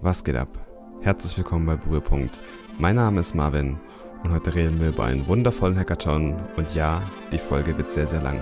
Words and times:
Was 0.00 0.22
geht 0.22 0.36
ab? 0.36 0.48
Herzlich 1.00 1.36
willkommen 1.36 1.66
bei 1.66 1.74
Berührpunkt. 1.74 2.38
Mein 2.78 2.94
Name 2.94 3.20
ist 3.20 3.34
Marvin 3.34 3.80
und 4.22 4.30
heute 4.30 4.54
reden 4.54 4.80
wir 4.80 4.90
über 4.90 5.04
einen 5.04 5.26
wundervollen 5.26 5.76
Hackathon 5.76 6.36
und 6.56 6.72
ja, 6.72 7.02
die 7.32 7.38
Folge 7.38 7.76
wird 7.76 7.90
sehr, 7.90 8.06
sehr 8.06 8.22
lang. 8.22 8.40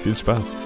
Viel 0.00 0.16
Spaß! 0.16 0.56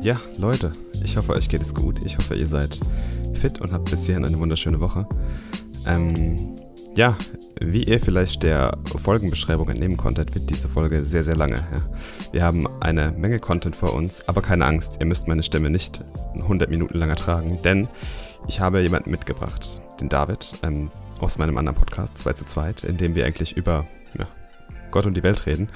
Ja, 0.00 0.18
Leute, 0.38 0.72
ich 1.16 1.22
hoffe, 1.22 1.32
euch 1.32 1.48
geht 1.48 1.62
es 1.62 1.72
gut. 1.72 2.04
Ich 2.04 2.18
hoffe, 2.18 2.34
ihr 2.34 2.46
seid 2.46 2.78
fit 3.32 3.58
und 3.62 3.72
habt 3.72 3.90
bis 3.90 4.04
hierhin 4.04 4.26
eine 4.26 4.38
wunderschöne 4.38 4.80
Woche. 4.80 5.08
Ähm, 5.86 6.54
ja, 6.94 7.16
wie 7.58 7.84
ihr 7.84 8.00
vielleicht 8.00 8.42
der 8.42 8.76
Folgenbeschreibung 9.02 9.70
entnehmen 9.70 9.96
konntet, 9.96 10.34
wird 10.34 10.50
diese 10.50 10.68
Folge 10.68 11.02
sehr, 11.04 11.24
sehr 11.24 11.34
lange. 11.34 11.54
Ja. 11.54 12.32
Wir 12.32 12.44
haben 12.44 12.68
eine 12.80 13.12
Menge 13.12 13.38
Content 13.38 13.74
vor 13.74 13.94
uns, 13.94 14.28
aber 14.28 14.42
keine 14.42 14.66
Angst, 14.66 14.98
ihr 15.00 15.06
müsst 15.06 15.26
meine 15.26 15.42
Stimme 15.42 15.70
nicht 15.70 16.04
100 16.34 16.68
Minuten 16.68 16.98
lang 16.98 17.08
ertragen, 17.08 17.60
denn 17.64 17.88
ich 18.46 18.60
habe 18.60 18.82
jemanden 18.82 19.10
mitgebracht, 19.10 19.80
den 20.02 20.10
David, 20.10 20.52
ähm, 20.64 20.90
aus 21.20 21.38
meinem 21.38 21.56
anderen 21.56 21.78
Podcast 21.78 22.18
2 22.18 22.32
zu 22.34 22.44
2, 22.44 22.74
in 22.88 22.98
dem 22.98 23.14
wir 23.14 23.24
eigentlich 23.24 23.56
über 23.56 23.86
ja, 24.18 24.28
Gott 24.90 25.06
und 25.06 25.16
die 25.16 25.22
Welt 25.22 25.46
reden. 25.46 25.70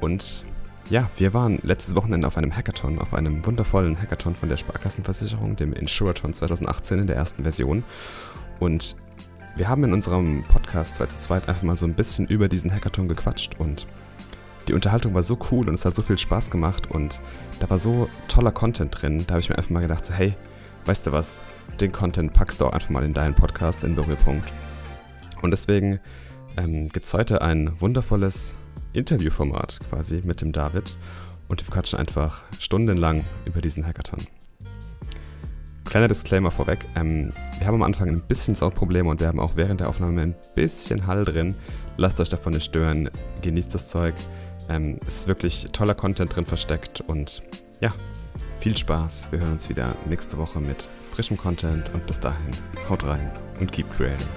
Und 0.00 0.44
ja, 0.90 1.08
wir 1.16 1.32
waren 1.32 1.58
letztes 1.62 1.94
Wochenende 1.94 2.26
auf 2.26 2.36
einem 2.36 2.54
Hackathon, 2.54 2.98
auf 2.98 3.14
einem 3.14 3.44
wundervollen 3.46 4.00
Hackathon 4.00 4.34
von 4.34 4.48
der 4.48 4.56
Sparkassenversicherung, 4.56 5.56
dem 5.56 5.72
Insurathon 5.72 6.34
2018 6.34 6.98
in 6.98 7.06
der 7.06 7.16
ersten 7.16 7.42
Version. 7.42 7.84
Und 8.60 8.96
wir 9.56 9.68
haben 9.68 9.84
in 9.84 9.92
unserem 9.92 10.44
Podcast 10.44 10.96
2 10.96 11.06
zu 11.06 11.18
2 11.18 11.34
einfach 11.48 11.62
mal 11.62 11.76
so 11.76 11.86
ein 11.86 11.94
bisschen 11.94 12.26
über 12.26 12.48
diesen 12.48 12.72
Hackathon 12.72 13.08
gequatscht 13.08 13.58
und 13.58 13.86
die 14.68 14.74
Unterhaltung 14.74 15.12
war 15.14 15.22
so 15.22 15.38
cool 15.50 15.68
und 15.68 15.74
es 15.74 15.84
hat 15.84 15.94
so 15.94 16.02
viel 16.02 16.18
Spaß 16.18 16.50
gemacht 16.50 16.90
und 16.90 17.20
da 17.60 17.68
war 17.68 17.78
so 17.78 18.08
toller 18.28 18.52
Content 18.52 19.00
drin. 19.00 19.24
Da 19.26 19.34
habe 19.34 19.40
ich 19.40 19.48
mir 19.48 19.58
einfach 19.58 19.70
mal 19.70 19.80
gedacht, 19.80 20.06
so, 20.06 20.14
hey, 20.14 20.34
weißt 20.86 21.06
du 21.06 21.12
was, 21.12 21.40
den 21.80 21.92
Content 21.92 22.32
packst 22.32 22.60
du 22.60 22.66
auch 22.66 22.72
einfach 22.72 22.90
mal 22.90 23.04
in 23.04 23.12
deinen 23.12 23.34
Podcast 23.34 23.84
in 23.84 23.94
Berührpunkt. 23.94 24.52
Und 25.42 25.50
deswegen 25.50 25.98
ähm, 26.56 26.88
gibt 26.88 27.06
es 27.06 27.14
heute 27.14 27.42
ein 27.42 27.80
wundervolles 27.80 28.54
Interviewformat 28.92 29.80
quasi 29.88 30.22
mit 30.24 30.40
dem 30.40 30.52
David 30.52 30.96
und 31.48 31.66
wir 31.66 31.72
quatschen 31.72 31.98
einfach 31.98 32.42
stundenlang 32.58 33.24
über 33.44 33.60
diesen 33.60 33.86
Hackathon. 33.86 34.20
Kleiner 35.84 36.08
Disclaimer 36.08 36.50
vorweg, 36.50 36.86
ähm, 36.94 37.32
wir 37.58 37.66
haben 37.66 37.74
am 37.74 37.82
Anfang 37.82 38.08
ein 38.08 38.22
bisschen 38.22 38.54
Soundprobleme 38.54 39.10
und 39.10 39.20
wir 39.20 39.28
haben 39.28 39.40
auch 39.40 39.56
während 39.56 39.80
der 39.80 39.88
Aufnahme 39.88 40.22
ein 40.22 40.34
bisschen 40.54 41.06
Hall 41.06 41.24
drin. 41.24 41.54
Lasst 41.98 42.18
euch 42.20 42.30
davon 42.30 42.54
nicht 42.54 42.64
stören, 42.64 43.10
genießt 43.42 43.74
das 43.74 43.88
Zeug. 43.88 44.14
Ähm, 44.70 44.98
es 45.06 45.18
ist 45.18 45.28
wirklich 45.28 45.68
toller 45.72 45.94
Content 45.94 46.34
drin 46.34 46.46
versteckt 46.46 47.02
und 47.02 47.42
ja, 47.80 47.92
viel 48.60 48.76
Spaß. 48.76 49.32
Wir 49.32 49.40
hören 49.40 49.52
uns 49.52 49.68
wieder 49.68 49.94
nächste 50.08 50.38
Woche 50.38 50.60
mit 50.60 50.88
frischem 51.12 51.36
Content 51.36 51.92
und 51.92 52.06
bis 52.06 52.20
dahin, 52.20 52.52
haut 52.88 53.04
rein 53.04 53.30
und 53.60 53.70
keep 53.70 53.86
creating. 53.96 54.28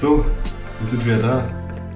So, 0.00 0.24
wir 0.78 0.86
sind 0.86 1.04
wieder 1.04 1.18
da. 1.18 1.50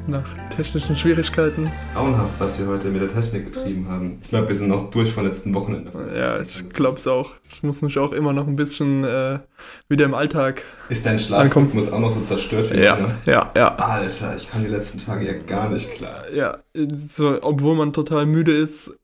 Nach 0.08 0.28
technischen 0.48 0.96
Schwierigkeiten. 0.96 1.70
Grauenhaft, 1.94 2.34
was 2.40 2.58
wir 2.58 2.66
heute 2.66 2.88
mit 2.88 3.00
der 3.00 3.08
Technik 3.08 3.44
getrieben 3.44 3.86
haben. 3.88 4.18
Ich 4.20 4.30
glaube, 4.30 4.48
wir 4.48 4.56
sind 4.56 4.66
noch 4.66 4.90
durch 4.90 5.12
vom 5.12 5.24
letzten 5.24 5.54
Wochenende. 5.54 5.92
Ja, 6.12 6.40
ich 6.40 6.68
glaube 6.70 6.98
es 6.98 7.06
auch. 7.06 7.30
Ich 7.48 7.62
muss 7.62 7.80
mich 7.80 8.00
auch 8.00 8.10
immer 8.10 8.32
noch 8.32 8.48
ein 8.48 8.56
bisschen 8.56 9.04
äh, 9.04 9.38
wieder 9.88 10.04
im 10.04 10.14
Alltag. 10.14 10.64
Ist 10.88 11.06
dein 11.06 11.20
Schlafrhythmus 11.20 11.92
auch 11.92 12.00
noch 12.00 12.10
so 12.10 12.22
zerstört 12.22 12.74
wie 12.74 12.80
Ja, 12.80 12.96
ne? 12.96 13.14
ja, 13.24 13.52
ja. 13.56 13.76
Alter, 13.76 14.36
ich 14.36 14.50
kann 14.50 14.62
die 14.62 14.68
letzten 14.68 14.98
Tage 14.98 15.24
ja 15.24 15.34
gar 15.34 15.68
nicht 15.68 15.92
klar. 15.92 16.24
Ja, 16.34 16.58
so, 16.74 17.38
obwohl 17.40 17.76
man 17.76 17.92
total 17.92 18.26
müde 18.26 18.50
ist, 18.50 18.98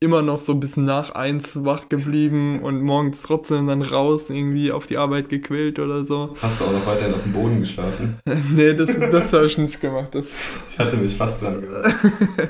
immer 0.00 0.22
noch 0.22 0.40
so 0.40 0.52
ein 0.52 0.60
bisschen 0.60 0.84
nach 0.84 1.10
eins 1.10 1.64
wach 1.64 1.88
geblieben 1.88 2.60
und 2.62 2.80
morgens 2.80 3.22
trotzdem 3.22 3.66
dann 3.66 3.82
raus, 3.82 4.30
irgendwie 4.30 4.72
auf 4.72 4.86
die 4.86 4.96
Arbeit 4.96 5.28
gequält 5.28 5.78
oder 5.78 6.04
so. 6.04 6.34
Hast 6.40 6.60
du 6.60 6.64
auch 6.64 6.72
noch 6.72 6.86
weiterhin 6.86 7.14
auf 7.14 7.22
dem 7.22 7.32
Boden 7.32 7.60
geschlafen? 7.60 8.16
nee, 8.54 8.72
das, 8.72 8.90
das 8.98 9.32
habe 9.32 9.46
ich 9.46 9.58
nicht 9.58 9.80
gemacht. 9.80 10.08
Das 10.14 10.24
ich 10.70 10.78
hatte 10.78 10.96
mich 10.96 11.14
fast 11.14 11.42
dran 11.42 11.60
gedacht. 11.60 11.94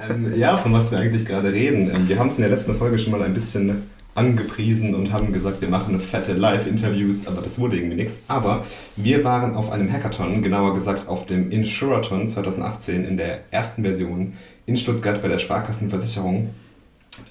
ähm, 0.09 0.39
ja, 0.39 0.57
von 0.57 0.73
was 0.73 0.93
wir 0.93 0.99
eigentlich 0.99 1.27
gerade 1.27 1.53
reden. 1.53 1.91
Ähm, 1.93 2.09
wir 2.09 2.19
haben 2.19 2.29
es 2.29 2.37
in 2.37 2.43
der 2.43 2.51
letzten 2.51 2.75
Folge 2.75 2.99
schon 2.99 3.13
mal 3.13 3.23
ein 3.23 3.35
bisschen 3.35 3.83
angepriesen 4.15 4.95
und 4.95 5.13
haben 5.13 5.33
gesagt, 5.33 5.61
wir 5.61 5.69
machen 5.69 5.95
eine 5.95 6.03
fette 6.03 6.33
Live-Interviews, 6.33 7.27
aber 7.27 7.43
das 7.43 7.59
wurde 7.59 7.77
irgendwie 7.77 7.97
nichts. 7.97 8.21
Aber 8.29 8.65
wir 8.95 9.25
waren 9.25 9.57
auf 9.57 9.71
einem 9.71 9.93
Hackathon, 9.93 10.43
genauer 10.43 10.75
gesagt 10.75 11.09
auf 11.09 11.27
dem 11.27 11.51
Insurathon 11.51 12.29
2018 12.29 13.05
in 13.05 13.17
der 13.17 13.41
ersten 13.51 13.83
Version 13.83 14.35
in 14.65 14.77
Stuttgart 14.77 15.21
bei 15.21 15.29
der 15.29 15.39
Sparkassenversicherung. 15.39 16.51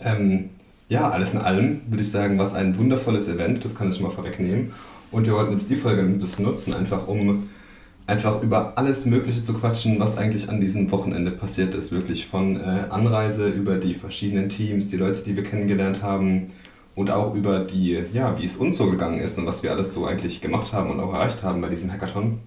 Ähm, 0.02 0.50
ja, 0.88 1.10
alles 1.10 1.34
in 1.34 1.40
allem 1.40 1.82
würde 1.88 2.02
ich 2.02 2.12
sagen, 2.12 2.38
war 2.38 2.46
es 2.46 2.54
ein 2.54 2.78
wundervolles 2.78 3.28
Event, 3.28 3.66
das 3.66 3.76
kann 3.76 3.90
ich 3.90 4.00
mal 4.00 4.12
vorwegnehmen. 4.12 4.72
Und 5.12 5.26
wir 5.26 5.34
wollten 5.34 5.54
jetzt 5.54 5.70
die 5.70 5.76
Folge 5.76 6.02
ein 6.02 6.20
bisschen 6.20 6.46
nutzen, 6.46 6.74
einfach 6.74 7.08
um 7.08 7.50
einfach 8.08 8.44
über 8.44 8.74
alles 8.78 9.06
Mögliche 9.06 9.42
zu 9.42 9.54
quatschen, 9.54 10.00
was 10.00 10.18
eigentlich 10.18 10.50
an 10.50 10.62
diesem 10.62 10.92
Wochenende 10.92 11.32
passiert 11.32 11.74
ist. 11.74 11.92
Wirklich 11.92 12.28
von 12.28 12.58
äh, 12.58 12.86
Anreise 12.90 13.50
über 13.50 13.78
die 13.78 13.94
verschiedenen 13.94 14.50
Teams, 14.50 14.90
die 14.90 14.98
Leute, 14.98 15.24
die 15.24 15.36
wir 15.36 15.44
kennengelernt 15.44 16.04
haben 16.04 16.48
und 16.96 17.12
auch 17.12 17.34
über 17.36 17.60
die, 17.60 18.04
ja, 18.14 18.38
wie 18.40 18.46
es 18.46 18.58
uns 18.58 18.78
so 18.78 18.90
gegangen 18.90 19.20
ist 19.20 19.38
und 19.38 19.46
was 19.46 19.64
wir 19.64 19.72
alles 19.72 19.94
so 19.94 20.06
eigentlich 20.06 20.42
gemacht 20.42 20.72
haben 20.74 20.92
und 20.92 21.00
auch 21.00 21.14
erreicht 21.14 21.44
haben 21.44 21.62
bei 21.62 21.70
diesem 21.70 21.92
Hackathon. 21.92 22.40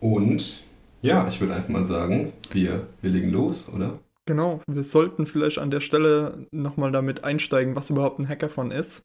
Und 0.00 0.60
ja, 1.02 1.26
ich 1.28 1.40
würde 1.40 1.54
einfach 1.54 1.68
mal 1.68 1.86
sagen, 1.86 2.32
wir, 2.50 2.86
wir 3.00 3.10
legen 3.10 3.30
los, 3.30 3.68
oder? 3.74 3.98
Genau, 4.28 4.60
wir 4.66 4.82
sollten 4.82 5.24
vielleicht 5.24 5.58
an 5.58 5.70
der 5.70 5.80
Stelle 5.80 6.46
nochmal 6.50 6.90
damit 6.90 7.22
einsteigen, 7.22 7.76
was 7.76 7.90
überhaupt 7.90 8.18
ein 8.18 8.28
Hackathon 8.28 8.72
ist. 8.72 9.02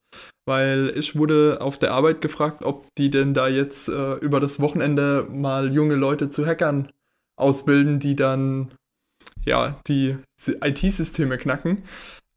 Weil 0.48 0.92
ich 0.96 1.16
wurde 1.16 1.60
auf 1.62 1.78
der 1.78 1.94
Arbeit 1.94 2.22
gefragt, 2.22 2.64
ob 2.64 2.88
die 2.98 3.12
denn 3.12 3.36
da 3.36 3.48
jetzt 3.48 3.88
äh, 3.88 4.16
über 4.16 4.40
das 4.40 4.60
Wochenende 4.60 5.28
mal 5.30 5.72
junge 5.72 5.94
Leute 5.94 6.32
zu 6.32 6.48
Hackern 6.48 6.92
ausbilden, 7.40 8.00
die 8.00 8.16
dann 8.16 8.72
ja 9.46 9.80
die 9.88 10.18
IT-Systeme 10.48 11.38
knacken. 11.38 11.84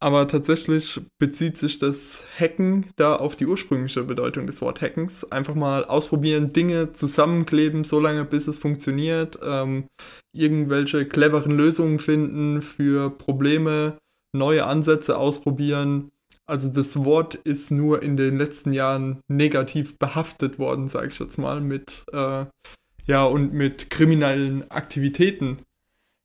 Aber 0.01 0.27
tatsächlich 0.27 1.01
bezieht 1.19 1.57
sich 1.57 1.79
das 1.79 2.23
Hacken 2.37 2.87
da 2.97 3.15
auf 3.15 3.35
die 3.35 3.45
ursprüngliche 3.45 4.03
Bedeutung 4.03 4.45
des 4.45 4.61
Wort 4.61 4.81
Hackens. 4.81 5.31
Einfach 5.31 5.55
mal 5.55 5.85
ausprobieren, 5.85 6.51
Dinge 6.51 6.91
zusammenkleben, 6.91 7.83
so 7.83 7.99
lange 7.99 8.25
bis 8.25 8.47
es 8.47 8.57
funktioniert. 8.57 9.39
Ähm, 9.41 9.85
irgendwelche 10.33 11.05
cleveren 11.05 11.51
Lösungen 11.51 11.99
finden 11.99 12.61
für 12.61 13.09
Probleme, 13.09 13.97
neue 14.35 14.65
Ansätze 14.65 15.17
ausprobieren. 15.17 16.11
Also 16.45 16.69
das 16.69 17.03
Wort 17.03 17.35
ist 17.35 17.71
nur 17.71 18.03
in 18.03 18.17
den 18.17 18.37
letzten 18.37 18.73
Jahren 18.73 19.21
negativ 19.27 19.97
behaftet 19.97 20.59
worden, 20.59 20.89
sage 20.89 21.07
ich 21.07 21.19
jetzt 21.19 21.37
mal, 21.37 21.61
mit 21.61 22.03
äh, 22.11 22.45
ja 23.05 23.25
und 23.25 23.53
mit 23.53 23.89
kriminellen 23.89 24.69
Aktivitäten 24.69 25.57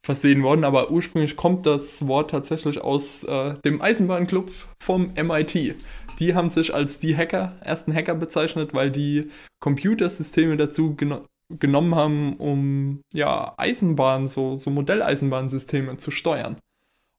versehen 0.05 0.43
worden, 0.43 0.65
aber 0.65 0.91
ursprünglich 0.91 1.37
kommt 1.37 1.67
das 1.67 2.07
Wort 2.07 2.31
tatsächlich 2.31 2.81
aus 2.81 3.25
äh, 3.25 3.55
dem 3.65 3.83
Eisenbahnclub 3.83 4.51
vom 4.83 5.13
MIT. 5.15 5.77
Die 6.19 6.35
haben 6.35 6.49
sich 6.49 6.75
als 6.75 6.99
die 6.99 7.17
Hacker, 7.17 7.57
ersten 7.61 7.95
Hacker 7.95 8.15
bezeichnet, 8.15 8.75
weil 8.75 8.91
die 8.91 9.31
Computersysteme 9.61 10.57
dazu 10.57 10.95
geno 10.95 11.25
genommen 11.59 11.97
haben, 11.97 12.37
um 12.37 13.01
ja 13.13 13.55
Eisenbahn, 13.57 14.29
so, 14.29 14.55
so 14.55 14.71
Modelleisenbahnsysteme 14.71 15.97
zu 15.97 16.13
steuern. 16.13 16.57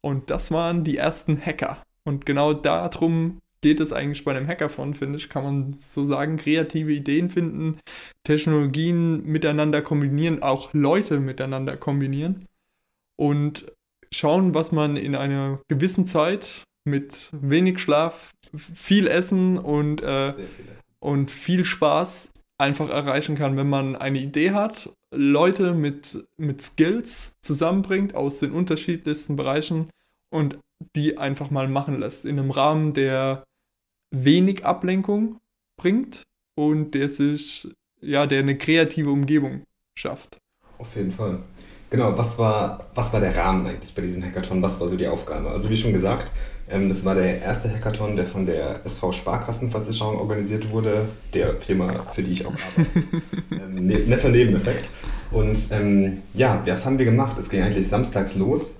Und 0.01 0.29
das 0.29 0.51
waren 0.51 0.85
die 0.85 0.95
ersten 0.95 1.37
Hacker. 1.37 1.83
Und 2.05 2.25
genau 2.25 2.53
darum 2.53 3.39
geht 3.59 3.81
es 3.81 3.91
eigentlich 3.91 4.23
bei 4.23 4.33
einem 4.33 4.47
Hackathon, 4.47 4.93
finde 4.93 5.17
ich, 5.17 5.27
kann 5.27 5.43
man 5.43 5.73
so 5.73 6.05
sagen, 6.05 6.37
kreative 6.37 6.93
Ideen 6.93 7.29
finden, 7.29 7.77
Technologien 8.23 9.21
miteinander 9.25 9.81
kombinieren, 9.81 10.41
auch 10.41 10.73
Leute 10.73 11.19
miteinander 11.19 11.75
kombinieren 11.75 12.47
und 13.21 13.71
schauen, 14.11 14.55
was 14.55 14.71
man 14.71 14.95
in 14.95 15.13
einer 15.13 15.61
gewissen 15.67 16.07
Zeit 16.07 16.63
mit 16.85 17.29
wenig 17.33 17.77
Schlaf, 17.77 18.31
viel 18.57 19.05
Essen 19.05 19.59
und, 19.59 20.01
äh, 20.01 20.33
viel 20.33 20.43
Essen. 20.43 20.77
und 20.99 21.29
viel 21.29 21.63
Spaß 21.63 22.31
einfach 22.57 22.89
erreichen 22.89 23.35
kann, 23.35 23.57
wenn 23.57 23.69
man 23.69 23.95
eine 23.95 24.17
Idee 24.17 24.51
hat, 24.53 24.89
Leute 25.13 25.75
mit, 25.75 26.25
mit 26.37 26.63
Skills 26.63 27.33
zusammenbringt 27.41 28.15
aus 28.15 28.39
den 28.39 28.53
unterschiedlichsten 28.53 29.35
Bereichen 29.35 29.91
und 30.31 30.57
die 30.95 31.19
einfach 31.19 31.51
mal 31.51 31.67
machen 31.67 31.99
lässt. 31.99 32.25
In 32.25 32.39
einem 32.39 32.49
Rahmen, 32.49 32.95
der 32.95 33.43
wenig 34.09 34.65
Ablenkung 34.65 35.39
bringt 35.77 36.23
und 36.55 36.95
der 36.95 37.07
sich, 37.07 37.67
ja, 38.01 38.25
der 38.25 38.39
eine 38.39 38.57
kreative 38.57 39.11
Umgebung 39.11 39.61
schafft. 39.93 40.39
Auf 40.79 40.95
jeden 40.95 41.11
Fall. 41.11 41.43
Genau, 41.91 42.17
was 42.17 42.39
war, 42.39 42.85
was 42.95 43.11
war 43.11 43.19
der 43.19 43.35
Rahmen 43.35 43.67
eigentlich 43.67 43.93
bei 43.93 44.01
diesem 44.01 44.23
Hackathon? 44.23 44.61
Was 44.61 44.79
war 44.79 44.87
so 44.87 44.95
die 44.95 45.09
Aufgabe? 45.09 45.49
Also 45.49 45.69
wie 45.69 45.75
schon 45.75 45.91
gesagt, 45.91 46.31
ähm, 46.69 46.87
das 46.87 47.03
war 47.03 47.15
der 47.15 47.41
erste 47.41 47.69
Hackathon, 47.69 48.15
der 48.15 48.25
von 48.25 48.45
der 48.45 48.79
SV 48.85 49.11
Sparkassenversicherung 49.11 50.17
organisiert 50.17 50.71
wurde, 50.71 51.09
der 51.33 51.55
Firma, 51.59 52.05
für 52.15 52.23
die 52.23 52.31
ich 52.31 52.45
auch 52.45 52.53
arbeite. 52.53 52.91
ähm, 53.51 53.85
ne 53.85 53.99
netter 54.07 54.29
Nebeneffekt. 54.29 54.87
Und 55.31 55.57
ähm, 55.71 56.21
ja, 56.33 56.63
was 56.65 56.85
haben 56.85 56.97
wir 56.97 57.05
gemacht? 57.05 57.37
Es 57.37 57.49
ging 57.49 57.61
eigentlich 57.61 57.89
samstags 57.89 58.35
los 58.35 58.77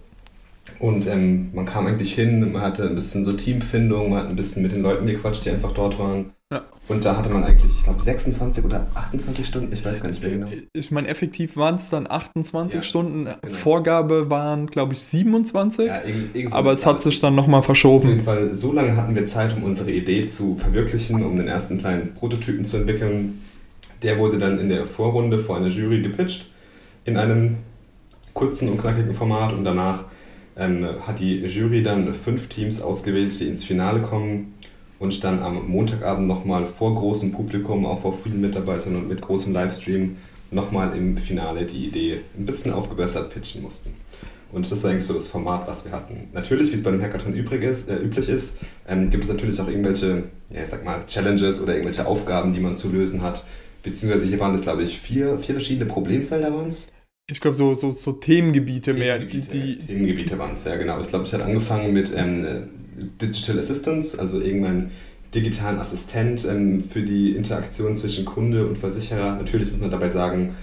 und 0.80 1.06
ähm, 1.08 1.50
man 1.54 1.66
kam 1.66 1.88
eigentlich 1.88 2.14
hin, 2.14 2.54
man 2.54 2.62
hatte 2.62 2.88
ein 2.88 2.96
bisschen 2.96 3.26
so 3.26 3.34
Teamfindung, 3.34 4.12
man 4.12 4.20
hat 4.20 4.30
ein 4.30 4.38
bisschen 4.38 4.64
mit 4.64 4.72
den 4.72 4.84
Leuten 4.84 5.06
gequatscht, 5.06 5.44
die 5.44 5.50
einfach 5.50 5.74
dort 5.74 6.00
waren. 6.00 6.32
Ja. 6.52 6.64
Und 6.90 7.06
da 7.06 7.16
hatte 7.16 7.30
man 7.30 7.46
eigentlich, 7.46 7.78
ich 7.78 7.84
glaube, 7.86 8.02
26 8.02 8.66
oder 8.66 8.86
28 8.94 9.48
Stunden, 9.48 9.72
ich 9.72 9.86
weiß 9.86 10.02
gar 10.02 10.10
nicht 10.10 10.22
mehr 10.22 10.32
genau. 10.32 10.48
Ich 10.74 10.92
meine, 10.92 11.08
effektiv 11.08 11.56
waren 11.56 11.76
es 11.76 11.90
dann 11.90 12.12
28 12.12 12.76
ja, 12.76 12.84
Stunden. 12.84 13.24
Genau. 13.24 13.38
Vorgabe 13.48 14.30
waren, 14.30 14.68
glaube 14.68 14.94
ich, 14.94 15.02
27. 15.02 15.88
Ja, 15.88 16.02
so 16.50 16.56
aber 16.56 16.74
es 16.74 16.86
hat 16.86 17.02
sich 17.02 17.22
dann 17.22 17.36
nochmal 17.36 17.64
verschoben. 17.64 18.04
Auf 18.04 18.14
jeden 18.14 18.26
Fall, 18.26 18.56
so 18.58 18.74
lange 18.74 18.98
hatten 18.98 19.16
wir 19.16 19.24
Zeit, 19.24 19.56
um 19.56 19.64
unsere 19.64 19.92
Idee 19.92 20.28
zu 20.28 20.58
verwirklichen, 20.58 21.24
um 21.24 21.38
den 21.38 21.48
ersten 21.48 21.78
kleinen 21.78 22.14
Prototypen 22.14 22.66
zu 22.66 22.78
entwickeln. 22.78 23.42
Der 24.04 24.20
wurde 24.20 24.38
dann 24.38 24.60
in 24.60 24.68
der 24.68 24.86
Vorrunde 24.86 25.40
vor 25.40 25.56
einer 25.56 25.68
Jury 25.68 26.02
gepitcht, 26.02 26.48
in 27.06 27.16
einem 27.16 27.60
kurzen 28.34 28.68
und 28.68 28.82
knackigen 28.82 29.16
Format 29.16 29.54
und 29.54 29.64
danach 29.64 30.04
ähm, 30.58 30.86
hat 31.08 31.20
die 31.20 31.46
Jury 31.46 31.82
dann 31.84 32.14
fünf 32.14 32.50
Teams 32.50 32.82
ausgewählt, 32.82 33.40
die 33.40 33.48
ins 33.48 33.64
Finale 33.64 34.02
kommen 34.02 34.54
und 35.02 35.24
dann 35.24 35.40
am 35.40 35.68
Montagabend 35.68 36.28
nochmal 36.28 36.68
vor 36.68 36.94
großem 36.94 37.32
Publikum, 37.32 37.88
auch 37.88 38.02
vor 38.02 38.14
vielen 38.14 38.40
Mitarbeitern 38.40 38.96
und 38.96 39.10
mit 39.10 39.20
großem 39.20 39.52
Livestream 39.52 40.18
nochmal 40.52 40.96
im 40.96 41.18
Finale 41.18 41.66
die 41.66 41.88
Idee 41.88 42.22
ein 42.38 42.46
bisschen 42.46 42.72
aufgebessert 42.72 43.34
pitchen 43.34 43.64
mussten. 43.64 43.96
Und 44.52 44.72
das 44.72 44.84
war 44.84 44.92
eigentlich 44.92 45.06
so 45.06 45.16
das 45.16 45.28
Format, 45.28 45.68
was 45.68 45.86
wir 45.86 45.92
hatten. 45.92 46.28
Natürlich, 46.34 46.70
wie 46.70 46.76
es 46.76 46.84
bei 46.84 46.92
einem 46.92 47.02
Hackathon 47.02 47.34
übrig 47.34 47.64
ist, 47.64 47.90
äh, 47.90 47.96
üblich 47.96 48.30
ist, 48.30 48.58
ähm, 48.88 49.10
gibt 49.10 49.24
es 49.24 49.32
natürlich 49.32 49.60
auch 49.60 49.68
irgendwelche, 49.68 50.26
ja, 50.52 50.62
ich 50.62 50.70
sag 50.70 50.86
mal, 50.86 51.04
Challenges 51.08 51.64
oder 51.64 51.74
irgendwelche 51.74 52.06
Aufgaben, 52.06 52.54
die 52.54 52.60
man 52.60 52.76
zu 52.76 52.92
lösen 52.92 53.24
hat. 53.24 53.44
Beziehungsweise 53.82 54.28
hier 54.28 54.40
waren 54.40 54.54
es, 54.54 54.62
glaube 54.62 54.84
ich, 54.84 55.00
vier, 55.00 55.40
vier 55.40 55.56
verschiedene 55.56 55.88
Problemfelder 55.88 56.54
waren 56.54 56.70
es. 56.70 56.90
Ich 57.28 57.40
glaube, 57.40 57.56
so, 57.56 57.74
so, 57.74 57.92
so 57.92 58.12
Themengebiete, 58.12 58.94
mehr. 58.94 59.18
Die, 59.18 59.42
die 59.42 59.78
Themengebiete 59.80 60.38
waren 60.38 60.54
es, 60.54 60.66
ja, 60.66 60.76
genau. 60.76 61.00
Ich 61.00 61.08
glaube, 61.08 61.24
es 61.24 61.34
hat 61.34 61.42
angefangen 61.42 61.92
mit 61.92 62.14
ähm, 62.16 62.68
Digital 63.22 63.60
Assistance, 63.60 64.20
also 64.20 64.40
irgendein 64.40 64.92
digitalen 65.34 65.80
Assistent 65.80 66.46
ähm, 66.46 66.84
für 66.84 67.02
die 67.02 67.32
Interaktion 67.32 67.96
zwischen 67.96 68.26
Kunde 68.26 68.68
und 68.68 68.78
Versicherer. 68.78 69.36
Natürlich 69.38 69.72
muss 69.72 69.82
man 69.82 69.92
dabei 69.92 70.10
sagen, 70.10 70.56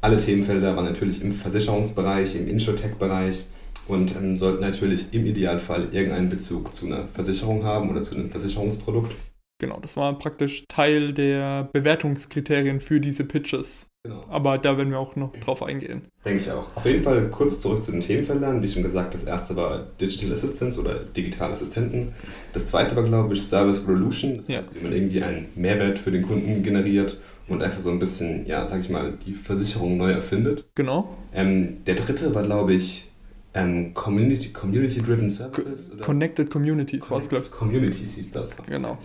alle 0.00 0.16
Themenfelder 0.16 0.76
waren 0.76 0.84
natürlich 0.84 1.22
im 1.22 1.32
Versicherungsbereich, 1.32 2.36
im 2.36 2.48
Insurtech-Bereich 2.48 3.46
und 3.86 4.14
ähm, 4.16 4.36
sollten 4.36 4.60
natürlich 4.62 5.12
im 5.12 5.26
Idealfall 5.26 5.88
irgendeinen 5.92 6.28
Bezug 6.28 6.74
zu 6.74 6.86
einer 6.86 7.08
Versicherung 7.08 7.64
haben 7.64 7.90
oder 7.90 8.02
zu 8.02 8.14
einem 8.14 8.30
Versicherungsprodukt. 8.30 9.14
Genau, 9.60 9.78
das 9.80 9.96
war 9.96 10.18
praktisch 10.18 10.64
Teil 10.68 11.12
der 11.12 11.68
Bewertungskriterien 11.72 12.80
für 12.80 12.98
diese 12.98 13.24
Pitches. 13.24 13.89
Genau. 14.02 14.24
Aber 14.30 14.56
da 14.56 14.78
werden 14.78 14.90
wir 14.90 14.98
auch 14.98 15.14
noch 15.14 15.32
drauf 15.32 15.62
eingehen. 15.62 16.02
Denke 16.24 16.40
ich 16.40 16.50
auch. 16.50 16.74
Auf 16.74 16.86
jeden 16.86 17.02
Fall 17.02 17.28
kurz 17.28 17.60
zurück 17.60 17.82
zu 17.82 17.92
den 17.92 18.00
Themenfeldern. 18.00 18.62
Wie 18.62 18.68
schon 18.68 18.82
gesagt, 18.82 19.12
das 19.12 19.24
erste 19.24 19.56
war 19.56 19.88
Digital 20.00 20.32
Assistance 20.32 20.80
oder 20.80 21.00
Digitale 21.00 21.52
Assistenten. 21.52 22.14
Das 22.54 22.64
zweite 22.64 22.96
war, 22.96 23.02
glaube 23.02 23.34
ich, 23.34 23.42
Service 23.42 23.82
Revolution. 23.82 24.36
Das 24.36 24.48
heißt, 24.48 24.74
wie 24.74 24.82
man 24.82 24.92
irgendwie 24.92 25.22
einen 25.22 25.48
Mehrwert 25.54 25.98
für 25.98 26.10
den 26.10 26.22
Kunden 26.22 26.62
generiert 26.62 27.20
und 27.48 27.62
einfach 27.62 27.82
so 27.82 27.90
ein 27.90 27.98
bisschen, 27.98 28.46
ja, 28.46 28.66
sag 28.66 28.80
ich 28.80 28.88
mal, 28.88 29.12
die 29.26 29.34
Versicherung 29.34 29.98
neu 29.98 30.12
erfindet. 30.12 30.64
Genau. 30.74 31.14
Ähm, 31.34 31.84
der 31.84 31.96
dritte 31.96 32.34
war, 32.34 32.44
glaube 32.44 32.72
ich, 32.72 33.09
ähm, 33.54 33.94
Community, 33.94 34.52
Community-Driven 34.52 35.28
Services? 35.28 35.92
Oder? 35.92 36.02
Connected 36.02 36.50
Communities 36.50 37.10
war 37.10 37.18
es, 37.18 37.28
glaube 37.28 37.46
ich. 37.46 37.50
Communities 37.50 38.14
hieß 38.14 38.30
das. 38.30 38.56
Genau. 38.56 38.96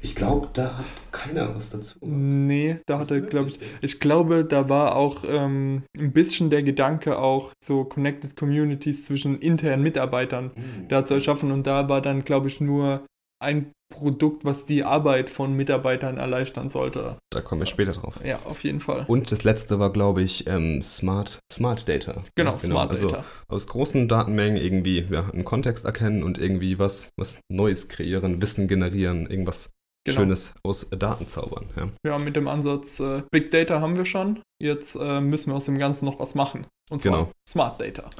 Ich 0.00 0.14
glaube, 0.14 0.48
da 0.52 0.78
hat 0.78 0.84
keiner 1.10 1.54
was 1.54 1.70
dazu. 1.70 1.98
Nee, 2.02 2.78
da 2.86 3.00
hatte, 3.00 3.22
glaube 3.22 3.48
ich, 3.48 3.58
ich 3.80 3.98
glaube, 3.98 4.44
da 4.44 4.68
war 4.68 4.96
auch 4.96 5.24
ähm, 5.26 5.82
ein 5.98 6.12
bisschen 6.12 6.50
der 6.50 6.62
Gedanke 6.62 7.18
auch 7.18 7.52
so 7.62 7.84
Connected 7.84 8.36
Communities 8.36 9.06
zwischen 9.06 9.38
internen 9.38 9.82
Mitarbeitern 9.82 10.52
mhm. 10.54 10.88
da 10.88 11.04
zu 11.04 11.14
erschaffen 11.14 11.50
und 11.50 11.66
da 11.66 11.88
war 11.88 12.00
dann, 12.00 12.24
glaube 12.24 12.48
ich, 12.48 12.60
nur 12.60 13.04
ein 13.42 13.72
Produkt, 13.90 14.44
was 14.44 14.64
die 14.64 14.84
Arbeit 14.84 15.28
von 15.28 15.52
Mitarbeitern 15.54 16.16
erleichtern 16.16 16.68
sollte. 16.68 17.18
Da 17.30 17.42
kommen 17.42 17.60
wir 17.60 17.66
später 17.66 17.92
drauf. 17.92 18.20
Ja, 18.24 18.38
auf 18.46 18.64
jeden 18.64 18.80
Fall. 18.80 19.04
Und 19.06 19.30
das 19.30 19.44
letzte 19.44 19.78
war, 19.78 19.92
glaube 19.92 20.22
ich, 20.22 20.46
ähm, 20.46 20.82
Smart, 20.82 21.40
Smart 21.52 21.88
Data. 21.88 22.22
Genau, 22.34 22.52
ja, 22.52 22.56
genau. 22.56 22.58
Smart 22.58 22.90
also 22.90 23.08
Data. 23.08 23.24
Aus 23.48 23.66
großen 23.66 24.08
Datenmengen 24.08 24.56
irgendwie 24.56 25.06
ja, 25.10 25.28
einen 25.30 25.44
Kontext 25.44 25.84
erkennen 25.84 26.22
und 26.22 26.38
irgendwie 26.38 26.78
was, 26.78 27.10
was 27.18 27.40
Neues 27.50 27.88
kreieren, 27.88 28.40
Wissen 28.40 28.68
generieren, 28.68 29.28
irgendwas 29.28 29.70
genau. 30.04 30.20
Schönes 30.20 30.54
aus 30.62 30.88
Daten 30.90 31.28
zaubern. 31.28 31.66
Ja, 31.76 31.88
ja 32.06 32.18
mit 32.18 32.36
dem 32.36 32.48
Ansatz 32.48 33.00
äh, 33.00 33.22
Big 33.30 33.50
Data 33.50 33.80
haben 33.80 33.96
wir 33.96 34.06
schon. 34.06 34.40
Jetzt 34.62 34.96
äh, 34.96 35.20
müssen 35.20 35.50
wir 35.50 35.56
aus 35.56 35.66
dem 35.66 35.78
Ganzen 35.78 36.04
noch 36.04 36.18
was 36.18 36.34
machen. 36.34 36.66
Und 36.90 37.02
zwar 37.02 37.12
genau. 37.12 37.32
Smart 37.48 37.80
Data. 37.80 38.10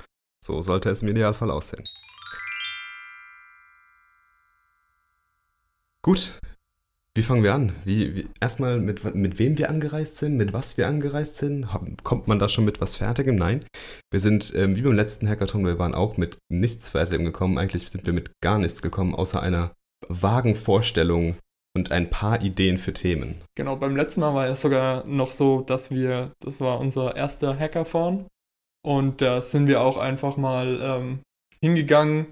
So 0.44 0.62
sollte 0.62 0.88
es 0.88 1.02
im 1.02 1.08
Idealfall 1.08 1.50
aussehen. 1.50 1.84
Gut, 6.02 6.41
wie 7.17 7.23
fangen 7.23 7.43
wir 7.43 7.55
an? 7.55 7.73
Wie, 7.85 8.14
wie, 8.14 8.29
erstmal 8.41 8.79
mit, 8.79 9.14
mit 9.17 9.38
wem 9.41 9.58
wir 9.58 9.69
angereist 9.69 10.17
sind, 10.17 10.37
mit 10.37 10.52
was 10.52 10.76
wir 10.76 10.87
angereist 10.87 11.37
sind. 11.37 11.67
Kommt 12.05 12.29
man 12.29 12.38
da 12.38 12.49
schon 12.49 12.64
mit 12.64 12.81
was 12.81 12.97
Fertigem? 12.97 13.35
Nein. 13.35 13.64
Wir 14.12 14.20
sind, 14.20 14.55
ähm, 14.55 14.76
wie 14.76 14.82
beim 14.82 14.93
letzten 14.93 15.29
Hackathon, 15.29 15.67
wir 15.67 15.79
waren 15.79 15.94
auch 15.94 16.17
mit 16.17 16.38
nichts 16.49 16.91
Fertigem 16.91 17.25
gekommen. 17.25 17.58
Eigentlich 17.58 17.88
sind 17.88 18.06
wir 18.06 18.12
mit 18.12 18.31
gar 18.41 18.58
nichts 18.58 18.81
gekommen, 18.81 19.14
außer 19.14 19.43
einer 19.43 19.75
vagen 20.08 20.55
Vorstellung 20.55 21.37
und 21.76 21.91
ein 21.91 22.11
paar 22.11 22.43
Ideen 22.43 22.79
für 22.79 22.93
Themen. 22.93 23.41
Genau, 23.56 23.75
beim 23.75 23.97
letzten 23.97 24.20
Mal 24.20 24.35
war 24.35 24.47
es 24.47 24.62
sogar 24.62 25.05
noch 25.05 25.32
so, 25.32 25.62
dass 25.62 25.91
wir, 25.91 26.32
das 26.41 26.61
war 26.61 26.79
unser 26.79 27.17
erster 27.17 27.58
Hackathon 27.58 28.26
und 28.82 29.20
da 29.20 29.43
sind 29.43 29.67
wir 29.67 29.81
auch 29.81 29.97
einfach 29.97 30.37
mal 30.37 30.79
ähm, 30.81 31.20
hingegangen, 31.61 32.29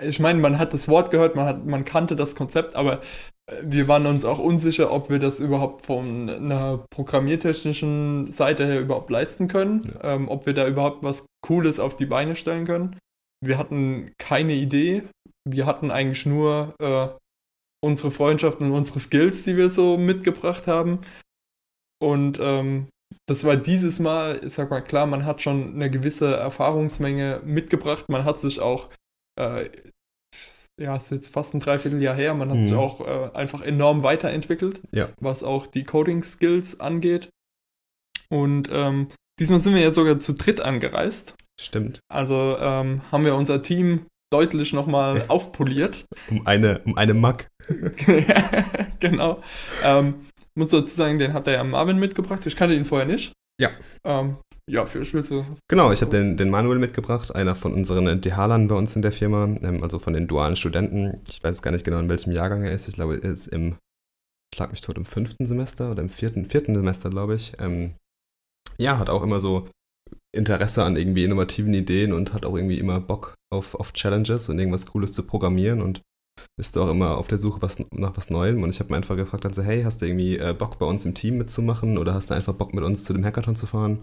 ich 0.00 0.20
meine, 0.20 0.38
man 0.38 0.58
hat 0.58 0.74
das 0.74 0.88
Wort 0.88 1.10
gehört, 1.10 1.36
man, 1.36 1.46
hat, 1.46 1.66
man 1.66 1.84
kannte 1.84 2.16
das 2.16 2.34
Konzept, 2.34 2.76
aber 2.76 3.00
äh, 3.46 3.56
wir 3.62 3.88
waren 3.88 4.06
uns 4.06 4.24
auch 4.24 4.38
unsicher, 4.38 4.92
ob 4.92 5.10
wir 5.10 5.18
das 5.18 5.40
überhaupt 5.40 5.86
von 5.86 6.28
einer 6.28 6.84
programmiertechnischen 6.90 8.30
Seite 8.30 8.66
her 8.66 8.80
überhaupt 8.80 9.10
leisten 9.10 9.48
können, 9.48 9.94
ja. 9.94 10.14
ähm, 10.14 10.28
ob 10.28 10.46
wir 10.46 10.54
da 10.54 10.66
überhaupt 10.66 11.02
was 11.02 11.26
Cooles 11.44 11.80
auf 11.80 11.96
die 11.96 12.06
Beine 12.06 12.36
stellen 12.36 12.66
können. 12.66 12.98
Wir 13.44 13.58
hatten 13.58 14.12
keine 14.18 14.54
Idee. 14.54 15.02
Wir 15.48 15.66
hatten 15.66 15.90
eigentlich 15.90 16.26
nur 16.26 16.74
äh, 16.80 17.08
unsere 17.84 18.12
Freundschaften 18.12 18.70
und 18.70 18.76
unsere 18.76 19.00
Skills, 19.00 19.42
die 19.42 19.56
wir 19.56 19.68
so 19.68 19.98
mitgebracht 19.98 20.68
haben. 20.68 21.00
Und 22.00 22.38
ähm, 22.40 22.88
das 23.26 23.44
war 23.44 23.56
dieses 23.56 23.98
Mal, 23.98 24.40
ich 24.44 24.52
sag 24.52 24.70
mal 24.70 24.80
klar, 24.80 25.06
man 25.06 25.24
hat 25.24 25.42
schon 25.42 25.74
eine 25.74 25.90
gewisse 25.90 26.36
Erfahrungsmenge 26.36 27.40
mitgebracht. 27.44 28.04
Man 28.08 28.24
hat 28.24 28.40
sich 28.40 28.60
auch 28.60 28.88
äh, 29.38 29.68
ja, 30.80 30.96
ist 30.96 31.10
jetzt 31.10 31.32
fast 31.32 31.54
ein 31.54 31.60
Dreivierteljahr 31.60 32.14
her. 32.14 32.34
Man 32.34 32.50
hat 32.50 32.58
mhm. 32.58 32.64
sich 32.64 32.74
auch 32.74 33.00
äh, 33.00 33.36
einfach 33.36 33.60
enorm 33.60 34.02
weiterentwickelt, 34.02 34.80
ja. 34.90 35.08
was 35.20 35.42
auch 35.42 35.66
die 35.66 35.84
Coding-Skills 35.84 36.80
angeht. 36.80 37.28
Und 38.30 38.68
ähm, 38.72 39.08
diesmal 39.38 39.60
sind 39.60 39.74
wir 39.74 39.82
jetzt 39.82 39.96
sogar 39.96 40.18
zu 40.18 40.34
dritt 40.34 40.60
angereist. 40.60 41.34
Stimmt. 41.60 42.00
Also 42.08 42.56
ähm, 42.58 43.02
haben 43.12 43.24
wir 43.24 43.34
unser 43.34 43.62
Team 43.62 44.06
deutlich 44.32 44.72
nochmal 44.72 45.24
aufpoliert. 45.28 46.06
Um 46.30 46.46
eine, 46.46 46.80
um 46.84 46.96
eine 46.96 47.14
Mack. 47.14 47.48
genau. 49.00 49.40
Ähm, 49.84 50.26
muss 50.54 50.68
dazu 50.68 50.94
sagen, 50.94 51.18
den 51.18 51.34
hat 51.34 51.46
der 51.46 51.54
ja 51.54 51.64
Marvin 51.64 51.98
mitgebracht. 51.98 52.46
Ich 52.46 52.56
kannte 52.56 52.74
ihn 52.74 52.84
vorher 52.84 53.06
nicht. 53.06 53.32
Ja. 53.60 53.70
Ähm, 54.04 54.36
ja, 54.68 54.86
für 54.86 55.04
Spitze. 55.04 55.44
Genau, 55.68 55.92
ich 55.92 56.00
habe 56.02 56.10
den, 56.10 56.36
den 56.36 56.50
Manuel 56.50 56.78
mitgebracht, 56.78 57.34
einer 57.34 57.54
von 57.54 57.74
unseren 57.74 58.20
DH-Lern 58.20 58.68
bei 58.68 58.74
uns 58.74 58.94
in 58.94 59.02
der 59.02 59.12
Firma, 59.12 59.44
ähm, 59.44 59.82
also 59.82 59.98
von 59.98 60.12
den 60.12 60.28
dualen 60.28 60.56
Studenten. 60.56 61.20
Ich 61.28 61.42
weiß 61.42 61.62
gar 61.62 61.72
nicht 61.72 61.84
genau, 61.84 61.98
in 61.98 62.08
welchem 62.08 62.32
Jahrgang 62.32 62.62
er 62.62 62.72
ist. 62.72 62.88
Ich 62.88 62.94
glaube, 62.94 63.20
er 63.22 63.30
ist 63.30 63.48
im, 63.48 63.76
schlag 64.54 64.70
mich 64.70 64.80
tot, 64.80 64.96
im 64.96 65.04
fünften 65.04 65.46
Semester 65.46 65.90
oder 65.90 66.02
im 66.02 66.10
vierten, 66.10 66.46
vierten 66.46 66.74
Semester, 66.74 67.10
glaube 67.10 67.34
ich. 67.34 67.54
Ähm, 67.58 67.94
ja, 68.78 68.98
hat 68.98 69.10
auch 69.10 69.22
immer 69.22 69.40
so 69.40 69.68
Interesse 70.34 70.84
an 70.84 70.96
irgendwie 70.96 71.24
innovativen 71.24 71.74
Ideen 71.74 72.12
und 72.12 72.32
hat 72.32 72.46
auch 72.46 72.56
irgendwie 72.56 72.78
immer 72.78 73.00
Bock 73.00 73.34
auf, 73.52 73.74
auf 73.74 73.92
Challenges 73.92 74.48
und 74.48 74.58
irgendwas 74.58 74.86
Cooles 74.86 75.12
zu 75.12 75.24
programmieren 75.24 75.82
und 75.82 76.02
ist 76.58 76.76
auch 76.78 76.90
immer 76.90 77.16
auf 77.16 77.28
der 77.28 77.38
Suche 77.38 77.62
was, 77.62 77.78
nach 77.92 78.16
was 78.16 78.30
Neuem. 78.30 78.62
Und 78.62 78.70
ich 78.70 78.80
habe 78.80 78.90
mir 78.90 78.96
einfach 78.96 79.16
gefragt, 79.16 79.46
also, 79.46 79.62
hey, 79.62 79.82
hast 79.82 80.02
du 80.02 80.06
irgendwie 80.06 80.38
äh, 80.38 80.54
Bock 80.56 80.78
bei 80.78 80.86
uns 80.86 81.04
im 81.04 81.14
Team 81.14 81.38
mitzumachen 81.38 81.98
oder 81.98 82.14
hast 82.14 82.30
du 82.30 82.34
einfach 82.34 82.54
Bock 82.54 82.74
mit 82.74 82.84
uns 82.84 83.04
zu 83.04 83.12
dem 83.12 83.24
Hackathon 83.24 83.56
zu 83.56 83.66
fahren? 83.66 84.00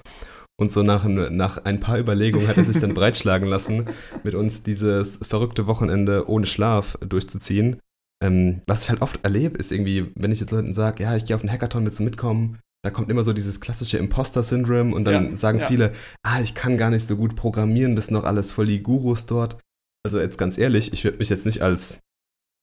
Und 0.59 0.71
so 0.71 0.83
nach, 0.83 1.05
nach 1.05 1.63
ein 1.63 1.79
paar 1.79 1.99
Überlegungen 1.99 2.47
hat 2.47 2.57
er 2.57 2.65
sich 2.65 2.79
dann 2.79 2.93
breitschlagen 2.93 3.47
lassen, 3.47 3.85
mit 4.23 4.35
uns 4.35 4.61
dieses 4.61 5.17
verrückte 5.21 5.67
Wochenende 5.67 6.29
ohne 6.29 6.45
Schlaf 6.45 6.97
durchzuziehen. 6.99 7.79
Ähm, 8.21 8.61
was 8.67 8.83
ich 8.83 8.89
halt 8.89 9.01
oft 9.01 9.23
erlebe, 9.23 9.57
ist 9.57 9.71
irgendwie, 9.71 10.11
wenn 10.15 10.33
ich 10.33 10.41
jetzt 10.41 10.51
Leuten 10.51 10.73
sage, 10.73 11.03
ja, 11.03 11.15
ich 11.15 11.23
gehe 11.23 11.35
auf 11.35 11.41
einen 11.41 11.51
Hackathon, 11.51 11.85
willst 11.85 11.99
du 11.99 12.03
mitkommen? 12.03 12.59
Da 12.83 12.91
kommt 12.91 13.09
immer 13.09 13.23
so 13.23 13.33
dieses 13.33 13.61
klassische 13.61 13.97
Imposter-Syndrom 13.97 14.93
und 14.93 15.05
dann 15.05 15.31
ja, 15.31 15.35
sagen 15.35 15.59
ja. 15.59 15.67
viele, 15.67 15.93
ah, 16.23 16.41
ich 16.41 16.55
kann 16.55 16.77
gar 16.77 16.89
nicht 16.89 17.07
so 17.07 17.15
gut 17.15 17.35
programmieren, 17.35 17.95
das 17.95 18.07
sind 18.07 18.15
noch 18.15 18.23
alles 18.25 18.51
voll 18.51 18.65
die 18.65 18.83
Gurus 18.83 19.25
dort. 19.25 19.57
Also 20.05 20.19
jetzt 20.19 20.37
ganz 20.37 20.57
ehrlich, 20.57 20.93
ich 20.93 21.03
würde 21.03 21.17
mich 21.17 21.29
jetzt 21.29 21.45
nicht 21.45 21.61
als 21.61 21.99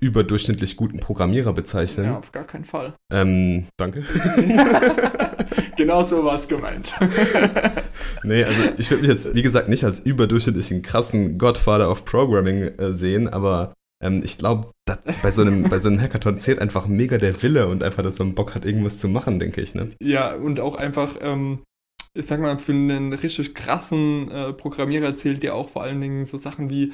überdurchschnittlich 0.01 0.77
guten 0.77 1.01
Programmierer 1.01 1.53
bezeichnen. 1.53 2.07
Ja, 2.07 2.19
auf 2.19 2.33
gar 2.33 2.45
keinen 2.45 2.65
Fall. 2.65 2.95
Ähm, 3.11 3.67
danke. 3.79 4.05
genau 5.77 6.05
so 6.05 6.25
war 6.25 6.37
es 6.37 6.49
gemeint. 6.49 6.95
nee, 8.23 8.45
also 8.45 8.63
ich 8.77 8.91
würde 8.91 9.03
mich 9.03 9.11
jetzt, 9.11 9.35
wie 9.35 9.43
gesagt, 9.43 9.69
nicht 9.69 9.85
als 9.85 10.01
überdurchschnittlichen 10.01 10.83
krassen 10.83 11.39
Godfather 11.39 11.91
of 11.91 12.05
Programming 12.05 12.63
äh, 12.79 12.93
sehen, 12.93 13.29
aber 13.29 13.75
ähm, 14.03 14.23
ich 14.23 14.37
glaube, 14.37 14.71
bei, 15.23 15.31
so 15.31 15.43
einem, 15.43 15.65
bei 15.65 15.79
so 15.79 15.89
einem 15.89 16.01
Hackathon 16.01 16.39
zählt 16.39 16.61
einfach 16.61 16.87
mega 16.87 17.17
der 17.17 17.41
Wille 17.43 17.69
und 17.69 17.83
einfach, 17.83 18.03
dass 18.03 18.19
man 18.19 18.35
Bock 18.35 18.55
hat, 18.55 18.67
irgendwas 18.67 18.99
zu 18.99 19.09
machen, 19.09 19.39
denke 19.39 19.63
ich. 19.63 19.75
Ne? 19.75 19.93
Ja, 20.03 20.35
und 20.35 20.61
auch 20.61 20.75
einfach, 20.75 21.17
ähm, 21.23 21.63
ich 22.13 22.27
sag 22.27 22.41
mal, 22.41 22.59
für 22.59 22.73
einen 22.73 23.15
richtig 23.15 23.55
krassen 23.55 24.31
äh, 24.31 24.53
Programmierer 24.53 25.17
zählt 25.17 25.43
ja 25.43 25.55
auch 25.55 25.71
vor 25.71 25.83
allen 25.83 26.01
Dingen 26.03 26.27
so 26.27 26.37
Sachen 26.37 26.69
wie 26.69 26.93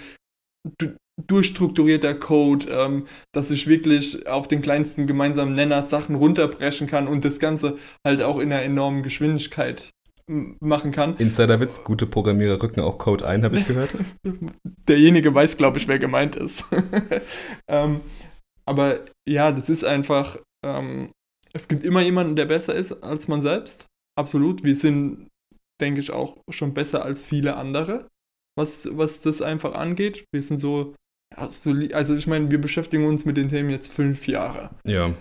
durchstrukturierter 1.27 2.15
Code, 2.15 2.67
ähm, 2.71 3.07
dass 3.33 3.51
ich 3.51 3.67
wirklich 3.67 4.27
auf 4.27 4.49
den 4.49 4.63
kleinsten 4.63 5.07
gemeinsamen 5.07 5.55
Nenner 5.55 5.83
Sachen 5.83 6.15
runterbrechen 6.17 6.87
kann 6.87 7.09
und 7.09 7.25
das 7.25 7.39
Ganze 7.39 7.77
halt 8.07 8.23
auch 8.23 8.39
in 8.39 8.53
einer 8.53 8.63
enormen 8.63 9.03
Geschwindigkeit 9.03 9.91
machen 10.29 10.93
kann. 10.93 11.17
Insiderwitz, 11.17 11.85
gute 11.85 12.07
Programmierer 12.07 12.63
rücken 12.63 12.81
auch 12.81 12.99
Code 12.99 13.27
ein, 13.27 13.45
habe 13.45 13.57
ich 13.57 13.67
gehört. 13.67 13.91
Derjenige 14.89 15.35
weiß, 15.35 15.57
glaube 15.57 15.79
ich, 15.79 15.89
wer 15.89 15.99
gemeint 15.99 16.37
ist. 16.37 16.65
ähm, 17.69 18.01
aber 18.65 19.01
ja, 19.29 19.53
das 19.53 19.69
ist 19.69 19.85
einfach, 19.85 20.39
ähm, 20.65 21.11
es 21.53 21.69
gibt 21.69 21.85
immer 21.85 22.01
jemanden, 22.01 22.37
der 22.37 22.47
besser 22.47 22.75
ist 22.75 22.93
als 23.03 23.29
man 23.29 23.43
selbst. 23.43 23.87
Absolut. 24.17 24.63
Wir 24.63 24.77
sind, 24.77 25.29
denke 25.81 26.01
ich, 26.01 26.11
auch 26.11 26.37
schon 26.51 26.73
besser 26.73 27.05
als 27.05 27.25
viele 27.25 27.57
andere, 27.57 28.09
was, 28.57 28.89
was 28.93 29.21
das 29.21 29.43
einfach 29.43 29.75
angeht. 29.75 30.25
Wir 30.33 30.43
sind 30.43 30.59
so, 30.59 30.95
ja, 31.37 31.51
so 31.51 31.75
also 31.93 32.15
ich 32.15 32.27
meine, 32.27 32.51
wir 32.51 32.61
beschäftigen 32.61 33.07
uns 33.07 33.25
mit 33.25 33.37
den 33.37 33.49
Themen 33.49 33.71
jetzt 33.71 33.93
fünf 33.93 34.27
Jahre. 34.27 34.71
Ja. 34.85 35.15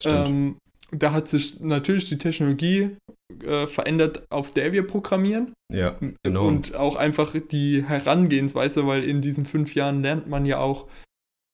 Stimmt. 0.00 0.28
Ähm, 0.28 0.58
da 0.90 1.12
hat 1.12 1.26
sich 1.26 1.60
natürlich 1.60 2.08
die 2.08 2.18
Technologie 2.18 2.96
äh, 3.44 3.66
verändert, 3.66 4.26
auf 4.30 4.52
der 4.52 4.72
wir 4.72 4.86
programmieren. 4.86 5.54
Ja, 5.72 5.98
genau. 6.22 6.46
Und 6.46 6.74
auch 6.74 6.96
einfach 6.96 7.34
die 7.50 7.82
Herangehensweise, 7.82 8.86
weil 8.86 9.02
in 9.02 9.22
diesen 9.22 9.46
fünf 9.46 9.74
Jahren 9.74 10.02
lernt 10.02 10.28
man 10.28 10.44
ja 10.44 10.58
auch, 10.58 10.88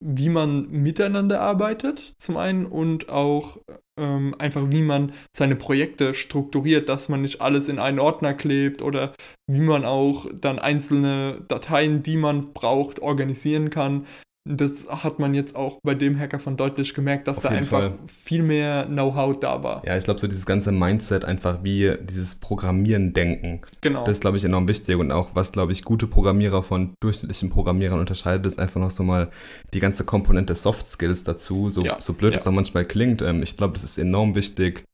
wie 0.00 0.28
man 0.28 0.70
miteinander 0.70 1.40
arbeitet, 1.40 2.14
zum 2.18 2.36
einen, 2.36 2.66
und 2.66 3.08
auch 3.08 3.58
ähm, 3.98 4.34
einfach, 4.38 4.70
wie 4.70 4.82
man 4.82 5.12
seine 5.32 5.56
Projekte 5.56 6.14
strukturiert, 6.14 6.88
dass 6.88 7.08
man 7.08 7.22
nicht 7.22 7.40
alles 7.40 7.68
in 7.68 7.78
einen 7.78 7.98
Ordner 7.98 8.34
klebt 8.34 8.80
oder 8.80 9.12
wie 9.46 9.60
man 9.60 9.84
auch 9.84 10.26
dann 10.32 10.58
einzelne 10.58 11.44
Dateien, 11.48 12.02
die 12.02 12.16
man 12.16 12.52
braucht, 12.52 13.00
organisieren 13.00 13.70
kann, 13.70 14.06
das 14.48 14.86
hat 14.88 15.18
man 15.18 15.34
jetzt 15.34 15.54
auch 15.54 15.78
bei 15.82 15.94
dem 15.94 16.18
Hackathon 16.18 16.56
deutlich 16.56 16.94
gemerkt, 16.94 17.28
dass 17.28 17.38
Auf 17.38 17.42
da 17.44 17.48
einfach 17.50 17.80
Fall. 17.80 17.98
viel 18.06 18.42
mehr 18.42 18.86
Know-how 18.86 19.38
da 19.38 19.62
war. 19.62 19.82
Ja, 19.86 19.98
ich 19.98 20.04
glaube, 20.04 20.18
so 20.18 20.26
dieses 20.26 20.46
ganze 20.46 20.72
Mindset, 20.72 21.24
einfach 21.24 21.58
wie 21.62 21.92
dieses 22.00 22.34
Programmieren 22.34 23.12
denken. 23.12 23.60
Genau. 23.82 24.04
Das 24.04 24.16
ist, 24.16 24.20
glaube 24.20 24.38
ich, 24.38 24.44
enorm 24.44 24.66
wichtig. 24.66 24.96
Und 24.96 25.12
auch, 25.12 25.30
was, 25.34 25.52
glaube 25.52 25.72
ich, 25.72 25.84
gute 25.84 26.06
Programmierer 26.06 26.62
von 26.62 26.94
durchschnittlichen 27.00 27.50
Programmierern 27.50 28.00
unterscheidet, 28.00 28.46
ist 28.46 28.58
einfach 28.58 28.80
noch 28.80 28.90
so 28.90 29.02
mal 29.02 29.28
die 29.74 29.80
ganze 29.80 30.04
Komponente 30.04 30.56
Soft 30.56 30.86
Skills 30.86 31.24
dazu. 31.24 31.68
So, 31.68 31.84
ja. 31.84 31.96
so 32.00 32.14
blöd 32.14 32.32
ja. 32.32 32.38
es 32.38 32.46
auch 32.46 32.52
manchmal 32.52 32.86
klingt. 32.86 33.20
Ähm, 33.20 33.42
ich 33.42 33.56
glaube, 33.56 33.74
das 33.74 33.84
ist 33.84 33.98
enorm 33.98 34.34
wichtig, 34.34 34.84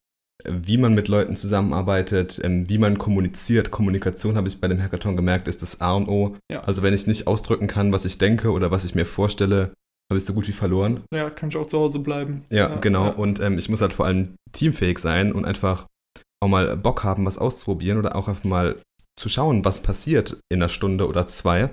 wie 0.42 0.76
man 0.76 0.94
mit 0.94 1.08
Leuten 1.08 1.36
zusammenarbeitet, 1.36 2.40
ähm, 2.42 2.68
wie 2.68 2.78
man 2.78 2.98
kommuniziert. 2.98 3.70
Kommunikation 3.70 4.36
habe 4.36 4.48
ich 4.48 4.60
bei 4.60 4.68
dem 4.68 4.82
Hackathon 4.82 5.16
gemerkt, 5.16 5.48
ist 5.48 5.62
das 5.62 5.80
A 5.80 5.94
und 5.94 6.08
O. 6.08 6.36
Ja. 6.50 6.62
Also 6.64 6.82
wenn 6.82 6.94
ich 6.94 7.06
nicht 7.06 7.26
ausdrücken 7.26 7.66
kann, 7.66 7.92
was 7.92 8.04
ich 8.04 8.18
denke 8.18 8.50
oder 8.50 8.70
was 8.70 8.84
ich 8.84 8.94
mir 8.94 9.06
vorstelle, 9.06 9.72
habe 10.10 10.18
ich 10.18 10.24
so 10.24 10.34
gut 10.34 10.48
wie 10.48 10.52
verloren. 10.52 11.04
Ja, 11.12 11.30
kann 11.30 11.48
ich 11.48 11.56
auch 11.56 11.66
zu 11.66 11.78
Hause 11.78 12.00
bleiben. 12.00 12.44
Ja, 12.50 12.68
ja 12.68 12.76
genau. 12.76 13.06
Ja. 13.06 13.12
Und 13.12 13.40
ähm, 13.40 13.58
ich 13.58 13.68
muss 13.68 13.80
halt 13.80 13.92
vor 13.92 14.06
allem 14.06 14.34
teamfähig 14.52 14.98
sein 14.98 15.32
und 15.32 15.44
einfach 15.44 15.86
auch 16.42 16.48
mal 16.48 16.76
Bock 16.76 17.04
haben, 17.04 17.24
was 17.24 17.38
auszuprobieren 17.38 17.98
oder 17.98 18.16
auch 18.16 18.28
einfach 18.28 18.44
mal 18.44 18.76
zu 19.16 19.28
schauen, 19.28 19.64
was 19.64 19.82
passiert 19.82 20.38
in 20.50 20.60
einer 20.60 20.68
Stunde 20.68 21.08
oder 21.08 21.26
zwei. 21.26 21.70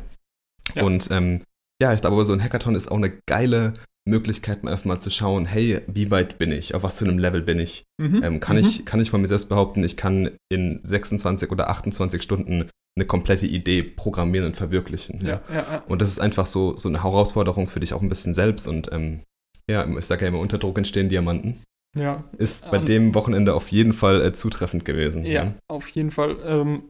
Und 0.75 1.09
ähm, 1.11 1.43
ja, 1.81 1.93
ich 1.93 2.01
glaube, 2.01 2.23
so 2.23 2.33
ein 2.33 2.43
Hackathon 2.43 2.75
ist 2.75 2.91
auch 2.91 2.97
eine 2.97 3.11
geile 3.27 3.73
Möglichkeit, 4.07 4.63
mal 4.63 4.71
einfach 4.71 4.85
mal 4.85 4.99
zu 4.99 5.09
schauen, 5.09 5.45
hey, 5.45 5.81
wie 5.87 6.09
weit 6.09 6.37
bin 6.37 6.51
ich, 6.51 6.73
auf 6.73 6.83
was 6.83 6.99
für 6.99 7.05
einem 7.05 7.19
Level 7.19 7.41
bin 7.41 7.59
ich? 7.59 7.83
Mhm. 7.99 8.23
Ähm, 8.23 8.39
kann, 8.39 8.57
mhm. 8.57 8.63
ich 8.63 8.85
kann 8.85 8.99
ich 8.99 9.11
von 9.11 9.21
mir 9.21 9.27
selbst 9.27 9.49
behaupten, 9.49 9.83
ich 9.83 9.97
kann 9.97 10.31
in 10.51 10.79
26 10.83 11.51
oder 11.51 11.69
28 11.69 12.21
Stunden 12.21 12.69
eine 12.97 13.05
komplette 13.05 13.45
Idee 13.45 13.83
programmieren 13.83 14.47
und 14.47 14.57
verwirklichen. 14.57 15.25
Ja. 15.25 15.41
Ja, 15.49 15.55
ja, 15.55 15.83
und 15.87 16.01
das 16.01 16.09
ist 16.09 16.19
einfach 16.19 16.45
so, 16.45 16.75
so 16.75 16.89
eine 16.89 17.03
Herausforderung 17.03 17.67
für 17.67 17.79
dich 17.79 17.93
auch 17.93 18.01
ein 18.01 18.09
bisschen 18.09 18.33
selbst 18.33 18.67
und 18.67 18.91
ähm, 18.91 19.21
ja, 19.69 19.87
ich 19.97 20.05
sage 20.05 20.23
ja 20.23 20.29
immer, 20.29 20.39
unter 20.39 20.57
Druck 20.57 20.77
entstehen 20.77 21.09
Diamanten. 21.09 21.61
Ja. 21.95 22.23
Ist 22.37 22.71
bei 22.71 22.77
ähm, 22.77 22.85
dem 22.85 23.15
Wochenende 23.15 23.53
auf 23.53 23.71
jeden 23.71 23.93
Fall 23.93 24.21
äh, 24.21 24.33
zutreffend 24.33 24.85
gewesen. 24.85 25.25
Ja, 25.25 25.53
auf 25.69 25.87
jeden 25.89 26.11
Fall. 26.11 26.37
Ähm, 26.43 26.89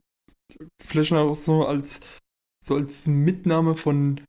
vielleicht 0.82 1.12
noch 1.12 1.36
so 1.36 1.66
als 1.66 2.02
so 2.64 2.76
als 2.76 3.08
Mitnahme 3.08 3.76
von, 3.76 4.22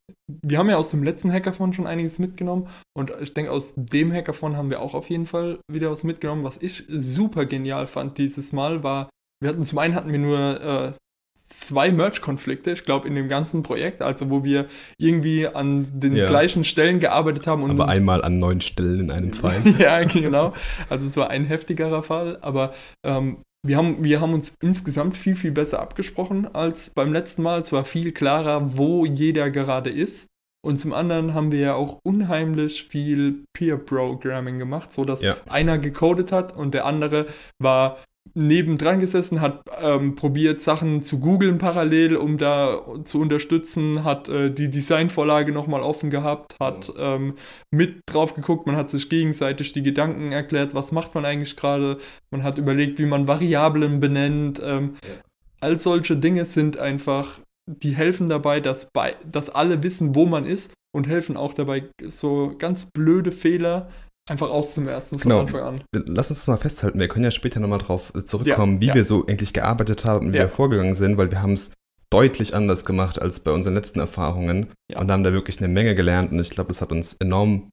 wir 0.42 0.58
haben 0.58 0.70
ja 0.70 0.76
aus 0.76 0.90
dem 0.90 1.02
letzten 1.02 1.32
Hackathon 1.32 1.74
schon 1.74 1.86
einiges 1.86 2.18
mitgenommen 2.18 2.68
und 2.96 3.12
ich 3.20 3.34
denke, 3.34 3.50
aus 3.50 3.74
dem 3.76 4.12
Hackathon 4.12 4.56
haben 4.56 4.70
wir 4.70 4.80
auch 4.80 4.94
auf 4.94 5.10
jeden 5.10 5.26
Fall 5.26 5.58
wieder 5.70 5.90
was 5.90 6.04
mitgenommen. 6.04 6.44
Was 6.44 6.56
ich 6.60 6.84
super 6.88 7.44
genial 7.46 7.86
fand 7.86 8.18
dieses 8.18 8.52
Mal 8.52 8.82
war, 8.82 9.10
wir 9.42 9.50
hatten 9.50 9.64
zum 9.64 9.78
einen 9.78 9.94
hatten 9.94 10.12
wir 10.12 10.18
nur 10.18 10.60
äh, 10.60 10.92
zwei 11.36 11.90
Merge-Konflikte, 11.90 12.70
ich 12.70 12.84
glaube, 12.84 13.08
in 13.08 13.14
dem 13.14 13.28
ganzen 13.28 13.62
Projekt, 13.62 14.02
also 14.02 14.30
wo 14.30 14.44
wir 14.44 14.66
irgendwie 14.98 15.46
an 15.46 15.86
den 15.92 16.16
ja. 16.16 16.26
gleichen 16.26 16.64
Stellen 16.64 17.00
gearbeitet 17.00 17.46
haben. 17.46 17.68
aber 17.68 17.88
einmal 17.88 18.22
an 18.22 18.38
neun 18.38 18.60
Stellen 18.60 19.00
in 19.00 19.10
einem 19.10 19.32
Fall. 19.32 19.60
ja, 19.78 20.02
genau. 20.04 20.54
Also 20.88 21.06
es 21.06 21.16
war 21.16 21.30
ein 21.30 21.44
heftigerer 21.44 22.02
Fall, 22.02 22.38
aber 22.40 22.72
ähm, 23.04 23.38
wir 23.64 23.76
haben, 23.76 24.02
wir 24.02 24.20
haben 24.20 24.34
uns 24.34 24.54
insgesamt 24.60 25.16
viel, 25.16 25.36
viel 25.36 25.52
besser 25.52 25.80
abgesprochen 25.80 26.52
als 26.52 26.90
beim 26.90 27.12
letzten 27.12 27.42
Mal. 27.42 27.60
Es 27.60 27.72
war 27.72 27.84
viel 27.84 28.12
klarer, 28.12 28.76
wo 28.76 29.06
jeder 29.06 29.50
gerade 29.50 29.90
ist. 29.90 30.26
Und 30.64 30.78
zum 30.78 30.92
anderen 30.92 31.34
haben 31.34 31.50
wir 31.50 31.58
ja 31.60 31.74
auch 31.74 31.98
unheimlich 32.04 32.84
viel 32.84 33.44
Peer-Programming 33.52 34.58
gemacht, 34.58 34.92
sodass 34.92 35.22
ja. 35.22 35.36
einer 35.48 35.78
gecodet 35.78 36.30
hat 36.30 36.56
und 36.56 36.72
der 36.72 36.86
andere 36.86 37.26
war 37.58 37.98
nebendran 38.34 39.00
gesessen, 39.00 39.40
hat 39.40 39.64
ähm, 39.80 40.14
probiert, 40.14 40.60
Sachen 40.60 41.02
zu 41.02 41.20
googeln 41.20 41.58
parallel, 41.58 42.16
um 42.16 42.38
da 42.38 42.82
zu 43.04 43.20
unterstützen, 43.20 44.04
hat 44.04 44.28
äh, 44.28 44.50
die 44.50 44.70
Designvorlage 44.70 45.52
nochmal 45.52 45.82
offen 45.82 46.08
gehabt, 46.08 46.56
hat 46.60 46.92
ähm, 46.98 47.34
mit 47.70 48.00
drauf 48.06 48.34
geguckt, 48.34 48.66
man 48.66 48.76
hat 48.76 48.90
sich 48.90 49.08
gegenseitig 49.10 49.72
die 49.72 49.82
Gedanken 49.82 50.32
erklärt, 50.32 50.74
was 50.74 50.92
macht 50.92 51.14
man 51.14 51.24
eigentlich 51.24 51.56
gerade, 51.56 51.98
man 52.30 52.42
hat 52.42 52.58
überlegt, 52.58 52.98
wie 52.98 53.06
man 53.06 53.28
Variablen 53.28 54.00
benennt. 54.00 54.62
Ähm, 54.64 54.94
ja. 55.04 55.14
All 55.60 55.78
solche 55.78 56.16
Dinge 56.16 56.44
sind 56.44 56.78
einfach, 56.78 57.38
die 57.66 57.94
helfen 57.94 58.28
dabei, 58.28 58.60
dass, 58.60 58.90
bei, 58.92 59.14
dass 59.30 59.50
alle 59.50 59.82
wissen, 59.82 60.14
wo 60.14 60.26
man 60.26 60.46
ist 60.46 60.72
und 60.94 61.06
helfen 61.06 61.36
auch 61.36 61.54
dabei, 61.54 61.84
so 62.08 62.54
ganz 62.58 62.86
blöde 62.90 63.32
Fehler 63.32 63.88
einfach 64.28 64.50
auszumerzen 64.50 65.18
von 65.18 65.30
genau. 65.30 65.40
Anfang 65.42 65.60
an. 65.60 65.84
Lass 65.92 66.30
uns 66.30 66.40
das 66.40 66.48
mal 66.48 66.56
festhalten. 66.56 66.98
Wir 66.98 67.08
können 67.08 67.24
ja 67.24 67.30
später 67.30 67.60
nochmal 67.60 67.78
drauf 67.78 68.12
zurückkommen, 68.24 68.74
ja, 68.76 68.80
wie 68.80 68.86
ja. 68.86 68.94
wir 68.94 69.04
so 69.04 69.26
eigentlich 69.26 69.52
gearbeitet 69.52 70.04
haben 70.04 70.26
und 70.26 70.32
wie 70.32 70.36
ja. 70.36 70.44
wir 70.44 70.48
vorgegangen 70.48 70.94
sind, 70.94 71.16
weil 71.16 71.30
wir 71.30 71.42
haben 71.42 71.54
es 71.54 71.72
deutlich 72.10 72.54
anders 72.54 72.84
gemacht 72.84 73.20
als 73.20 73.40
bei 73.40 73.50
unseren 73.50 73.74
letzten 73.74 73.98
Erfahrungen 73.98 74.68
und 74.94 75.10
haben 75.10 75.24
da 75.24 75.32
wirklich 75.32 75.58
eine 75.58 75.68
Menge 75.68 75.94
gelernt 75.94 76.30
und 76.30 76.38
ich 76.40 76.50
glaube, 76.50 76.68
das 76.68 76.82
hat 76.82 76.92
uns 76.92 77.14
enorm 77.14 77.70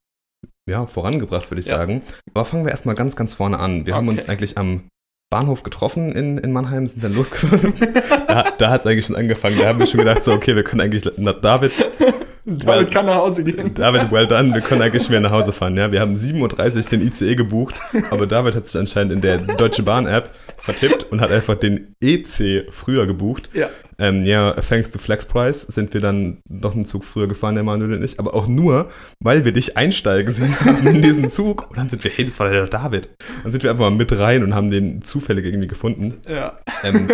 ja, 0.70 0.86
vorangebracht, 0.86 1.52
würde 1.52 1.60
ich 1.60 1.66
sagen. 1.66 2.04
Aber 2.34 2.46
fangen 2.46 2.64
wir 2.64 2.72
erstmal 2.72 2.96
ganz, 2.96 3.16
ganz 3.16 3.34
vorne 3.34 3.60
an. 3.60 3.86
Wir 3.86 3.94
okay. 3.94 3.98
haben 3.98 4.08
uns 4.08 4.30
eigentlich 4.30 4.58
am 4.58 4.88
Bahnhof 5.30 5.64
getroffen 5.64 6.12
in, 6.14 6.38
in 6.38 6.52
Mannheim, 6.52 6.88
sind 6.88 7.04
dann 7.04 7.14
losgefahren. 7.14 7.74
da 8.28 8.52
da 8.58 8.70
hat 8.70 8.82
es 8.82 8.88
eigentlich 8.88 9.06
schon 9.06 9.16
angefangen. 9.16 9.58
Da 9.60 9.68
haben 9.68 9.80
wir 9.80 9.88
schon 9.88 10.00
gedacht, 10.00 10.24
so, 10.24 10.32
okay, 10.32 10.56
wir 10.56 10.64
können 10.64 10.82
eigentlich 10.82 11.12
nach 11.18 11.36
David 12.58 12.90
David 12.90 12.92
kann 12.92 13.06
nach 13.06 13.16
Hause 13.16 13.44
gehen. 13.44 13.74
David, 13.74 14.12
well 14.12 14.28
done. 14.28 14.54
Wir 14.54 14.62
können 14.62 14.82
eigentlich 14.82 15.10
mehr 15.10 15.20
nach 15.20 15.32
Hause 15.32 15.54
fahren. 15.54 15.78
Ja, 15.78 15.92
wir 15.92 16.00
haben 16.00 16.16
7.30 16.16 16.78
Uhr 16.78 16.90
den 16.90 17.08
ICE 17.08 17.36
gebucht, 17.36 17.76
aber 18.10 18.26
David 18.26 18.56
hat 18.56 18.68
sich 18.68 18.80
anscheinend 18.80 19.14
in 19.14 19.22
der 19.22 19.38
Deutsche 19.38 19.84
Bahn-App 19.84 20.32
vertippt 20.58 21.12
und 21.12 21.22
hat 21.22 21.32
einfach 21.32 21.56
den 21.56 21.96
EC 22.02 22.68
früher 22.72 23.06
gebucht. 23.06 23.50
Ja. 23.54 23.70
Ähm, 23.98 24.26
ja, 24.26 24.54
thanks 24.54 24.92
to 24.92 24.98
Flexprice 24.98 25.64
sind 25.64 25.94
wir 25.94 26.00
dann 26.00 26.38
noch 26.48 26.74
einen 26.74 26.86
Zug 26.86 27.04
früher 27.04 27.28
gefahren, 27.28 27.56
der 27.56 27.66
Manuel 27.66 27.96
und 27.96 28.04
ich, 28.04 28.18
aber 28.18 28.34
auch 28.34 28.48
nur, 28.48 28.90
weil 29.20 29.44
wir 29.44 29.52
dich 29.52 29.76
einsteigen 29.76 30.32
sehen 30.32 30.56
haben 30.62 30.88
in 30.88 31.02
diesen 31.02 31.30
Zug. 31.30 31.70
Und 31.70 31.78
dann 31.78 31.90
sind 31.90 32.04
wir, 32.04 32.12
hey, 32.12 32.26
das 32.26 32.40
war 32.40 32.50
der 32.50 32.68
David. 32.68 33.10
Dann 33.44 33.52
sind 33.52 33.62
wir 33.64 33.72
einfach 33.72 33.90
mal 33.90 33.92
mit 33.92 34.18
rein 34.18 34.44
und 34.44 34.56
haben 34.56 34.72
den 34.72 35.02
zufällig 35.02 35.46
irgendwie 35.46 35.68
gefunden. 35.68 36.22
Ja. 36.30 36.60
Ähm, 36.84 37.10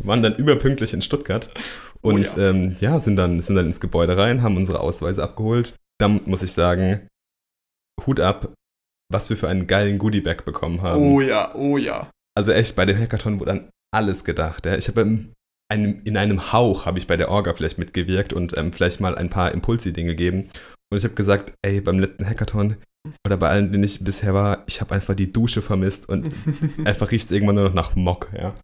waren 0.00 0.22
dann 0.22 0.34
überpünktlich 0.34 0.92
in 0.94 1.02
Stuttgart 1.02 1.48
und 2.02 2.36
Oh 2.36 2.40
ja. 2.40 2.50
Ähm, 2.50 2.76
ja, 2.80 2.98
sind 3.00 3.16
dann, 3.16 3.40
sind 3.40 3.56
dann 3.56 3.66
ins 3.66 3.80
Gebäude 3.80 4.16
rein, 4.16 4.42
haben 4.42 4.56
unsere 4.56 4.80
Ausweise 4.80 5.22
abgeholt. 5.22 5.76
Dann 5.98 6.20
muss 6.24 6.42
ich 6.42 6.52
sagen, 6.52 7.08
Hut 8.06 8.20
ab, 8.20 8.54
was 9.12 9.28
wir 9.28 9.36
für 9.36 9.48
einen 9.48 9.66
geilen 9.66 9.98
Goodie-Bag 9.98 10.44
bekommen 10.44 10.82
haben. 10.82 11.02
Oh 11.02 11.20
ja, 11.20 11.54
oh 11.54 11.76
ja. 11.76 12.10
Also 12.36 12.52
echt, 12.52 12.76
bei 12.76 12.86
dem 12.86 12.98
Hackathon 12.98 13.40
wurde 13.40 13.52
an 13.52 13.70
alles 13.92 14.24
gedacht. 14.24 14.66
Ja. 14.66 14.76
Ich 14.76 14.88
habe 14.88 15.02
in 15.02 15.34
einem, 15.70 16.00
in 16.04 16.16
einem 16.16 16.52
Hauch 16.52 16.86
habe 16.86 16.98
ich 16.98 17.06
bei 17.06 17.16
der 17.16 17.30
Orga 17.30 17.52
vielleicht 17.54 17.78
mitgewirkt 17.78 18.32
und 18.32 18.56
ähm, 18.56 18.72
vielleicht 18.72 19.00
mal 19.00 19.16
ein 19.16 19.30
paar 19.30 19.52
Impulsideen 19.52 20.06
gegeben. 20.06 20.50
Und 20.90 20.98
ich 20.98 21.04
habe 21.04 21.14
gesagt, 21.14 21.52
ey, 21.62 21.80
beim 21.80 21.98
letzten 21.98 22.26
Hackathon 22.26 22.76
oder 23.26 23.36
bei 23.36 23.48
allen, 23.48 23.72
denen 23.72 23.84
ich 23.84 24.02
bisher 24.02 24.34
war, 24.34 24.64
ich 24.66 24.80
habe 24.80 24.94
einfach 24.94 25.14
die 25.14 25.32
Dusche 25.32 25.62
vermisst 25.62 26.08
und 26.08 26.34
einfach 26.84 27.10
riecht 27.10 27.26
es 27.26 27.30
irgendwann 27.30 27.56
nur 27.56 27.64
noch 27.64 27.74
nach 27.74 27.94
Mock. 27.94 28.30
Ja. 28.36 28.54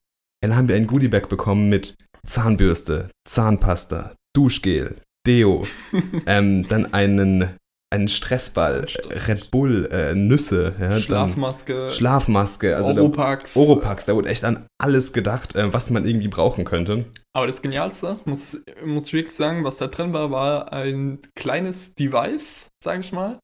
Dann 0.42 0.56
haben 0.56 0.68
wir 0.68 0.76
ein 0.76 0.86
Goodiebag 0.86 1.28
bekommen 1.28 1.68
mit 1.68 1.94
Zahnbürste, 2.26 3.10
Zahnpasta, 3.28 4.14
Duschgel, 4.34 4.96
Deo, 5.26 5.64
ähm, 6.26 6.66
dann 6.68 6.92
einen, 6.92 7.56
einen 7.92 8.08
Stressball, 8.08 8.88
Stress. 8.88 9.28
Red 9.28 9.50
Bull, 9.50 9.88
äh, 9.92 10.14
Nüsse, 10.14 10.74
ja, 10.78 10.98
Schlafmaske, 11.00 11.90
Schlafmaske, 11.92 12.76
also 12.76 12.92
da- 12.92 13.00
Oropax. 13.02 13.56
Oropax, 13.56 14.04
da 14.06 14.14
wurde 14.14 14.28
echt 14.28 14.44
an 14.44 14.66
alles 14.82 15.12
gedacht, 15.12 15.54
äh, 15.54 15.72
was 15.72 15.90
man 15.90 16.06
irgendwie 16.06 16.28
brauchen 16.28 16.64
könnte. 16.64 17.06
Aber 17.34 17.46
das 17.46 17.62
Genialste, 17.62 18.18
muss, 18.24 18.58
muss 18.84 19.06
ich 19.06 19.12
wirklich 19.12 19.34
sagen, 19.34 19.64
was 19.64 19.76
da 19.78 19.86
drin 19.88 20.12
war, 20.12 20.30
war 20.30 20.72
ein 20.72 21.18
kleines 21.34 21.94
Device, 21.94 22.66
sage 22.82 23.00
ich 23.00 23.12
mal, 23.12 23.38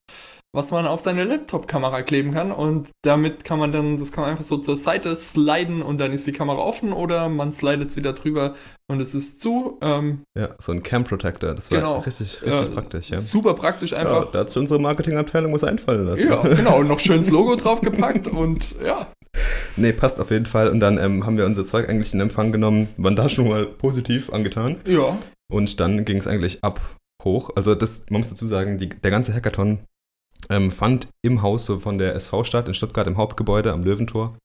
was 0.54 0.70
man 0.70 0.86
auf 0.86 1.00
seine 1.00 1.24
Laptop-Kamera 1.24 2.02
kleben 2.02 2.32
kann. 2.32 2.52
Und 2.52 2.90
damit 3.02 3.44
kann 3.44 3.58
man 3.58 3.72
dann, 3.72 3.96
das 3.96 4.12
kann 4.12 4.22
man 4.22 4.30
einfach 4.32 4.44
so 4.44 4.58
zur 4.58 4.76
Seite 4.76 5.16
sliden 5.16 5.80
und 5.82 5.98
dann 5.98 6.12
ist 6.12 6.26
die 6.26 6.32
Kamera 6.32 6.58
offen 6.58 6.92
oder 6.92 7.28
man 7.28 7.52
slidet 7.52 7.88
es 7.88 7.96
wieder 7.96 8.12
drüber 8.12 8.54
und 8.90 9.00
es 9.00 9.14
ist 9.14 9.40
zu. 9.40 9.78
Ähm, 9.80 10.20
Ja, 10.38 10.50
so 10.58 10.72
ein 10.72 10.82
Cam 10.82 11.04
Protector, 11.04 11.54
das 11.54 11.70
war 11.70 11.78
Genau. 11.78 11.98
richtig, 12.00 12.42
richtig 12.44 12.52
äh, 12.52 12.66
praktisch, 12.66 13.10
ja. 13.10 13.18
Super 13.18 13.54
praktisch 13.54 13.92
Ja, 13.92 13.98
einfach. 13.98 14.30
da 14.30 14.40
hat 14.40 14.50
sich 14.50 14.58
unsere 14.58 14.78
Marketingabteilung 14.80 15.52
was 15.54 15.64
einfallen 15.64 16.06
lassen. 16.06 16.28
Ja, 16.28 16.42
genau. 16.56 16.80
Und 16.80 16.88
noch 16.88 17.00
schönes 17.00 17.30
Logo 17.30 17.56
draufgepackt 17.56 18.28
und 18.28 18.74
ja. 18.84 19.06
Nee, 19.76 19.92
passt 19.94 20.20
auf 20.20 20.30
jeden 20.30 20.44
Fall. 20.44 20.68
Und 20.68 20.80
dann 20.80 20.98
ähm, 20.98 21.24
haben 21.24 21.38
wir 21.38 21.46
unser 21.46 21.64
Zeug 21.64 21.88
eigentlich 21.88 22.12
in 22.12 22.20
Empfang 22.20 22.52
genommen, 22.52 22.88
waren 22.98 23.16
da 23.16 23.30
schon 23.30 23.48
mal 23.48 23.64
positiv 23.64 24.30
angetan. 24.30 24.76
Ja. 24.86 25.16
Und 25.50 25.80
dann 25.80 26.04
ging 26.04 26.18
es 26.18 26.26
eigentlich 26.26 26.62
ab 26.62 26.80
hoch. 27.24 27.48
Also 27.56 27.74
das, 27.74 28.02
man 28.10 28.20
muss 28.20 28.28
dazu 28.28 28.46
sagen, 28.46 28.76
die, 28.78 28.90
der 28.90 29.10
ganze 29.10 29.32
Hackathon 29.32 29.78
ähm, 30.50 30.70
fand 30.70 31.08
im 31.22 31.42
Haus 31.42 31.66
so 31.66 31.80
von 31.80 31.98
der 31.98 32.14
SV 32.14 32.44
statt, 32.44 32.68
in 32.68 32.74
Stuttgart 32.74 33.06
im 33.06 33.16
Hauptgebäude 33.16 33.72
am 33.72 33.84
Löwentor. 33.84 34.36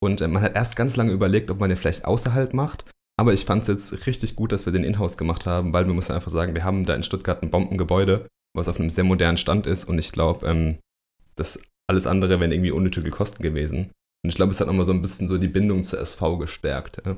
Und 0.00 0.20
ähm, 0.20 0.32
man 0.32 0.42
hat 0.42 0.54
erst 0.54 0.76
ganz 0.76 0.96
lange 0.96 1.12
überlegt, 1.12 1.50
ob 1.50 1.60
man 1.60 1.68
den 1.68 1.78
vielleicht 1.78 2.04
außerhalb 2.04 2.54
macht. 2.54 2.84
Aber 3.18 3.32
ich 3.32 3.44
fand 3.44 3.62
es 3.62 3.68
jetzt 3.68 4.06
richtig 4.06 4.36
gut, 4.36 4.52
dass 4.52 4.64
wir 4.64 4.72
den 4.72 4.84
Inhouse 4.84 5.16
gemacht 5.16 5.44
haben, 5.44 5.72
weil 5.72 5.86
wir 5.86 5.94
müssen 5.94 6.12
einfach 6.12 6.30
sagen, 6.30 6.54
wir 6.54 6.64
haben 6.64 6.86
da 6.86 6.94
in 6.94 7.02
Stuttgart 7.02 7.42
ein 7.42 7.50
Bombengebäude, 7.50 8.28
was 8.54 8.68
auf 8.68 8.78
einem 8.78 8.90
sehr 8.90 9.04
modernen 9.04 9.38
Stand 9.38 9.66
ist. 9.66 9.84
Und 9.84 9.98
ich 9.98 10.12
glaube, 10.12 10.46
ähm, 10.46 10.78
das 11.34 11.60
alles 11.88 12.06
andere 12.06 12.38
wären 12.38 12.52
irgendwie 12.52 12.70
unnötige 12.70 13.10
Kosten 13.10 13.42
gewesen. 13.42 13.90
Und 14.22 14.30
ich 14.30 14.36
glaube, 14.36 14.52
es 14.52 14.60
hat 14.60 14.66
nochmal 14.66 14.84
so 14.84 14.92
ein 14.92 15.02
bisschen 15.02 15.26
so 15.26 15.38
die 15.38 15.48
Bindung 15.48 15.84
zur 15.84 16.00
SV 16.00 16.38
gestärkt. 16.38 17.02
Ja. 17.04 17.16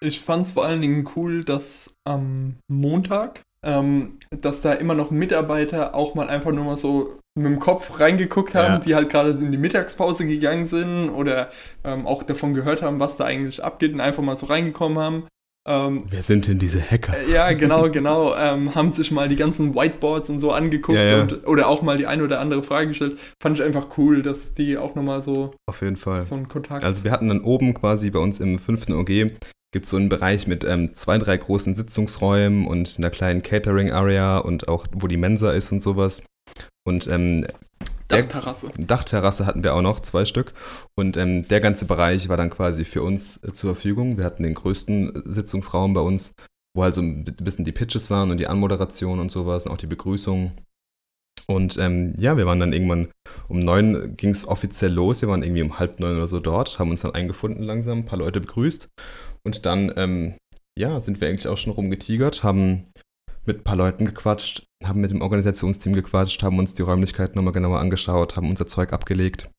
Ich 0.00 0.20
fand 0.20 0.46
es 0.46 0.52
vor 0.52 0.66
allen 0.66 0.82
Dingen 0.82 1.08
cool, 1.16 1.44
dass 1.44 1.94
am 2.04 2.56
Montag, 2.68 3.42
ähm, 3.64 4.18
dass 4.30 4.60
da 4.60 4.72
immer 4.74 4.94
noch 4.94 5.10
Mitarbeiter 5.10 5.94
auch 5.94 6.14
mal 6.14 6.28
einfach 6.28 6.52
nur 6.52 6.64
mal 6.64 6.76
so 6.76 7.18
mit 7.36 7.46
dem 7.46 7.58
Kopf 7.58 7.98
reingeguckt 7.98 8.54
haben, 8.54 8.74
Ja. 8.74 8.78
die 8.78 8.94
halt 8.94 9.10
gerade 9.10 9.30
in 9.30 9.50
die 9.50 9.58
Mittagspause 9.58 10.26
gegangen 10.26 10.66
sind 10.66 11.08
oder 11.10 11.48
ähm, 11.84 12.06
auch 12.06 12.22
davon 12.22 12.54
gehört 12.54 12.82
haben, 12.82 13.00
was 13.00 13.16
da 13.16 13.24
eigentlich 13.24 13.62
abgeht 13.64 13.92
und 13.92 14.00
einfach 14.00 14.22
mal 14.22 14.36
so 14.36 14.46
reingekommen 14.46 14.98
haben. 14.98 15.24
Ähm, 15.66 16.04
Wer 16.10 16.22
sind 16.22 16.46
denn 16.46 16.58
diese 16.58 16.78
Hacker? 16.78 17.14
ja, 17.28 17.50
genau, 17.54 17.88
genau. 17.90 18.34
Ähm, 18.36 18.74
haben 18.74 18.90
sich 18.90 19.10
mal 19.10 19.28
die 19.30 19.36
ganzen 19.36 19.74
Whiteboards 19.74 20.28
und 20.28 20.38
so 20.38 20.52
angeguckt 20.52 20.98
Ja, 20.98 21.04
ja. 21.04 21.22
Und, 21.22 21.46
oder 21.46 21.68
auch 21.68 21.80
mal 21.80 21.96
die 21.96 22.06
eine 22.06 22.22
oder 22.22 22.38
andere 22.40 22.62
Frage 22.62 22.88
gestellt. 22.88 23.18
Fand 23.42 23.56
ich 23.58 23.64
einfach 23.64 23.86
cool, 23.96 24.20
dass 24.22 24.52
die 24.52 24.76
auch 24.76 24.94
nochmal 24.94 25.22
so, 25.22 25.52
Auf 25.66 25.80
jeden 25.80 25.96
Fall. 25.96 26.22
so 26.22 26.34
einen 26.34 26.48
Kontakt. 26.48 26.84
Also 26.84 27.02
wir 27.02 27.10
hatten 27.10 27.28
dann 27.28 27.40
oben 27.40 27.72
quasi 27.72 28.10
bei 28.10 28.18
uns 28.18 28.40
im 28.40 28.58
fünften 28.58 28.92
OG 28.92 29.32
gibt 29.74 29.86
es 29.86 29.90
so 29.90 29.96
einen 29.96 30.08
Bereich 30.08 30.46
mit 30.46 30.62
ähm, 30.62 30.94
zwei, 30.94 31.18
drei 31.18 31.36
großen 31.36 31.74
Sitzungsräumen 31.74 32.64
und 32.68 32.94
einer 32.96 33.10
kleinen 33.10 33.42
Catering-Area 33.42 34.38
und 34.38 34.68
auch 34.68 34.86
wo 34.92 35.08
die 35.08 35.16
Mensa 35.16 35.50
ist 35.50 35.72
und 35.72 35.80
sowas. 35.80 36.22
Und 36.86 37.08
ähm, 37.08 37.44
der- 38.08 38.22
Dachterrasse. 38.22 38.70
Dachterrasse 38.78 39.46
hatten 39.46 39.64
wir 39.64 39.74
auch 39.74 39.82
noch, 39.82 39.98
zwei 39.98 40.26
Stück. 40.26 40.54
Und 40.96 41.16
ähm, 41.16 41.48
der 41.48 41.60
ganze 41.60 41.86
Bereich 41.86 42.28
war 42.28 42.36
dann 42.36 42.50
quasi 42.50 42.84
für 42.84 43.02
uns 43.02 43.42
äh, 43.42 43.50
zur 43.50 43.74
Verfügung. 43.74 44.16
Wir 44.16 44.24
hatten 44.24 44.44
den 44.44 44.54
größten 44.54 45.24
Sitzungsraum 45.24 45.92
bei 45.92 46.02
uns, 46.02 46.34
wo 46.76 46.84
halt 46.84 46.94
so 46.94 47.02
ein 47.02 47.24
bisschen 47.24 47.64
die 47.64 47.72
Pitches 47.72 48.10
waren 48.10 48.30
und 48.30 48.38
die 48.38 48.46
Anmoderation 48.46 49.18
und 49.18 49.32
sowas 49.32 49.66
und 49.66 49.72
auch 49.72 49.76
die 49.76 49.88
Begrüßung. 49.88 50.52
Und 51.48 51.78
ähm, 51.78 52.14
ja, 52.16 52.36
wir 52.36 52.46
waren 52.46 52.60
dann 52.60 52.72
irgendwann 52.72 53.08
um 53.48 53.58
neun 53.58 54.16
ging 54.16 54.30
es 54.30 54.46
offiziell 54.46 54.92
los. 54.92 55.20
Wir 55.20 55.28
waren 55.28 55.42
irgendwie 55.42 55.62
um 55.62 55.80
halb 55.80 55.98
neun 55.98 56.16
oder 56.16 56.28
so 56.28 56.38
dort, 56.38 56.78
haben 56.78 56.90
uns 56.90 57.02
dann 57.02 57.14
eingefunden 57.14 57.64
langsam, 57.64 57.98
ein 57.98 58.06
paar 58.06 58.20
Leute 58.20 58.40
begrüßt. 58.40 58.88
Und 59.46 59.66
dann, 59.66 59.92
ähm, 59.96 60.36
ja, 60.78 61.00
sind 61.00 61.20
wir 61.20 61.28
eigentlich 61.28 61.48
auch 61.48 61.58
schon 61.58 61.72
rumgetigert, 61.72 62.42
haben 62.42 62.92
mit 63.44 63.58
ein 63.58 63.64
paar 63.64 63.76
Leuten 63.76 64.06
gequatscht, 64.06 64.66
haben 64.82 65.00
mit 65.00 65.10
dem 65.10 65.20
Organisationsteam 65.20 65.92
gequatscht, 65.92 66.42
haben 66.42 66.58
uns 66.58 66.74
die 66.74 66.82
Räumlichkeiten 66.82 67.36
nochmal 67.36 67.52
genauer 67.52 67.78
angeschaut, 67.78 68.36
haben 68.36 68.48
unser 68.48 68.66
Zeug 68.66 68.92
abgelegt. 68.92 69.50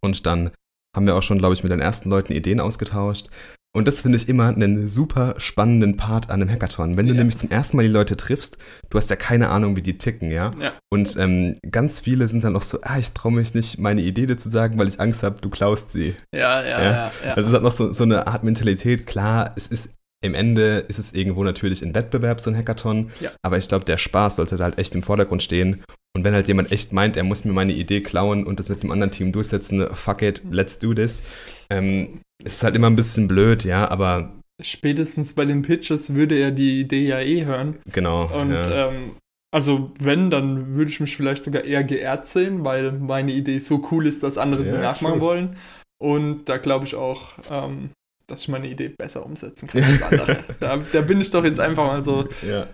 Und 0.00 0.26
dann 0.26 0.50
haben 0.94 1.06
wir 1.06 1.16
auch 1.16 1.22
schon, 1.22 1.38
glaube 1.38 1.54
ich, 1.54 1.62
mit 1.62 1.72
den 1.72 1.80
ersten 1.80 2.10
Leuten 2.10 2.32
Ideen 2.32 2.60
ausgetauscht. 2.60 3.28
Und 3.72 3.86
das 3.86 4.00
finde 4.00 4.16
ich 4.18 4.28
immer 4.28 4.48
einen 4.48 4.88
super 4.88 5.34
spannenden 5.38 5.96
Part 5.96 6.28
an 6.28 6.42
einem 6.42 6.50
Hackathon. 6.50 6.96
Wenn 6.96 7.06
du 7.06 7.12
Ja. 7.12 7.18
nämlich 7.18 7.38
zum 7.38 7.50
ersten 7.50 7.76
Mal 7.76 7.84
die 7.84 7.88
Leute 7.88 8.16
triffst, 8.16 8.58
du 8.88 8.98
hast 8.98 9.10
ja 9.10 9.16
keine 9.16 9.48
Ahnung, 9.50 9.76
wie 9.76 9.82
die 9.82 9.96
ticken, 9.96 10.32
ja. 10.32 10.50
Ja. 10.60 10.72
Und 10.90 11.16
ähm, 11.18 11.56
ganz 11.70 12.00
viele 12.00 12.26
sind 12.26 12.42
dann 12.42 12.56
auch 12.56 12.62
so, 12.62 12.78
ah, 12.82 12.98
ich 12.98 13.12
traue 13.12 13.32
mich 13.32 13.54
nicht, 13.54 13.78
meine 13.78 14.00
Idee 14.00 14.26
dir 14.26 14.36
zu 14.36 14.48
sagen, 14.48 14.76
weil 14.78 14.88
ich 14.88 14.98
Angst 15.00 15.22
habe, 15.22 15.40
du 15.40 15.50
klaust 15.50 15.92
sie. 15.92 16.14
Ja, 16.34 16.62
ja, 16.64 16.82
Ja. 16.82 17.12
ja. 17.24 17.34
Also 17.34 17.48
es 17.50 17.54
hat 17.54 17.62
noch 17.62 17.70
so, 17.72 17.92
so 17.92 18.02
eine 18.02 18.26
Art 18.26 18.42
Mentalität. 18.42 19.06
Klar, 19.06 19.52
es 19.56 19.68
ist 19.68 19.94
im 20.22 20.34
Ende 20.34 20.84
ist 20.88 20.98
es 20.98 21.12
irgendwo 21.14 21.44
natürlich 21.44 21.80
ein 21.82 21.94
Wettbewerb, 21.94 22.40
so 22.40 22.50
ein 22.50 22.56
Hackathon. 22.56 23.10
Ja. 23.20 23.30
Aber 23.42 23.56
ich 23.56 23.68
glaube, 23.68 23.84
der 23.86 23.96
Spaß 23.96 24.36
sollte 24.36 24.56
da 24.56 24.64
halt 24.64 24.78
echt 24.78 24.94
im 24.94 25.02
Vordergrund 25.02 25.42
stehen. 25.42 25.82
Und 26.14 26.24
wenn 26.24 26.34
halt 26.34 26.48
jemand 26.48 26.72
echt 26.72 26.92
meint, 26.92 27.16
er 27.16 27.22
muss 27.22 27.44
mir 27.44 27.52
meine 27.52 27.72
Idee 27.72 28.00
klauen 28.00 28.44
und 28.44 28.58
das 28.58 28.68
mit 28.68 28.82
dem 28.82 28.90
anderen 28.90 29.12
Team 29.12 29.30
durchsetzen, 29.32 29.86
fuck 29.94 30.22
it, 30.22 30.42
let's 30.50 30.78
do 30.80 30.92
this. 30.92 31.22
Ähm, 31.70 32.20
ist 32.44 32.62
halt 32.62 32.74
immer 32.76 32.88
ein 32.88 32.96
bisschen 32.96 33.28
blöd, 33.28 33.64
ja, 33.64 33.88
aber 33.90 34.32
Spätestens 34.62 35.32
bei 35.32 35.46
den 35.46 35.62
Pitches 35.62 36.14
würde 36.14 36.36
er 36.38 36.50
die 36.50 36.80
Idee 36.80 37.06
ja 37.06 37.20
eh 37.20 37.44
hören. 37.46 37.78
genau. 37.90 38.24
Und 38.38 38.52
ja. 38.52 38.88
ähm, 38.88 39.16
also 39.52 39.90
wenn, 40.00 40.30
dann 40.30 40.74
würde 40.76 40.90
ich 40.90 41.00
mich 41.00 41.16
vielleicht 41.16 41.42
sogar 41.44 41.64
eher 41.64 41.82
geehrt 41.82 42.26
sehen, 42.26 42.62
weil 42.62 42.92
meine 42.92 43.32
Idee 43.32 43.58
so 43.58 43.86
cool 43.90 44.06
ist, 44.06 44.22
dass 44.22 44.36
andere 44.38 44.62
sie 44.64 44.70
Ja, 44.74 44.80
nachmachen 44.80 45.14
true. 45.18 45.22
wollen. 45.22 45.56
Und 45.98 46.44
da 46.48 46.58
glaube 46.58 46.84
ich 46.84 46.94
auch, 46.94 47.32
ähm, 47.50 47.90
dass 48.26 48.42
ich 48.42 48.48
meine 48.48 48.68
Idee 48.68 48.90
besser 48.90 49.24
umsetzen 49.24 49.66
kann 49.66 49.82
als 49.84 50.02
andere. 50.02 50.44
da, 50.60 50.78
da 50.92 51.00
bin 51.00 51.20
ich 51.20 51.30
doch 51.30 51.42
jetzt 51.44 51.58
einfach 51.58 51.86
mal 51.86 52.02
so 52.02 52.28
ja. 52.46 52.66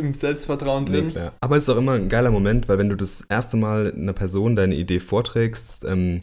im 0.00 0.14
Selbstvertrauen 0.14 0.84
Nee, 0.84 0.90
drin. 1.02 1.10
klar. 1.10 1.34
Aber 1.40 1.56
es 1.58 1.64
ist 1.64 1.68
auch 1.68 1.76
immer 1.78 1.92
ein 1.92 2.08
geiler 2.08 2.30
Moment, 2.30 2.66
weil 2.68 2.78
wenn 2.78 2.88
du 2.88 2.96
das 2.96 3.20
erste 3.28 3.56
Mal 3.58 3.92
einer 3.94 4.14
Person 4.14 4.56
deine 4.56 4.74
Idee 4.74 5.00
vorträgst, 5.00 5.84
ähm, 5.84 6.22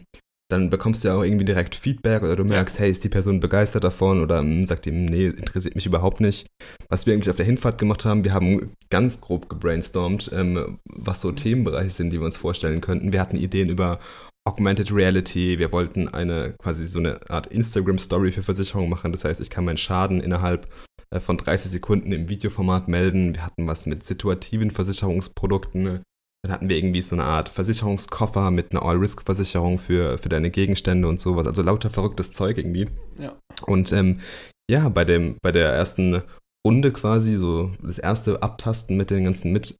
dann 0.50 0.70
bekommst 0.70 1.02
du 1.02 1.08
ja 1.08 1.16
auch 1.16 1.22
irgendwie 1.22 1.44
direkt 1.44 1.74
Feedback 1.74 2.22
oder 2.22 2.36
du 2.36 2.44
merkst, 2.44 2.78
hey, 2.78 2.90
ist 2.90 3.02
die 3.02 3.08
Person 3.08 3.40
begeistert 3.40 3.84
davon 3.84 4.22
oder 4.22 4.40
ähm, 4.40 4.66
sagt 4.66 4.86
ihm, 4.86 5.06
nee, 5.06 5.26
interessiert 5.26 5.74
mich 5.74 5.86
überhaupt 5.86 6.20
nicht. 6.20 6.46
Was 6.88 7.06
wir 7.06 7.14
eigentlich 7.14 7.30
auf 7.30 7.36
der 7.36 7.46
Hinfahrt 7.46 7.78
gemacht 7.78 8.04
haben, 8.04 8.24
wir 8.24 8.34
haben 8.34 8.72
ganz 8.90 9.20
grob 9.20 9.48
gebrainstormt, 9.48 10.30
ähm, 10.34 10.78
was 10.84 11.22
so 11.22 11.32
Themenbereiche 11.32 11.90
sind, 11.90 12.10
die 12.10 12.20
wir 12.20 12.26
uns 12.26 12.36
vorstellen 12.36 12.80
könnten. 12.80 13.12
Wir 13.12 13.20
hatten 13.20 13.36
Ideen 13.36 13.70
über 13.70 14.00
Augmented 14.46 14.92
Reality, 14.92 15.58
wir 15.58 15.72
wollten 15.72 16.08
eine 16.08 16.54
quasi 16.58 16.84
so 16.84 16.98
eine 16.98 17.18
Art 17.30 17.46
Instagram-Story 17.46 18.30
für 18.30 18.42
Versicherungen 18.42 18.90
machen. 18.90 19.12
Das 19.12 19.24
heißt, 19.24 19.40
ich 19.40 19.48
kann 19.48 19.64
meinen 19.64 19.78
Schaden 19.78 20.20
innerhalb 20.20 20.68
äh, 21.10 21.20
von 21.20 21.38
30 21.38 21.70
Sekunden 21.70 22.12
im 22.12 22.28
Videoformat 22.28 22.88
melden. 22.88 23.34
Wir 23.34 23.46
hatten 23.46 23.66
was 23.66 23.86
mit 23.86 24.04
situativen 24.04 24.70
Versicherungsprodukten. 24.70 26.02
Dann 26.44 26.52
hatten 26.52 26.68
wir 26.68 26.76
irgendwie 26.76 27.00
so 27.00 27.16
eine 27.16 27.24
Art 27.24 27.48
Versicherungskoffer 27.48 28.50
mit 28.50 28.72
einer 28.72 28.82
All-Risk-Versicherung 28.82 29.78
für, 29.78 30.18
für 30.18 30.28
deine 30.28 30.50
Gegenstände 30.50 31.08
und 31.08 31.18
sowas. 31.18 31.46
Also 31.46 31.62
lauter 31.62 31.88
verrücktes 31.88 32.32
Zeug 32.32 32.58
irgendwie. 32.58 32.86
Ja. 33.18 33.34
Und 33.66 33.92
ähm, 33.92 34.20
ja, 34.70 34.90
bei, 34.90 35.06
dem, 35.06 35.36
bei 35.40 35.52
der 35.52 35.70
ersten 35.70 36.20
Runde 36.66 36.92
quasi, 36.92 37.36
so 37.36 37.70
das 37.82 37.98
erste 37.98 38.42
Abtasten 38.42 38.94
mit 38.94 39.08
den 39.08 39.24
ganzen 39.24 39.52
mit 39.52 39.78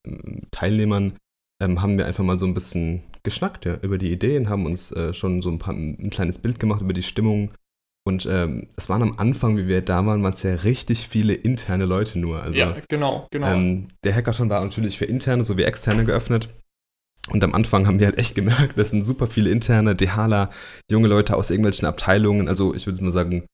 Teilnehmern, 0.53 1.19
ähm, 1.63 1.83
haben 1.83 1.99
wir 1.99 2.07
einfach 2.07 2.25
mal 2.25 2.39
so 2.39 2.47
ein 2.47 2.55
bisschen 2.55 3.03
geschnackt 3.25 3.67
ja, 3.67 3.77
über 3.83 3.99
die 3.99 4.11
Ideen, 4.11 4.49
haben 4.49 4.65
uns 4.65 4.91
äh, 4.93 5.13
schon 5.13 5.43
so 5.43 5.51
ein, 5.51 5.59
paar, 5.59 5.75
ein 5.75 6.09
kleines 6.09 6.39
Bild 6.39 6.59
gemacht 6.59 6.81
über 6.81 6.95
die 6.95 7.03
Stimmung. 7.03 7.51
Und 8.07 8.27
ähm, 8.27 8.69
es 8.77 8.91
waren 8.91 9.01
am 9.01 9.19
Anfang, 9.19 9.57
wie 9.57 9.67
wir 9.67 9.81
da 9.81 10.05
waren, 10.05 10.23
waren 10.23 10.35
es 10.35 10.43
ja 10.43 10.55
richtig 10.57 11.09
viele 11.09 11.33
interne 11.33 11.87
Leute 11.87 12.19
nur. 12.19 12.43
Also, 12.43 12.59
ja, 12.59 12.77
genau, 12.89 13.27
genau. 13.31 13.47
Ähm, 13.47 13.89
der 14.05 14.15
Hackathon 14.15 14.51
war 14.51 14.63
natürlich 14.63 14.99
für 14.99 15.07
interne 15.07 15.43
sowie 15.43 15.63
externe 15.63 16.05
geöffnet. 16.05 16.51
Und 17.31 17.43
am 17.43 17.55
Anfang 17.55 17.87
haben 17.87 17.99
wir 17.99 18.07
halt 18.07 18.19
echt 18.19 18.35
gemerkt, 18.35 18.75
das 18.77 18.91
sind 18.91 19.05
super 19.05 19.27
viele 19.27 19.49
interne, 19.49 19.95
DHler, 19.95 20.51
junge 20.91 21.09
Leute 21.09 21.35
aus 21.35 21.51
irgendwelchen 21.51 21.89
Abteilungen. 21.89 22.47
Also 22.49 22.75
ich 22.75 22.87
würde 22.87 23.03
mal 23.03 23.11
sagen, 23.11 23.47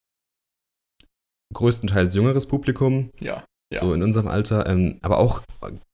größtenteils 1.54 2.14
jüngeres 2.16 2.46
Publikum. 2.46 3.10
Ja. 3.20 3.44
ja. 3.72 3.80
So 3.80 3.94
in 3.94 4.02
unserem 4.02 4.26
Alter. 4.26 4.66
Ähm, 4.66 4.98
aber 5.02 5.18
auch 5.18 5.42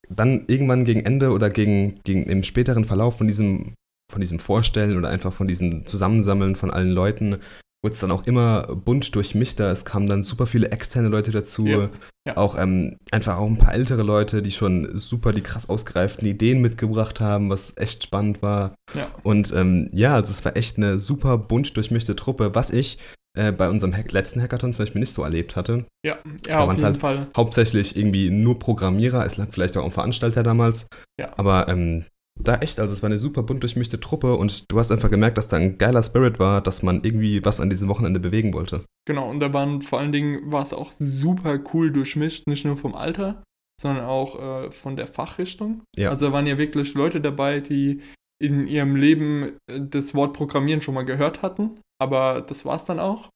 dann 0.08 0.44
irgendwann 0.46 0.86
gegen 0.86 1.04
Ende 1.04 1.32
oder 1.32 1.50
gegen, 1.50 1.96
gegen 2.04 2.24
im 2.24 2.42
späteren 2.42 2.86
Verlauf 2.86 3.18
von 3.18 3.26
diesem, 3.26 3.74
von 4.10 4.22
diesem 4.22 4.38
Vorstellen 4.38 4.96
oder 4.96 5.10
einfach 5.10 5.34
von 5.34 5.46
diesem 5.46 5.84
Zusammensammeln 5.84 6.56
von 6.56 6.70
allen 6.70 6.92
Leuten 6.92 7.40
wurde 7.82 7.92
es 7.92 8.00
dann 8.00 8.10
auch 8.10 8.26
immer 8.26 8.62
bunt 8.74 9.14
durchmischter. 9.14 9.70
Es 9.70 9.84
kamen 9.84 10.06
dann 10.06 10.22
super 10.22 10.46
viele 10.46 10.70
externe 10.70 11.08
Leute 11.08 11.30
dazu. 11.30 11.66
Ja, 11.66 11.90
ja. 12.26 12.36
Auch 12.36 12.58
ähm, 12.58 12.96
einfach 13.10 13.36
auch 13.36 13.46
ein 13.46 13.58
paar 13.58 13.74
ältere 13.74 14.02
Leute, 14.02 14.42
die 14.42 14.50
schon 14.50 14.96
super 14.98 15.32
die 15.32 15.42
krass 15.42 15.68
ausgereiften 15.68 16.26
Ideen 16.26 16.60
mitgebracht 16.60 17.20
haben, 17.20 17.50
was 17.50 17.76
echt 17.76 18.04
spannend 18.04 18.42
war. 18.42 18.74
Ja. 18.94 19.08
Und 19.22 19.52
ähm, 19.54 19.88
ja, 19.92 20.14
also 20.14 20.32
es 20.32 20.44
war 20.44 20.56
echt 20.56 20.76
eine 20.76 20.98
super 20.98 21.38
bunt 21.38 21.76
durchmischte 21.76 22.16
Truppe, 22.16 22.54
was 22.54 22.70
ich 22.70 22.98
äh, 23.36 23.52
bei 23.52 23.68
unserem 23.68 23.94
Hack 23.94 24.10
letzten 24.12 24.42
Hackathon 24.42 24.72
zum 24.72 24.84
Beispiel 24.84 25.00
nicht 25.00 25.12
so 25.12 25.22
erlebt 25.22 25.54
hatte. 25.54 25.84
Ja, 26.04 26.18
ja 26.48 26.58
auf 26.58 26.72
jeden 26.72 26.84
halt 26.84 26.98
Fall. 26.98 27.28
Hauptsächlich 27.36 27.96
irgendwie 27.96 28.30
nur 28.30 28.58
Programmierer, 28.58 29.24
es 29.24 29.36
lag 29.36 29.48
vielleicht 29.50 29.76
auch 29.76 29.84
am 29.84 29.92
Veranstalter 29.92 30.42
damals. 30.42 30.88
Ja. 31.20 31.32
Aber 31.36 31.68
ähm, 31.68 32.06
da 32.38 32.56
echt, 32.56 32.78
also 32.78 32.92
es 32.92 33.02
war 33.02 33.08
eine 33.08 33.18
super 33.18 33.42
bunt 33.42 33.62
durchmischte 33.62 33.98
Truppe 33.98 34.34
und 34.34 34.70
du 34.70 34.78
hast 34.78 34.92
einfach 34.92 35.10
gemerkt, 35.10 35.38
dass 35.38 35.48
da 35.48 35.56
ein 35.56 35.78
geiler 35.78 36.02
Spirit 36.02 36.38
war, 36.38 36.60
dass 36.60 36.82
man 36.82 37.02
irgendwie 37.02 37.44
was 37.44 37.60
an 37.60 37.70
diesem 37.70 37.88
Wochenende 37.88 38.20
bewegen 38.20 38.52
wollte. 38.54 38.84
Genau, 39.06 39.28
und 39.30 39.40
da 39.40 39.52
waren 39.52 39.82
vor 39.82 39.98
allen 39.98 40.12
Dingen, 40.12 40.52
war 40.52 40.62
es 40.62 40.72
auch 40.72 40.90
super 40.90 41.58
cool 41.72 41.90
durchmischt, 41.90 42.46
nicht 42.46 42.64
nur 42.64 42.76
vom 42.76 42.94
Alter, 42.94 43.42
sondern 43.80 44.04
auch 44.04 44.64
äh, 44.66 44.70
von 44.70 44.96
der 44.96 45.06
Fachrichtung. 45.06 45.82
Ja. 45.96 46.10
Also 46.10 46.26
da 46.26 46.32
waren 46.32 46.46
ja 46.46 46.58
wirklich 46.58 46.94
Leute 46.94 47.20
dabei, 47.20 47.60
die 47.60 48.02
in 48.38 48.66
ihrem 48.66 48.96
Leben 48.96 49.56
äh, 49.70 49.80
das 49.80 50.14
Wort 50.14 50.34
Programmieren 50.34 50.82
schon 50.82 50.94
mal 50.94 51.04
gehört 51.04 51.42
hatten, 51.42 51.80
aber 52.00 52.42
das 52.42 52.64
war 52.64 52.76
es 52.76 52.84
dann 52.84 53.00
auch. 53.00 53.30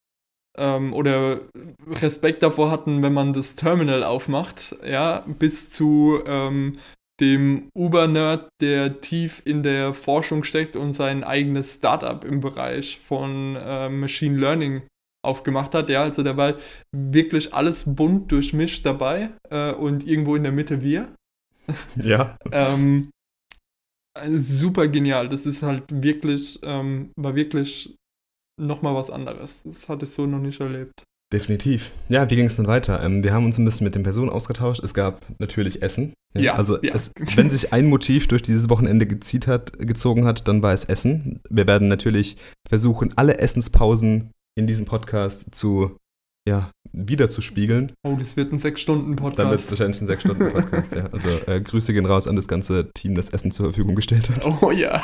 Ähm, 0.58 0.92
oder 0.92 1.42
Respekt 1.86 2.42
davor 2.42 2.70
hatten, 2.70 3.02
wenn 3.02 3.14
man 3.14 3.32
das 3.32 3.54
Terminal 3.54 4.02
aufmacht, 4.02 4.76
ja, 4.84 5.24
bis 5.38 5.70
zu 5.70 6.20
ähm, 6.26 6.78
dem 7.20 7.70
Uber-Nerd, 7.74 8.48
der 8.60 9.00
tief 9.00 9.42
in 9.44 9.62
der 9.62 9.94
Forschung 9.94 10.42
steckt 10.42 10.76
und 10.76 10.92
sein 10.92 11.22
eigenes 11.22 11.74
Startup 11.74 12.24
im 12.24 12.40
Bereich 12.40 12.98
von 12.98 13.56
äh, 13.56 13.88
Machine 13.88 14.38
Learning 14.38 14.82
aufgemacht 15.22 15.74
hat. 15.74 15.90
Ja, 15.90 16.02
also 16.02 16.22
da 16.22 16.36
war 16.36 16.54
wirklich 16.92 17.52
alles 17.52 17.94
bunt 17.94 18.32
durchmischt 18.32 18.86
dabei 18.86 19.30
äh, 19.50 19.72
und 19.72 20.06
irgendwo 20.06 20.34
in 20.36 20.42
der 20.42 20.52
Mitte 20.52 20.82
wir. 20.82 21.14
Ja. 21.96 22.36
ähm, 22.52 23.10
super 24.28 24.88
genial. 24.88 25.28
Das 25.28 25.46
ist 25.46 25.62
halt 25.62 25.84
wirklich, 25.90 26.58
ähm, 26.62 27.12
war 27.16 27.34
wirklich 27.34 27.96
nochmal 28.60 28.94
was 28.94 29.10
anderes. 29.10 29.62
Das 29.64 29.88
hatte 29.88 30.04
ich 30.04 30.10
so 30.10 30.26
noch 30.26 30.40
nicht 30.40 30.60
erlebt. 30.60 31.04
Definitiv. 31.32 31.92
Ja, 32.08 32.28
wie 32.28 32.34
ging 32.34 32.46
es 32.46 32.56
dann 32.56 32.66
weiter? 32.66 33.02
Ähm, 33.04 33.22
wir 33.22 33.32
haben 33.32 33.44
uns 33.44 33.56
ein 33.56 33.64
bisschen 33.64 33.84
mit 33.84 33.94
den 33.94 34.02
Personen 34.02 34.30
ausgetauscht. 34.30 34.82
Es 34.82 34.94
gab 34.94 35.24
natürlich 35.38 35.80
Essen. 35.80 36.12
Ja, 36.34 36.40
ja 36.40 36.54
also 36.54 36.82
ja. 36.82 36.92
Es, 36.92 37.12
wenn 37.36 37.50
sich 37.50 37.72
ein 37.72 37.86
Motiv 37.86 38.26
durch 38.26 38.42
dieses 38.42 38.68
Wochenende 38.68 39.06
gezieht 39.06 39.46
hat, 39.46 39.78
gezogen 39.78 40.24
hat, 40.24 40.48
dann 40.48 40.62
war 40.62 40.72
es 40.72 40.84
Essen. 40.84 41.40
Wir 41.48 41.68
werden 41.68 41.86
natürlich 41.86 42.36
versuchen, 42.68 43.12
alle 43.16 43.38
Essenspausen 43.38 44.30
in 44.56 44.66
diesem 44.66 44.86
Podcast 44.86 45.46
zu 45.52 45.96
ja, 46.48 46.70
wiederzuspiegeln. 46.92 47.92
Oh, 48.02 48.16
das 48.18 48.36
wird 48.36 48.52
ein 48.52 48.58
Sechs-Stunden-Podcast. 48.58 49.38
Dann 49.38 49.50
wird 49.50 49.60
es 49.60 49.70
wahrscheinlich 49.70 50.00
ein 50.00 50.06
Sechs-Stunden-Podcast, 50.06 50.94
ja. 50.94 51.06
Also 51.12 51.28
äh, 51.46 51.60
Grüße 51.60 51.92
gehen 51.92 52.06
raus 52.06 52.26
an 52.26 52.36
das 52.36 52.48
ganze 52.48 52.90
Team, 52.92 53.14
das 53.14 53.30
Essen 53.30 53.50
zur 53.50 53.66
Verfügung 53.66 53.94
gestellt 53.94 54.30
hat. 54.30 54.46
Oh 54.62 54.70
ja. 54.70 55.02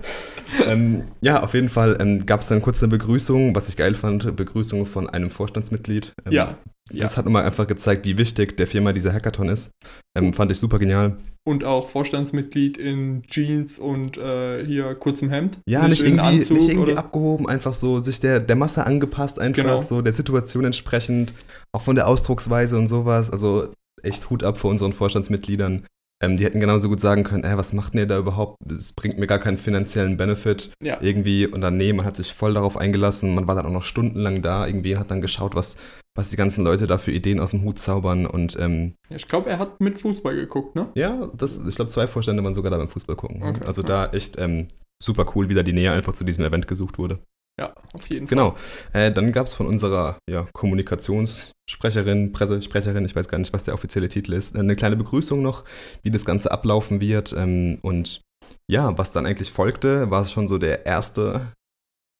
ähm, 0.66 1.04
ja, 1.20 1.42
auf 1.42 1.54
jeden 1.54 1.68
Fall 1.68 1.96
ähm, 2.00 2.26
gab 2.26 2.40
es 2.40 2.48
dann 2.48 2.62
kurz 2.62 2.82
eine 2.82 2.90
Begrüßung, 2.90 3.54
was 3.54 3.68
ich 3.68 3.76
geil 3.76 3.94
fand, 3.94 4.36
Begrüßung 4.36 4.86
von 4.86 5.08
einem 5.08 5.30
Vorstandsmitglied. 5.30 6.14
Ähm, 6.26 6.32
ja. 6.32 6.58
Das 6.90 7.12
ja. 7.12 7.16
hat 7.16 7.24
nochmal 7.24 7.44
einfach 7.44 7.66
gezeigt, 7.66 8.04
wie 8.04 8.18
wichtig 8.18 8.56
der 8.58 8.66
Firma 8.66 8.92
dieser 8.92 9.12
Hackathon 9.12 9.48
ist. 9.48 9.70
Ähm, 10.16 10.34
fand 10.34 10.52
ich 10.52 10.58
super 10.58 10.78
genial. 10.78 11.16
Und 11.46 11.64
auch 11.64 11.88
Vorstandsmitglied 11.88 12.76
in 12.76 13.22
Jeans 13.22 13.78
und 13.78 14.18
äh, 14.18 14.64
hier 14.64 14.94
kurzem 14.94 15.30
Hemd. 15.30 15.58
Ja, 15.66 15.88
nicht, 15.88 16.02
nicht 16.02 16.10
irgendwie, 16.10 16.36
Anzug, 16.36 16.58
nicht 16.58 16.70
irgendwie 16.70 16.96
abgehoben, 16.96 17.48
einfach 17.48 17.74
so 17.74 18.00
sich 18.00 18.20
der, 18.20 18.40
der 18.40 18.56
Masse 18.56 18.84
angepasst, 18.84 19.38
einfach 19.38 19.62
genau. 19.62 19.82
so 19.82 20.02
der 20.02 20.12
Situation 20.12 20.64
entsprechend, 20.64 21.34
auch 21.72 21.82
von 21.82 21.96
der 21.96 22.06
Ausdrucksweise 22.06 22.76
und 22.76 22.88
sowas. 22.88 23.30
Also 23.30 23.72
echt 24.02 24.28
Hut 24.28 24.42
ab 24.42 24.58
vor 24.58 24.70
unseren 24.70 24.92
Vorstandsmitgliedern. 24.92 25.86
Ähm, 26.22 26.36
die 26.36 26.44
hätten 26.44 26.60
genauso 26.60 26.88
gut 26.88 27.00
sagen 27.00 27.24
können, 27.24 27.44
ey, 27.44 27.56
was 27.56 27.72
macht 27.72 27.94
denn 27.94 28.00
ihr 28.00 28.06
da 28.06 28.18
überhaupt? 28.18 28.56
Das 28.64 28.92
bringt 28.92 29.18
mir 29.18 29.26
gar 29.26 29.38
keinen 29.38 29.58
finanziellen 29.58 30.16
Benefit 30.16 30.70
ja. 30.82 30.98
irgendwie. 31.00 31.46
Und 31.46 31.60
dann, 31.60 31.76
nee, 31.76 31.92
man 31.92 32.06
hat 32.06 32.16
sich 32.16 32.32
voll 32.32 32.54
darauf 32.54 32.76
eingelassen. 32.76 33.34
Man 33.34 33.46
war 33.46 33.54
dann 33.54 33.66
auch 33.66 33.70
noch 33.70 33.82
stundenlang 33.82 34.42
da 34.42 34.66
irgendwie, 34.66 34.96
hat 34.96 35.10
dann 35.10 35.20
geschaut, 35.20 35.54
was, 35.54 35.76
was 36.16 36.30
die 36.30 36.36
ganzen 36.36 36.64
Leute 36.64 36.86
da 36.86 36.98
für 36.98 37.12
Ideen 37.12 37.40
aus 37.40 37.50
dem 37.50 37.62
Hut 37.62 37.78
zaubern. 37.78 38.26
Und, 38.26 38.56
ähm, 38.58 38.94
ich 39.10 39.28
glaube, 39.28 39.50
er 39.50 39.58
hat 39.58 39.80
mit 39.80 40.00
Fußball 40.00 40.34
geguckt, 40.36 40.76
ne? 40.76 40.88
Ja, 40.94 41.30
das, 41.34 41.60
ich 41.66 41.74
glaube, 41.74 41.90
zwei 41.90 42.06
Vorstände 42.06 42.42
waren 42.44 42.54
sogar 42.54 42.70
da 42.70 42.78
beim 42.78 42.88
Fußball 42.88 43.16
gucken. 43.16 43.42
Okay, 43.42 43.66
also 43.66 43.82
okay. 43.82 43.88
da 43.88 44.06
echt 44.06 44.38
ähm, 44.38 44.68
super 45.02 45.26
cool, 45.34 45.48
wie 45.48 45.54
da 45.54 45.62
die 45.62 45.72
Nähe 45.72 45.92
einfach 45.92 46.12
zu 46.12 46.24
diesem 46.24 46.44
Event 46.44 46.68
gesucht 46.68 46.98
wurde. 46.98 47.18
Ja, 47.58 47.72
auf 47.92 48.08
jeden 48.08 48.26
Fall. 48.26 48.36
Genau. 48.36 48.56
Äh, 48.92 49.12
dann 49.12 49.30
gab 49.30 49.46
es 49.46 49.54
von 49.54 49.66
unserer 49.66 50.18
ja, 50.28 50.48
Kommunikationssprecherin, 50.52 52.32
Pressesprecherin, 52.32 53.04
ich 53.04 53.14
weiß 53.14 53.28
gar 53.28 53.38
nicht, 53.38 53.52
was 53.52 53.64
der 53.64 53.74
offizielle 53.74 54.08
Titel 54.08 54.32
ist, 54.32 54.56
eine 54.56 54.74
kleine 54.74 54.96
Begrüßung 54.96 55.40
noch, 55.40 55.64
wie 56.02 56.10
das 56.10 56.24
Ganze 56.24 56.50
ablaufen 56.50 57.00
wird. 57.00 57.32
Ähm, 57.32 57.78
und 57.82 58.22
ja, 58.68 58.96
was 58.98 59.12
dann 59.12 59.26
eigentlich 59.26 59.52
folgte, 59.52 60.10
war 60.10 60.22
es 60.22 60.32
schon 60.32 60.48
so 60.48 60.58
der 60.58 60.84
erste, 60.84 61.52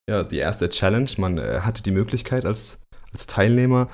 ja, 0.08 0.22
die 0.22 0.38
erste 0.38 0.68
Challenge. 0.68 1.10
Man 1.16 1.38
äh, 1.38 1.60
hatte 1.62 1.82
die 1.82 1.90
Möglichkeit 1.90 2.44
als, 2.44 2.78
als 3.14 3.26
Teilnehmer, 3.26 3.88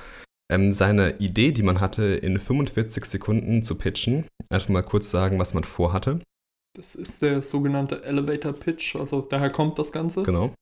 ähm, 0.51 0.73
seine 0.73 1.17
Idee, 1.19 1.51
die 1.51 1.63
man 1.63 1.79
hatte, 1.79 2.03
in 2.03 2.39
45 2.39 3.05
Sekunden 3.05 3.63
zu 3.63 3.75
pitchen. 3.75 4.25
Einfach 4.49 4.69
mal 4.69 4.81
kurz 4.81 5.09
sagen, 5.09 5.39
was 5.39 5.53
man 5.53 5.63
vorhatte. 5.63 6.19
Das 6.77 6.95
ist 6.95 7.21
der 7.21 7.41
sogenannte 7.41 8.03
Elevator 8.03 8.53
Pitch, 8.53 8.95
also 8.95 9.21
daher 9.21 9.49
kommt 9.49 9.77
das 9.77 9.91
Ganze. 9.91 10.23
Genau. 10.23 10.53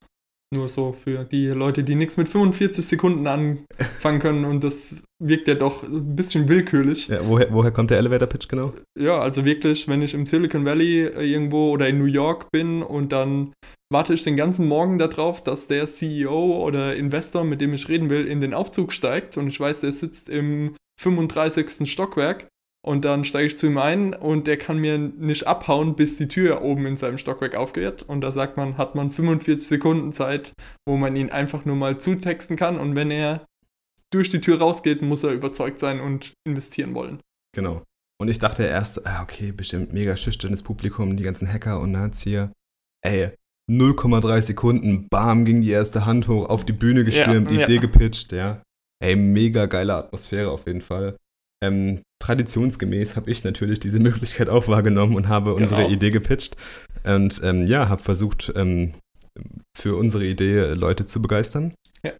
Nur 0.52 0.68
so 0.68 0.94
für 0.94 1.26
die 1.26 1.48
Leute, 1.48 1.84
die 1.84 1.94
nichts 1.94 2.18
mit 2.18 2.28
45 2.28 2.84
Sekunden 2.84 3.28
anfangen 3.28 4.20
können 4.20 4.46
und 4.46 4.64
das 4.64 4.96
wirkt 5.24 5.48
ja 5.48 5.54
doch 5.54 5.84
ein 5.84 6.16
bisschen 6.16 6.50
willkürlich. 6.50 7.08
Ja, 7.08 7.20
woher, 7.28 7.54
woher 7.54 7.72
kommt 7.72 7.92
der 7.92 8.00
Elevator 8.00 8.28
Pitch 8.28 8.48
genau? 8.48 8.74
Ja, 8.98 9.20
also 9.20 9.46
wirklich, 9.46 9.88
wenn 9.88 10.02
ich 10.02 10.16
im 10.16 10.26
Silicon 10.26 10.66
Valley 10.66 11.02
irgendwo 11.04 11.70
oder 11.70 11.88
in 11.88 12.00
New 12.00 12.06
York 12.06 12.50
bin 12.52 12.82
und 12.82 13.12
dann 13.12 13.54
warte 13.92 14.14
ich 14.14 14.24
den 14.24 14.36
ganzen 14.36 14.68
Morgen 14.68 15.00
darauf, 15.00 15.44
dass 15.44 15.68
der 15.68 15.88
CEO 15.88 16.64
oder 16.64 16.96
Investor, 16.96 17.44
mit 17.44 17.62
dem 17.62 17.74
ich 17.74 17.90
reden 17.90 18.10
will, 18.10 18.26
in 18.26 18.42
den 18.42 18.54
Aufzug 18.54 18.94
steigt 18.94 19.38
und 19.38 19.48
ich 19.48 19.60
weiß, 19.60 19.82
der 19.82 19.92
sitzt 19.92 20.30
im 20.30 20.76
35. 21.00 21.90
Stockwerk 21.90 22.48
und 22.82 23.04
dann 23.04 23.26
steige 23.26 23.48
ich 23.48 23.58
zu 23.58 23.68
ihm 23.68 23.78
ein 23.78 24.14
und 24.14 24.48
der 24.48 24.58
kann 24.58 24.78
mir 24.78 24.98
nicht 24.98 25.48
abhauen, 25.48 25.96
bis 25.96 26.18
die 26.18 26.28
Tür 26.28 26.62
oben 26.62 26.86
in 26.86 26.98
seinem 26.98 27.18
Stockwerk 27.18 27.56
aufgeht. 27.56 28.04
Und 28.04 28.22
da 28.22 28.32
sagt 28.32 28.58
man, 28.58 28.78
hat 28.78 28.96
man 28.96 29.12
45 29.12 29.68
Sekunden 29.68 30.14
Zeit, 30.14 30.54
wo 30.88 30.96
man 30.96 31.16
ihn 31.16 31.30
einfach 31.30 31.66
nur 31.66 31.76
mal 31.76 32.00
zutexten 32.00 32.56
kann. 32.56 32.80
Und 32.80 32.96
wenn 32.96 33.12
er 33.12 33.46
durch 34.12 34.30
die 34.30 34.40
Tür 34.40 34.60
rausgeht, 34.60 35.02
muss 35.02 35.24
er 35.24 35.34
überzeugt 35.34 35.80
sein 35.80 36.00
und 36.00 36.34
investieren 36.46 36.94
wollen. 36.94 37.20
Genau. 37.54 37.84
Und 38.22 38.30
ich 38.30 38.40
dachte 38.40 38.64
erst, 38.64 39.06
ah, 39.06 39.24
okay, 39.24 39.52
bestimmt 39.52 39.94
mega 39.94 40.16
schüchternes 40.16 40.64
Publikum, 40.64 41.18
die 41.18 41.24
ganzen 41.24 41.52
Hacker 41.52 41.80
und 41.82 42.16
hier. 42.16 42.52
Ey, 43.02 43.32
0,3 43.70 44.42
Sekunden, 44.42 45.08
bam, 45.10 45.46
ging 45.46 45.62
die 45.62 45.70
erste 45.70 46.06
Hand 46.06 46.28
hoch, 46.28 46.50
auf 46.50 46.66
die 46.66 46.74
Bühne 46.74 47.06
gestürmt, 47.06 47.52
ja, 47.52 47.64
Idee 47.64 47.76
ja. 47.76 47.82
gepitcht, 47.82 48.32
ja. 48.32 48.62
Ey, 49.02 49.16
mega 49.16 49.68
geile 49.68 49.94
Atmosphäre 49.96 50.50
auf 50.50 50.66
jeden 50.66 50.82
Fall. 50.82 51.16
Ähm, 51.64 52.02
traditionsgemäß 52.22 53.16
habe 53.16 53.30
ich 53.32 53.44
natürlich 53.44 53.80
diese 53.80 54.00
Möglichkeit 54.00 54.50
auch 54.50 54.68
wahrgenommen 54.68 55.16
und 55.16 55.28
habe 55.28 55.52
genau. 55.52 55.64
unsere 55.64 55.88
Idee 55.88 56.10
gepitcht. 56.10 56.58
Und 57.04 57.42
ähm, 57.44 57.68
ja, 57.68 57.90
habe 57.90 58.04
versucht, 58.04 58.52
ähm, 58.56 58.94
für 59.78 59.96
unsere 59.96 60.26
Idee 60.26 60.74
Leute 60.74 61.06
zu 61.06 61.22
begeistern. 61.22 61.74
Ja. 62.04 62.14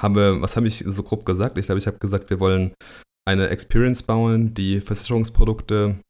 Habe, 0.00 0.40
was 0.40 0.56
habe 0.56 0.66
ich 0.68 0.84
so 0.86 1.02
grob 1.02 1.26
gesagt? 1.26 1.58
Ich 1.58 1.66
glaube, 1.66 1.78
ich 1.78 1.86
habe 1.86 1.98
gesagt, 1.98 2.30
wir 2.30 2.40
wollen 2.40 2.72
eine 3.28 3.48
Experience 3.48 4.02
bauen, 4.02 4.54
die 4.54 4.80
Versicherungsprodukte 4.80 6.00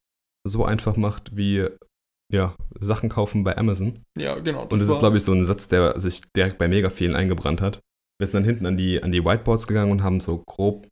so 0.46 0.64
einfach 0.64 0.96
macht 0.96 1.36
wie 1.36 1.66
ja, 2.30 2.54
Sachen 2.78 3.08
kaufen 3.08 3.44
bei 3.44 3.56
Amazon. 3.56 3.98
Ja, 4.16 4.38
genau. 4.38 4.64
Das 4.66 4.72
und 4.72 4.88
das 4.88 4.96
ist, 4.96 4.98
glaube 4.98 5.16
ich, 5.16 5.24
so 5.24 5.32
ein 5.32 5.44
Satz, 5.44 5.68
der 5.68 6.00
sich 6.00 6.22
direkt 6.36 6.58
bei 6.58 6.68
mega 6.68 6.90
vielen 6.90 7.16
eingebrannt 7.16 7.60
hat. 7.60 7.80
Wir 8.18 8.26
sind 8.26 8.34
dann 8.34 8.44
hinten 8.44 8.66
an 8.66 8.76
die, 8.76 9.02
an 9.02 9.12
die 9.12 9.24
Whiteboards 9.24 9.66
gegangen 9.66 9.90
und 9.90 10.02
haben 10.02 10.20
so 10.20 10.42
grob 10.46 10.86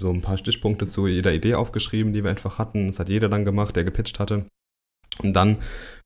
so 0.00 0.10
ein 0.10 0.22
paar 0.22 0.38
Stichpunkte 0.38 0.86
zu 0.86 1.06
jeder 1.08 1.32
Idee 1.32 1.54
aufgeschrieben, 1.54 2.12
die 2.12 2.22
wir 2.22 2.30
einfach 2.30 2.58
hatten. 2.58 2.88
Das 2.88 3.00
hat 3.00 3.08
jeder 3.08 3.28
dann 3.28 3.44
gemacht, 3.44 3.74
der 3.74 3.84
gepitcht 3.84 4.20
hatte. 4.20 4.46
Und 5.20 5.32
dann 5.34 5.58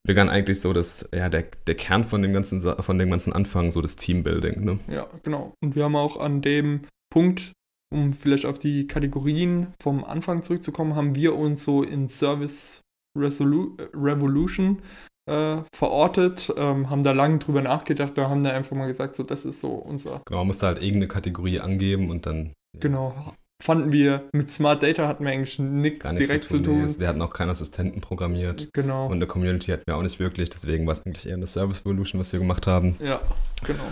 begann 0.06 0.30
eigentlich 0.30 0.60
so 0.60 0.72
das, 0.72 1.08
ja, 1.14 1.28
der, 1.28 1.44
der 1.66 1.74
Kern 1.74 2.04
von 2.04 2.22
dem 2.22 2.32
ganzen, 2.32 2.60
von 2.60 2.98
dem 2.98 3.10
ganzen 3.10 3.32
Anfang, 3.32 3.70
so 3.70 3.82
das 3.82 3.96
Teambuilding. 3.96 4.64
Ne? 4.64 4.78
Ja, 4.88 5.06
genau. 5.22 5.52
Und 5.62 5.76
wir 5.76 5.84
haben 5.84 5.96
auch 5.96 6.18
an 6.18 6.40
dem 6.40 6.86
Punkt, 7.12 7.52
um 7.92 8.14
vielleicht 8.14 8.46
auf 8.46 8.58
die 8.58 8.86
Kategorien 8.86 9.74
vom 9.82 10.04
Anfang 10.04 10.42
zurückzukommen, 10.42 10.96
haben 10.96 11.14
wir 11.14 11.36
uns 11.36 11.62
so 11.62 11.82
in 11.82 12.08
Service 12.08 12.81
Resolu 13.16 13.76
Revolution 13.94 14.82
äh, 15.26 15.58
verortet, 15.74 16.52
ähm, 16.56 16.90
haben 16.90 17.02
da 17.02 17.12
lange 17.12 17.38
drüber 17.38 17.62
nachgedacht, 17.62 18.12
da 18.16 18.28
haben 18.28 18.42
da 18.44 18.50
einfach 18.50 18.76
mal 18.76 18.86
gesagt, 18.86 19.14
so 19.14 19.22
das 19.22 19.44
ist 19.44 19.60
so 19.60 19.68
unser. 19.68 20.22
Genau, 20.26 20.38
man 20.38 20.48
musste 20.48 20.66
halt 20.66 20.78
irgendeine 20.78 21.08
Kategorie 21.08 21.60
angeben 21.60 22.10
und 22.10 22.26
dann. 22.26 22.52
Ja. 22.74 22.80
Genau. 22.80 23.34
Fanden 23.62 23.92
wir, 23.92 24.28
mit 24.32 24.50
Smart 24.50 24.82
Data 24.82 25.06
hatten 25.06 25.24
wir 25.24 25.30
eigentlich 25.30 25.60
nichts 25.60 26.12
direkt 26.16 26.48
zu 26.48 26.58
tun. 26.58 26.84
Nee, 26.84 26.98
wir 26.98 27.06
hatten 27.06 27.22
auch 27.22 27.32
keinen 27.32 27.50
Assistenten 27.50 28.00
programmiert. 28.00 28.68
Genau. 28.72 29.06
Und 29.06 29.12
eine 29.12 29.28
Community 29.28 29.70
hatten 29.70 29.84
wir 29.86 29.96
auch 29.96 30.02
nicht 30.02 30.18
wirklich, 30.18 30.50
deswegen 30.50 30.84
war 30.84 30.94
es 30.94 31.06
eigentlich 31.06 31.28
eher 31.28 31.36
eine 31.36 31.46
Service 31.46 31.82
Evolution, 31.82 32.18
was 32.18 32.32
wir 32.32 32.40
gemacht 32.40 32.66
haben. 32.66 32.96
Ja, 32.98 33.20
genau. 33.64 33.84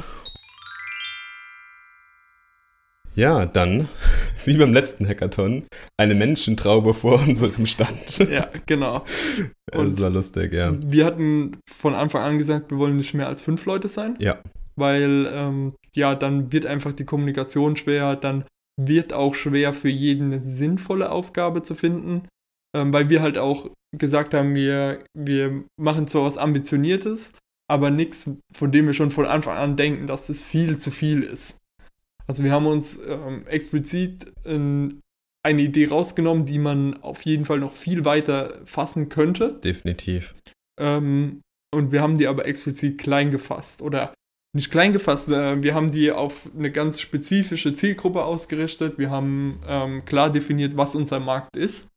Ja, 3.14 3.46
dann, 3.46 3.88
wie 4.44 4.56
beim 4.56 4.72
letzten 4.72 5.06
Hackathon, 5.06 5.64
eine 5.96 6.14
Menschentraube 6.14 6.94
vor 6.94 7.20
unserem 7.28 7.66
Stand. 7.66 8.18
Ja, 8.18 8.48
genau. 8.66 9.04
Und 9.74 9.92
das 9.92 10.00
war 10.00 10.10
lustig, 10.10 10.52
ja. 10.52 10.74
Wir 10.80 11.04
hatten 11.04 11.58
von 11.68 11.94
Anfang 11.94 12.22
an 12.22 12.38
gesagt, 12.38 12.70
wir 12.70 12.78
wollen 12.78 12.96
nicht 12.96 13.14
mehr 13.14 13.28
als 13.28 13.42
fünf 13.42 13.64
Leute 13.66 13.88
sein. 13.88 14.16
Ja. 14.20 14.40
Weil, 14.76 15.30
ähm, 15.32 15.74
ja, 15.94 16.14
dann 16.14 16.52
wird 16.52 16.66
einfach 16.66 16.92
die 16.92 17.04
Kommunikation 17.04 17.76
schwer, 17.76 18.16
dann 18.16 18.44
wird 18.80 19.12
auch 19.12 19.34
schwer 19.34 19.72
für 19.72 19.88
jeden 19.88 20.26
eine 20.26 20.40
sinnvolle 20.40 21.10
Aufgabe 21.10 21.62
zu 21.62 21.74
finden. 21.74 22.22
Ähm, 22.74 22.92
weil 22.92 23.10
wir 23.10 23.20
halt 23.20 23.36
auch 23.36 23.68
gesagt 23.96 24.34
haben, 24.34 24.54
wir, 24.54 25.02
wir 25.14 25.64
machen 25.76 26.06
zwar 26.06 26.24
was 26.24 26.38
Ambitioniertes, 26.38 27.32
aber 27.68 27.90
nichts, 27.90 28.30
von 28.52 28.72
dem 28.72 28.86
wir 28.86 28.94
schon 28.94 29.10
von 29.10 29.26
Anfang 29.26 29.56
an 29.56 29.76
denken, 29.76 30.06
dass 30.06 30.28
das 30.28 30.44
viel 30.44 30.78
zu 30.78 30.90
viel 30.90 31.22
ist. 31.22 31.58
Also 32.30 32.44
wir 32.44 32.52
haben 32.52 32.68
uns 32.68 33.00
ähm, 33.04 33.44
explizit 33.48 34.32
in 34.44 35.00
eine 35.44 35.62
Idee 35.62 35.88
rausgenommen, 35.88 36.46
die 36.46 36.60
man 36.60 37.02
auf 37.02 37.22
jeden 37.22 37.44
Fall 37.44 37.58
noch 37.58 37.72
viel 37.72 38.04
weiter 38.04 38.60
fassen 38.66 39.08
könnte. 39.08 39.58
Definitiv. 39.64 40.36
Ähm, 40.80 41.40
und 41.74 41.90
wir 41.90 42.00
haben 42.00 42.16
die 42.16 42.28
aber 42.28 42.46
explizit 42.46 42.98
klein 42.98 43.32
gefasst. 43.32 43.82
Oder 43.82 44.14
nicht 44.56 44.70
klein 44.70 44.92
gefasst, 44.92 45.28
äh, 45.32 45.60
wir 45.60 45.74
haben 45.74 45.90
die 45.90 46.12
auf 46.12 46.48
eine 46.56 46.70
ganz 46.70 47.00
spezifische 47.00 47.72
Zielgruppe 47.72 48.22
ausgerichtet. 48.22 48.96
Wir 48.96 49.10
haben 49.10 49.60
ähm, 49.66 50.04
klar 50.04 50.30
definiert, 50.30 50.76
was 50.76 50.94
unser 50.94 51.18
Markt 51.18 51.56
ist. 51.56 51.88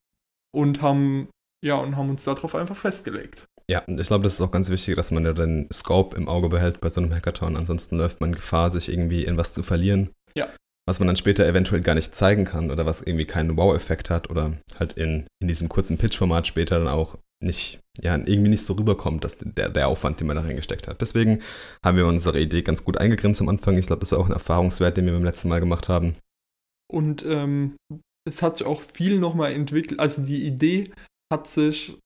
Und 0.52 0.82
haben, 0.82 1.30
ja, 1.64 1.76
und 1.76 1.96
haben 1.96 2.10
uns 2.10 2.24
darauf 2.24 2.56
einfach 2.56 2.76
festgelegt. 2.76 3.46
Ja, 3.70 3.84
ich 3.88 4.08
glaube, 4.08 4.24
das 4.24 4.34
ist 4.34 4.42
auch 4.42 4.50
ganz 4.50 4.72
wichtig, 4.72 4.96
dass 4.96 5.12
man 5.12 5.26
ja 5.26 5.34
den 5.34 5.70
Scope 5.72 6.18
im 6.18 6.28
Auge 6.28 6.50
behält 6.50 6.82
bei 6.82 6.90
so 6.90 7.02
einem 7.02 7.14
Hackathon. 7.14 7.56
Ansonsten 7.56 7.98
läuft 7.98 8.20
man 8.20 8.32
Gefahr, 8.32 8.72
sich 8.72 8.90
irgendwie 8.90 9.26
in 9.26 9.38
was 9.38 9.54
zu 9.54 9.62
verlieren. 9.62 10.10
Ja. 10.36 10.50
Was 10.86 11.00
man 11.00 11.08
dann 11.08 11.16
später 11.16 11.48
eventuell 11.48 11.82
gar 11.82 11.96
nicht 11.96 12.14
zeigen 12.14 12.44
kann 12.44 12.70
oder 12.70 12.86
was 12.86 13.02
irgendwie 13.02 13.26
keinen 13.26 13.56
Wow-Effekt 13.56 14.10
hat 14.10 14.30
oder 14.30 14.58
halt 14.78 14.94
in, 14.94 15.28
in 15.42 15.48
diesem 15.48 15.70
kurzen 15.70 15.98
Pitch-Format 15.98 16.46
später 16.46 16.78
dann 16.78 16.90
auch 16.90 17.18
nicht, 17.42 17.80
ja, 18.02 18.16
irgendwie 18.16 18.50
nicht 18.50 18.66
so 18.66 18.74
rüberkommt, 18.74 19.24
dass 19.24 19.38
der, 19.38 19.70
der 19.70 19.88
Aufwand, 19.88 20.20
den 20.20 20.28
man 20.28 20.36
da 20.36 20.42
reingesteckt 20.42 20.88
hat. 20.88 21.02
Deswegen 21.02 21.42
haben 21.86 21.98
wir 21.98 22.08
unsere 22.08 22.40
Idee 22.40 22.64
ganz 22.64 22.84
gut 22.84 22.98
eingegrenzt 22.98 23.42
am 23.42 23.50
Anfang. 23.50 23.78
Ich 23.78 23.88
glaube, 23.88 24.02
das 24.02 24.12
war 24.12 24.20
auch 24.20 24.28
ein 24.28 24.34
Erfahrungswert, 24.34 24.98
den 24.98 25.06
wir 25.06 25.14
beim 25.14 25.24
letzten 25.24 25.50
Mal 25.50 25.60
gemacht 25.60 25.90
haben. 25.90 26.16
Und 26.92 27.26
ähm, 27.26 27.76
es 28.28 28.42
hat 28.42 28.58
sich 28.58 28.68
auch 28.68 28.82
viel 28.82 29.20
nochmal 29.20 29.54
entwickelt. 29.54 30.00
Also 30.00 30.24
die 30.24 30.46
Idee 30.46 30.92
hat 31.32 31.48
sich 31.48 31.98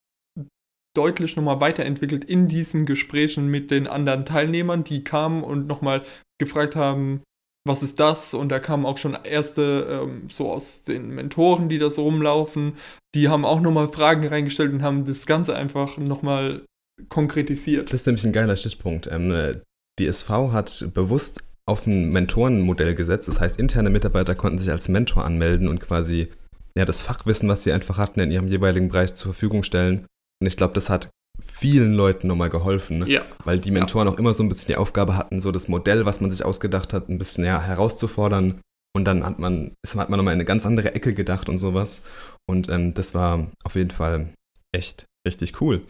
deutlich 0.96 1.36
nochmal 1.36 1.60
weiterentwickelt 1.60 2.24
in 2.24 2.48
diesen 2.48 2.86
Gesprächen 2.86 3.48
mit 3.48 3.70
den 3.70 3.88
anderen 3.88 4.26
Teilnehmern, 4.26 4.84
die 4.84 5.04
kamen 5.04 5.44
und 5.44 5.68
nochmal 5.68 6.04
gefragt 6.40 6.76
haben, 6.76 7.22
was 7.68 7.84
ist 7.84 8.00
das? 8.00 8.34
Und 8.34 8.50
da 8.50 8.60
kamen 8.60 8.86
auch 8.86 8.98
schon 8.98 9.18
erste, 9.24 10.02
ähm, 10.04 10.28
so 10.32 10.52
aus 10.52 10.84
den 10.84 11.10
Mentoren, 11.10 11.70
die 11.70 11.78
da 11.78 11.90
so 11.90 12.04
rumlaufen, 12.04 12.74
die 13.16 13.30
haben 13.30 13.46
auch 13.46 13.62
nochmal 13.62 13.88
Fragen 13.88 14.28
reingestellt 14.28 14.74
und 14.74 14.82
haben 14.82 15.06
das 15.06 15.26
Ganze 15.26 15.56
einfach 15.56 15.98
nochmal 15.98 16.64
konkretisiert. 17.10 17.92
Das 17.92 18.02
ist 18.02 18.06
nämlich 18.08 18.26
ein 18.26 18.34
geiler 18.34 18.56
Stichpunkt. 18.56 19.08
Ähm, 19.12 19.32
äh, 19.32 19.60
die 20.00 20.08
SV 20.08 20.52
hat 20.52 20.90
bewusst 20.94 21.42
auf 21.68 21.86
ein 21.86 22.12
Mentorenmodell 22.12 22.96
gesetzt. 22.96 23.28
Das 23.28 23.40
heißt, 23.40 23.60
interne 23.60 23.90
Mitarbeiter 23.90 24.36
konnten 24.36 24.60
sich 24.60 24.72
als 24.72 24.88
Mentor 24.88 25.26
anmelden 25.26 25.68
und 25.68 25.80
quasi 25.80 26.30
ja, 26.78 26.86
das 26.86 27.02
Fachwissen, 27.02 27.50
was 27.50 27.64
sie 27.64 27.72
einfach 27.72 27.98
hatten, 27.98 28.20
in 28.20 28.32
ihrem 28.32 28.48
jeweiligen 28.48 28.90
Bereich 28.90 29.16
zur 29.16 29.34
Verfügung 29.34 29.64
stellen. 29.64 30.06
Und 30.40 30.48
ich 30.48 30.58
glaube, 30.58 30.74
das 30.74 30.90
hat 30.90 31.10
vielen 31.48 31.94
Leuten 31.94 32.28
nochmal 32.28 32.50
geholfen. 32.50 33.00
Ne? 33.00 33.10
Ja. 33.10 33.26
Weil 33.44 33.60
die 33.60 33.72
Mentoren 33.72 34.08
ja. 34.08 34.14
auch 34.14 34.18
immer 34.18 34.34
so 34.34 34.44
ein 34.44 34.50
bisschen 34.50 34.68
die 34.68 34.76
Aufgabe 34.76 35.18
hatten, 35.18 35.40
so 35.40 35.52
das 35.52 35.68
Modell, 35.68 36.06
was 36.06 36.22
man 36.22 36.30
sich 36.30 36.46
ausgedacht 36.46 36.94
hat, 36.94 37.10
ein 37.10 37.18
bisschen 37.18 37.46
ja, 37.46 37.62
herauszufordern. 37.62 38.62
Und 38.96 39.06
dann 39.06 39.26
hat 39.26 39.40
man, 39.40 39.76
hat 39.96 40.10
man 40.10 40.18
nochmal 40.18 40.34
in 40.34 40.40
eine 40.40 40.46
ganz 40.46 40.66
andere 40.66 40.96
Ecke 40.96 41.14
gedacht 41.14 41.50
und 41.50 41.58
sowas. 41.58 42.02
Und 42.48 42.70
ähm, 42.70 42.94
das 42.94 43.14
war 43.14 43.48
auf 43.64 43.76
jeden 43.76 43.92
Fall 43.92 44.30
echt 44.72 45.06
richtig 45.28 45.62
cool. 45.62 45.84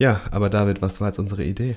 Ja, 0.00 0.20
aber 0.30 0.50
David, 0.50 0.82
was 0.82 1.00
war 1.00 1.08
jetzt 1.08 1.18
unsere 1.18 1.44
Idee? 1.44 1.76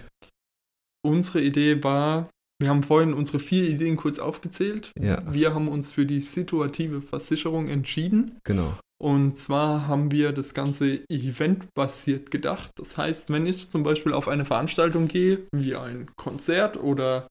Unsere 1.04 1.42
Idee 1.42 1.84
war, 1.84 2.30
wir 2.60 2.70
haben 2.70 2.84
vorhin 2.84 3.14
unsere 3.14 3.40
vier 3.40 3.68
Ideen 3.68 3.98
kurz 3.98 4.20
aufgezählt. 4.20 4.92
Ja. 5.00 5.22
Wir 5.32 5.54
haben 5.54 5.68
uns 5.68 5.92
für 5.92 6.06
die 6.06 6.22
situative 6.22 7.02
Versicherung 7.02 7.68
entschieden. 7.68 8.40
Genau. 8.44 8.78
Und 8.98 9.38
zwar 9.38 9.88
haben 9.88 10.12
wir 10.12 10.32
das 10.32 10.54
Ganze 10.54 11.04
eventbasiert 11.10 12.32
gedacht. 12.32 12.72
Das 12.76 12.98
heißt, 12.98 13.30
wenn 13.30 13.46
ich 13.46 13.70
zum 13.70 13.84
Beispiel 13.84 14.14
auf 14.14 14.28
eine 14.28 14.46
Veranstaltung 14.46 15.08
gehe, 15.08 15.48
wie 15.54 15.76
ein 15.76 16.10
Konzert 16.16 16.78
oder 16.78 17.28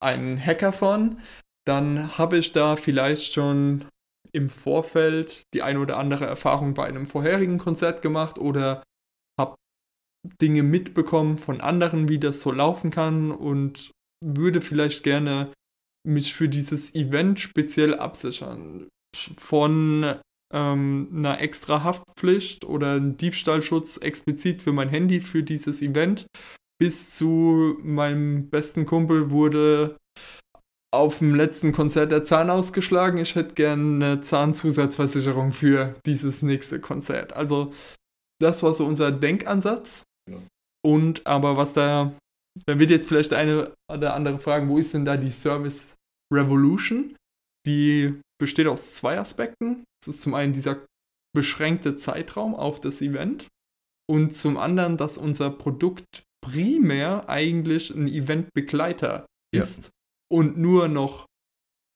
ein 0.00 0.38
Hackathon, 0.38 1.20
dann 1.66 2.18
habe 2.18 2.38
ich 2.38 2.52
da 2.52 2.76
vielleicht 2.76 3.32
schon 3.32 3.86
im 4.32 4.50
Vorfeld 4.50 5.42
die 5.54 5.62
eine 5.62 5.80
oder 5.80 5.96
andere 5.96 6.26
Erfahrung 6.26 6.74
bei 6.74 6.86
einem 6.86 7.06
vorherigen 7.06 7.58
Konzert 7.58 8.02
gemacht 8.02 8.38
oder 8.38 8.82
habe 9.38 9.54
Dinge 10.42 10.62
mitbekommen 10.62 11.38
von 11.38 11.60
anderen, 11.60 12.08
wie 12.08 12.18
das 12.18 12.40
so 12.42 12.52
laufen 12.52 12.90
kann 12.90 13.30
und 13.30 13.90
würde 14.24 14.60
vielleicht 14.60 15.02
gerne 15.02 15.52
mich 16.06 16.34
für 16.34 16.48
dieses 16.48 16.94
Event 16.94 17.40
speziell 17.40 17.94
absichern. 17.94 18.88
Von 19.14 20.20
ähm, 20.52 21.08
einer 21.12 21.40
extra 21.40 21.82
Haftpflicht 21.84 22.64
oder 22.64 22.92
einen 22.92 23.16
Diebstahlschutz 23.16 23.98
explizit 23.98 24.62
für 24.62 24.72
mein 24.72 24.88
Handy 24.88 25.20
für 25.20 25.42
dieses 25.42 25.82
Event 25.82 26.26
bis 26.80 27.16
zu 27.16 27.76
meinem 27.82 28.48
besten 28.50 28.86
Kumpel 28.86 29.30
wurde 29.30 29.96
auf 30.94 31.18
dem 31.18 31.34
letzten 31.34 31.72
Konzert 31.72 32.12
der 32.12 32.24
Zahn 32.24 32.50
ausgeschlagen. 32.50 33.18
Ich 33.18 33.34
hätte 33.34 33.54
gerne 33.54 34.06
eine 34.06 34.20
Zahnzusatzversicherung 34.20 35.52
für 35.52 35.96
dieses 36.06 36.42
nächste 36.42 36.80
Konzert. 36.80 37.34
Also 37.34 37.72
das 38.40 38.62
war 38.62 38.72
so 38.72 38.86
unser 38.86 39.10
Denkansatz. 39.10 40.04
Ja. 40.30 40.38
Und 40.82 41.26
aber 41.26 41.56
was 41.56 41.72
da, 41.74 42.12
da 42.64 42.78
wird 42.78 42.90
jetzt 42.90 43.08
vielleicht 43.08 43.32
eine 43.32 43.72
oder 43.92 44.14
andere 44.14 44.38
fragen, 44.38 44.68
wo 44.68 44.78
ist 44.78 44.94
denn 44.94 45.04
da 45.04 45.16
die 45.16 45.32
Service 45.32 45.96
Revolution? 46.32 47.16
Die 47.66 48.20
besteht 48.40 48.66
aus 48.66 48.94
zwei 48.94 49.18
Aspekten. 49.18 49.84
Das 50.00 50.16
ist 50.16 50.22
zum 50.22 50.34
einen 50.34 50.52
dieser 50.52 50.84
beschränkte 51.34 51.96
Zeitraum 51.96 52.54
auf 52.54 52.80
das 52.80 53.02
Event 53.02 53.48
und 54.10 54.34
zum 54.34 54.56
anderen, 54.56 54.96
dass 54.96 55.18
unser 55.18 55.50
Produkt 55.50 56.22
primär 56.44 57.28
eigentlich 57.28 57.90
ein 57.90 58.08
Eventbegleiter 58.08 59.26
ist 59.54 59.84
ja. 59.84 59.90
und 60.32 60.56
nur 60.58 60.88
noch 60.88 61.26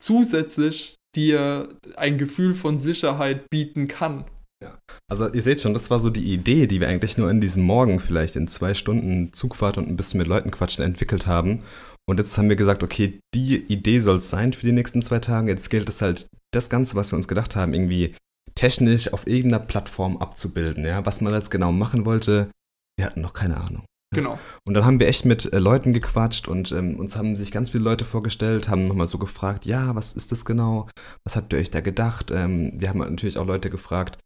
zusätzlich 0.01 0.97
dir 1.15 1.79
ein 1.97 2.19
Gefühl 2.19 2.55
von 2.55 2.79
Sicherheit 2.79 3.49
bieten 3.51 3.89
kann. 3.89 4.25
Ja. 4.63 4.79
Also 5.11 5.29
ihr 5.29 5.43
seht 5.43 5.61
schon, 5.61 5.75
das 5.75 5.91
war 5.91 6.01
so 6.01 6.09
die 6.09 6.33
Idee, 6.33 6.67
die 6.67 6.81
wir 6.81 6.89
eigentlich 6.89 7.19
nur 7.19 7.31
in 7.31 7.41
diesem 7.41 7.65
Morgen 7.65 7.99
vielleicht 7.99 8.37
in 8.37 8.47
zwei 8.49 8.75
Stunden 8.75 9.33
Zugfahrt 9.33 9.77
und 9.77 9.89
ein 9.89 9.97
bisschen 9.97 10.19
mit 10.19 10.29
Leuten 10.29 10.51
quatschen 10.51 10.85
entwickelt 10.85 11.27
haben. 11.27 11.65
Und 12.09 12.19
jetzt 12.19 12.37
haben 12.37 12.49
wir 12.49 12.57
gesagt, 12.57 12.83
okay, 12.83 13.21
die 13.35 13.57
Idee 13.57 14.01
soll 14.01 14.19
es 14.19 14.31
sein 14.31 14.53
für 14.53 14.67
die 14.67 14.73
nächsten 14.73 15.03
zwei 15.03 15.19
Tage. 15.19 15.51
Jetzt 15.51 15.71
gilt 15.71 15.89
es 15.89 16.03
halt, 16.03 16.27
das 16.53 16.69
Ganze, 16.69 16.97
was 16.97 17.13
wir 17.13 17.17
uns 17.17 17.29
gedacht 17.29 17.57
haben, 17.57 17.73
irgendwie 17.73 18.15
technisch 18.55 19.13
auf 19.13 19.27
irgendeiner 19.27 19.65
Plattform 19.65 20.19
abzubilden. 20.19 20.85
Ja? 20.85 21.07
Was 21.07 21.21
man 21.21 21.33
jetzt 21.33 21.51
genau 21.51 21.73
machen 21.73 22.05
wollte, 22.05 22.51
wir 22.99 23.07
hatten 23.07 23.21
noch 23.21 23.33
keine 23.33 23.57
Ahnung. 23.57 23.85
Genau. 24.15 24.39
Und 24.67 24.75
dann 24.75 24.85
haben 24.85 25.01
wir 25.01 25.09
echt 25.09 25.25
mit 25.25 25.53
äh, 25.53 25.59
Leuten 25.59 25.95
gequatscht 25.95 26.47
und 26.47 26.71
ähm, 26.73 27.01
uns 27.01 27.17
haben 27.17 27.35
sich 27.35 27.51
ganz 27.51 27.71
viele 27.71 27.85
Leute 27.85 28.05
vorgestellt, 28.05 28.69
haben 28.69 28.87
nochmal 28.87 29.09
so 29.09 29.17
gefragt, 29.17 29.65
ja, 29.65 29.95
was 29.95 30.13
ist 30.13 30.33
das 30.33 30.45
genau? 30.45 30.89
Was 31.25 31.35
habt 31.35 31.53
ihr 31.53 31.59
euch 31.59 31.71
da 31.71 31.81
gedacht? 31.81 32.31
Ähm, 32.31 32.75
wir 32.77 32.91
haben 32.91 32.99
natürlich 32.99 33.39
auch 33.39 33.47
Leute 33.47 33.71
gefragt, 33.71 34.19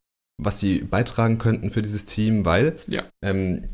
was 0.42 0.58
sie 0.58 0.80
beitragen 0.80 1.38
könnten 1.38 1.70
für 1.70 1.82
dieses 1.82 2.04
Team, 2.04 2.44
weil 2.44 2.78
ja. 2.88 3.04
ähm, 3.22 3.68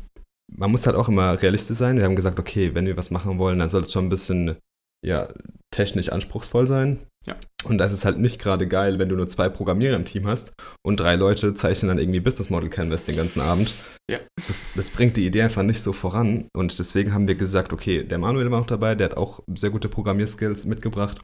man 0.51 0.71
muss 0.71 0.85
halt 0.85 0.95
auch 0.95 1.09
immer 1.09 1.41
realistisch 1.41 1.77
sein. 1.77 1.97
Wir 1.97 2.05
haben 2.05 2.15
gesagt, 2.15 2.39
okay, 2.39 2.73
wenn 2.73 2.85
wir 2.85 2.97
was 2.97 3.11
machen 3.11 3.37
wollen, 3.37 3.59
dann 3.59 3.69
soll 3.69 3.81
es 3.81 3.91
schon 3.91 4.05
ein 4.05 4.09
bisschen, 4.09 4.57
ja, 5.05 5.27
technisch 5.71 6.09
anspruchsvoll 6.09 6.67
sein. 6.67 6.99
Ja. 7.25 7.35
Und 7.63 7.77
das 7.77 7.93
ist 7.93 8.03
halt 8.03 8.19
nicht 8.19 8.39
gerade 8.39 8.67
geil, 8.67 8.99
wenn 8.99 9.07
du 9.07 9.15
nur 9.15 9.27
zwei 9.27 9.47
Programmierer 9.47 9.95
im 9.95 10.05
Team 10.05 10.27
hast 10.27 10.51
und 10.85 10.99
drei 10.99 11.15
Leute 11.15 11.53
zeichnen 11.53 11.87
dann 11.87 11.97
irgendwie 11.97 12.19
Business 12.19 12.49
Model 12.49 12.69
Canvas 12.69 13.05
den 13.05 13.15
ganzen 13.15 13.39
Abend. 13.39 13.73
Ja. 14.11 14.19
Das, 14.47 14.65
das 14.75 14.91
bringt 14.91 15.15
die 15.15 15.25
Idee 15.25 15.43
einfach 15.43 15.63
nicht 15.63 15.81
so 15.81 15.93
voran. 15.93 16.47
Und 16.53 16.77
deswegen 16.77 17.13
haben 17.13 17.27
wir 17.27 17.35
gesagt, 17.35 17.71
okay, 17.71 18.03
der 18.03 18.17
Manuel 18.17 18.51
war 18.51 18.59
noch 18.59 18.67
dabei, 18.67 18.95
der 18.95 19.11
hat 19.11 19.17
auch 19.17 19.41
sehr 19.55 19.69
gute 19.69 19.87
Programmierskills 19.87 20.65
mitgebracht. 20.65 21.21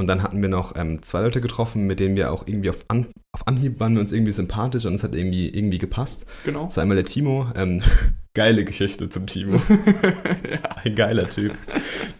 Und 0.00 0.06
dann 0.06 0.22
hatten 0.22 0.40
wir 0.40 0.48
noch 0.48 0.76
ähm, 0.76 1.02
zwei 1.02 1.22
Leute 1.22 1.40
getroffen, 1.40 1.86
mit 1.86 1.98
denen 1.98 2.14
wir 2.14 2.32
auch 2.32 2.46
irgendwie 2.46 2.70
auf, 2.70 2.84
An 2.86 3.08
auf 3.32 3.46
Anhieb 3.46 3.80
waren 3.80 3.94
wir 3.94 4.00
uns 4.00 4.12
irgendwie 4.12 4.32
sympathisch 4.32 4.86
und 4.86 4.94
es 4.94 5.02
hat 5.02 5.14
irgendwie, 5.14 5.48
irgendwie 5.48 5.78
gepasst. 5.78 6.24
Genau. 6.44 6.66
Das 6.66 6.76
war 6.76 6.82
einmal 6.82 6.96
der 6.96 7.04
Timo. 7.04 7.48
Ähm, 7.56 7.82
geile 8.38 8.64
Geschichte 8.64 9.08
zum 9.08 9.26
Timo. 9.26 9.56
ja. 10.48 10.76
Ein 10.84 10.94
geiler 10.94 11.28
Typ. 11.28 11.58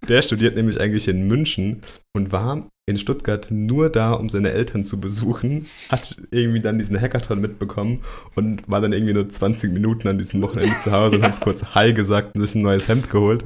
Der 0.09 0.21
studiert 0.23 0.57
nämlich 0.57 0.81
eigentlich 0.81 1.07
in 1.07 1.29
München 1.29 1.83
und 2.13 2.33
war 2.33 2.67
in 2.87 2.99
Stuttgart 2.99 3.47
nur 3.53 3.89
da, 3.89 4.13
um 4.15 4.29
seine 4.29 4.51
Eltern 4.51 4.83
zu 4.83 4.99
besuchen, 4.99 5.67
hat 5.91 6.17
irgendwie 6.33 6.61
dann 6.61 6.77
diesen 6.79 7.01
Hackathon 7.01 7.41
mitbekommen 7.41 8.03
und 8.35 8.69
war 8.69 8.81
dann 8.81 8.93
irgendwie 8.93 9.15
nur 9.15 9.29
20 9.29 9.73
Minuten 9.73 10.09
an 10.09 10.19
diesem 10.19 10.43
Wochenende 10.43 10.77
zu 10.83 10.91
Hause 10.91 11.17
und 11.17 11.23
Ja. 11.23 11.29
hat 11.31 11.41
kurz 11.41 11.65
Hi 11.77 11.95
gesagt 11.95 12.35
und 12.35 12.43
sich 12.43 12.57
ein 12.57 12.63
neues 12.63 12.89
Hemd 12.89 13.11
geholt. 13.11 13.45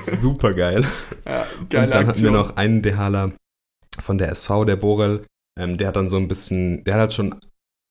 Super 0.00 0.54
geil. 0.54 0.84
Ja, 1.26 1.46
Und 1.82 1.92
dann 1.92 2.06
hatten 2.06 2.22
wir 2.22 2.30
noch 2.30 2.56
einen 2.56 2.82
DHler 2.82 3.32
von 3.98 4.16
der 4.16 4.30
SV, 4.30 4.64
der 4.64 4.76
Borel, 4.76 5.24
ähm, 5.58 5.76
der 5.76 5.88
hat 5.88 5.96
dann 5.96 6.08
so 6.08 6.18
ein 6.18 6.28
bisschen, 6.28 6.84
der 6.84 6.94
hat 6.94 7.00
halt 7.00 7.12
schon 7.14 7.34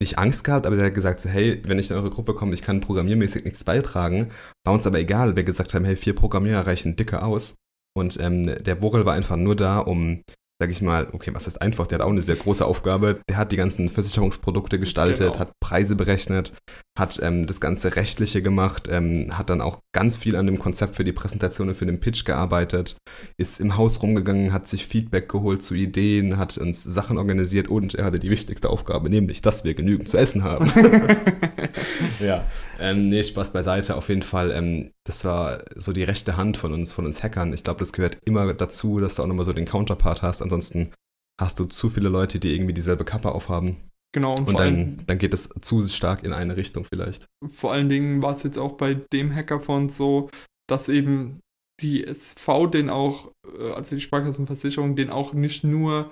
nicht 0.02 0.18
Angst 0.18 0.44
gehabt, 0.44 0.66
aber 0.66 0.76
der 0.76 0.88
hat 0.88 0.96
gesagt 0.96 1.22
so, 1.22 1.30
hey, 1.30 1.62
wenn 1.66 1.80
ich 1.80 1.90
in 1.90 1.96
eure 1.96 2.10
Gruppe 2.10 2.34
komme, 2.34 2.54
ich 2.54 2.62
kann 2.62 2.82
programmiermäßig 2.82 3.46
nichts 3.46 3.64
beitragen. 3.64 4.32
War 4.66 4.74
uns 4.74 4.86
aber 4.86 5.00
egal, 5.00 5.36
wir 5.36 5.44
gesagt 5.44 5.74
haben, 5.74 5.86
hey, 5.86 5.96
vier 5.96 6.14
Programmierer 6.16 6.68
reichen 6.68 6.96
dicke 6.96 7.24
aus. 7.24 7.56
Und 7.98 8.20
ähm, 8.20 8.48
der 8.64 8.76
Borel 8.76 9.06
war 9.06 9.14
einfach 9.14 9.36
nur 9.38 9.56
da, 9.56 9.80
um, 9.80 10.22
sag 10.62 10.70
ich 10.70 10.82
mal, 10.82 11.08
okay, 11.12 11.32
was 11.34 11.46
heißt 11.46 11.62
einfach, 11.62 11.88
der 11.88 12.00
hat 12.00 12.06
auch 12.06 12.12
eine 12.12 12.22
sehr 12.22 12.36
große 12.36 12.66
Aufgabe. 12.66 13.22
Der 13.30 13.38
hat 13.38 13.52
die 13.52 13.58
ganzen 13.58 13.90
Versicherungsprodukte 13.90 14.80
gestaltet, 14.80 15.34
Genau. 15.34 15.40
hat 15.40 15.52
Preise 15.60 15.96
berechnet, 15.96 16.54
hat 17.00 17.20
ähm, 17.24 17.48
das 17.48 17.62
ganze 17.62 17.96
Rechtliche 17.96 18.42
gemacht, 18.42 18.90
ähm, 18.92 19.38
hat 19.38 19.50
dann 19.50 19.62
auch 19.62 19.80
ganz 19.94 20.18
viel 20.18 20.36
an 20.36 20.46
dem 20.46 20.60
Konzept 20.60 20.98
für 20.98 21.06
die 21.06 21.14
Präsentation 21.14 21.70
und 21.70 21.76
für 21.76 21.86
den 21.86 22.02
Pitch 22.02 22.26
gearbeitet, 22.26 22.98
ist 23.38 23.62
im 23.62 23.78
Haus 23.78 24.02
rumgegangen, 24.02 24.52
hat 24.52 24.68
sich 24.68 24.88
Feedback 24.88 25.30
geholt 25.30 25.64
zu 25.64 25.74
Ideen, 25.74 26.38
hat 26.38 26.58
uns 26.58 26.84
Sachen 26.84 27.18
organisiert 27.18 27.70
und 27.70 27.96
er 27.96 28.06
hatte 28.06 28.20
die 28.20 28.30
wichtigste 28.30 28.70
Aufgabe, 28.70 29.10
nämlich, 29.10 29.42
dass 29.42 29.64
wir 29.64 29.74
genügend 29.74 30.10
zu 30.10 30.18
essen 30.18 30.44
haben. 30.44 30.70
ja, 32.20 32.44
ähm, 32.80 33.08
nee, 33.08 33.24
Spaß 33.24 33.54
beiseite. 33.54 33.96
Auf 33.96 34.10
jeden 34.10 34.24
Fall, 34.24 34.52
ähm, 34.52 34.92
das 35.06 35.24
war 35.24 35.64
so 35.76 35.94
die 35.94 36.04
rechte 36.04 36.36
Hand 36.36 36.58
von 36.58 36.74
uns, 36.74 36.92
von 36.92 37.06
uns 37.06 37.24
Hackern. 37.24 37.54
Ich 37.54 37.64
glaube, 37.64 37.80
das 37.80 37.94
gehört 37.94 38.18
immer 38.26 38.54
dazu, 38.54 39.00
dass 39.00 39.16
du 39.16 39.24
auch 39.24 39.28
nochmal 39.28 39.46
so 39.46 39.54
den 39.54 39.66
Counterpart 39.66 40.22
hast. 40.22 40.42
Ansonsten 40.42 40.92
hast 41.40 41.58
du 41.58 41.66
zu 41.66 41.90
viele 41.90 42.10
Leute, 42.10 42.38
die 42.38 42.54
irgendwie 42.54 42.74
dieselbe 42.74 43.06
Kappe 43.06 43.32
aufhaben. 43.32 43.78
Genau, 44.14 44.32
und, 44.32 44.40
Und 44.42 44.52
vor, 44.52 44.60
allen, 44.60 44.98
dann, 44.98 45.06
dann 45.08 45.18
geht 45.18 45.34
es 45.34 45.50
zu 45.62 45.82
stark 45.84 46.24
in 46.24 46.34
eine 46.34 46.58
Richtung 46.58 46.86
vielleicht. 46.86 47.28
vor 47.48 47.72
allen 47.72 47.90
Dingen 47.90 48.22
war 48.22 48.34
es 48.34 48.44
jetzt 48.44 48.58
auch 48.58 48.74
bei 48.74 48.94
dem 48.94 49.34
Hackathon 49.34 49.90
so, 49.90 50.30
dass 50.68 50.90
eben 50.90 51.40
die 51.82 52.06
SV 52.06 52.68
den 52.68 52.90
auch, 52.90 53.32
äh, 53.58 53.72
also 53.72 53.96
die 53.96 54.02
Sparkassenversicherung, 54.02 54.96
den 54.96 55.10
auch 55.10 55.34
nicht 55.34 55.64
nur, 55.64 56.12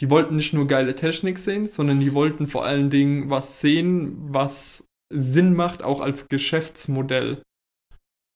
die 0.00 0.10
wollten 0.10 0.36
nicht 0.36 0.52
nur 0.52 0.68
geile 0.68 0.94
Technik 0.94 1.38
sehen, 1.38 1.66
sondern 1.68 2.00
die 2.00 2.14
wollten 2.14 2.46
vor 2.46 2.64
allen 2.64 2.90
Dingen 2.90 3.30
was 3.30 3.60
sehen, 3.60 4.16
was 4.32 4.84
Sinn 5.12 5.54
macht, 5.54 5.82
auch 5.82 6.00
als 6.00 6.28
Geschäftsmodell. 6.28 7.42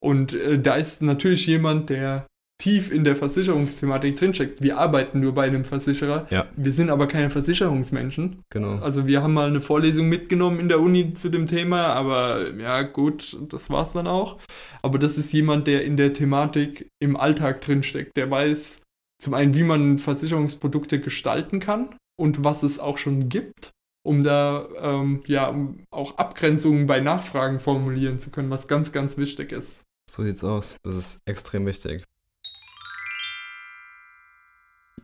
Und 0.02 0.34
äh, 0.34 0.58
da 0.58 0.74
ist 0.74 1.02
natürlich 1.02 1.46
jemand, 1.46 1.90
der 1.90 2.26
tief 2.58 2.92
in 2.92 3.04
der 3.04 3.16
Versicherungsthematik 3.16 4.16
drinsteckt. 4.16 4.62
Wir 4.62 4.78
arbeiten 4.78 5.20
nur 5.20 5.34
bei 5.34 5.46
einem 5.46 5.64
Versicherer. 5.64 6.26
Ja. 6.30 6.46
Wir 6.56 6.72
sind 6.72 6.90
aber 6.90 7.08
keine 7.08 7.30
Versicherungsmenschen. 7.30 8.42
Genau. 8.50 8.78
Also 8.78 9.06
wir 9.06 9.22
haben 9.22 9.34
mal 9.34 9.48
eine 9.48 9.60
Vorlesung 9.60 10.08
mitgenommen 10.08 10.60
in 10.60 10.68
der 10.68 10.80
Uni 10.80 11.14
zu 11.14 11.28
dem 11.30 11.46
Thema, 11.46 11.86
aber 11.88 12.54
ja 12.54 12.82
gut, 12.82 13.36
das 13.48 13.70
war's 13.70 13.92
dann 13.92 14.06
auch. 14.06 14.38
Aber 14.82 14.98
das 14.98 15.18
ist 15.18 15.32
jemand, 15.32 15.66
der 15.66 15.84
in 15.84 15.96
der 15.96 16.12
Thematik 16.12 16.88
im 17.00 17.16
Alltag 17.16 17.60
drinsteckt, 17.60 18.16
der 18.16 18.30
weiß 18.30 18.82
zum 19.20 19.34
einen, 19.34 19.54
wie 19.54 19.62
man 19.62 19.98
Versicherungsprodukte 19.98 21.00
gestalten 21.00 21.60
kann 21.60 21.96
und 22.16 22.44
was 22.44 22.62
es 22.62 22.78
auch 22.78 22.98
schon 22.98 23.28
gibt, 23.28 23.72
um 24.04 24.22
da 24.22 24.68
ähm, 24.80 25.22
ja 25.26 25.48
um 25.48 25.80
auch 25.90 26.18
Abgrenzungen 26.18 26.86
bei 26.86 27.00
Nachfragen 27.00 27.58
formulieren 27.58 28.18
zu 28.18 28.30
können, 28.30 28.50
was 28.50 28.68
ganz, 28.68 28.92
ganz 28.92 29.18
wichtig 29.18 29.50
ist. 29.52 29.84
So 30.10 30.22
sieht's 30.22 30.44
aus. 30.44 30.76
Das 30.82 30.94
ist 30.94 31.18
extrem 31.24 31.66
wichtig. 31.66 32.04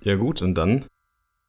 Ja 0.03 0.17
gut, 0.17 0.43
und 0.43 0.55
dann 0.55 0.87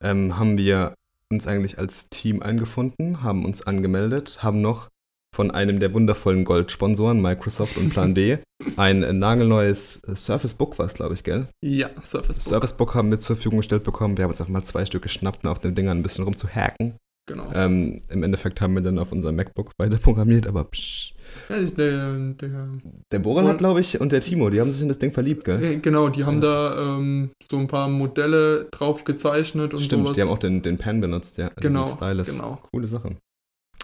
ähm, 0.02 0.38
haben 0.38 0.58
wir 0.58 0.96
uns 1.32 1.48
eigentlich 1.48 1.80
als 1.80 2.10
Team 2.10 2.42
eingefunden, 2.42 3.24
haben 3.24 3.46
uns 3.46 3.62
angemeldet, 3.62 4.44
haben 4.44 4.62
noch 4.62 4.90
von 5.34 5.50
einem 5.50 5.80
der 5.80 5.94
wundervollen 5.94 6.44
Goldsponsoren, 6.44 7.22
Microsoft 7.22 7.78
und 7.78 7.90
Plan 7.90 8.14
B, 8.14 8.38
ein 8.76 9.04
äh, 9.04 9.14
nagelneues 9.14 10.04
äh, 10.04 10.16
Surface 10.16 10.54
Book 10.54 10.78
war 10.78 10.86
es, 10.86 10.94
glaube 10.94 11.14
ich, 11.14 11.24
gell? 11.24 11.48
Ja, 11.64 11.90
Surface 12.04 12.40
Book. 12.40 12.48
Surface 12.48 12.76
Book 12.76 12.96
haben 12.96 13.10
wir 13.10 13.20
zur 13.20 13.38
Verfügung 13.38 13.60
gestellt 13.60 13.84
bekommen. 13.84 14.18
Wir 14.18 14.24
haben 14.24 14.32
uns 14.32 14.42
einfach 14.42 14.52
mal 14.52 14.64
zwei 14.64 14.86
Stück 14.86 15.04
geschnappt, 15.04 15.46
um 15.46 15.52
auf 15.52 15.60
den 15.60 15.74
Dingern 15.74 16.00
ein 16.00 16.04
bisschen 16.04 16.26
rumzuhacken. 16.26 16.98
Genau. 17.28 17.50
Ähm, 17.54 18.02
Im 18.10 18.24
Endeffekt 18.24 18.60
haben 18.60 18.74
wir 18.74 18.82
dann 18.82 19.00
auf 19.00 19.12
unserem 19.12 19.38
MacBook 19.38 19.72
beide 19.78 19.98
programmiert, 20.00 20.48
aber 20.48 20.66
psch. 20.66 21.14
Ja, 21.50 21.58
der, 21.60 22.18
der, 22.34 22.68
Der 23.12 23.20
Boran 23.20 23.46
hat, 23.48 23.58
glaube 23.60 23.82
ich, 23.82 24.00
und 24.00 24.12
der 24.12 24.22
Timo, 24.22 24.50
die 24.50 24.62
haben 24.62 24.72
sich 24.72 24.82
in 24.82 24.88
das 24.88 25.00
Ding 25.00 25.12
verliebt, 25.12 25.44
gell? 25.46 25.62
Äh, 25.64 25.76
Genau, 25.78 26.10
die 26.10 26.24
haben 26.26 26.40
da 26.42 26.96
ähm, 26.98 27.32
so 27.50 27.58
ein 27.58 27.68
paar 27.68 27.88
Modelle 27.90 28.68
drauf 28.72 29.04
gezeichnet 29.04 29.74
und 29.74 29.82
Stimmt, 29.82 30.04
sowas. 30.04 30.16
die 30.16 30.22
haben 30.22 30.30
auch 30.30 30.40
den, 30.40 30.62
den 30.62 30.78
Pen 30.78 31.02
benutzt, 31.02 31.38
ja. 31.38 31.50
diesen 31.50 31.62
Genau, 31.74 31.86
Stylus. 31.86 32.32
genau. 32.32 32.60
Coole 32.72 32.88
Sache. 32.88 33.16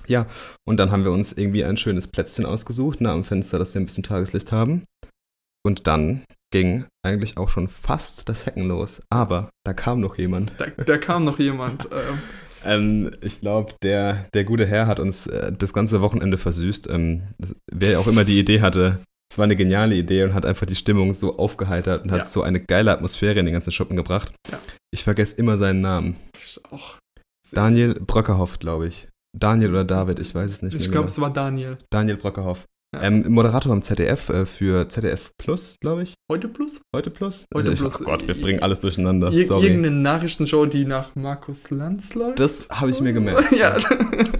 Ja, 0.07 0.25
und 0.65 0.77
dann 0.79 0.91
haben 0.91 1.03
wir 1.03 1.12
uns 1.12 1.33
irgendwie 1.33 1.65
ein 1.65 1.75
schönes 1.75 2.07
Plätzchen 2.07 2.45
ausgesucht, 2.45 3.01
nah 3.01 3.12
am 3.13 3.25
Fenster, 3.25 3.60
dass 3.60 3.73
wir 3.73 3.81
ein 3.81 3.86
bisschen 3.86 4.03
Tageslicht 4.03 4.51
haben. 4.53 4.83
Und 5.65 5.86
dann 5.88 6.23
ging 6.53 6.86
eigentlich 7.05 7.38
auch 7.38 7.49
schon 7.49 7.67
fast 7.67 8.29
das 8.29 8.45
Hacken 8.45 8.69
los. 8.69 9.01
Aber 9.10 9.49
da 9.65 9.73
kam 9.73 9.99
noch 9.99 10.17
jemand. 10.17 10.53
Da, 10.57 10.67
da 10.83 10.97
kam 10.97 11.25
noch 11.25 11.39
jemand. 11.39 11.86
ähm, 11.91 12.19
Ähm, 12.67 13.12
ich 13.21 13.39
glaube, 13.41 13.73
der, 13.82 14.27
der 14.34 14.43
gute 14.43 14.65
Herr 14.65 14.88
hat 14.88 14.99
uns 14.99 15.25
äh, 15.27 15.51
das 15.58 15.73
ganze 15.73 16.01
Wochenende 16.01 16.38
versüßt. 16.38 16.89
Ähm, 16.89 17.23
das, 17.38 17.56
wer 17.71 17.99
auch 17.99 18.08
immer 18.08 18.23
die 18.25 18.38
Idee 18.39 18.62
hatte, 18.62 18.99
es 19.32 19.38
war 19.38 19.43
eine 19.45 19.56
geniale 19.56 19.95
Idee 19.95 20.23
und 20.23 20.34
hat 20.34 20.45
einfach 20.45 20.65
die 20.65 20.75
Stimmung 20.75 21.13
so 21.13 21.38
aufgeheitert 21.38 22.03
und 22.03 22.12
hat 22.12 22.19
Ja. 22.19 22.25
so 22.25 22.41
eine 22.43 22.60
geile 22.62 22.91
Atmosphäre 22.91 23.39
in 23.39 23.45
den 23.45 23.53
ganzen 23.53 23.71
Schuppen 23.71 23.95
gebracht. 23.95 24.34
Ja. 24.51 24.60
Ich 24.93 25.03
vergesse 25.03 25.36
immer 25.38 25.58
seinen 25.58 25.82
Namen. 25.82 26.15
auch 26.71 26.97
Daniel 27.51 27.93
Brockerhoff, 27.95 28.60
glaube 28.60 28.88
ich. 28.88 29.08
Daniel 29.38 29.69
oder 29.71 29.86
David, 29.86 30.19
ich 30.19 30.34
weiß 30.34 30.49
es 30.49 30.62
nicht 30.62 30.73
Ich 30.75 30.84
glaube, 30.84 30.95
genau. 30.95 31.08
es 31.08 31.19
war 31.21 31.32
Daniel. 31.32 31.77
Daniel 31.91 32.17
Brockerhoff. 32.17 32.65
Ähm, 32.95 33.26
Moderator 33.30 33.73
am 33.73 33.82
ZDF 33.82 34.30
äh, 34.30 34.45
für 34.45 34.88
ZDF 34.88 35.32
Plus, 35.38 35.76
glaube 35.82 36.04
ich. 36.04 36.13
Heute 36.32 36.47
Plus? 36.47 36.82
Heute 36.95 37.10
Plus? 37.10 37.45
Heute 37.54 37.71
ich, 37.71 37.80
Plus. 37.80 38.02
Oh 38.02 38.06
Gott, 38.06 38.26
wir 38.28 38.39
bringen 38.39 38.62
alles 38.62 38.80
durcheinander. 38.80 39.32
Ir 39.32 39.45
Sorry. 39.45 39.67
Irgendeine 39.67 39.95
Nachrichtenshow, 39.95 40.65
die 40.65 40.86
nach 40.86 41.13
Markus 41.15 41.69
Lanz 41.69 42.15
läuft? 42.15 42.39
Das 42.39 42.67
habe 42.69 42.91
ich 42.91 43.02
mir 43.02 43.12
gemerkt. 43.12 43.52
ja. 43.58 43.78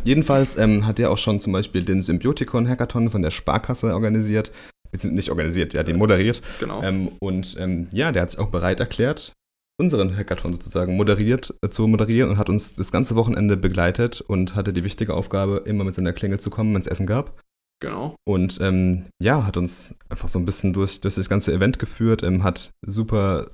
Jedenfalls 0.06 0.58
ähm, 0.58 0.88
hat 0.88 0.98
er 0.98 1.12
auch 1.12 1.18
schon 1.18 1.42
zum 1.42 1.52
Beispiel 1.52 1.84
den 1.84 2.02
Symbiotikon-Hackathon 2.02 3.10
von 3.10 3.22
der 3.22 3.32
Sparkasse 3.32 3.94
organisiert. 3.94 4.52
Beziehungsweise 4.92 5.16
nicht 5.16 5.30
organisiert, 5.30 5.74
ja, 5.74 5.84
den 5.84 5.98
moderiert. 5.98 6.42
genau. 6.62 6.82
Ähm, 6.82 7.12
und 7.20 7.58
ähm, 7.60 7.88
ja, 7.92 8.14
der 8.14 8.22
hat 8.22 8.32
sich 8.32 8.40
auch 8.40 8.48
bereit 8.48 8.80
erklärt, 8.80 9.34
unseren 9.78 10.16
Hackathon 10.16 10.54
sozusagen 10.54 10.96
moderiert, 10.96 11.54
äh, 11.62 11.68
zu 11.68 11.86
moderieren 11.88 12.30
und 12.30 12.38
hat 12.38 12.50
uns 12.50 12.76
das 12.76 12.94
ganze 12.94 13.16
Wochenende 13.16 13.58
begleitet 13.58 14.22
und 14.22 14.56
hatte 14.56 14.72
die 14.72 14.86
wichtige 14.86 15.14
Aufgabe, 15.14 15.64
immer 15.66 15.84
mit 15.84 15.96
seiner 15.96 16.14
Klingel 16.14 16.40
zu 16.40 16.50
kommen, 16.50 16.74
wenn 16.74 16.82
es 16.82 16.88
Essen 16.88 17.06
gab. 17.06 17.38
Genau. 17.80 18.16
Und 18.28 18.60
ähm, 18.62 19.06
ja, 19.22 19.46
hat 19.46 19.58
uns 19.58 19.96
einfach 20.10 20.28
so 20.28 20.40
ein 20.40 20.46
bisschen 20.46 20.74
durch, 20.74 21.02
durch 21.02 21.16
das 21.16 21.30
ganze 21.30 21.54
Event 21.54 21.80
geführt, 21.80 22.24
ähm, 22.24 22.44
hat 22.44 22.72
super, 22.86 23.48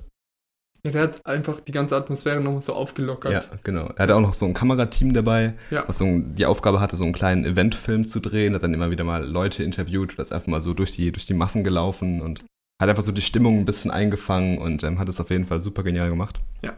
Ja, 0.84 0.92
der 0.92 1.02
hat 1.02 1.26
einfach 1.26 1.60
die 1.60 1.72
ganze 1.72 1.96
Atmosphäre 1.96 2.40
nochmal 2.40 2.60
so 2.62 2.74
aufgelockert. 2.74 3.32
ja, 3.32 3.44
genau. 3.62 3.86
Er 3.96 4.02
hatte 4.04 4.16
auch 4.16 4.20
noch 4.20 4.34
so 4.34 4.44
ein 4.46 4.54
Kamerateam 4.54 5.12
dabei, 5.14 5.54
Ja. 5.70 5.84
was 5.86 5.98
so 5.98 6.06
die 6.20 6.46
Aufgabe 6.46 6.80
hatte, 6.80 6.96
so 6.96 7.04
einen 7.04 7.12
kleinen 7.12 7.44
Eventfilm 7.44 8.06
zu 8.06 8.20
drehen, 8.20 8.54
hat 8.54 8.62
dann 8.62 8.74
immer 8.74 8.90
wieder 8.90 9.04
mal 9.04 9.24
Leute 9.24 9.62
interviewt, 9.62 10.18
das 10.18 10.32
einfach 10.32 10.48
mal 10.48 10.62
so 10.62 10.74
durch 10.74 10.94
die, 10.96 11.10
durch 11.12 11.26
die 11.26 11.34
Massen 11.34 11.64
gelaufen 11.64 12.20
und 12.20 12.44
hat 12.80 12.88
einfach 12.88 13.02
so 13.04 13.12
die 13.12 13.22
Stimmung 13.22 13.58
ein 13.60 13.64
bisschen 13.64 13.90
eingefangen 13.90 14.58
und 14.58 14.82
ähm, 14.82 14.98
hat 14.98 15.08
es 15.08 15.20
auf 15.20 15.30
jeden 15.30 15.46
Fall 15.46 15.60
super 15.60 15.82
genial 15.84 16.10
gemacht. 16.10 16.40
Ja. 16.62 16.74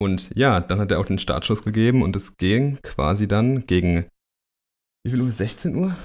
Und 0.00 0.30
ja, 0.34 0.60
dann 0.60 0.80
hat 0.80 0.90
er 0.90 0.98
auch 1.00 1.04
den 1.06 1.18
Startschuss 1.18 1.62
gegeben 1.62 2.02
und 2.02 2.16
es 2.16 2.36
ging 2.36 2.78
quasi 2.82 3.28
dann 3.28 3.66
gegen, 3.66 4.06
wie 5.04 5.10
viel 5.10 5.20
Uhr? 5.20 5.30
16 5.32 5.74
Uhr? 5.76 5.96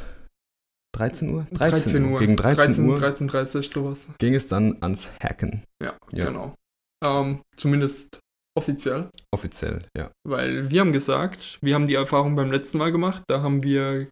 13 0.95 1.29
Uhr? 1.29 1.47
13 1.51 2.03
Uhr. 2.05 2.19
Gegen 2.19 2.35
13, 2.35 2.89
Uhr 2.89 2.97
13.30 2.97 3.71
sowas. 3.71 4.09
ging 4.17 4.33
es 4.35 4.47
dann 4.47 4.77
ans 4.81 5.09
Hacken. 5.21 5.63
Ja, 5.81 5.93
Ja. 6.11 6.25
genau. 6.25 6.55
Ähm, 7.03 7.41
zumindest 7.55 8.19
offiziell. 8.57 9.09
Offiziell, 9.31 9.83
ja. 9.95 10.11
Weil 10.27 10.69
wir 10.69 10.81
haben 10.81 10.91
gesagt, 10.91 11.59
wir 11.61 11.75
haben 11.75 11.87
die 11.87 11.93
Erfahrung 11.95 12.35
beim 12.35 12.51
letzten 12.51 12.77
Mal 12.77 12.91
gemacht, 12.91 13.23
da 13.27 13.41
haben 13.41 13.63
wir 13.63 14.09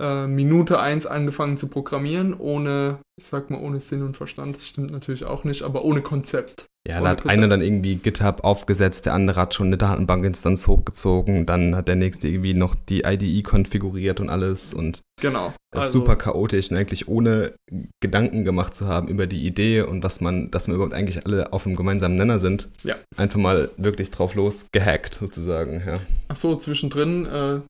äh, 0.00 0.26
Minute 0.26 0.80
1 0.80 1.06
angefangen 1.06 1.56
zu 1.56 1.68
programmieren, 1.68 2.34
ohne, 2.34 3.00
ich 3.20 3.26
sag 3.26 3.50
mal, 3.50 3.60
ohne 3.60 3.80
Sinn 3.80 4.02
und 4.02 4.16
Verstand, 4.16 4.56
das 4.56 4.66
stimmt 4.66 4.90
natürlich 4.90 5.24
auch 5.24 5.44
nicht, 5.44 5.62
aber 5.62 5.84
ohne 5.84 6.00
Konzept. 6.02 6.66
Ja, 6.86 7.00
da 7.00 7.08
hat 7.08 7.26
einer 7.26 7.48
dann 7.48 7.62
irgendwie 7.62 7.96
GitHub 7.96 8.44
aufgesetzt, 8.44 9.06
der 9.06 9.14
andere 9.14 9.40
hat 9.40 9.54
schon 9.54 9.68
eine 9.68 9.78
Datenbankinstanz 9.78 10.66
hochgezogen, 10.66 11.46
dann 11.46 11.74
hat 11.74 11.88
der 11.88 11.96
nächste 11.96 12.28
irgendwie 12.28 12.52
noch 12.52 12.74
die 12.74 13.04
IDE 13.06 13.42
konfiguriert 13.42 14.20
und 14.20 14.28
alles 14.28 14.74
und 14.74 15.00
genau. 15.18 15.54
Das 15.70 15.86
ist 15.86 15.88
also, 15.88 16.00
super 16.00 16.16
chaotisch 16.16 16.70
und 16.70 16.76
eigentlich 16.76 17.08
ohne 17.08 17.54
Gedanken 18.00 18.44
gemacht 18.44 18.74
zu 18.74 18.86
haben 18.86 19.08
über 19.08 19.26
die 19.26 19.46
Idee 19.46 19.80
und 19.80 20.02
was 20.02 20.20
man, 20.20 20.50
dass 20.50 20.66
wir 20.68 20.74
überhaupt 20.74 20.92
eigentlich 20.92 21.24
alle 21.24 21.54
auf 21.54 21.66
einem 21.66 21.74
gemeinsamen 21.74 22.16
Nenner 22.16 22.38
sind. 22.38 22.68
Ja. 22.82 22.96
Einfach 23.16 23.40
mal 23.40 23.70
wirklich 23.78 24.10
drauf 24.10 24.34
los 24.34 24.66
gehackt 24.70 25.14
sozusagen, 25.14 25.82
ja. 25.86 26.00
Ach 26.28 26.36
so, 26.36 26.54
zwischendrin 26.56 27.24
äh, 27.24 27.60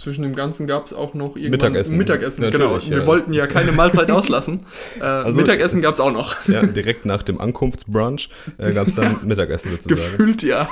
zwischen 0.00 0.22
dem 0.22 0.34
Ganzen 0.34 0.66
gab 0.66 0.86
es 0.86 0.92
auch 0.92 1.14
noch 1.14 1.36
irgendwann 1.36 1.50
Mittagessen. 1.50 1.96
Mittagessen, 1.96 2.50
genau. 2.50 2.80
Wir 2.82 2.98
ja. 2.98 3.06
wollten 3.06 3.32
ja 3.32 3.46
keine 3.46 3.72
Mahlzeit 3.72 4.10
auslassen. 4.10 4.66
Äh, 4.98 5.04
also, 5.04 5.40
Mittagessen 5.40 5.80
gab 5.80 5.94
es 5.94 6.00
auch 6.00 6.10
noch. 6.10 6.36
Ja, 6.48 6.64
direkt 6.66 7.04
nach 7.04 7.22
dem 7.22 7.40
Ankunftsbrunch 7.40 8.30
äh, 8.58 8.72
gab 8.72 8.88
es 8.88 8.94
dann 8.94 9.12
ja, 9.12 9.20
Mittagessen 9.22 9.70
sozusagen. 9.70 10.00
Gefühlt 10.00 10.42
ja. 10.42 10.68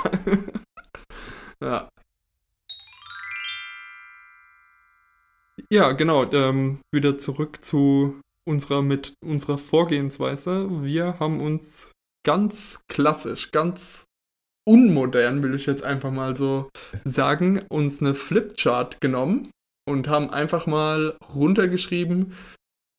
ja. 1.63 1.87
Ja, 5.71 5.91
genau. 5.91 6.31
Ähm, 6.31 6.79
wieder 6.91 7.17
zurück 7.19 7.63
zu 7.63 8.19
unserer 8.47 8.81
mit 8.81 9.13
unserer 9.23 9.59
Vorgehensweise. 9.59 10.67
Wir 10.83 11.19
haben 11.19 11.39
uns 11.39 11.91
ganz 12.25 12.79
klassisch, 12.87 13.51
ganz 13.51 14.05
unmodern, 14.67 15.43
will 15.43 15.55
ich 15.55 15.65
jetzt 15.65 15.83
einfach 15.83 16.11
mal 16.11 16.35
so 16.35 16.69
sagen, 17.03 17.61
uns 17.69 18.01
eine 18.01 18.13
Flipchart 18.13 19.01
genommen 19.01 19.51
und 19.87 20.07
haben 20.07 20.29
einfach 20.29 20.67
mal 20.67 21.17
runtergeschrieben, 21.33 22.33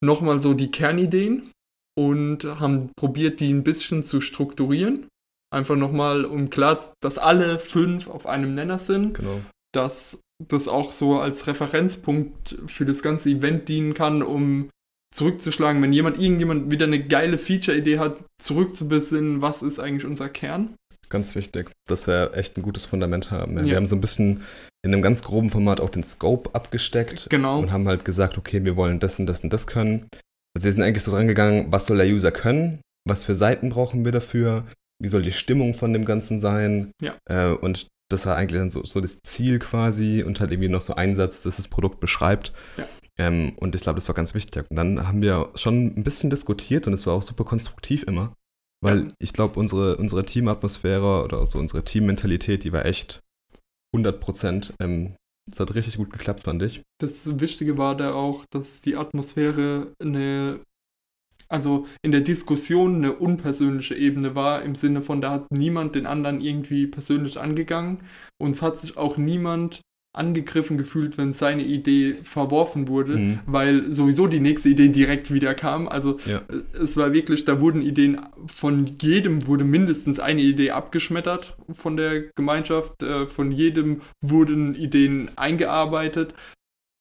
nochmal 0.02 0.40
so 0.40 0.54
die 0.54 0.70
Kernideen 0.70 1.50
und 1.96 2.44
haben 2.44 2.90
probiert, 2.96 3.40
die 3.40 3.52
ein 3.52 3.64
bisschen 3.64 4.02
zu 4.02 4.20
strukturieren. 4.20 5.06
Einfach 5.52 5.76
nochmal, 5.76 6.24
um 6.24 6.50
klar, 6.50 6.80
dass 7.00 7.18
alle 7.18 7.58
fünf 7.58 8.08
auf 8.08 8.26
einem 8.26 8.54
Nenner 8.54 8.78
sind. 8.78 9.14
Genau. 9.14 9.40
Dass 9.72 10.20
das 10.48 10.68
auch 10.68 10.92
so 10.92 11.18
als 11.18 11.46
Referenzpunkt 11.46 12.58
für 12.66 12.86
das 12.86 13.02
ganze 13.02 13.30
Event 13.30 13.68
dienen 13.68 13.94
kann, 13.94 14.22
um 14.22 14.70
zurückzuschlagen, 15.12 15.82
wenn 15.82 15.92
jemand, 15.92 16.18
irgendjemand 16.18 16.70
wieder 16.70 16.86
eine 16.86 17.04
geile 17.04 17.36
Feature-Idee 17.36 17.98
hat, 17.98 18.24
zurückzubesinnen, 18.40 19.42
was 19.42 19.62
ist 19.62 19.80
eigentlich 19.80 20.06
unser 20.06 20.28
Kern 20.28 20.74
Ganz 21.10 21.34
wichtig, 21.34 21.70
dass 21.88 22.06
wir 22.06 22.32
echt 22.34 22.56
ein 22.56 22.62
gutes 22.62 22.86
Fundament 22.86 23.30
haben. 23.30 23.58
Ja. 23.58 23.64
Wir 23.64 23.76
haben 23.76 23.86
so 23.86 23.96
ein 23.96 24.00
bisschen 24.00 24.42
in 24.82 24.94
einem 24.94 25.02
ganz 25.02 25.22
groben 25.22 25.50
Format 25.50 25.80
auch 25.80 25.90
den 25.90 26.04
Scope 26.04 26.54
abgesteckt. 26.54 27.26
Genau. 27.28 27.58
Und 27.58 27.72
haben 27.72 27.88
halt 27.88 28.04
gesagt, 28.04 28.38
okay, 28.38 28.64
wir 28.64 28.76
wollen 28.76 29.00
das 29.00 29.18
und 29.18 29.26
das 29.26 29.42
und 29.42 29.52
das 29.52 29.66
können. 29.66 30.06
Also 30.56 30.66
wir 30.66 30.72
sind 30.72 30.82
eigentlich 30.82 31.02
so 31.02 31.10
dran 31.10 31.26
gegangen, 31.26 31.66
was 31.70 31.86
soll 31.86 31.98
der 31.98 32.06
User 32.06 32.32
können? 32.32 32.80
Was 33.06 33.24
für 33.24 33.34
Seiten 33.34 33.70
brauchen 33.70 34.04
wir 34.04 34.12
dafür? 34.12 34.66
Wie 35.02 35.08
soll 35.08 35.22
die 35.22 35.32
Stimmung 35.32 35.74
von 35.74 35.92
dem 35.92 36.04
Ganzen 36.04 36.40
sein? 36.40 36.92
Ja. 37.02 37.14
Äh, 37.28 37.54
und 37.54 37.88
das 38.10 38.26
war 38.26 38.36
eigentlich 38.36 38.60
dann 38.60 38.70
so, 38.70 38.84
so 38.84 39.00
das 39.00 39.20
Ziel 39.22 39.58
quasi 39.58 40.22
und 40.22 40.40
halt 40.40 40.50
irgendwie 40.50 40.68
noch 40.68 40.80
so 40.80 40.94
ein 40.94 41.16
Satz, 41.16 41.42
das 41.42 41.56
das 41.56 41.68
Produkt 41.68 42.00
beschreibt. 42.00 42.52
Ja. 42.76 42.86
Ähm, 43.18 43.52
und 43.56 43.74
ich 43.74 43.82
glaube, 43.82 43.98
das 43.98 44.08
war 44.08 44.14
ganz 44.14 44.34
wichtig. 44.34 44.64
Und 44.70 44.76
dann 44.76 45.06
haben 45.06 45.22
wir 45.22 45.50
schon 45.54 45.86
ein 45.96 46.04
bisschen 46.04 46.30
diskutiert 46.30 46.86
und 46.86 46.92
es 46.92 47.06
war 47.06 47.14
auch 47.14 47.22
super 47.22 47.44
konstruktiv 47.44 48.04
immer. 48.04 48.32
Weil 48.82 49.06
ja. 49.06 49.12
ich 49.18 49.32
glaube, 49.32 49.58
unsere, 49.60 49.96
unsere 49.96 50.24
Teamatmosphäre 50.24 51.24
oder 51.24 51.44
so 51.46 51.58
unsere 51.58 51.84
Teammentalität, 51.84 52.64
die 52.64 52.72
war 52.72 52.86
echt 52.86 53.20
100 53.94 54.20
Prozent. 54.20 54.74
Ähm, 54.80 55.16
das 55.48 55.60
hat 55.60 55.74
richtig 55.74 55.96
gut 55.96 56.12
geklappt, 56.12 56.44
fand 56.44 56.62
ich. 56.62 56.82
Das 57.00 57.40
Wichtige 57.40 57.76
war 57.76 57.96
da 57.96 58.14
auch, 58.14 58.44
dass 58.50 58.80
die 58.80 58.96
Atmosphäre 58.96 59.92
eine, 60.00 60.60
also 61.48 61.86
in 62.02 62.12
der 62.12 62.20
Diskussion 62.20 62.96
eine 62.96 63.14
unpersönliche 63.14 63.96
Ebene 63.96 64.34
war, 64.34 64.62
im 64.62 64.74
Sinne 64.74 65.02
von, 65.02 65.20
da 65.20 65.32
hat 65.32 65.50
niemand 65.50 65.94
den 65.94 66.06
anderen 66.06 66.40
irgendwie 66.40 66.86
persönlich 66.86 67.38
angegangen. 67.38 67.98
Und 68.40 68.52
es 68.52 68.62
hat 68.62 68.78
sich 68.78 68.96
auch 68.96 69.16
niemand 69.16 69.80
angegriffen 70.12 70.76
gefühlt, 70.76 71.18
wenn 71.18 71.32
seine 71.32 71.62
Idee 71.62 72.14
verworfen 72.14 72.88
wurde, 72.88 73.16
mhm. 73.16 73.38
weil 73.46 73.90
sowieso 73.90 74.26
die 74.26 74.40
nächste 74.40 74.68
Idee 74.68 74.88
direkt 74.88 75.32
wieder 75.32 75.54
kam. 75.54 75.86
Also 75.88 76.18
ja. 76.26 76.42
es 76.72 76.96
war 76.96 77.12
wirklich, 77.12 77.44
da 77.44 77.60
wurden 77.60 77.80
Ideen, 77.80 78.20
von 78.46 78.96
jedem 79.00 79.46
wurde 79.46 79.64
mindestens 79.64 80.18
eine 80.18 80.42
Idee 80.42 80.72
abgeschmettert 80.72 81.56
von 81.72 81.96
der 81.96 82.22
Gemeinschaft, 82.34 83.02
äh, 83.02 83.28
von 83.28 83.52
jedem 83.52 84.00
wurden 84.20 84.74
Ideen 84.74 85.30
eingearbeitet. 85.36 86.34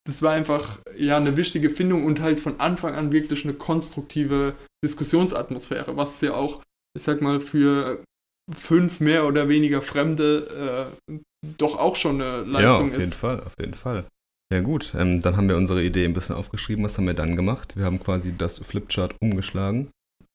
Das 0.06 0.22
war 0.22 0.34
einfach 0.34 0.80
ja 0.96 1.18
eine 1.18 1.36
wichtige 1.36 1.70
Findung 1.70 2.06
und 2.06 2.22
halt 2.22 2.40
von 2.40 2.60
Anfang 2.60 2.94
an 2.94 3.12
wirklich 3.12 3.44
eine 3.44 3.54
konstruktive 3.56 4.54
Diskussionsatmosphäre, 4.84 5.98
was 5.98 6.22
ja 6.22 6.36
auch, 6.36 6.62
ich 6.96 7.04
sag 7.04 7.22
mal, 7.22 7.40
für 7.40 8.04
fünf 8.52 9.00
mehr 9.00 9.28
oder 9.28 9.50
weniger 9.50 9.82
Fremde 9.82 10.90
äh, 11.10 11.20
doch 11.42 11.78
auch 11.78 11.96
schon 11.96 12.22
eine 12.22 12.42
Leistung 12.44 12.52
ist. 12.52 12.64
Ja, 12.64 12.78
auf 12.78 13.00
jeden 13.00 13.12
Fall, 13.12 13.44
auf 13.44 13.54
jeden 13.60 13.74
Fall. 13.74 14.06
Ja 14.52 14.62
gut, 14.62 14.94
ähm, 14.98 15.22
dann 15.22 15.38
haben 15.38 15.48
wir 15.48 15.58
unsere 15.58 15.84
Idee 15.84 16.06
ein 16.06 16.14
bisschen 16.14 16.36
aufgeschrieben. 16.36 16.84
Was 16.84 16.98
haben 16.98 17.06
wir 17.06 17.14
dann 17.14 17.36
gemacht? 17.36 17.78
Wir 17.78 17.86
haben 17.86 18.00
quasi 18.00 18.36
das 18.36 18.58
Flipchart 18.60 19.16
umgeschlagen 19.22 19.90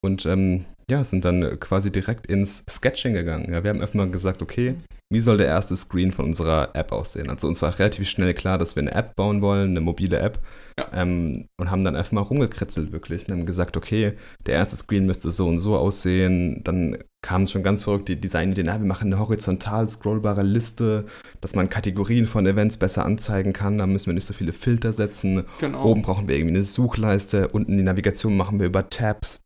und 0.05 0.25
ähm, 0.25 0.67
ja, 0.89 1.03
sind 1.03 1.25
dann 1.25 1.59
quasi 1.61 1.91
direkt 1.91 2.27
ins 2.27 2.65
Sketching 2.69 3.15
gegangen. 3.15 3.53
Ja, 3.53 3.65
wir 3.65 3.71
haben 3.71 3.81
einfach 3.81 3.95
mal 3.95 4.11
gesagt, 4.11 4.43
okay, 4.43 4.77
wie 5.13 5.21
soll 5.21 5.39
der 5.39 5.47
erste 5.47 5.77
Screen 5.77 6.13
von 6.13 6.27
unserer 6.27 6.71
App 6.75 6.93
aussehen? 6.93 7.31
Also 7.31 7.49
uns 7.49 7.63
war 7.63 7.79
relativ 7.79 8.09
schnell 8.09 8.35
klar, 8.35 8.59
dass 8.59 8.77
wir 8.77 8.83
eine 8.83 8.95
App 8.95 9.17
bauen 9.17 9.43
wollen, 9.43 9.71
eine 9.71 9.81
mobile 9.81 10.19
App. 10.19 10.41
Ja. 10.79 10.89
Ähm, 10.93 11.47
und 11.57 11.71
haben 11.71 11.85
dann 11.85 11.95
einfach 11.95 12.13
mal 12.13 12.21
rumgekritzelt 12.23 12.91
wirklich 12.91 13.29
und 13.29 13.33
haben 13.33 13.47
gesagt, 13.47 13.77
okay, 13.77 14.15
der 14.47 14.55
erste 14.55 14.77
Screen 14.77 15.07
müsste 15.07 15.31
so 15.31 15.47
und 15.47 15.59
so 15.59 15.77
aussehen. 15.77 16.63
Dann 16.65 16.99
kamen 17.23 17.47
schon 17.47 17.63
ganz 17.63 17.85
verrückt 17.85 18.09
die 18.09 18.21
Designideen, 18.21 18.67
ja, 18.67 18.81
wir 18.81 18.87
machen 18.87 19.13
eine 19.13 19.21
horizontal 19.21 19.89
scrollbare 19.89 20.43
Liste, 20.43 21.07
dass 21.41 21.55
man 21.55 21.69
Kategorien 21.69 22.27
von 22.27 22.45
Events 22.47 22.77
besser 22.77 23.07
anzeigen 23.07 23.53
kann. 23.53 23.79
Da 23.79 23.87
müssen 23.87 24.07
wir 24.07 24.15
nicht 24.15 24.27
so 24.27 24.35
viele 24.35 24.53
Filter 24.53 24.93
setzen. 24.93 25.45
Genau. 25.61 25.85
Oben 25.85 26.03
brauchen 26.03 26.29
wir 26.29 26.37
irgendwie 26.37 26.57
eine 26.57 26.65
Suchleiste, 26.65 27.49
unten 27.49 27.77
die 27.77 27.85
Navigation 27.85 28.37
machen 28.37 28.59
wir 28.59 28.67
über 28.67 28.91
Tabs. 28.91 29.41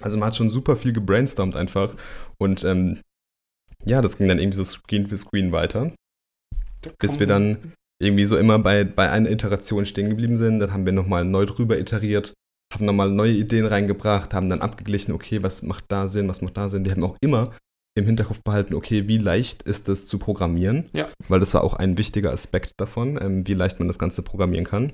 Also 0.00 0.18
man 0.18 0.28
hat 0.28 0.36
schon 0.36 0.50
super 0.50 0.76
viel 0.76 0.92
gebrainstormt 0.92 1.54
einfach. 1.54 1.94
Und 2.38 2.64
ähm, 2.64 3.00
ja, 3.84 4.00
das 4.00 4.16
ging 4.16 4.28
dann 4.28 4.38
irgendwie 4.38 4.56
so 4.56 4.64
Screen 4.64 5.06
für 5.06 5.16
Screen 5.16 5.52
weiter. 5.52 5.92
Bis 6.98 7.18
wir 7.18 7.26
dann 7.26 7.72
irgendwie 8.00 8.24
so 8.24 8.36
immer 8.36 8.58
bei, 8.58 8.84
bei 8.84 9.10
einer 9.10 9.30
Iteration 9.30 9.86
stehen 9.86 10.10
geblieben 10.10 10.36
sind. 10.36 10.60
Dann 10.60 10.72
haben 10.72 10.86
wir 10.86 10.92
nochmal 10.92 11.24
neu 11.24 11.46
drüber 11.46 11.78
iteriert, 11.78 12.34
haben 12.72 12.84
nochmal 12.84 13.10
neue 13.10 13.32
Ideen 13.32 13.66
reingebracht, 13.66 14.34
haben 14.34 14.50
dann 14.50 14.60
abgeglichen, 14.60 15.12
okay, 15.12 15.42
was 15.42 15.62
macht 15.62 15.84
da 15.88 16.08
Sinn, 16.08 16.28
was 16.28 16.42
macht 16.42 16.56
da 16.56 16.68
Sinn. 16.68 16.84
Wir 16.84 16.92
haben 16.92 17.04
auch 17.04 17.16
immer 17.20 17.54
im 17.96 18.04
Hinterkopf 18.04 18.42
behalten, 18.42 18.74
okay, 18.74 19.08
wie 19.08 19.18
leicht 19.18 19.62
ist 19.62 19.88
es 19.88 20.06
zu 20.06 20.18
programmieren? 20.18 20.90
Ja. 20.92 21.08
Weil 21.28 21.40
das 21.40 21.54
war 21.54 21.64
auch 21.64 21.74
ein 21.74 21.96
wichtiger 21.96 22.32
Aspekt 22.32 22.72
davon, 22.76 23.18
ähm, 23.20 23.46
wie 23.46 23.54
leicht 23.54 23.78
man 23.78 23.88
das 23.88 23.98
Ganze 23.98 24.22
programmieren 24.22 24.66
kann. 24.66 24.92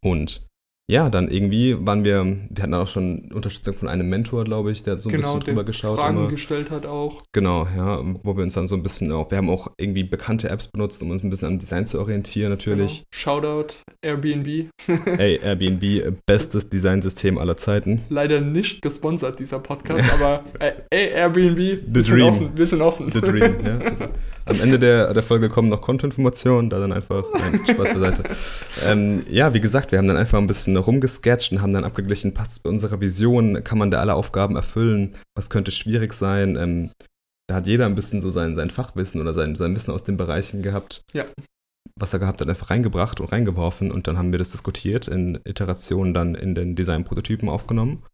Und 0.00 0.46
ja, 0.90 1.10
dann 1.10 1.28
irgendwie 1.28 1.76
waren 1.78 2.02
wir, 2.02 2.24
wir 2.24 2.62
hatten 2.62 2.72
auch 2.72 2.88
schon 2.88 3.30
Unterstützung 3.32 3.74
von 3.74 3.88
einem 3.88 4.08
Mentor, 4.08 4.44
glaube 4.44 4.72
ich, 4.72 4.82
der 4.82 4.98
so 4.98 5.10
ein 5.10 5.12
genau, 5.12 5.34
bisschen 5.34 5.54
drüber 5.54 5.64
geschaut 5.64 5.98
hat. 5.98 6.04
Fragen 6.06 6.18
immer. 6.18 6.28
gestellt 6.28 6.70
hat 6.70 6.86
auch. 6.86 7.22
Genau, 7.32 7.68
ja, 7.76 8.02
wo 8.22 8.36
wir 8.36 8.42
uns 8.42 8.54
dann 8.54 8.68
so 8.68 8.74
ein 8.74 8.82
bisschen 8.82 9.12
auch, 9.12 9.30
wir 9.30 9.36
haben 9.36 9.50
auch 9.50 9.70
irgendwie 9.76 10.02
bekannte 10.02 10.48
Apps 10.48 10.68
benutzt, 10.68 11.02
um 11.02 11.10
uns 11.10 11.22
ein 11.22 11.28
bisschen 11.28 11.46
am 11.46 11.58
Design 11.58 11.86
zu 11.86 12.00
orientieren 12.00 12.50
natürlich. 12.50 12.98
Genau. 12.98 13.08
Shoutout 13.10 13.74
Airbnb. 14.00 14.70
Ey, 15.18 15.38
Airbnb, 15.42 16.16
bestes 16.24 16.70
Designsystem 16.70 17.36
aller 17.36 17.58
Zeiten. 17.58 18.00
Leider 18.08 18.40
nicht 18.40 18.80
gesponsert, 18.80 19.38
dieser 19.38 19.58
Podcast, 19.58 20.10
aber 20.10 20.42
äh, 20.58 20.72
ey, 20.88 21.10
Airbnb, 21.12 21.58
The 21.58 21.94
wir 21.94 22.04
sind 22.04 22.22
offen, 22.22 22.66
sind 22.66 22.80
offen. 22.82 23.12
The 23.12 23.20
Dream, 23.20 23.56
ja. 23.62 23.78
Also, 23.88 24.04
am 24.48 24.60
Ende 24.60 24.78
der, 24.78 25.12
der 25.12 25.22
Folge 25.22 25.48
kommen 25.48 25.68
noch 25.68 25.80
Kontoinformationen, 25.80 26.70
da 26.70 26.78
dann 26.78 26.92
einfach, 26.92 27.24
nein, 27.34 27.60
Spaß 27.68 27.92
beiseite. 27.92 28.22
ähm, 28.84 29.22
ja, 29.28 29.52
wie 29.54 29.60
gesagt, 29.60 29.92
wir 29.92 29.98
haben 29.98 30.08
dann 30.08 30.16
einfach 30.16 30.38
ein 30.38 30.46
bisschen 30.46 30.76
rumgesketcht 30.76 31.52
und 31.52 31.62
haben 31.62 31.72
dann 31.72 31.84
abgeglichen, 31.84 32.34
passt 32.34 32.52
es 32.52 32.60
bei 32.60 32.70
unserer 32.70 33.00
Vision, 33.00 33.62
kann 33.64 33.78
man 33.78 33.90
da 33.90 34.00
alle 34.00 34.14
Aufgaben 34.14 34.56
erfüllen, 34.56 35.14
was 35.36 35.50
könnte 35.50 35.70
schwierig 35.70 36.14
sein. 36.14 36.56
Ähm, 36.56 36.90
da 37.48 37.56
hat 37.56 37.66
jeder 37.66 37.86
ein 37.86 37.94
bisschen 37.94 38.20
so 38.22 38.30
sein, 38.30 38.56
sein 38.56 38.70
Fachwissen 38.70 39.20
oder 39.20 39.34
sein, 39.34 39.54
sein 39.56 39.74
Wissen 39.74 39.90
aus 39.90 40.04
den 40.04 40.16
Bereichen 40.16 40.62
gehabt. 40.62 41.02
Ja. 41.12 41.24
Was 41.96 42.12
er 42.12 42.18
gehabt 42.18 42.40
hat, 42.40 42.48
einfach 42.48 42.70
reingebracht 42.70 43.20
und 43.20 43.32
reingeworfen 43.32 43.90
und 43.90 44.06
dann 44.06 44.18
haben 44.18 44.30
wir 44.30 44.38
das 44.38 44.52
diskutiert, 44.52 45.08
in 45.08 45.40
Iterationen 45.44 46.14
dann 46.14 46.34
in 46.34 46.54
den 46.54 46.76
Design-Prototypen 46.76 47.48
aufgenommen. 47.48 48.04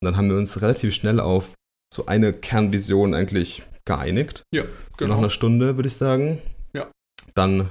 Und 0.00 0.06
dann 0.06 0.16
haben 0.16 0.28
wir 0.28 0.36
uns 0.36 0.60
relativ 0.60 0.94
schnell 0.94 1.18
auf 1.18 1.54
so 1.92 2.06
eine 2.06 2.32
Kernvision 2.32 3.14
eigentlich 3.14 3.64
geeinigt. 3.86 4.42
Ja, 4.54 4.62
genau. 4.62 4.72
So 4.98 5.06
nach 5.06 5.18
einer 5.18 5.30
Stunde, 5.30 5.76
würde 5.76 5.88
ich 5.88 5.96
sagen. 5.96 6.40
Ja. 6.74 6.90
Dann 7.34 7.70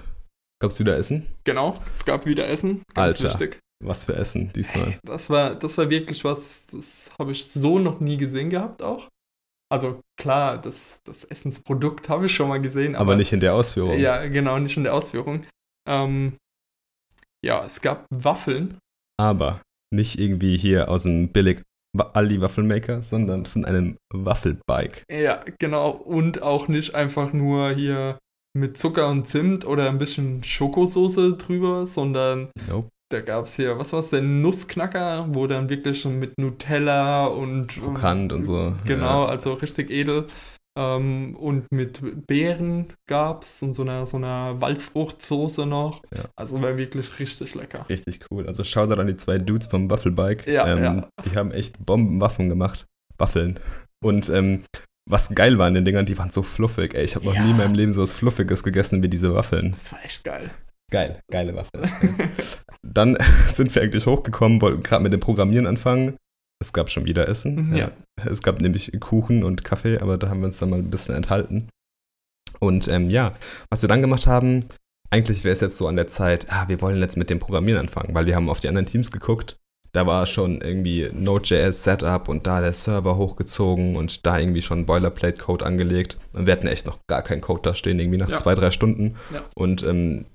gab 0.62 0.72
es 0.72 0.80
wieder 0.80 0.98
Essen. 0.98 1.28
Genau, 1.44 1.76
es 1.86 2.06
gab 2.06 2.26
wieder 2.26 2.48
Essen. 2.48 2.84
Ganz 2.94 3.22
Alter. 3.22 3.30
wichtig. 3.30 3.60
Was 3.84 4.06
für 4.06 4.16
Essen 4.16 4.52
diesmal. 4.54 4.98
Das 5.04 5.30
war, 5.30 5.56
das 5.56 5.78
war 5.78 5.90
wirklich 5.90 6.24
was, 6.24 6.68
das 6.68 7.10
habe 7.20 7.34
ich 7.34 7.46
so 7.48 7.80
noch 7.80 8.00
nie 8.00 8.18
gesehen 8.18 8.50
gehabt 8.50 8.82
auch. 8.82 9.10
Also 9.70 10.02
klar, 10.18 10.60
das, 10.62 11.02
das 11.04 11.24
Essensprodukt 11.26 12.08
habe 12.08 12.28
ich 12.28 12.36
schon 12.36 12.48
mal 12.48 12.62
gesehen. 12.62 12.96
Aber, 12.96 13.12
aber, 13.12 13.16
nicht 13.16 13.34
in 13.34 13.40
der 13.40 13.56
Ausführung. 13.56 13.98
Ja, 14.00 14.26
genau, 14.28 14.60
nicht 14.60 14.78
in 14.78 14.84
der 14.84 14.94
Ausführung. 14.94 15.42
Ähm, 15.90 16.38
ja, 17.44 17.66
es 17.66 17.82
gab 17.82 18.06
Waffeln. 18.10 18.78
Aber 19.20 19.62
nicht 19.92 20.20
irgendwie 20.20 20.58
hier 20.58 20.90
aus 20.90 21.04
dem 21.04 21.30
billig 21.30 21.64
Aldi 21.98 22.42
Waffelmaker, 22.42 23.04
sondern 23.04 23.46
von 23.46 23.66
einem 23.66 23.98
Waffelbike. 24.14 25.04
Ja, 25.12 25.44
genau. 25.60 25.92
Und 25.92 26.42
auch 26.42 26.68
nicht 26.68 26.96
einfach 26.96 27.34
nur 27.34 27.70
hier 27.70 28.18
mit 28.56 28.78
Zucker 28.78 29.10
und 29.10 29.28
Zimt 29.28 29.66
oder 29.66 29.90
ein 29.90 29.98
bisschen 29.98 30.44
Schokosoße 30.44 31.38
drüber, 31.38 31.86
sondern 31.86 32.50
nope. 32.70 32.90
da 33.12 33.22
gab 33.22 33.46
es 33.46 33.56
hier, 33.56 33.78
was 33.80 33.94
war 33.94 34.00
es 34.00 34.10
denn, 34.10 34.42
Nussknacker, 34.42 35.28
wo 35.30 35.48
dann 35.48 35.70
wirklich 35.70 36.02
schon 36.02 36.20
mit 36.20 36.38
Nutella 36.38 37.26
und. 37.26 37.68
Krokant 37.70 38.32
und, 38.32 38.40
und 38.40 38.44
so. 38.44 38.74
Genau, 38.86 39.24
ja. 39.24 39.30
also 39.30 39.54
richtig 39.54 39.90
edel. 39.90 40.28
Ähm, 40.78 41.36
und 41.36 41.72
mit 41.72 42.26
Beeren 42.28 42.94
gab 43.08 43.44
es 43.44 43.62
und 43.62 43.74
so 43.74 43.84
einer, 43.84 44.08
so 44.08 44.18
einer 44.18 44.60
Waldfruchtsoße 44.60 45.66
noch. 45.66 46.02
Ja. 46.16 46.26
Also 46.36 46.62
war 46.62 46.78
wirklich 46.78 47.20
richtig 47.20 47.54
lecker. 47.54 47.86
Richtig 47.90 48.22
cool. 48.32 48.48
Also 48.48 48.64
schau 48.64 48.86
da 48.86 48.96
an 48.96 49.08
die 49.08 49.18
zwei 49.18 49.38
Dudes 49.38 49.68
vom 49.68 49.90
Waffelbike. 49.90 50.48
Ja, 50.48 50.68
ähm, 50.68 50.84
ja. 50.84 51.10
Die 51.26 51.38
haben 51.38 51.52
echt 51.52 51.84
Bombenwaffen 51.86 52.50
gemacht. 52.50 52.86
Waffeln. 53.18 53.60
Und 54.04 54.30
ähm, 54.30 54.64
was 55.10 55.30
geil 55.36 55.58
war 55.58 55.68
an 55.68 55.76
den 55.76 55.86
Dingern, 55.86 56.06
die 56.06 56.18
waren 56.18 56.32
so 56.32 56.44
fluffig. 56.44 56.96
Ey, 56.96 57.04
ich 57.04 57.16
habe 57.16 57.26
noch 57.26 57.36
ja. 57.36 57.44
nie 57.44 57.52
in 57.52 57.58
meinem 57.58 57.76
Leben 57.76 57.94
so 57.94 58.02
was 58.02 58.14
Fluffiges 58.14 58.64
gegessen 58.64 59.04
wie 59.04 59.10
diese 59.10 59.34
Waffeln. 59.34 59.72
Das 59.72 59.92
war 59.92 60.04
echt 60.04 60.24
geil. 60.24 60.50
Geil, 60.92 61.20
geile 61.32 61.56
Waffeln. 61.56 61.84
Dann 62.82 63.18
sind 63.54 63.74
wir 63.74 63.82
eigentlich 63.82 64.06
hochgekommen, 64.06 64.62
wollten 64.62 64.84
gerade 64.84 65.04
mit 65.04 65.14
dem 65.14 65.20
Programmieren 65.20 65.68
anfangen. 65.68 66.18
Es 66.64 66.72
gab 66.72 66.90
schon 66.90 67.04
wieder 67.04 67.28
Essen. 67.28 67.68
Mhm, 67.68 67.76
ja. 67.76 67.92
ja. 68.18 68.26
Es 68.26 68.42
gab 68.42 68.62
nämlich 68.62 68.92
Kuchen 69.02 69.44
und 69.44 69.66
Kaffee, 69.66 70.00
aber 70.00 70.18
da 70.18 70.30
haben 70.30 70.40
wir 70.40 70.48
uns 70.48 70.60
dann 70.60 70.70
mal 70.70 70.80
ein 70.80 70.90
bisschen 70.90 71.14
enthalten. 71.14 71.68
Und 72.60 72.88
ähm, 72.88 73.10
ja, 73.10 73.34
was 73.70 73.82
wir 73.82 73.90
dann 73.90 74.02
gemacht 74.02 74.28
haben, 74.28 74.66
eigentlich 75.10 75.44
wäre 75.44 75.52
es 75.52 75.60
jetzt 75.60 75.78
so 75.78 75.88
an 75.88 75.98
der 75.98 76.08
Zeit, 76.08 76.48
ah, 76.50 76.70
wir 76.70 76.80
wollen 76.80 77.02
jetzt 77.02 77.18
mit 77.18 77.30
dem 77.30 77.40
Programmieren 77.40 77.82
anfangen, 77.82 78.16
weil 78.16 78.26
wir 78.26 78.36
haben 78.36 78.50
auf 78.50 78.62
die 78.62 78.70
anderen 78.70 78.88
Teams 78.88 79.12
geguckt. 79.12 79.58
Da 79.92 80.08
war 80.08 80.26
schon 80.26 80.62
irgendwie 80.62 81.10
Node.js 81.12 81.84
Setup 81.84 82.30
und 82.30 82.48
da 82.48 82.62
der 82.62 82.74
Server 82.74 83.18
hochgezogen 83.18 83.98
und 83.98 84.26
da 84.26 84.40
irgendwie 84.40 84.62
schon 84.62 84.86
Boilerplate-Code 84.86 85.66
angelegt. 85.66 86.18
Und 86.32 86.46
wir 86.46 86.54
hatten 86.54 86.68
echt 86.68 86.86
noch 86.86 87.00
gar 87.08 87.24
keinen 87.24 87.42
Code 87.42 87.62
da 87.64 87.76
stehen, 87.76 88.00
irgendwie 88.00 88.18
nach 88.18 88.30
ja. 88.30 88.38
zwei, 88.38 88.56
drei 88.56 88.72
Stunden. 88.72 89.18
Ja. 89.34 89.44
Und 89.54 89.84
ähm, 89.84 90.26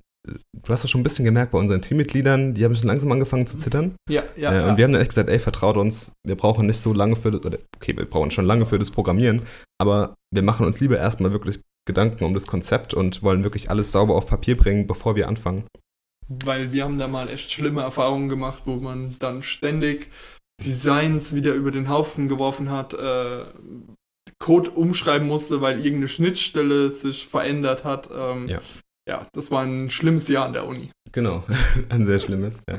du 0.52 0.72
hast 0.72 0.84
das 0.84 0.90
schon 0.90 1.00
ein 1.00 1.04
bisschen 1.04 1.24
gemerkt 1.24 1.52
bei 1.52 1.58
unseren 1.58 1.82
Teammitgliedern, 1.82 2.54
die 2.54 2.64
haben 2.64 2.74
schon 2.76 2.88
langsam 2.88 3.12
angefangen 3.12 3.46
zu 3.46 3.58
zittern. 3.58 3.94
Ja, 4.08 4.24
ja. 4.36 4.52
Äh, 4.52 4.62
und 4.62 4.68
ja. 4.68 4.76
wir 4.76 4.84
haben 4.84 4.92
dann 4.92 5.02
echt 5.02 5.10
gesagt, 5.10 5.28
ey, 5.28 5.38
vertraut 5.38 5.76
uns, 5.76 6.12
wir 6.26 6.36
brauchen 6.36 6.66
nicht 6.66 6.78
so 6.78 6.92
lange 6.92 7.16
für 7.16 7.30
das, 7.30 7.44
oder 7.44 7.58
okay, 7.76 7.96
wir 7.96 8.04
brauchen 8.04 8.30
schon 8.30 8.44
lange 8.44 8.66
für 8.66 8.78
das 8.78 8.90
Programmieren, 8.90 9.42
aber 9.80 10.14
wir 10.32 10.42
machen 10.42 10.66
uns 10.66 10.80
lieber 10.80 10.98
erstmal 10.98 11.32
wirklich 11.32 11.60
Gedanken 11.86 12.24
um 12.24 12.34
das 12.34 12.46
Konzept 12.46 12.92
und 12.92 13.22
wollen 13.22 13.44
wirklich 13.44 13.70
alles 13.70 13.92
sauber 13.92 14.14
auf 14.14 14.26
Papier 14.26 14.56
bringen, 14.56 14.86
bevor 14.86 15.16
wir 15.16 15.26
anfangen. 15.28 15.64
Weil 16.28 16.72
wir 16.72 16.84
haben 16.84 16.98
da 16.98 17.08
mal 17.08 17.30
echt 17.30 17.50
schlimme 17.50 17.80
Erfahrungen 17.80 18.28
gemacht, 18.28 18.64
wo 18.66 18.76
man 18.76 19.16
dann 19.18 19.42
ständig 19.42 20.10
Designs 20.62 21.34
wieder 21.34 21.54
über 21.54 21.70
den 21.70 21.88
Haufen 21.88 22.28
geworfen 22.28 22.70
hat, 22.70 22.92
äh, 22.92 23.44
Code 24.38 24.70
umschreiben 24.70 25.26
musste, 25.26 25.62
weil 25.62 25.78
irgendeine 25.78 26.08
Schnittstelle 26.08 26.90
sich 26.90 27.26
verändert 27.26 27.84
hat. 27.84 28.10
Ähm, 28.12 28.48
ja 28.48 28.60
ja, 29.08 29.26
das 29.32 29.50
war 29.50 29.62
ein 29.62 29.90
schlimmes 29.90 30.28
Jahr 30.28 30.46
an 30.46 30.52
der 30.52 30.66
Uni. 30.66 30.90
Genau, 31.12 31.44
ein 31.88 32.04
sehr 32.04 32.18
schlimmes, 32.18 32.60
ja. 32.68 32.78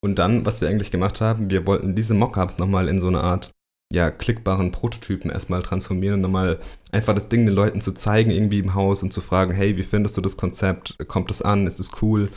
Und 0.00 0.18
dann, 0.18 0.44
was 0.44 0.60
wir 0.60 0.68
eigentlich 0.68 0.90
gemacht 0.90 1.20
haben, 1.20 1.50
wir 1.50 1.66
wollten 1.66 1.94
diese 1.94 2.14
Mockups 2.14 2.58
nochmal 2.58 2.88
in 2.88 3.00
so 3.00 3.08
eine 3.08 3.20
Art, 3.20 3.52
ja, 3.92 4.10
klickbaren 4.10 4.72
Prototypen 4.72 5.30
erstmal 5.30 5.62
transformieren 5.62 6.16
und 6.16 6.20
nochmal 6.20 6.58
einfach 6.92 7.14
das 7.14 7.28
Ding 7.28 7.46
den 7.46 7.54
Leuten 7.54 7.80
zu 7.80 7.92
zeigen, 7.92 8.30
irgendwie 8.30 8.58
im 8.58 8.74
Haus 8.74 9.02
und 9.02 9.12
zu 9.12 9.20
fragen, 9.20 9.52
hey, 9.52 9.76
wie 9.76 9.82
findest 9.82 10.16
du 10.16 10.20
das 10.20 10.36
Konzept? 10.36 10.96
Kommt 11.06 11.30
es 11.30 11.40
an? 11.40 11.66
Ist 11.66 11.80
es 11.80 12.02
cool? 12.02 12.28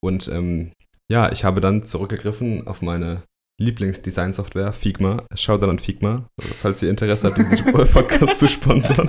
Und 0.00 0.28
ähm, 0.28 0.72
ja, 1.08 1.30
ich 1.30 1.44
habe 1.44 1.60
dann 1.60 1.84
zurückgegriffen 1.84 2.66
auf 2.66 2.82
meine 2.82 3.22
Lieblingsdesign-Software, 3.58 4.72
Figma. 4.72 5.24
Schaut 5.34 5.62
dann 5.62 5.70
an 5.70 5.78
Figma, 5.78 6.28
falls 6.60 6.82
ihr 6.82 6.90
Interesse 6.90 7.26
habt, 7.26 7.38
diesen 7.38 7.64
Podcast 7.64 8.38
zu 8.38 8.48
sponsern. 8.48 9.08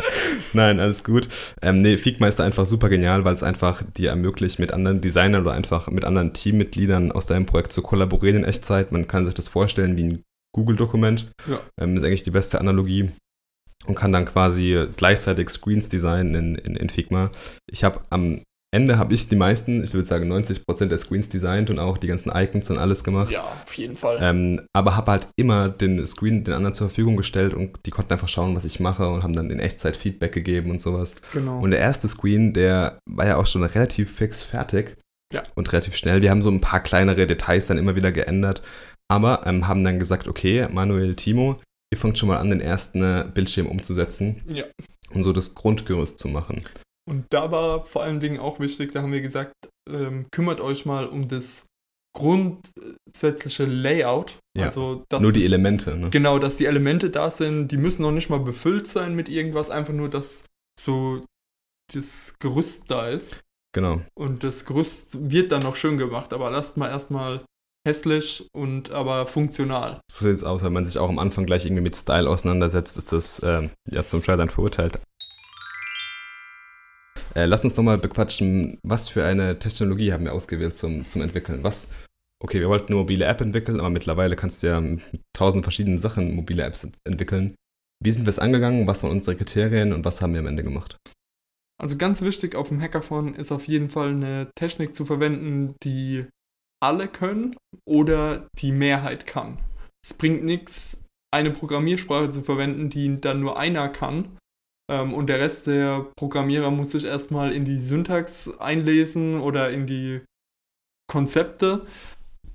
Nein, 0.52 0.78
alles 0.78 1.02
gut. 1.02 1.28
Ähm, 1.62 1.82
nee, 1.82 1.96
Figma 1.96 2.28
ist 2.28 2.40
einfach 2.40 2.66
super 2.66 2.88
genial, 2.88 3.24
weil 3.24 3.34
es 3.34 3.42
einfach 3.42 3.82
dir 3.82 4.10
ermöglicht, 4.10 4.58
mit 4.58 4.72
anderen 4.72 5.00
Designern 5.00 5.42
oder 5.42 5.52
einfach 5.52 5.88
mit 5.90 6.04
anderen 6.04 6.32
Teammitgliedern 6.32 7.12
aus 7.12 7.26
deinem 7.26 7.46
Projekt 7.46 7.72
zu 7.72 7.82
kollaborieren 7.82 8.38
in 8.38 8.44
Echtzeit. 8.44 8.92
Man 8.92 9.08
kann 9.08 9.26
sich 9.26 9.34
das 9.34 9.48
vorstellen 9.48 9.96
wie 9.96 10.04
ein 10.04 10.22
Google-Dokument. 10.52 11.32
Ja. 11.48 11.60
Ähm, 11.80 11.96
ist 11.96 12.04
eigentlich 12.04 12.24
die 12.24 12.30
beste 12.30 12.60
Analogie 12.60 13.10
und 13.86 13.94
kann 13.94 14.12
dann 14.12 14.24
quasi 14.24 14.86
gleichzeitig 14.96 15.48
Screens 15.48 15.88
designen 15.88 16.34
in, 16.34 16.54
in, 16.56 16.76
in 16.76 16.90
Figma. 16.90 17.30
Ich 17.70 17.84
habe 17.84 18.00
am 18.10 18.42
Ende 18.72 18.98
habe 18.98 19.14
ich 19.14 19.28
die 19.28 19.36
meisten, 19.36 19.82
ich 19.82 19.94
würde 19.94 20.06
sagen 20.06 20.30
90% 20.32 20.86
der 20.86 20.98
Screens 20.98 21.28
designt 21.28 21.70
und 21.70 21.80
auch 21.80 21.98
die 21.98 22.06
ganzen 22.06 22.30
Icons 22.32 22.70
und 22.70 22.78
alles 22.78 23.02
gemacht. 23.02 23.32
Ja, 23.32 23.42
auf 23.42 23.74
jeden 23.74 23.96
Fall. 23.96 24.18
Ähm, 24.20 24.60
aber 24.72 24.96
habe 24.96 25.10
halt 25.10 25.28
immer 25.36 25.68
den 25.68 26.04
Screen 26.06 26.44
den 26.44 26.54
anderen 26.54 26.74
zur 26.74 26.88
Verfügung 26.88 27.16
gestellt 27.16 27.52
und 27.52 27.80
die 27.84 27.90
konnten 27.90 28.12
einfach 28.12 28.28
schauen, 28.28 28.54
was 28.54 28.64
ich 28.64 28.78
mache 28.78 29.08
und 29.08 29.24
haben 29.24 29.32
dann 29.32 29.50
in 29.50 29.58
Echtzeit 29.58 29.96
Feedback 29.96 30.32
gegeben 30.32 30.70
und 30.70 30.80
sowas. 30.80 31.16
Genau. 31.32 31.58
Und 31.58 31.72
der 31.72 31.80
erste 31.80 32.06
Screen, 32.06 32.52
der 32.52 32.98
war 33.10 33.26
ja 33.26 33.36
auch 33.38 33.46
schon 33.46 33.64
relativ 33.64 34.14
fix 34.14 34.42
fertig. 34.42 34.96
Ja. 35.32 35.42
Und 35.54 35.72
relativ 35.72 35.96
schnell. 35.96 36.22
Wir 36.22 36.30
haben 36.30 36.42
so 36.42 36.50
ein 36.50 36.60
paar 36.60 36.80
kleinere 36.80 37.26
Details 37.26 37.68
dann 37.68 37.78
immer 37.78 37.94
wieder 37.94 38.10
geändert, 38.10 38.62
aber 39.08 39.46
ähm, 39.46 39.68
haben 39.68 39.84
dann 39.84 40.00
gesagt, 40.00 40.26
okay, 40.26 40.66
Manuel, 40.70 41.14
Timo, 41.14 41.60
ihr 41.92 41.98
fangt 41.98 42.18
schon 42.18 42.28
mal 42.28 42.38
an, 42.38 42.50
den 42.50 42.60
ersten 42.60 43.02
äh, 43.02 43.24
Bildschirm 43.32 43.66
umzusetzen. 43.66 44.42
Ja. 44.48 44.64
Und 45.12 45.22
so 45.24 45.32
das 45.32 45.54
Grundgerüst 45.54 46.18
zu 46.18 46.28
machen. 46.28 46.62
Und 47.10 47.26
da 47.30 47.50
war 47.50 47.84
vor 47.86 48.04
allen 48.04 48.20
Dingen 48.20 48.38
auch 48.38 48.60
wichtig, 48.60 48.92
da 48.92 49.02
haben 49.02 49.12
wir 49.12 49.20
gesagt, 49.20 49.52
ähm, 49.90 50.26
kümmert 50.30 50.60
euch 50.60 50.86
mal 50.86 51.08
um 51.08 51.26
das 51.26 51.66
grundsätzliche 52.16 53.64
Layout. 53.64 54.38
Ja, 54.56 54.66
also, 54.66 55.04
nur 55.18 55.32
die 55.32 55.44
Elemente. 55.44 55.96
Ne? 55.96 56.10
Genau, 56.10 56.38
dass 56.38 56.56
die 56.56 56.66
Elemente 56.66 57.10
da 57.10 57.32
sind. 57.32 57.72
Die 57.72 57.78
müssen 57.78 58.02
noch 58.02 58.12
nicht 58.12 58.30
mal 58.30 58.38
befüllt 58.38 58.86
sein 58.86 59.16
mit 59.16 59.28
irgendwas, 59.28 59.70
einfach 59.70 59.92
nur, 59.92 60.08
dass 60.08 60.44
so 60.78 61.24
das 61.92 62.36
Gerüst 62.38 62.90
da 62.92 63.08
ist. 63.08 63.40
Genau. 63.74 64.02
Und 64.14 64.44
das 64.44 64.64
Gerüst 64.64 65.30
wird 65.32 65.50
dann 65.50 65.62
noch 65.62 65.74
schön 65.74 65.98
gemacht, 65.98 66.32
aber 66.32 66.48
lasst 66.52 66.76
mal 66.76 66.90
erstmal 66.90 67.44
hässlich 67.84 68.46
und 68.52 68.90
aber 68.90 69.26
funktional. 69.26 70.00
So 70.10 70.26
sieht 70.26 70.36
es 70.36 70.44
aus, 70.44 70.62
wenn 70.62 70.72
man 70.72 70.86
sich 70.86 70.98
auch 70.98 71.08
am 71.08 71.18
Anfang 71.18 71.44
gleich 71.44 71.64
irgendwie 71.64 71.82
mit 71.82 71.96
Style 71.96 72.28
auseinandersetzt, 72.28 72.96
ist 72.96 73.10
das 73.10 73.40
äh, 73.40 73.68
ja 73.90 74.04
zum 74.04 74.22
Scheitern 74.22 74.50
verurteilt. 74.50 75.00
Äh, 77.34 77.46
lass 77.46 77.64
uns 77.64 77.76
nochmal 77.76 77.98
bequatschen, 77.98 78.78
was 78.82 79.08
für 79.08 79.24
eine 79.24 79.58
Technologie 79.58 80.12
haben 80.12 80.24
wir 80.24 80.32
ausgewählt 80.32 80.74
zum, 80.76 81.06
zum 81.06 81.22
Entwickeln? 81.22 81.62
Was, 81.62 81.88
okay, 82.42 82.60
wir 82.60 82.68
wollten 82.68 82.88
eine 82.88 82.96
mobile 82.96 83.24
App 83.24 83.40
entwickeln, 83.40 83.78
aber 83.78 83.90
mittlerweile 83.90 84.36
kannst 84.36 84.62
du 84.62 84.68
ja 84.68 84.80
mit 84.80 85.02
tausend 85.32 85.64
verschiedenen 85.64 85.98
Sachen 85.98 86.34
mobile 86.34 86.62
Apps 86.62 86.86
entwickeln. 87.06 87.54
Wie 88.02 88.10
sind 88.10 88.24
wir 88.24 88.30
es 88.30 88.38
angegangen? 88.38 88.86
Was 88.86 89.02
waren 89.02 89.12
unsere 89.12 89.36
Kriterien 89.36 89.92
und 89.92 90.04
was 90.04 90.22
haben 90.22 90.32
wir 90.32 90.40
am 90.40 90.46
Ende 90.46 90.64
gemacht? 90.64 90.96
Also 91.80 91.96
ganz 91.96 92.22
wichtig 92.22 92.54
auf 92.56 92.68
dem 92.68 92.80
Hackathon 92.80 93.34
ist 93.34 93.52
auf 93.52 93.68
jeden 93.68 93.90
Fall 93.90 94.10
eine 94.10 94.50
Technik 94.54 94.94
zu 94.94 95.04
verwenden, 95.04 95.76
die 95.82 96.26
alle 96.82 97.08
können 97.08 97.56
oder 97.86 98.48
die 98.58 98.72
Mehrheit 98.72 99.26
kann. 99.26 99.58
Es 100.04 100.14
bringt 100.14 100.44
nichts, 100.44 101.02
eine 101.32 101.50
Programmiersprache 101.50 102.30
zu 102.30 102.42
verwenden, 102.42 102.90
die 102.90 103.20
dann 103.20 103.40
nur 103.40 103.58
einer 103.58 103.88
kann, 103.88 104.36
ähm, 104.90 105.14
und 105.14 105.28
der 105.28 105.38
Rest 105.38 105.66
der 105.66 106.06
Programmierer 106.16 106.70
muss 106.70 106.90
sich 106.90 107.04
erstmal 107.04 107.52
in 107.52 107.64
die 107.64 107.78
Syntax 107.78 108.58
einlesen 108.58 109.40
oder 109.40 109.70
in 109.70 109.86
die 109.86 110.20
Konzepte. 111.10 111.86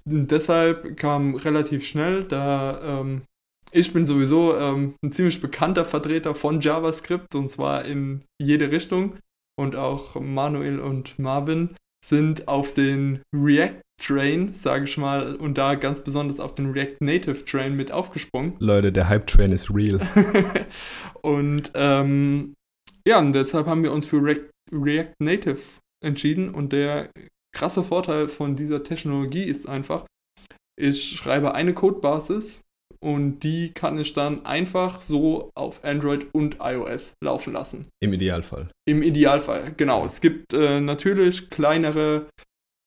Und 0.07 0.29
deshalb 0.29 0.97
kam 0.97 1.35
relativ 1.35 1.85
schnell, 1.85 2.25
da 2.25 3.01
ähm, 3.01 3.23
ich 3.71 3.91
bin 3.91 4.05
sowieso 4.05 4.55
ähm, 4.57 4.95
ein 5.03 5.11
ziemlich 5.11 5.41
bekannter 5.41 5.85
Vertreter 5.85 6.35
von 6.35 6.61
JavaScript 6.61 7.33
und 7.35 7.51
zwar 7.51 7.85
in 7.85 8.23
jede 8.39 8.71
Richtung. 8.71 9.17
Und 9.57 9.75
auch 9.75 10.15
Manuel 10.15 10.79
und 10.79 11.17
Marvin 11.17 11.75
sind 12.05 12.47
auf 12.47 12.73
den 12.73 13.21
React 13.35 13.81
Train, 14.01 14.53
sage 14.53 14.85
ich 14.85 14.97
mal, 14.97 15.35
und 15.35 15.57
da 15.57 15.75
ganz 15.75 16.01
besonders 16.01 16.39
auf 16.39 16.53
den 16.53 16.71
React 16.71 16.97
Native 16.99 17.45
Train 17.45 17.75
mit 17.75 17.91
aufgesprungen. 17.91 18.53
Leute, 18.59 18.91
der 18.91 19.07
Hype 19.07 19.27
Train 19.27 19.53
ist 19.53 19.73
real. 19.73 19.99
und 21.25 21.71
ähm, 21.73 22.53
ja, 23.07 23.17
und 23.17 23.33
deshalb 23.33 23.65
haben 23.65 23.81
wir 23.81 23.91
uns 23.91 24.05
für 24.05 24.21
React, 24.21 24.51
React 24.71 25.13
Native 25.19 25.59
entschieden 26.03 26.53
und 26.53 26.71
der 26.71 27.09
krasse 27.51 27.83
Vorteil 27.83 28.27
von 28.27 28.55
dieser 28.55 28.83
Technologie 28.83 29.43
ist 29.43 29.67
einfach, 29.67 30.05
ich 30.79 31.15
schreibe 31.15 31.55
eine 31.55 31.73
Codebasis 31.73 32.61
und 32.99 33.39
die 33.39 33.71
kann 33.73 33.97
ich 33.97 34.13
dann 34.13 34.45
einfach 34.45 34.99
so 34.99 35.49
auf 35.55 35.83
Android 35.83 36.27
und 36.31 36.57
iOS 36.61 37.13
laufen 37.23 37.53
lassen. 37.53 37.87
Im 38.03 38.13
Idealfall. 38.13 38.69
Im 38.87 39.01
Idealfall, 39.01 39.73
genau. 39.75 40.05
Es 40.05 40.21
gibt 40.21 40.53
äh, 40.53 40.79
natürlich 40.79 41.49
kleinere 41.49 42.27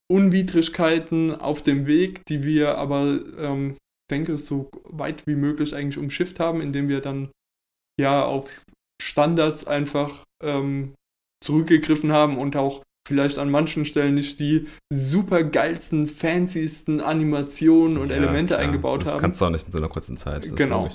Unwidrigkeiten 0.09 1.35
auf 1.35 1.61
dem 1.61 1.87
Weg, 1.87 2.21
die 2.29 2.43
wir 2.43 2.77
aber, 2.77 3.19
ähm, 3.37 3.75
denke, 4.09 4.37
so 4.37 4.71
weit 4.85 5.27
wie 5.27 5.35
möglich 5.35 5.75
eigentlich 5.75 5.97
umschifft 5.97 6.39
haben, 6.39 6.61
indem 6.61 6.87
wir 6.87 7.01
dann 7.01 7.31
ja 7.99 8.25
auf 8.25 8.63
Standards 9.01 9.67
einfach 9.67 10.23
ähm, 10.43 10.93
zurückgegriffen 11.43 12.11
haben 12.11 12.37
und 12.37 12.55
auch 12.55 12.83
vielleicht 13.07 13.37
an 13.37 13.49
manchen 13.49 13.85
Stellen 13.85 14.15
nicht 14.15 14.39
die 14.39 14.67
super 14.91 15.43
geilsten, 15.43 16.05
fancysten 16.07 17.01
Animationen 17.01 17.97
und 17.97 18.09
Ja, 18.09 18.15
Elemente 18.17 18.55
klar. 18.55 18.59
eingebaut 18.59 19.01
das 19.01 19.13
haben. 19.13 19.19
kannst 19.21 19.41
du 19.41 19.45
auch 19.45 19.49
nicht 19.49 19.65
in 19.65 19.71
so 19.71 19.77
einer 19.77 19.89
kurzen 19.89 20.17
Zeit. 20.17 20.45
das 20.45 20.55
Genau. 20.55 20.89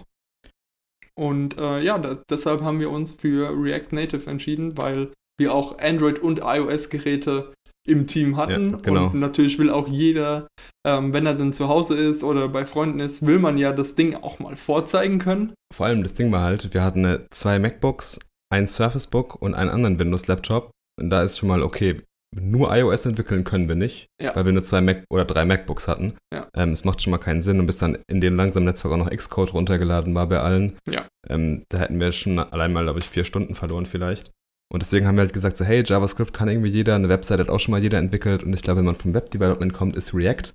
Und 1.17 1.57
äh, 1.59 1.81
ja, 1.81 1.99
da, 1.99 2.15
deshalb 2.29 2.63
haben 2.63 2.81
wir 2.81 2.91
uns 2.91 3.13
für 3.13 3.51
React 3.51 3.93
Native 3.93 4.29
entschieden, 4.31 4.77
weil 4.77 5.13
wir 5.39 5.53
auch 5.55 5.79
Android- 5.79 6.21
und 6.21 6.41
iOS-Geräte 6.43 7.53
im 7.87 8.07
Team 8.07 8.37
hatten. 8.37 8.73
Ja, 8.73 8.79
genau. 8.83 9.07
Und 9.07 9.21
natürlich 9.21 9.59
will 9.59 9.71
auch 9.71 9.89
jeder, 9.89 10.47
ähm, 10.87 11.13
wenn 11.13 11.27
er 11.27 11.35
dann 11.35 11.53
zu 11.53 11.69
Hause 11.69 11.97
ist 11.97 12.25
oder 12.25 12.49
bei 12.49 12.67
Freunden 12.67 13.01
ist, 13.01 13.27
will 13.27 13.39
man 13.39 13.59
ja 13.59 13.73
das 13.73 13.95
Ding 13.95 14.15
auch 14.15 14.39
mal 14.39 14.57
vorzeigen 14.57 15.19
können. 15.19 15.53
Vor 15.73 15.87
allem 15.87 16.03
das 16.03 16.15
Ding 16.15 16.33
war 16.33 16.43
halt, 16.43 16.73
wir 16.73 16.83
hatten 16.83 17.27
zwei 17.31 17.59
MacBooks, 17.59 18.19
ein 18.53 18.67
Surface 18.67 19.07
Book 19.09 19.41
und 19.41 19.55
einen 19.55 19.71
anderen 19.71 19.99
Windows-Laptop. 19.99 20.71
Und 21.01 21.11
da 21.11 21.23
ist 21.23 21.39
schon 21.39 21.49
mal, 21.49 21.63
okay, 21.63 22.03
nur 22.37 22.75
iOS 22.75 23.07
entwickeln 23.07 23.45
können 23.45 23.69
wir 23.69 23.75
nicht, 23.77 24.07
Ja. 24.21 24.35
weil 24.35 24.45
wir 24.45 24.53
nur 24.53 24.63
zwei 24.63 24.81
Mac 24.81 25.05
oder 25.13 25.25
drei 25.25 25.45
MacBooks 25.45 25.87
hatten. 25.87 26.15
Ja. 26.33 26.49
Ähm, 26.57 26.73
es 26.73 26.85
macht 26.85 27.03
schon 27.03 27.11
mal 27.13 27.19
keinen 27.19 27.43
Sinn 27.43 27.61
und 27.61 27.67
bis 27.67 27.79
dann 27.79 27.99
in 28.11 28.21
dem 28.21 28.37
langsamen 28.37 28.65
Netzwerk 28.67 28.93
auch 28.95 28.99
noch 28.99 29.11
Xcode 29.11 29.55
runtergeladen 29.55 30.15
war 30.15 30.29
bei 30.29 30.41
allen. 30.41 30.77
Ja. 30.89 31.07
Ähm, 31.29 31.65
da 31.69 31.79
hätten 31.79 32.01
wir 32.01 32.11
schon 32.13 32.39
allein 32.39 32.73
mal, 32.73 32.83
glaube 32.83 32.99
ich, 32.99 33.09
vier 33.09 33.25
Stunden 33.25 33.55
verloren 33.55 33.87
vielleicht. 33.87 34.31
Und 34.75 34.83
deswegen 34.83 35.07
haben 35.07 35.15
wir 35.15 35.21
halt 35.23 35.33
gesagt, 35.33 35.57
so, 35.57 35.65
hey, 35.65 35.85
JavaScript 35.87 36.33
kann 36.33 36.49
irgendwie 36.49 36.69
jeder, 36.69 36.97
eine 36.97 37.09
Website 37.09 37.39
hat 37.39 37.49
auch 37.49 37.61
schon 37.61 37.71
mal 37.71 37.81
jeder 37.81 37.99
entwickelt. 37.99 38.43
Und 38.43 38.53
ich 38.55 38.63
glaube, 38.63 38.79
wenn 38.79 38.87
man 38.87 38.97
vom 38.97 39.15
Web-Development 39.15 39.73
kommt, 39.73 39.95
ist 39.95 40.13
React 40.13 40.53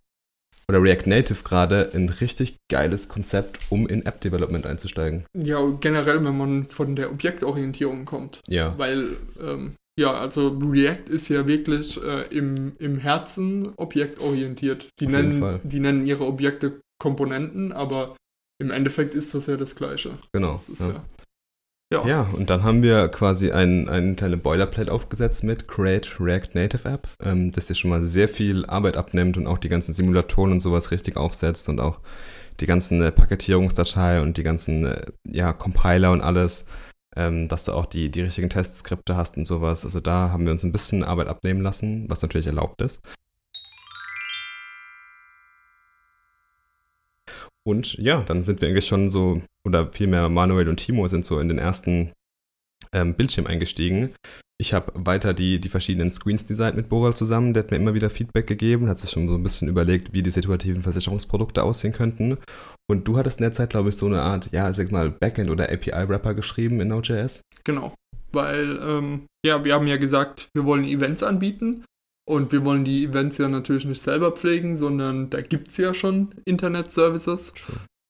oder 0.68 0.84
React 0.84 1.08
Native 1.08 1.44
gerade 1.46 1.90
ein 1.94 2.10
richtig 2.10 2.58
geiles 2.70 3.08
Konzept, 3.08 3.60
um 3.70 3.88
in 3.88 4.06
App-Development 4.06 4.66
einzusteigen. 4.66 5.24
Ja, 5.34 5.66
generell, 5.80 6.22
wenn 6.26 6.38
man 6.38 6.66
von 6.66 6.98
der 6.98 7.12
Objektorientierung 7.12 8.04
kommt. 8.04 8.42
Ja. 8.46 8.78
Weil, 8.78 9.16
ähm, 9.42 9.76
ja, 9.98 10.12
also 10.12 10.50
React 10.50 11.10
ist 11.10 11.30
ja 11.30 11.48
wirklich 11.48 11.98
äh, 12.04 12.28
im, 12.36 12.74
im 12.78 12.98
Herzen 12.98 13.70
objektorientiert. 13.78 14.90
Die 15.00 15.08
Auf 15.08 15.14
jeden 15.14 15.40
Fall. 15.40 15.52
nennen, 15.54 15.62
die 15.64 15.80
nennen 15.80 16.06
ihre 16.06 16.26
Objekte 16.26 16.82
Komponenten, 17.02 17.72
aber 17.72 18.18
im 18.62 18.72
Endeffekt 18.72 19.16
ist 19.16 19.34
das 19.34 19.48
ja 19.48 19.56
das 19.56 19.78
Gleiche. 19.78 20.12
Genau. 20.34 20.54
Das 20.54 20.68
ist 20.68 20.82
ja. 20.82 20.88
ja. 20.90 21.06
Ja, 21.92 22.06
Ja, 22.06 22.22
und 22.34 22.52
dann 22.52 22.64
haben 22.64 22.84
wir 22.84 23.08
quasi 23.08 23.52
ein, 23.52 23.90
ein 23.90 24.16
kleine 24.16 24.38
Boilerplate 24.38 24.92
aufgesetzt 24.92 25.44
mit 25.44 25.68
Create 25.68 26.20
React 26.20 26.50
Native 26.54 26.88
App, 26.88 27.08
ähm, 27.24 27.52
das 27.52 27.66
dir 27.66 27.74
schon 27.74 27.90
mal 27.90 28.06
sehr 28.06 28.30
viel 28.30 28.64
Arbeit 28.68 28.96
abnimmt 28.96 29.38
und 29.38 29.48
auch 29.48 29.58
die 29.58 29.70
ganzen 29.70 29.94
Simulatoren 29.94 30.52
und 30.52 30.60
sowas 30.60 30.92
richtig 30.92 31.18
aufsetzt 31.18 31.68
und 31.68 31.80
auch 31.80 32.00
die 32.60 32.68
ganzen 32.68 33.02
äh, 33.02 33.12
Paketierungsdatei 33.12 34.22
und 34.22 34.38
die 34.38 34.44
ganzen 34.44 34.86
äh, 34.86 35.02
ja, 35.28 35.52
Compiler 35.52 36.12
und 36.12 36.22
alles, 36.22 36.66
ähm, 37.16 37.48
dass 37.48 37.66
du 37.66 37.74
auch 37.74 37.88
die, 37.88 38.12
die 38.12 38.22
richtigen 38.22 38.52
Testskripte 38.52 39.16
hast 39.16 39.38
und 39.38 39.48
sowas. 39.48 39.84
Also 39.84 40.00
da 40.00 40.30
haben 40.30 40.46
wir 40.46 40.52
uns 40.52 40.64
ein 40.64 40.72
bisschen 40.72 41.04
Arbeit 41.04 41.28
abnehmen 41.28 41.62
lassen, 41.62 42.08
was 42.08 42.22
natürlich 42.22 42.46
erlaubt 42.46 42.84
ist. 42.84 43.02
Und 47.70 47.94
ja, 48.00 48.24
dann 48.24 48.44
sind 48.44 48.62
wir 48.62 48.68
eigentlich 48.68 48.88
schon 48.88 49.12
so, 49.12 49.44
oder 49.64 49.92
vielmehr 49.92 50.28
Manuel 50.28 50.70
und 50.70 50.78
Timo 50.78 51.08
sind 51.08 51.24
so 51.24 51.40
in 51.40 51.50
den 51.50 51.60
ersten 51.60 52.12
ähm, 52.92 53.14
Bildschirm 53.14 53.46
eingestiegen. 53.46 54.16
Ich 54.60 54.74
habe 54.74 54.92
weiter 54.96 55.36
die, 55.36 55.62
die 55.62 55.70
verschiedenen 55.70 56.12
Screens 56.12 56.48
designt 56.48 56.76
mit 56.76 56.90
Boral 56.90 57.14
zusammen. 57.14 57.54
Der 57.54 57.64
hat 57.64 57.72
mir 57.72 57.78
immer 57.78 57.94
wieder 57.94 58.10
Feedback 58.10 58.48
gegeben, 58.48 58.90
hat 58.90 58.98
sich 58.98 59.12
schon 59.12 59.30
so 59.30 59.36
ein 59.36 59.44
bisschen 59.44 59.68
überlegt, 59.68 60.14
wie 60.14 60.24
die 60.24 60.32
situativen 60.32 60.82
Versicherungsprodukte 60.82 61.62
aussehen 61.62 61.94
könnten. 61.94 62.40
Und 62.90 63.08
du 63.08 63.18
hattest 63.18 63.40
in 63.40 63.44
der 63.44 63.54
Zeit, 63.54 63.70
glaube 63.70 63.90
ich, 63.90 63.96
so 63.96 64.08
eine 64.08 64.24
Art, 64.24 64.52
ja, 64.52 64.74
sag 64.74 64.92
mal, 64.92 65.12
Backend- 65.12 65.52
oder 65.52 65.72
API-Wrapper 65.72 66.34
geschrieben 66.34 66.82
in 66.82 66.88
Node.js. 66.88 67.44
Genau. 67.64 67.94
Weil, 68.32 68.80
ähm, 68.82 69.28
ja, 69.46 69.64
wir 69.64 69.76
haben 69.76 69.88
ja 69.88 69.98
gesagt, 69.98 70.50
wir 70.56 70.66
wollen 70.66 70.86
Events 70.86 71.22
anbieten. 71.22 71.86
Und 72.30 72.52
wir 72.52 72.64
wollen 72.64 72.86
die 72.86 73.06
Events 73.06 73.40
ja 73.40 73.48
natürlich 73.48 73.86
nicht 73.86 74.04
selber 74.04 74.32
pflegen, 74.32 74.78
sondern 74.78 75.32
da 75.32 75.42
gibt 75.42 75.70
es 75.70 75.78
ja 75.78 75.96
schon 75.96 76.30
Internet-Services. 76.46 77.56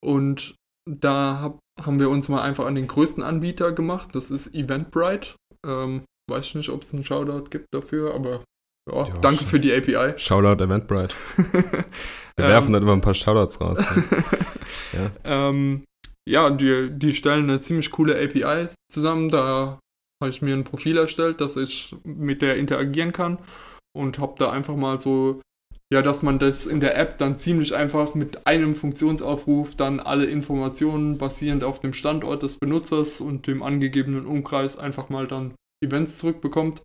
Und 0.04 0.56
da 0.86 1.40
hab, 1.40 1.60
haben 1.82 2.02
wir 2.02 2.10
uns 2.10 2.28
mal 2.28 2.42
einfach 2.42 2.66
an 2.66 2.76
den 2.76 2.88
größten 2.88 3.24
Anbieter 3.24 3.72
gemacht. 3.72 4.10
Das 4.12 4.30
ist 4.30 4.54
Eventbrite. 4.54 5.36
Ähm, 5.66 6.04
weiß 6.30 6.48
ich 6.48 6.56
nicht, 6.56 6.70
ob 6.70 6.82
es 6.82 6.94
einen 6.94 7.06
Shoutout 7.06 7.50
gibt 7.50 7.68
dafür, 7.74 8.14
aber 8.14 8.44
ja, 8.92 9.08
Ja, 9.08 9.18
danke 9.22 9.46
für 9.46 9.58
die 9.58 9.74
API. 9.74 10.18
Shoutout 10.18 10.62
Eventbrite. 10.62 11.16
Wir 11.38 12.46
Ähm, 12.46 12.52
werfen 12.52 12.74
dann 12.74 12.82
immer 12.82 12.94
ein 12.94 13.02
paar 13.02 13.14
Shoutouts 13.14 13.62
raus. 13.62 13.80
ja. 14.92 15.12
ähm, 15.24 15.86
ja, 16.28 16.50
die, 16.50 16.90
die 16.92 17.14
stellen 17.14 17.50
eine 17.50 17.62
ziemlich 17.62 17.90
coole 17.90 18.22
API 18.22 18.68
zusammen. 18.92 19.30
Da 19.30 19.80
habe 20.22 20.30
ich 20.30 20.42
mir 20.42 20.56
ein 20.56 20.66
Profil 20.66 20.98
erstellt, 20.98 21.40
dass 21.40 21.56
ich 21.56 21.96
mit 22.04 22.42
der 22.42 22.58
interagieren 22.58 23.14
kann 23.14 23.38
und 24.00 24.18
habe 24.18 24.36
da 24.38 24.52
einfach 24.52 24.76
mal 24.76 25.00
so, 25.00 25.42
ja, 25.92 26.02
dass 26.02 26.24
man 26.24 26.40
das 26.40 26.66
in 26.66 26.80
der 26.80 26.98
App 26.98 27.18
dann 27.18 27.38
ziemlich 27.38 27.76
einfach 27.76 28.16
mit 28.16 28.48
einem 28.48 28.74
Funktionsaufruf 28.74 29.76
dann 29.76 30.00
alle 30.00 30.26
Informationen 30.26 31.18
basierend 31.18 31.64
auf 31.64 31.80
dem 31.80 31.94
Standort 31.94 32.44
des 32.44 32.58
Benutzers 32.58 33.22
und 33.22 33.48
dem 33.48 33.62
angegebenen 33.62 34.26
Umkreis 34.26 34.78
einfach 34.78 35.10
mal 35.10 35.28
dann 35.28 35.56
Events 35.84 36.20
zurückbekommt. 36.20 36.82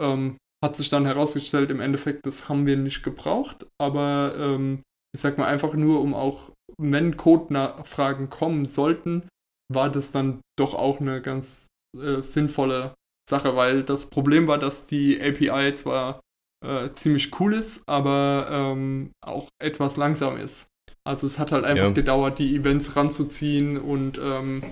Ähm, 0.00 0.36
hat 0.64 0.74
sich 0.74 0.88
dann 0.88 1.06
herausgestellt, 1.06 1.70
im 1.70 1.80
Endeffekt, 1.80 2.26
das 2.26 2.48
haben 2.48 2.66
wir 2.66 2.76
nicht 2.76 3.02
gebraucht, 3.02 3.66
aber 3.78 4.34
ähm, 4.38 4.82
ich 5.14 5.20
sag 5.20 5.38
mal 5.38 5.46
einfach 5.46 5.74
nur, 5.74 6.00
um 6.00 6.14
auch, 6.14 6.50
wenn 6.78 7.16
Code-Nachfragen 7.16 8.30
kommen 8.30 8.64
sollten, 8.64 9.28
war 9.72 9.90
das 9.90 10.12
dann 10.12 10.40
doch 10.58 10.74
auch 10.74 11.00
eine 11.00 11.20
ganz 11.20 11.66
äh, 11.96 12.22
sinnvolle 12.22 12.94
Sache, 13.28 13.54
weil 13.54 13.82
das 13.82 14.08
Problem 14.08 14.46
war, 14.46 14.58
dass 14.58 14.86
die 14.86 15.20
API 15.20 15.74
zwar 15.74 16.20
äh, 16.64 16.88
ziemlich 16.94 17.30
cool 17.40 17.54
ist, 17.54 17.82
aber 17.86 18.48
ähm, 18.50 19.10
auch 19.24 19.48
etwas 19.62 19.96
langsam 19.96 20.38
ist. 20.38 20.68
Also 21.04 21.26
es 21.26 21.38
hat 21.38 21.52
halt 21.52 21.64
einfach 21.64 21.86
Ja. 21.86 21.92
gedauert, 21.92 22.38
die 22.38 22.56
Events 22.56 22.96
ranzuziehen 22.96 23.78
und 23.78 24.18
ähm, 24.18 24.62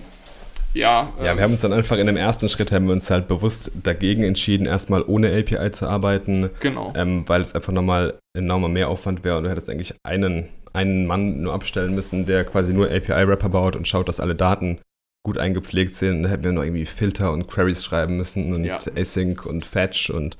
ja. 0.73 1.13
Ja, 1.23 1.31
ähm, 1.31 1.37
wir 1.37 1.43
haben 1.43 1.51
uns 1.53 1.61
dann 1.61 1.71
einfach 1.73 1.97
in 1.97 2.07
dem 2.07 2.17
ersten 2.17 2.49
Schritt 2.49 2.71
haben 2.71 2.87
wir 2.87 2.93
uns 2.93 3.09
halt 3.09 3.27
bewusst 3.27 3.71
dagegen 3.83 4.23
entschieden, 4.23 4.65
erstmal 4.65 5.03
ohne 5.03 5.27
API 5.37 5.71
zu 5.71 5.87
arbeiten, 5.87 6.49
genau. 6.59 6.91
ähm, 6.95 7.23
weil 7.27 7.41
es 7.41 7.55
einfach 7.55 7.71
nochmal 7.71 8.15
enormer 8.37 8.67
Mehraufwand 8.67 9.23
wäre 9.23 9.37
und 9.37 9.45
du 9.45 9.49
hättest 9.49 9.69
eigentlich 9.69 9.95
einen, 10.03 10.49
einen 10.73 11.05
Mann 11.07 11.41
nur 11.41 11.53
abstellen 11.53 11.95
müssen, 11.95 12.25
der 12.25 12.43
quasi 12.43 12.73
nur 12.73 12.87
API-Wrapper 12.91 13.47
baut 13.49 13.75
und 13.77 13.87
schaut, 13.87 14.09
dass 14.09 14.19
alle 14.19 14.35
Daten 14.35 14.79
gut 15.25 15.37
eingepflegt 15.37 15.95
sind. 15.95 16.23
Da 16.23 16.29
hätten 16.29 16.43
wir 16.43 16.51
noch 16.51 16.63
irgendwie 16.63 16.85
Filter 16.85 17.31
und 17.31 17.47
Queries 17.47 17.83
schreiben 17.83 18.17
müssen 18.17 18.53
und 18.53 18.65
Ja. 18.65 18.77
Async 18.97 19.45
und 19.45 19.65
Fetch 19.65 20.09
und. 20.09 20.37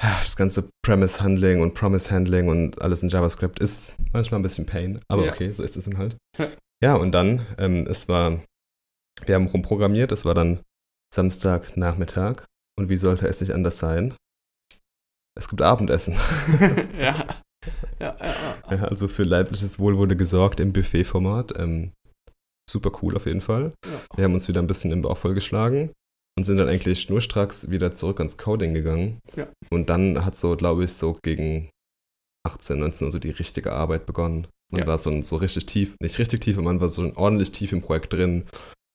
Das 0.00 0.36
ganze 0.36 0.68
Premise-Handling 0.82 1.60
und 1.60 1.74
Promise-Handling 1.74 2.48
und 2.48 2.80
alles 2.80 3.02
in 3.02 3.08
JavaScript 3.08 3.60
ist 3.60 3.94
manchmal 4.12 4.40
ein 4.40 4.42
bisschen 4.42 4.66
Pain, 4.66 5.00
aber 5.08 5.26
Ja. 5.26 5.32
okay, 5.32 5.50
so 5.50 5.62
ist 5.62 5.76
es 5.76 5.86
nun 5.86 5.98
halt. 5.98 6.16
Ja. 6.82 6.94
Und 6.96 7.12
dann, 7.12 7.46
ähm, 7.58 7.86
es 7.88 8.08
war, 8.08 8.40
wir 9.26 9.34
haben 9.34 9.46
rumprogrammiert, 9.46 10.12
es 10.12 10.24
war 10.24 10.34
dann 10.34 10.60
Samstagnachmittag 11.14 12.44
und 12.78 12.88
wie 12.88 12.96
sollte 12.96 13.26
es 13.28 13.40
nicht 13.40 13.52
anders 13.52 13.78
sein? 13.78 14.14
Es 15.38 15.48
gibt 15.48 15.62
Abendessen. 15.62 16.16
ja. 16.98 17.24
Ja, 18.00 18.16
ja, 18.18 18.34
ja. 18.70 18.84
Also 18.84 19.06
für 19.08 19.24
leibliches 19.24 19.78
Wohl 19.78 19.98
wurde 19.98 20.16
gesorgt 20.16 20.60
im 20.60 20.72
Buffet-Format. 20.72 21.52
Ähm, 21.58 21.92
super 22.70 22.90
cool 23.02 23.16
auf 23.16 23.26
jeden 23.26 23.42
Fall. 23.42 23.74
Wir 24.16 24.24
haben 24.24 24.32
uns 24.32 24.48
wieder 24.48 24.62
ein 24.62 24.66
bisschen 24.66 24.92
im 24.92 25.02
Bauch 25.02 25.18
vollgeschlagen 25.18 25.92
und 26.38 26.44
sind 26.44 26.58
dann 26.58 26.68
eigentlich 26.68 27.00
schnurstracks 27.00 27.70
wieder 27.70 27.94
zurück 27.94 28.18
ans 28.20 28.38
Coding 28.38 28.74
gegangen. 28.74 29.18
Ja. 29.36 29.48
Und 29.70 29.90
dann 29.90 30.24
hat 30.24 30.36
so, 30.36 30.56
glaube 30.56 30.84
ich, 30.84 30.92
so 30.92 31.16
gegen 31.22 31.70
18, 32.46 32.78
19 32.78 33.06
Uhr 33.06 33.10
so 33.12 33.18
die 33.18 33.30
richtige 33.30 33.72
Arbeit 33.72 34.06
begonnen. 34.06 34.46
Man 34.72 34.82
Ja. 34.82 34.86
war 34.86 34.98
so, 34.98 35.20
so 35.22 35.36
richtig 35.36 35.66
tief, 35.66 35.96
nicht 36.00 36.18
richtig 36.18 36.40
tief, 36.42 36.56
aber 36.56 36.64
man 36.64 36.80
war 36.80 36.88
so 36.88 37.12
ordentlich 37.16 37.50
tief 37.52 37.72
im 37.72 37.82
Projekt 37.82 38.12
drin. 38.12 38.44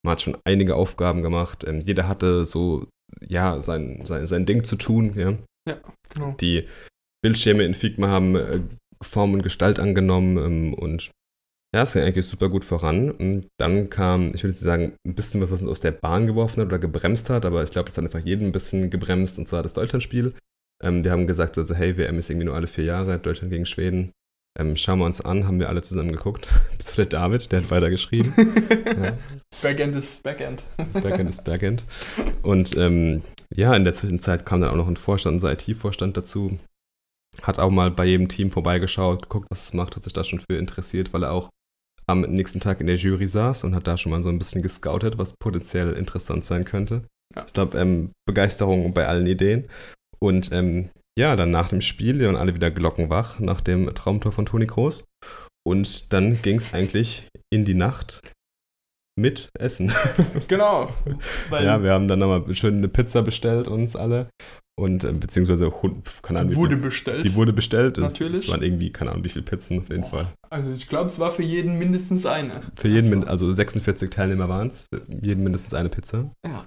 Man 0.03 0.13
hat 0.13 0.21
schon 0.21 0.37
einige 0.45 0.75
Aufgaben 0.75 1.21
gemacht. 1.21 1.63
Ähm, 1.67 1.81
jeder 1.81 2.07
hatte 2.07 2.45
so, 2.45 2.87
ja, 3.27 3.61
sein, 3.61 4.05
sein, 4.05 4.25
sein 4.25 4.45
Ding 4.45 4.63
zu 4.63 4.75
tun. 4.77 5.13
Ja. 5.15 5.37
Genau. 6.13 6.35
Die 6.39 6.67
Bildschirme 7.23 7.63
in 7.65 7.73
Figma 7.73 8.07
haben 8.07 8.35
äh, 8.35 8.61
Form 9.03 9.33
und 9.33 9.43
Gestalt 9.43 9.79
angenommen 9.79 10.37
ähm, 10.37 10.73
und 10.73 11.11
ja, 11.75 11.83
es 11.83 11.91
ging 11.91 12.03
eigentlich 12.03 12.25
super 12.25 12.47
gut 12.47 12.63
voran. 12.63 13.11
Und 13.11 13.49
dann 13.57 13.89
kam, 13.89 14.31
ich 14.33 14.43
würde 14.43 14.53
jetzt 14.53 14.61
sagen, 14.61 14.93
ein 15.05 15.13
bisschen 15.13 15.41
was, 15.41 15.51
was 15.51 15.61
uns 15.61 15.69
aus 15.69 15.81
der 15.81 15.91
Bahn 15.91 16.25
geworfen 16.25 16.61
hat 16.61 16.67
oder 16.67 16.79
gebremst 16.79 17.29
hat, 17.29 17.45
aber 17.45 17.63
ich 17.63 17.71
glaube, 17.71 17.87
das 17.87 17.97
hat 17.97 18.05
einfach 18.05 18.21
jeden 18.21 18.47
ein 18.47 18.51
bisschen 18.53 18.89
gebremst 18.89 19.37
und 19.37 19.45
zwar 19.45 19.61
das 19.61 19.73
Deutschlandspiel. 19.73 20.33
Ähm, 20.81 21.03
wir 21.03 21.11
haben 21.11 21.27
gesagt, 21.27 21.57
also 21.57 21.75
hey, 21.75 21.97
WM 21.97 22.17
ist 22.17 22.29
irgendwie 22.29 22.45
nur 22.45 22.55
alle 22.55 22.67
vier 22.67 22.85
Jahre, 22.85 23.19
Deutschland 23.19 23.51
gegen 23.51 23.65
Schweden. 23.65 24.13
Ähm, 24.57 24.77
schauen 24.77 24.99
wir 24.99 25.05
uns 25.05 25.19
an, 25.19 25.47
haben 25.47 25.59
wir 25.59 25.67
alle 25.67 25.81
zusammen 25.81 26.13
geguckt. 26.13 26.47
Bis 26.77 26.87
auf 26.87 26.95
der 26.95 27.07
David, 27.07 27.51
der 27.51 27.61
hat 27.61 27.71
weitergeschrieben. 27.71 28.33
Ja. 28.95 29.17
Backend 29.61 29.97
ist 29.97 30.23
Backend. 30.23 30.63
Backend 30.93 31.29
ist 31.29 31.43
Backend. 31.43 31.83
Und 32.43 32.77
ähm, 32.77 33.23
ja, 33.53 33.75
in 33.75 33.83
der 33.83 33.93
Zwischenzeit 33.93 34.45
kam 34.45 34.61
dann 34.61 34.69
auch 34.69 34.77
noch 34.77 34.87
ein 34.87 34.95
Vorstand, 34.95 35.33
unser 35.33 35.51
IT-Vorstand 35.51 36.15
dazu. 36.15 36.57
Hat 37.41 37.59
auch 37.59 37.71
mal 37.71 37.91
bei 37.91 38.05
jedem 38.05 38.29
Team 38.29 38.51
vorbeigeschaut, 38.51 39.23
geguckt, 39.23 39.47
was 39.49 39.65
es 39.65 39.73
macht, 39.73 39.97
hat 39.97 40.05
sich 40.05 40.13
da 40.13 40.23
schon 40.23 40.39
für 40.39 40.57
interessiert, 40.57 41.11
weil 41.11 41.23
er 41.23 41.33
auch 41.33 41.49
am 42.07 42.21
nächsten 42.21 42.59
Tag 42.59 42.81
in 42.81 42.87
der 42.87 42.97
Jury 42.97 43.27
saß 43.27 43.63
und 43.63 43.75
hat 43.75 43.87
da 43.87 43.97
schon 43.97 44.11
mal 44.11 44.23
so 44.23 44.29
ein 44.29 44.37
bisschen 44.37 44.61
gescoutet, 44.61 45.17
was 45.17 45.33
potenziell 45.37 45.93
interessant 45.93 46.45
sein 46.45 46.65
könnte. 46.65 47.03
Ja. 47.35 47.43
Ich 47.45 47.53
glaube, 47.53 47.77
ähm, 47.77 48.11
Begeisterung 48.27 48.93
bei 48.93 49.07
allen 49.07 49.27
Ideen. 49.27 49.65
Und 50.19 50.51
ähm, 50.51 50.89
ja, 51.17 51.35
dann 51.35 51.51
nach 51.51 51.69
dem 51.69 51.81
Spiel, 51.81 52.23
waren 52.23 52.35
alle 52.35 52.53
wieder 52.53 52.71
glockenwach 52.71 53.39
nach 53.39 53.61
dem 53.61 53.93
Traumtor 53.93 54.31
von 54.31 54.45
Toni 54.45 54.67
Kroos. 54.67 55.05
Und 55.67 56.13
dann 56.13 56.41
ging 56.41 56.57
es 56.57 56.73
eigentlich 56.73 57.27
in 57.51 57.65
die 57.65 57.73
Nacht 57.73 58.21
mit 59.17 59.49
Essen. 59.59 59.91
Genau. 60.47 60.89
ja, 61.51 61.81
wir 61.81 61.91
haben 61.91 62.07
dann 62.07 62.19
nochmal 62.19 62.53
schön 62.55 62.77
eine 62.77 62.87
Pizza 62.87 63.21
bestellt, 63.21 63.67
uns 63.67 63.95
alle. 63.95 64.27
Und 64.77 65.05
äh, 65.05 65.13
beziehungsweise, 65.13 65.71
keine 66.21 66.39
Ahnung, 66.41 66.51
die 66.51 66.57
wurde 66.57 66.75
bestellt. 66.75 67.23
Die 67.23 67.33
wurde 67.33 67.53
bestellt. 67.53 67.97
Natürlich. 67.97 68.45
Es 68.45 68.51
waren 68.51 68.61
irgendwie, 68.61 68.91
keine 68.91 69.11
Ahnung, 69.11 69.23
wie 69.23 69.29
viele 69.29 69.45
Pizzen 69.45 69.79
auf 69.79 69.87
jeden 69.89 70.01
Boah. 70.01 70.09
Fall. 70.09 70.27
Also 70.49 70.73
ich 70.73 70.89
glaube, 70.89 71.07
es 71.07 71.17
war 71.17 71.31
für 71.31 71.43
jeden 71.43 71.79
mindestens 71.79 72.25
eine. 72.25 72.61
Für 72.75 72.89
jeden, 72.89 73.05
also. 73.07 73.19
min- 73.19 73.27
also 73.27 73.53
46 73.53 74.09
Teilnehmer 74.09 74.49
waren 74.49 74.67
es, 74.67 74.85
für 74.93 75.01
jeden 75.21 75.43
mindestens 75.43 75.73
eine 75.73 75.87
Pizza. 75.87 76.29
Ja. 76.45 76.65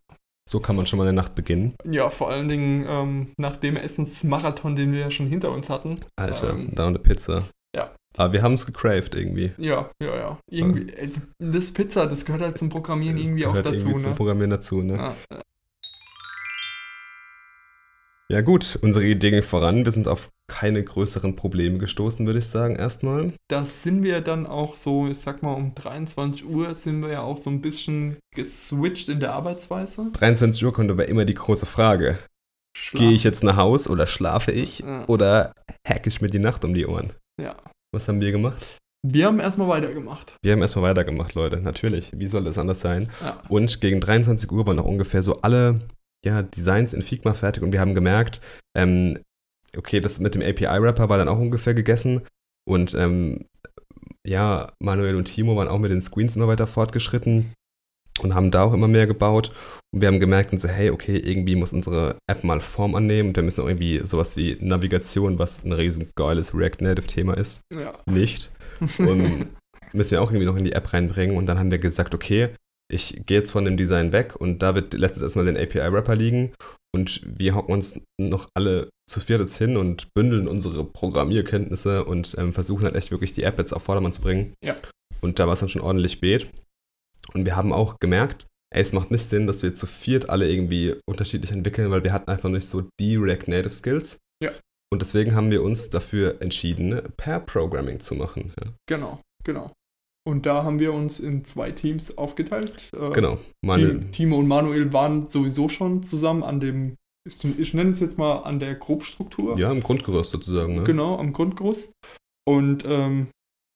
So 0.49 0.59
kann 0.61 0.77
man 0.77 0.87
schon 0.87 0.97
mal 0.99 1.03
eine 1.07 1.13
Nacht 1.13 1.35
beginnen. 1.35 1.75
Ja, 1.85 2.09
vor 2.09 2.31
allen 2.31 2.49
Dingen 2.49 2.87
ähm, 2.89 3.27
nach 3.39 3.57
dem 3.57 3.77
Essensmarathon, 3.77 4.75
den 4.77 4.93
wir 4.95 5.01
ja 5.01 5.11
schon 5.11 5.27
hinter 5.27 5.53
uns 5.53 5.69
hatten. 5.69 6.01
Alter, 6.19 6.51
Ähm, 6.55 6.71
dann 6.75 6.87
noch 6.95 6.99
eine 6.99 6.99
Pizza. 7.01 7.45
ja. 7.77 7.91
Aber 8.19 8.33
wir 8.33 8.43
haben 8.43 8.55
es 8.55 8.67
gecraved 8.67 9.15
irgendwie. 9.15 9.53
Ja, 9.59 9.91
ja, 10.03 10.17
ja. 10.17 10.39
Irgendwie, 10.51 10.93
also, 10.97 11.21
das 11.39 11.71
Pizza, 11.73 12.07
das 12.09 12.25
gehört 12.25 12.43
halt 12.43 12.59
zum 12.59 12.69
Programmieren 12.69 13.17
Das 13.17 13.25
irgendwie 13.25 13.47
auch 13.47 13.55
dazu, 13.55 13.71
irgendwie 13.89 14.03
zum 14.03 14.11
ne? 14.11 14.17
Programmieren 14.17 14.51
dazu, 14.51 14.83
ne? 14.83 14.95
Ja, 14.97 15.15
ja. 18.29 18.41
Gut, 18.41 18.77
unsere 18.83 19.07
Idee 19.07 19.31
ging 19.31 19.43
voran. 19.45 19.85
Wir 19.85 19.93
sind 19.93 20.09
auf 20.09 20.31
keine 20.49 20.83
größeren 20.83 21.37
Probleme 21.37 21.79
gestoßen, 21.79 22.27
würde 22.27 22.41
ich 22.41 22.47
sagen, 22.47 22.75
erstmal. 22.75 23.35
Das 23.47 23.85
sind 23.85 24.03
wir 24.03 24.21
dann 24.21 24.49
auch 24.49 24.75
so, 24.75 25.07
ich 25.07 25.21
sag 25.21 25.45
mal, 25.45 25.55
um 25.55 25.77
23 25.77 26.45
Uhr 26.45 26.75
sind 26.75 27.01
wir 27.03 27.13
ja 27.13 27.21
auch 27.21 27.39
so 27.39 27.51
ein 27.51 27.61
bisschen 27.61 28.17
geswitcht 28.35 29.09
in 29.09 29.21
der 29.21 29.35
Arbeitsweise. 29.35 30.11
23 30.13 30.65
Uhr 30.65 30.73
kommt 30.73 30.91
aber 30.91 31.09
immer 31.09 31.25
die 31.25 31.35
große 31.35 31.67
Frage. 31.67 32.19
Gehe 32.93 33.13
ich 33.13 33.23
jetzt 33.23 33.45
nach 33.45 33.57
Haus 33.57 33.89
oder 33.89 34.09
schlafe 34.09 34.51
ich 34.51 34.81
Ja. 34.81 35.05
oder 35.07 35.53
hack 35.87 36.07
ich 36.09 36.21
mir 36.21 36.29
die 36.29 36.39
Nacht 36.41 36.65
um 36.65 36.75
die 36.75 36.87
Ohren? 36.87 37.13
Ja. 37.41 37.55
Was 37.93 38.09
haben 38.09 38.21
wir 38.21 38.33
gemacht? 38.33 38.79
Wir 39.07 39.27
haben 39.27 39.41
erstmal 39.41 39.69
weitergemacht. 39.69 40.37
Wir 40.43 40.53
haben 40.53 40.61
erstmal 40.61 40.91
weitergemacht, 40.91 41.35
Leute. 41.35 41.59
Natürlich. 41.59 42.11
Wie 42.15 42.27
soll 42.27 42.45
das 42.45 42.59
anders 42.59 42.81
sein? 42.81 43.11
Ja. 43.23 43.43
Und 43.49 43.81
gegen 43.81 44.01
23 44.01 44.51
Uhr 44.51 44.67
waren 44.67 44.77
noch 44.77 44.85
ungefähr 44.85 45.23
so 45.23 45.41
alle 45.41 45.79
ja, 46.25 46.43
Designs 46.43 46.93
in 46.93 47.03
Figma 47.03 47.35
fertig 47.35 47.63
und 47.63 47.73
wir 47.73 47.81
haben 47.81 47.95
gemerkt, 47.95 48.41
ähm, 48.77 49.19
okay, 49.77 50.01
das 50.01 50.19
mit 50.19 50.35
dem 50.35 50.43
API-Wrapper 50.43 51.09
war 51.09 51.19
dann 51.19 51.29
auch 51.29 51.39
ungefähr 51.39 51.75
gegessen 51.75 52.27
und 52.67 52.95
ähm, 52.95 53.47
ja, 54.27 54.73
Manuel 54.81 55.15
und 55.15 55.27
Timo 55.27 55.57
waren 55.57 55.69
auch 55.69 55.79
mit 55.79 55.93
den 55.93 56.03
Screens 56.03 56.35
immer 56.35 56.49
weiter 56.49 56.67
fortgeschritten 56.67 57.53
und 58.21 58.35
haben 58.35 58.51
da 58.51 58.65
auch 58.65 58.73
immer 58.73 58.89
mehr 58.89 59.07
gebaut 59.07 59.53
und 59.95 60.01
wir 60.01 60.09
haben 60.09 60.21
gemerkt 60.21 60.53
und 60.53 60.61
so, 60.61 60.69
hey, 60.69 60.91
okay, 60.91 61.17
irgendwie 61.17 61.57
muss 61.57 61.73
unsere 61.73 62.17
App 62.31 62.45
mal 62.45 62.61
Form 62.61 62.95
annehmen 62.95 63.31
und 63.31 63.37
wir 63.37 63.43
müssen 63.43 63.63
auch 63.63 63.69
irgendwie 63.69 64.01
sowas 64.05 64.37
wie 64.37 64.57
Navigation, 64.61 65.39
was 65.39 65.65
ein 65.65 65.73
riesen 65.73 66.11
geiles 66.17 66.55
React-Native-Thema 66.55 67.35
ist, 67.35 67.61
Ja. 67.75 67.95
nicht 68.07 68.51
und 68.99 69.47
müssen 69.93 70.11
wir 70.13 70.23
auch 70.23 70.31
irgendwie 70.31 70.47
noch 70.47 70.57
in 70.57 70.65
die 70.65 70.73
App 70.73 70.93
reinbringen. 70.93 71.37
Und 71.37 71.47
dann 71.47 71.59
haben 71.59 71.71
wir 71.71 71.79
gesagt, 71.79 72.15
okay, 72.15 72.51
ich 72.91 73.23
gehe 73.27 73.39
jetzt 73.39 73.51
von 73.53 73.65
dem 73.65 73.77
Design 73.77 74.13
weg 74.13 74.37
und 74.37 74.61
David 74.63 74.95
lässt 74.95 75.17
jetzt 75.17 75.23
erstmal 75.23 75.47
den 75.47 75.57
API-Wrapper 75.57 76.15
liegen 76.15 76.53
und 76.95 77.21
wir 77.27 77.55
hocken 77.55 77.73
uns 77.75 78.01
noch 78.21 78.49
alle 78.55 78.89
zu 79.11 79.21
viert 79.21 79.41
jetzt 79.41 79.57
hin 79.59 79.77
und 79.77 80.09
bündeln 80.15 80.49
unsere 80.49 80.85
Programmierkenntnisse 80.85 82.05
und 82.05 82.35
ähm, 82.39 82.53
versuchen 82.53 82.85
halt 82.85 82.95
echt 82.97 83.11
wirklich 83.11 83.33
die 83.35 83.43
App 83.43 83.59
jetzt 83.59 83.73
auf 83.73 83.83
Vordermann 83.83 84.13
zu 84.13 84.23
bringen. 84.23 84.55
Ja. 84.65 84.77
Und 85.21 85.39
da 85.39 85.47
war 85.47 85.55
es 85.55 85.61
dann 85.61 85.69
schon 85.69 85.83
ordentlich 85.83 86.13
spät. 86.13 86.49
Und 87.35 87.45
wir 87.45 87.57
haben 87.57 87.73
auch 87.73 87.99
gemerkt, 88.01 88.47
ey, 88.75 88.83
es 88.83 88.93
macht 88.93 89.11
nicht 89.11 89.25
Sinn, 89.25 89.47
dass 89.47 89.63
wir 89.63 89.75
zu 89.75 89.87
viert 89.87 90.29
alle 90.29 90.51
irgendwie 90.51 90.95
unterschiedlich 91.09 91.53
entwickeln, 91.53 91.91
weil 91.91 92.05
wir 92.05 92.13
hatten 92.13 92.31
einfach 92.31 92.49
nicht 92.49 92.67
so 92.67 92.89
die 93.01 93.17
React 93.17 93.49
Native 93.49 93.73
Skills. 93.73 94.19
Ja. 94.43 94.53
Und 94.93 95.03
deswegen 95.03 95.35
haben 95.35 95.51
wir 95.51 95.63
uns 95.63 95.91
dafür 95.91 96.41
entschieden, 96.41 97.03
Pair 97.17 97.41
Programming 97.41 98.01
zu 98.01 98.15
machen. 98.15 98.53
Ja. 98.63 98.73
Genau, 98.87 99.21
genau. 99.45 99.73
Und 100.27 100.45
da 100.45 100.63
haben 100.63 100.79
wir 100.79 100.93
uns 100.93 101.21
in 101.21 101.45
zwei 101.45 101.71
Teams 101.73 102.17
aufgeteilt. 102.19 102.91
Äh, 102.95 103.11
Genau. 103.11 103.39
Manuel, 103.65 104.11
Timo 104.11 104.37
und 104.39 104.47
Manuel 104.49 104.93
waren 104.93 105.29
sowieso 105.29 105.69
schon 105.69 106.03
zusammen 106.03 106.43
an 106.43 106.61
dem, 106.61 106.97
ich, 107.27 107.75
nenne 107.75 107.91
es 107.91 108.01
jetzt 108.01 108.19
mal 108.19 108.39
an 108.43 108.61
der 108.61 108.75
Grobstruktur. 108.75 109.59
ja, 109.59 109.71
im 109.73 109.83
Grundgerüst 109.83 110.31
sozusagen. 110.31 110.77
Ne? 110.77 110.85
Genau, 110.85 111.19
am 111.19 111.33
Grundgerüst. 111.33 111.93
Und 112.47 112.85
ähm, 112.87 113.29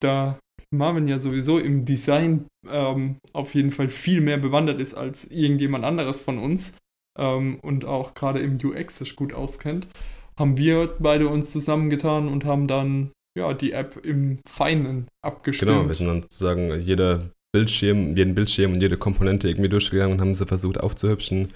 da 0.03 0.39
Marvin 0.73 1.07
ja 1.07 1.19
sowieso 1.19 1.59
im 1.59 1.85
Design 1.85 2.47
ähm, 2.69 3.17
auf 3.33 3.55
jeden 3.55 3.71
Fall 3.71 3.89
viel 3.89 4.21
mehr 4.21 4.39
bewandert 4.39 4.81
ist 4.81 4.95
als 4.95 5.25
irgendjemand 5.31 5.85
anderes 5.85 6.21
von 6.21 6.39
uns 6.39 6.77
ähm, 7.19 7.59
und 7.61 7.85
auch 7.85 8.15
gerade 8.15 8.41
im 8.41 8.59
UX 8.63 8.99
sich 8.99 9.17
gut 9.17 9.35
auskennt, 9.35 9.87
haben 10.39 10.57
wir 10.57 10.95
beide 10.99 11.29
uns 11.29 11.53
zusammengetan 11.53 12.29
und 12.29 12.45
haben 12.45 12.67
dann 12.67 13.13
ja 13.37 13.53
die 13.55 13.73
App 13.73 14.05
im 14.05 14.39
Feinen 14.49 15.09
abgestimmt. 15.23 15.71
Genau, 15.71 15.89
wir 15.89 15.95
sind 15.95 16.07
dann 16.07 16.23
sozusagen 16.23 16.79
jeder 16.81 17.31
Bildschirm, 17.55 18.17
jeden 18.17 18.35
Bildschirm 18.35 18.73
und 18.73 18.81
jede 18.81 18.97
Komponente 18.97 19.49
irgendwie 19.49 19.69
durchgegangen 19.69 20.15
und 20.15 20.21
haben 20.21 20.35
sie 20.35 20.47
versucht 20.47 20.81
aufzuhübschen. 20.81 21.49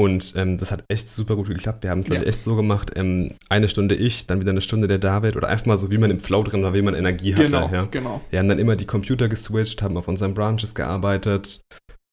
Und 0.00 0.32
ähm, 0.34 0.56
das 0.56 0.72
hat 0.72 0.82
echt 0.88 1.10
super 1.10 1.36
gut 1.36 1.48
geklappt. 1.48 1.82
Wir 1.82 1.90
haben 1.90 2.00
es 2.00 2.08
Ja. 2.08 2.22
echt 2.22 2.42
so 2.42 2.56
gemacht, 2.56 2.92
ähm, 2.96 3.34
eine 3.50 3.68
Stunde 3.68 3.94
ich, 3.94 4.26
dann 4.26 4.40
wieder 4.40 4.48
eine 4.50 4.62
Stunde 4.62 4.88
der 4.88 4.96
David 4.98 5.36
oder 5.36 5.48
einfach 5.48 5.66
mal 5.66 5.76
so, 5.76 5.90
wie 5.90 5.98
man 5.98 6.10
im 6.10 6.20
Flow 6.20 6.42
drin 6.42 6.62
war, 6.62 6.72
wie 6.72 6.80
man 6.80 6.94
Energie 6.94 7.34
hatte. 7.34 7.44
genau, 7.46 7.68
Ja. 7.70 7.84
genau. 7.90 8.22
Wir 8.30 8.38
haben 8.38 8.48
dann 8.48 8.58
immer 8.58 8.76
die 8.76 8.86
Computer 8.86 9.28
geswitcht, 9.28 9.82
haben 9.82 9.98
auf 9.98 10.08
unseren 10.08 10.32
Branches 10.32 10.74
gearbeitet 10.74 11.60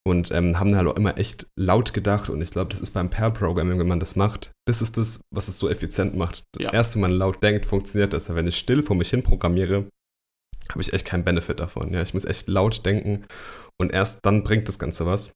und 0.05 0.31
ähm, 0.31 0.59
haben 0.59 0.75
halt 0.75 0.85
auch 0.85 0.97
immer 0.97 1.17
echt 1.17 1.47
laut 1.57 1.93
gedacht. 1.93 2.29
Und 2.29 2.41
ich 2.41 2.51
glaube, 2.51 2.71
das 2.71 2.81
ist 2.81 2.91
beim 2.93 3.09
Pair-Programming, 3.09 3.79
wenn 3.79 3.87
man 3.87 4.01
das 4.01 4.17
macht, 4.17 4.51
das 4.67 4.81
ist 4.81 4.97
das, 4.97 5.21
was 5.33 5.47
es 5.47 5.57
so 5.57 5.69
effizient 5.69 6.13
macht. 6.13 6.43
Ja. 6.59 6.73
Erst 6.73 6.95
wenn 6.95 7.01
man 7.03 7.11
laut 7.11 7.41
denkt, 7.41 7.65
funktioniert 7.65 8.11
das. 8.11 8.27
Wenn 8.35 8.47
ich 8.47 8.57
still 8.57 8.83
vor 8.83 8.97
mich 8.97 9.09
hin 9.11 9.23
programmiere, 9.23 9.85
habe 10.69 10.81
ich 10.81 10.91
echt 10.91 11.05
keinen 11.05 11.23
Benefit 11.23 11.61
davon. 11.61 11.93
Ja, 11.93 12.01
ich 12.01 12.13
muss 12.13 12.25
echt 12.25 12.49
laut 12.49 12.85
denken 12.85 13.23
und 13.79 13.93
erst 13.93 14.19
dann 14.23 14.43
bringt 14.43 14.67
das 14.67 14.77
Ganze 14.77 15.05
was. 15.05 15.31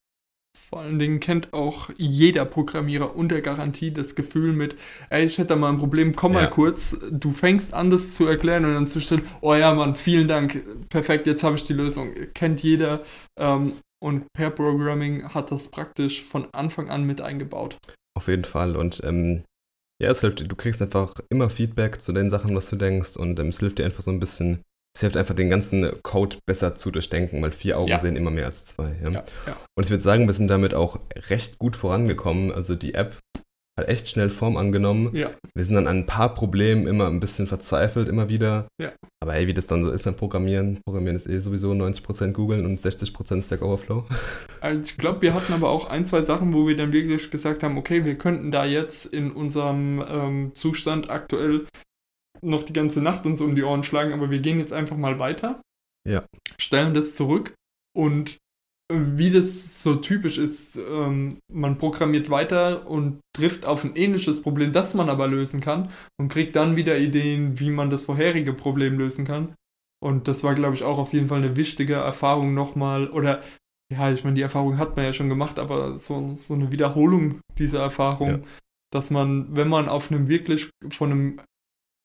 Vor 0.58 0.80
allen 0.82 1.00
Dingen 1.00 1.20
kennt 1.20 1.54
auch 1.54 1.90
jeder 1.98 2.46
Programmierer 2.46 3.16
unter 3.16 3.42
Garantie 3.42 3.92
das 3.92 4.16
Gefühl 4.16 4.54
mit, 4.54 4.76
ey, 5.10 5.26
ich 5.26 5.38
hätte 5.38 5.50
da 5.50 5.56
mal 5.56 5.70
ein 5.70 5.80
Problem, 5.80 6.16
komm 6.16 6.34
mal 6.34 6.44
Ja. 6.44 6.50
kurz, 6.50 6.98
du 7.12 7.32
fängst 7.32 7.74
an, 7.74 7.90
das 7.90 8.16
zu 8.16 8.26
erklären 8.26 8.66
und 8.66 8.74
dann 8.74 8.88
zu 8.88 9.02
stellen, 9.02 9.24
oh 9.42 9.54
ja, 9.54 9.74
Mann, 9.74 9.96
vielen 9.96 10.28
Dank, 10.28 10.64
perfekt, 10.90 11.28
jetzt 11.28 11.44
habe 11.44 11.56
ich 11.58 11.66
die 11.66 11.74
Lösung. 11.74 12.14
Kennt 12.34 12.64
jeder. 12.64 13.04
Ähm, 13.38 13.74
und 14.04 14.26
Pair 14.34 14.50
Programming 14.50 15.34
hat 15.34 15.52
das 15.52 15.70
praktisch 15.70 16.24
von 16.24 16.48
Anfang 16.54 16.90
an 16.90 17.04
mit 17.06 17.22
eingebaut. 17.22 17.78
Auf 18.18 18.28
jeden 18.28 18.46
Fall. 18.46 18.76
Und 18.76 19.02
ähm, 19.04 19.44
ja, 20.02 20.10
es 20.12 20.22
hilft, 20.22 20.40
dir- 20.40 20.48
du 20.48 20.56
kriegst 20.56 20.82
einfach 20.82 21.14
immer 21.30 21.50
Feedback 21.50 22.02
zu 22.02 22.12
den 22.12 22.30
Sachen, 22.30 22.56
was 22.56 22.70
du 22.70 22.76
denkst. 22.78 23.18
Und 23.18 23.40
ähm, 23.40 23.50
es 23.50 23.60
hilft 23.60 23.78
dir 23.78 23.86
einfach 23.86 24.02
so 24.02 24.12
ein 24.12 24.20
bisschen, 24.20 24.62
es 24.94 25.02
hilft 25.02 25.18
einfach 25.18 25.36
den 25.36 25.50
ganzen 25.50 25.90
Code 26.04 26.38
besser 26.46 26.76
zu 26.76 26.92
durchdenken, 26.92 27.42
weil 27.42 27.52
vier 27.52 27.78
Augen 27.80 27.90
Ja. 27.90 28.00
sehen 28.00 28.16
immer 28.16 28.32
mehr 28.32 28.46
als 28.46 28.66
zwei. 28.66 28.96
Ja? 29.02 29.12
Ja. 29.12 29.24
Und 29.78 29.84
ich 29.86 29.90
würde 29.90 30.04
sagen, 30.04 30.28
wir 30.28 30.34
sind 30.34 30.50
damit 30.50 30.74
auch 30.74 31.00
recht 31.30 31.58
gut 31.60 31.76
vorangekommen. 31.76 32.52
Also 32.52 32.76
die 32.76 32.94
App 32.94 33.16
hat 33.80 33.88
echt 33.88 34.10
schnell 34.10 34.30
Form 34.30 34.58
angenommen. 34.58 35.12
Wir 35.14 35.66
sind 35.66 35.78
an 35.78 35.88
ein 35.88 36.06
paar 36.06 36.34
Problemen 36.34 36.88
immer 36.88 37.08
ein 37.08 37.22
bisschen 37.22 37.48
verzweifelt, 37.48 38.10
immer 38.10 38.28
wieder. 38.28 38.68
Aber 39.24 39.34
ey, 39.34 39.48
wie 39.48 39.54
das 39.54 39.68
dann 39.68 39.86
so 39.86 39.92
ist 39.92 40.04
beim 40.04 40.16
Programmieren, 40.16 40.82
Programmieren 40.86 41.16
ist 41.16 41.28
eh 41.28 41.40
sowieso 41.40 41.72
90% 41.72 42.34
googeln 42.34 42.66
und 42.66 42.82
60% 42.82 43.44
Stack 43.44 43.62
Overflow. 43.62 44.06
Also 44.60 44.82
ich 44.84 44.98
glaube, 44.98 45.22
wir 45.24 45.34
hatten 45.34 45.54
aber 45.54 45.70
auch 45.70 45.90
ein, 45.90 46.06
zwei 46.06 46.22
Sachen, 46.22 46.54
wo 46.54 46.68
wir 46.68 46.76
dann 46.76 46.94
wirklich 46.94 47.32
gesagt 47.32 47.64
haben, 47.64 47.78
okay, 47.80 48.06
wir 48.06 48.16
könnten 48.16 48.52
da 48.52 48.64
jetzt 48.66 49.08
in 49.08 49.32
unserem 49.32 50.04
ähm, 50.08 50.52
Zustand 50.54 51.10
aktuell 51.10 51.66
noch 52.42 52.64
die 52.64 52.74
ganze 52.74 53.02
Nacht 53.02 53.26
uns 53.26 53.42
um 53.42 53.56
die 53.56 53.64
Ohren 53.64 53.84
schlagen, 53.84 54.14
aber 54.14 54.30
wir 54.32 54.40
gehen 54.40 54.60
jetzt 54.60 54.74
einfach 54.74 54.98
mal 54.98 55.20
weiter. 55.20 55.62
Ja. 56.08 56.24
Stellen 56.60 56.94
das 56.94 57.16
zurück 57.16 57.54
und 57.96 58.38
äh, 58.92 58.96
wie 59.16 59.30
das 59.32 59.84
so 59.84 59.96
typisch 59.96 60.38
ist, 60.38 60.76
ähm, 60.78 61.38
man 61.52 61.78
programmiert 61.78 62.30
weiter 62.30 62.88
und 62.88 63.20
trifft 63.36 63.66
auf 63.66 63.84
ein 63.84 63.96
ähnliches 63.96 64.42
Problem, 64.42 64.74
das 64.74 64.94
man 64.96 65.10
aber 65.10 65.28
lösen 65.28 65.62
kann 65.62 65.90
und 66.20 66.30
kriegt 66.30 66.56
dann 66.56 66.76
wieder 66.76 66.98
Ideen, 66.98 67.60
wie 67.60 67.70
man 67.70 67.90
das 67.90 68.06
vorherige 68.06 68.54
Problem 68.54 68.98
lösen 68.98 69.26
kann. 69.26 69.54
Und 70.04 70.28
das 70.28 70.44
war, 70.44 70.56
glaube 70.56 70.76
ich, 70.76 70.84
auch 70.84 70.98
auf 70.98 71.14
jeden 71.14 71.28
Fall 71.28 71.38
eine 71.44 71.56
wichtige 71.56 71.94
Erfahrung 71.94 72.56
nochmal. 72.56 73.08
Oder 73.10 73.44
ja, 73.94 74.12
ich 74.12 74.24
meine, 74.24 74.36
die 74.36 74.42
Erfahrung 74.42 74.80
hat 74.80 74.96
man 74.96 75.06
ja 75.06 75.14
schon 75.14 75.30
gemacht, 75.30 75.60
aber 75.60 75.96
so, 75.98 76.36
so 76.38 76.56
eine 76.56 76.72
Wiederholung 76.72 77.40
dieser 77.60 77.82
Erfahrung, 77.82 78.30
Ja. 78.30 78.40
dass 78.92 79.12
man, 79.12 79.56
wenn 79.56 79.68
man 79.68 79.88
auf 79.88 80.10
einem 80.12 80.28
wirklich 80.28 80.72
von 80.90 81.12
einem 81.12 81.42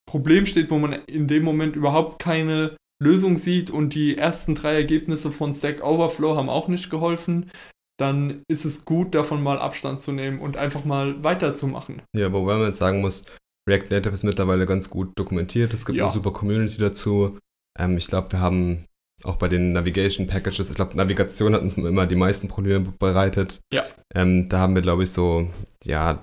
Problem 0.06 0.46
steht, 0.46 0.70
wo 0.70 0.78
man 0.78 0.92
in 1.06 1.26
dem 1.26 1.42
Moment 1.44 1.76
überhaupt 1.76 2.20
keine 2.22 2.76
Lösung 3.02 3.36
sieht 3.38 3.70
und 3.70 3.94
die 3.94 4.16
ersten 4.16 4.54
drei 4.54 4.74
Ergebnisse 4.74 5.30
von 5.30 5.52
Stack 5.54 5.82
Overflow 5.84 6.36
haben 6.36 6.48
auch 6.48 6.68
nicht 6.68 6.88
geholfen, 6.90 7.50
dann 7.98 8.42
ist 8.48 8.64
es 8.64 8.84
gut, 8.84 9.14
davon 9.14 9.42
mal 9.42 9.58
Abstand 9.58 10.00
zu 10.00 10.12
nehmen 10.12 10.38
und 10.38 10.56
einfach 10.56 10.84
mal 10.84 11.22
weiterzumachen. 11.24 12.02
Ja, 12.14 12.32
wobei 12.32 12.56
man 12.56 12.66
jetzt 12.66 12.78
sagen 12.78 13.00
muss, 13.00 13.24
React 13.68 13.90
Native 13.90 14.14
ist 14.14 14.22
mittlerweile 14.24 14.66
ganz 14.66 14.90
gut 14.90 15.12
dokumentiert. 15.16 15.74
Es 15.74 15.84
gibt 15.84 15.98
Ja. 15.98 16.04
eine 16.04 16.12
super 16.12 16.32
Community 16.32 16.78
dazu. 16.78 17.38
Ähm, 17.78 17.96
ich 17.96 18.06
glaube, 18.06 18.32
wir 18.32 18.40
haben 18.40 18.84
auch 19.24 19.36
bei 19.36 19.48
den 19.48 19.72
Navigation 19.72 20.26
Packages, 20.26 20.70
ich 20.70 20.76
glaube, 20.76 20.96
Navigation 20.96 21.54
hat 21.54 21.62
uns 21.62 21.76
immer 21.76 22.06
die 22.06 22.16
meisten 22.16 22.48
Probleme 22.48 22.92
bereitet. 22.98 23.60
Ja. 23.72 23.84
Ähm, 24.14 24.48
da 24.48 24.60
haben 24.60 24.74
wir, 24.74 24.82
glaube 24.82 25.02
ich, 25.02 25.10
so, 25.10 25.50
ja, 25.84 26.22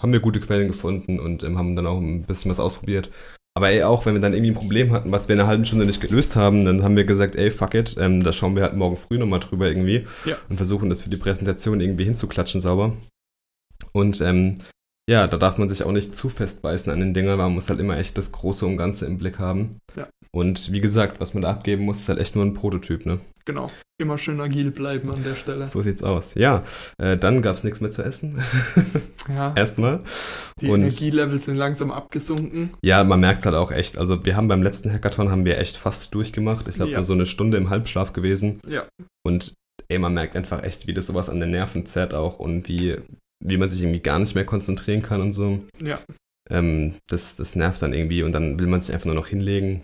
haben 0.00 0.12
wir 0.12 0.20
gute 0.20 0.40
Quellen 0.40 0.68
gefunden 0.68 1.18
und 1.20 1.42
ähm, 1.42 1.58
haben 1.58 1.76
dann 1.76 1.86
auch 1.86 1.98
ein 1.98 2.22
bisschen 2.22 2.50
was 2.50 2.60
ausprobiert. 2.60 3.10
Aber 3.56 3.70
ey, 3.70 3.82
auch 3.82 4.06
wenn 4.06 4.14
wir 4.14 4.20
dann 4.20 4.34
irgendwie 4.34 4.52
ein 4.52 4.56
Problem 4.56 4.92
hatten, 4.92 5.10
was 5.10 5.26
wir 5.28 5.34
in 5.34 5.40
einer 5.40 5.48
halben 5.48 5.64
Stunde 5.64 5.84
nicht 5.84 6.00
gelöst 6.00 6.36
haben, 6.36 6.64
dann 6.64 6.84
haben 6.84 6.94
wir 6.96 7.04
gesagt, 7.04 7.34
ey, 7.34 7.50
fuck 7.50 7.74
it, 7.74 7.96
ähm, 7.98 8.22
da 8.22 8.32
schauen 8.32 8.54
wir 8.54 8.62
halt 8.62 8.76
morgen 8.76 8.96
früh 8.96 9.18
nochmal 9.18 9.40
drüber 9.40 9.66
irgendwie 9.66 10.06
Ja. 10.24 10.36
und 10.48 10.58
versuchen 10.58 10.88
das 10.90 11.02
für 11.02 11.10
die 11.10 11.16
Präsentation 11.16 11.80
irgendwie 11.80 12.04
hinzuklatschen 12.04 12.60
sauber. 12.60 12.96
Und 13.92 14.20
ähm, 14.20 14.56
ja, 15.10 15.26
da 15.26 15.38
darf 15.38 15.58
man 15.58 15.68
sich 15.70 15.82
auch 15.82 15.90
nicht 15.92 16.14
zu 16.14 16.28
fest 16.28 16.62
beißen 16.62 16.92
an 16.92 17.00
den 17.00 17.14
Dingern, 17.14 17.38
weil 17.38 17.46
man 17.46 17.54
muss 17.54 17.68
halt 17.70 17.80
immer 17.80 17.96
echt 17.96 18.16
das 18.18 18.30
Große 18.30 18.66
und 18.66 18.76
Ganze 18.76 19.06
im 19.06 19.18
Blick 19.18 19.38
haben. 19.38 19.78
Ja. 19.96 20.06
Und 20.30 20.72
wie 20.72 20.80
gesagt, 20.80 21.20
was 21.20 21.34
man 21.34 21.42
da 21.42 21.50
abgeben 21.50 21.84
muss, 21.84 21.98
ist 22.00 22.08
halt 22.08 22.18
echt 22.20 22.36
nur 22.36 22.44
ein 22.44 22.54
Prototyp, 22.54 23.06
ne? 23.06 23.18
Genau. 23.44 23.68
Immer 24.00 24.18
schön 24.18 24.40
agil 24.40 24.70
bleiben 24.70 25.10
an 25.12 25.24
der 25.24 25.34
Stelle. 25.34 25.66
So 25.66 25.80
sieht's 25.82 26.02
aus. 26.02 26.34
Ja, 26.34 26.64
äh, 26.98 27.16
dann 27.16 27.40
gab's 27.42 27.64
nichts 27.64 27.80
mehr 27.80 27.90
zu 27.90 28.02
essen. 28.02 28.42
Ja, 29.28 29.52
Erstmal. 29.54 30.00
die 30.58 30.68
und- 30.70 30.80
Energielevels 30.80 31.44
sind 31.44 31.56
langsam 31.56 31.90
abgesunken. 31.92 32.70
Ja, 32.82 33.04
man 33.04 33.20
merkt 33.20 33.44
halt 33.44 33.54
auch 33.54 33.70
echt. 33.70 33.98
Also 33.98 34.24
wir 34.24 34.36
haben 34.36 34.48
beim 34.48 34.62
letzten 34.62 34.90
Hackathon 34.90 35.30
haben 35.30 35.44
wir 35.44 35.58
echt 35.58 35.76
fast 35.76 36.14
durchgemacht. 36.14 36.66
Ich 36.66 36.76
glaube, 36.76 36.92
Ja. 36.92 36.98
nur 36.98 37.04
so 37.04 37.12
eine 37.12 37.26
Stunde 37.26 37.58
im 37.58 37.68
Halbschlaf 37.68 38.14
gewesen. 38.14 38.58
Ja. 38.66 38.86
Und 39.26 39.52
ey, 39.88 39.98
man 39.98 40.14
merkt 40.14 40.34
einfach 40.34 40.62
echt, 40.62 40.86
wie 40.86 40.94
das 40.94 41.08
sowas 41.08 41.28
an 41.28 41.40
den 41.40 41.50
Nerven 41.50 41.84
zerrt 41.84 42.14
auch 42.14 42.38
und 42.38 42.68
wie, 42.68 42.96
wie 43.44 43.58
man 43.58 43.70
sich 43.70 43.82
irgendwie 43.82 44.00
gar 44.00 44.18
nicht 44.18 44.34
mehr 44.34 44.46
konzentrieren 44.46 45.02
kann 45.02 45.20
und 45.20 45.32
so. 45.32 45.60
Ja. 45.78 45.98
Ähm, 46.48 46.94
das, 47.10 47.36
das 47.36 47.54
nervt 47.54 47.82
dann 47.82 47.92
irgendwie 47.92 48.22
und 48.22 48.32
dann 48.32 48.58
will 48.58 48.66
man 48.66 48.80
sich 48.80 48.94
einfach 48.94 49.06
nur 49.06 49.14
noch 49.14 49.26
hinlegen. 49.28 49.82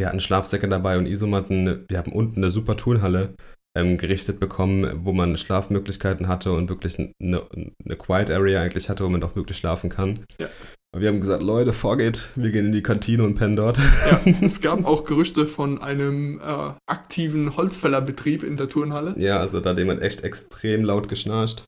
Wir 0.00 0.06
hatten 0.06 0.20
Schlafsäcke 0.20 0.66
dabei 0.66 0.96
und 0.96 1.04
Isomatten. 1.04 1.84
Wir 1.86 1.98
haben 1.98 2.12
unten 2.12 2.38
eine 2.38 2.50
super 2.50 2.74
Turnhalle 2.74 3.34
ähm, 3.76 3.98
gerichtet 3.98 4.40
bekommen, 4.40 5.04
wo 5.04 5.12
man 5.12 5.36
Schlafmöglichkeiten 5.36 6.26
hatte 6.26 6.52
und 6.52 6.70
wirklich 6.70 6.98
eine, 6.98 7.12
eine 7.20 7.96
Quiet 7.96 8.30
Area 8.30 8.62
eigentlich 8.62 8.88
hatte, 8.88 9.04
wo 9.04 9.10
man 9.10 9.22
auch 9.22 9.36
wirklich 9.36 9.58
schlafen 9.58 9.90
kann. 9.90 10.24
Ja. 10.40 10.48
Wir 10.96 11.08
haben 11.08 11.20
gesagt, 11.20 11.42
Leute, 11.42 11.74
vorgeht, 11.74 12.30
wir 12.34 12.50
gehen 12.50 12.66
in 12.66 12.72
die 12.72 12.82
Kantine 12.82 13.24
und 13.24 13.34
pennen 13.34 13.56
dort. 13.56 13.76
Ja, 13.76 14.22
es 14.40 14.62
gab 14.62 14.86
auch 14.86 15.04
Gerüchte 15.04 15.46
von 15.46 15.82
einem 15.82 16.40
äh, 16.40 16.72
aktiven 16.86 17.58
Holzfällerbetrieb 17.58 18.42
in 18.42 18.56
der 18.56 18.70
Turnhalle. 18.70 19.14
Ja, 19.18 19.38
also 19.38 19.60
da 19.60 19.70
hat 19.70 19.78
jemand 19.78 20.00
echt 20.00 20.24
extrem 20.24 20.82
laut 20.82 21.10
geschnarcht. 21.10 21.66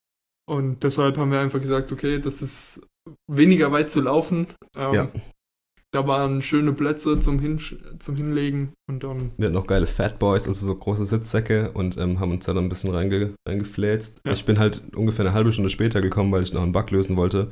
Und 0.49 0.85
deshalb 0.85 1.19
haben 1.19 1.31
wir 1.31 1.41
einfach 1.41 1.61
gesagt, 1.61 1.93
okay, 1.93 2.19
das 2.19 2.41
ist 2.41 2.81
weniger 3.31 3.73
weit 3.73 3.91
zu 3.91 4.01
laufen. 4.01 4.47
Ähm, 4.75 4.95
Ja. 4.95 5.09
Da 5.95 6.07
waren 6.07 6.41
schöne 6.41 6.73
Plätze 6.73 7.19
zum, 7.19 7.39
Hin 7.39 7.61
zum 7.99 8.17
Hinlegen 8.17 8.73
und 8.89 9.05
dann, 9.05 9.33
Wir 9.37 9.47
hatten 9.47 9.55
noch 9.55 9.67
geile 9.67 9.87
Fat 9.87 10.19
Boys, 10.19 10.49
also 10.49 10.65
so 10.65 10.75
große 10.75 11.05
Sitzsäcke 11.05 11.71
und 11.73 11.99
ähm, 11.99 12.19
haben 12.19 12.31
uns 12.31 12.47
da 12.47 12.55
dann 12.55 12.65
ein 12.65 12.69
bisschen 12.71 12.95
reinge 12.95 13.35
reingefläzt. 13.47 14.21
Ja. 14.27 14.33
Ich 14.33 14.47
bin 14.47 14.59
halt 14.59 14.83
ungefähr 14.97 15.27
eine 15.27 15.35
halbe 15.35 15.53
Stunde 15.53 15.69
später 15.69 16.01
gekommen, 16.01 16.33
weil 16.33 16.43
ich 16.43 16.55
noch 16.55 16.63
einen 16.63 16.73
Bug 16.73 16.91
lösen 16.91 17.17
wollte. 17.17 17.51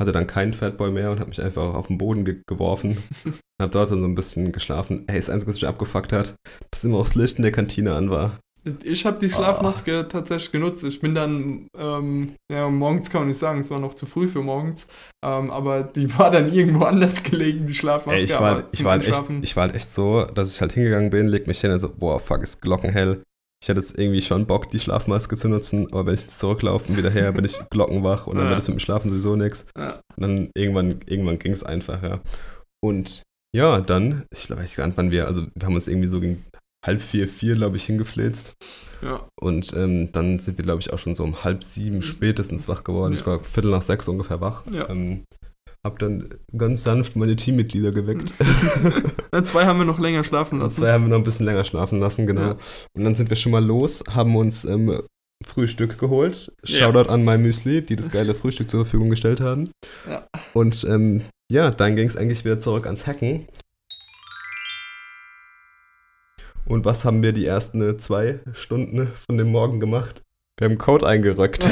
Hatte 0.00 0.12
dann 0.12 0.28
keinen 0.28 0.54
Fat 0.54 0.76
Boy 0.76 0.92
mehr 0.92 1.10
und 1.10 1.18
habe 1.18 1.30
mich 1.30 1.42
einfach 1.42 1.74
auf 1.74 1.88
den 1.88 1.98
Boden 1.98 2.24
ge 2.24 2.42
geworfen. 2.46 2.98
hab 3.60 3.72
dort 3.72 3.90
dann 3.90 4.00
so 4.00 4.06
ein 4.06 4.14
bisschen 4.14 4.52
geschlafen. 4.52 5.04
Ey, 5.08 5.16
das 5.16 5.28
Einzige, 5.28 5.50
was 5.50 5.56
mich 5.56 5.66
abgefuckt 5.66 6.12
hat, 6.12 6.36
dass 6.70 6.84
immer 6.84 6.98
auch 6.98 7.06
das 7.06 7.16
Licht 7.16 7.38
in 7.38 7.42
der 7.42 7.52
Kantine 7.52 7.94
an 7.94 8.08
war. 8.10 8.38
Ich 8.84 9.06
habe 9.06 9.18
die 9.18 9.30
Schlafmaske 9.30 10.06
tatsächlich 10.08 10.52
genutzt. 10.52 10.84
Ich 10.84 11.00
bin 11.00 11.14
dann, 11.14 11.66
ähm, 11.76 12.34
ja, 12.52 12.68
morgens 12.68 13.10
kann 13.10 13.22
man 13.22 13.28
nicht 13.28 13.38
sagen, 13.38 13.60
es 13.60 13.70
war 13.70 13.78
noch 13.80 13.94
zu 13.94 14.06
früh 14.06 14.28
für 14.28 14.42
morgens, 14.42 14.86
ähm, 15.24 15.50
aber 15.50 15.82
die 15.82 16.16
war 16.18 16.30
dann 16.30 16.52
irgendwo 16.52 16.84
anders 16.84 17.22
gelegen, 17.22 17.66
die 17.66 17.74
Schlafmaske. 17.74 18.18
Ey, 18.20 18.24
ich 18.24 18.38
war, 18.38 18.64
ich, 18.72 18.78
zum 18.78 18.84
war 18.86 18.92
halt 18.92 19.06
echt, 19.08 19.24
ich 19.42 19.56
war 19.56 19.62
halt 19.64 19.74
echt 19.74 19.90
so, 19.90 20.24
dass 20.24 20.54
ich 20.54 20.60
halt 20.60 20.72
hingegangen 20.72 21.10
bin, 21.10 21.26
leg 21.28 21.46
mich 21.46 21.60
hin 21.60 21.70
und 21.72 21.78
so, 21.80 21.88
boah, 21.90 22.18
fuck, 22.20 22.42
ist 22.42 22.60
glockenhell. 22.60 23.22
Ich 23.62 23.68
hatte 23.68 23.80
jetzt 23.80 23.98
irgendwie 24.00 24.22
schon 24.22 24.46
Bock, 24.46 24.70
die 24.70 24.78
Schlafmaske 24.78 25.36
zu 25.36 25.48
nutzen, 25.48 25.86
aber 25.92 26.06
wenn 26.06 26.14
ich 26.14 26.22
jetzt 26.22 26.38
zurücklaufe 26.40 26.88
und 26.90 26.96
wieder 26.96 27.10
her, 27.10 27.32
bin 27.32 27.44
ich 27.44 27.58
glockenwach 27.70 28.26
und 28.26 28.36
dann 28.36 28.44
Ja. 28.46 28.50
wird 28.50 28.60
es 28.60 28.68
mit 28.68 28.76
dem 28.78 28.80
Schlafen 28.80 29.10
sowieso 29.10 29.36
nichts. 29.36 29.66
Ja. 29.76 30.00
Und 30.16 30.22
dann 30.22 30.50
irgendwann, 30.56 31.00
irgendwann 31.06 31.38
ging 31.38 31.52
es 31.52 31.62
einfach, 31.62 32.02
ja. 32.02 32.20
Und 32.82 33.22
ja, 33.54 33.80
dann, 33.80 34.24
ich 34.32 34.44
glaube, 34.44 34.62
ich 34.62 34.70
weiß 34.70 34.76
gar 34.76 34.86
nicht, 34.86 34.96
wann 34.96 35.10
wir, 35.10 35.26
also 35.26 35.46
wir 35.54 35.66
haben 35.66 35.74
uns 35.74 35.88
irgendwie 35.88 36.06
so 36.08 36.20
gegen 36.20 36.44
halb 36.84 37.02
vier, 37.02 37.28
vier, 37.28 37.54
glaube 37.54 37.76
ich, 37.76 37.84
hingefläzt. 37.84 38.54
Ja, 39.02 39.26
Und 39.40 39.72
ähm, 39.74 40.12
dann 40.12 40.38
sind 40.38 40.58
wir, 40.58 40.64
glaube 40.64 40.80
ich, 40.80 40.92
auch 40.92 40.98
schon 40.98 41.14
so 41.14 41.24
um 41.24 41.42
halb 41.44 41.64
sieben 41.64 42.02
spätestens 42.02 42.68
wach 42.68 42.84
geworden. 42.84 43.12
Ich 43.14 43.20
Ja. 43.20 43.26
war 43.26 43.44
viertel 43.44 43.70
nach 43.70 43.82
sechs 43.82 44.08
ungefähr 44.08 44.40
wach. 44.40 44.64
Ja. 44.70 44.88
Ähm, 44.90 45.22
hab 45.82 45.98
dann 45.98 46.28
ganz 46.56 46.82
sanft 46.82 47.16
meine 47.16 47.36
Teammitglieder 47.36 47.92
geweckt. 47.92 48.34
Ja, 49.32 49.44
zwei 49.44 49.64
haben 49.64 49.78
wir 49.78 49.84
noch 49.86 50.00
länger 50.00 50.24
schlafen 50.24 50.56
Und 50.56 50.64
lassen. 50.66 50.80
zwei 50.80 50.90
haben 50.92 51.04
wir 51.04 51.08
noch 51.10 51.18
ein 51.18 51.22
bisschen 51.24 51.46
länger 51.46 51.62
schlafen 51.62 52.00
lassen, 52.00 52.26
genau. 52.26 52.40
Ja. 52.40 52.56
Und 52.96 53.04
dann 53.04 53.14
sind 53.14 53.30
wir 53.30 53.36
schon 53.36 53.52
mal 53.52 53.64
los, 53.64 54.02
haben 54.10 54.34
uns 54.34 54.64
ähm, 54.64 55.02
Frühstück 55.46 55.98
geholt. 55.98 56.50
Ja. 56.66 56.78
Shoutout 56.92 57.08
an 57.10 57.24
My 57.24 57.38
Müsli, 57.38 57.80
die 57.80 57.94
das 57.94 58.10
geile 58.10 58.34
Frühstück 58.34 58.68
zur 58.68 58.84
Verfügung 58.84 59.08
gestellt 59.08 59.40
haben. 59.40 59.70
Ja. 60.08 60.26
Und 60.52 60.84
ähm, 60.90 61.22
ja, 61.50 61.70
dann 61.70 61.94
ging 61.94 62.08
es 62.08 62.16
eigentlich 62.16 62.44
wieder 62.44 62.58
zurück 62.58 62.86
ans 62.86 63.06
Hacken. 63.06 63.46
Und 66.70 66.84
was 66.84 67.04
haben 67.04 67.24
wir 67.24 67.32
die 67.32 67.46
ersten 67.46 67.98
zwei 67.98 68.38
Stunden 68.52 69.08
von 69.26 69.36
dem 69.36 69.50
Morgen 69.50 69.80
gemacht? 69.80 70.22
Wir 70.56 70.68
haben 70.68 70.78
Code 70.78 71.04
eingerückt. 71.04 71.68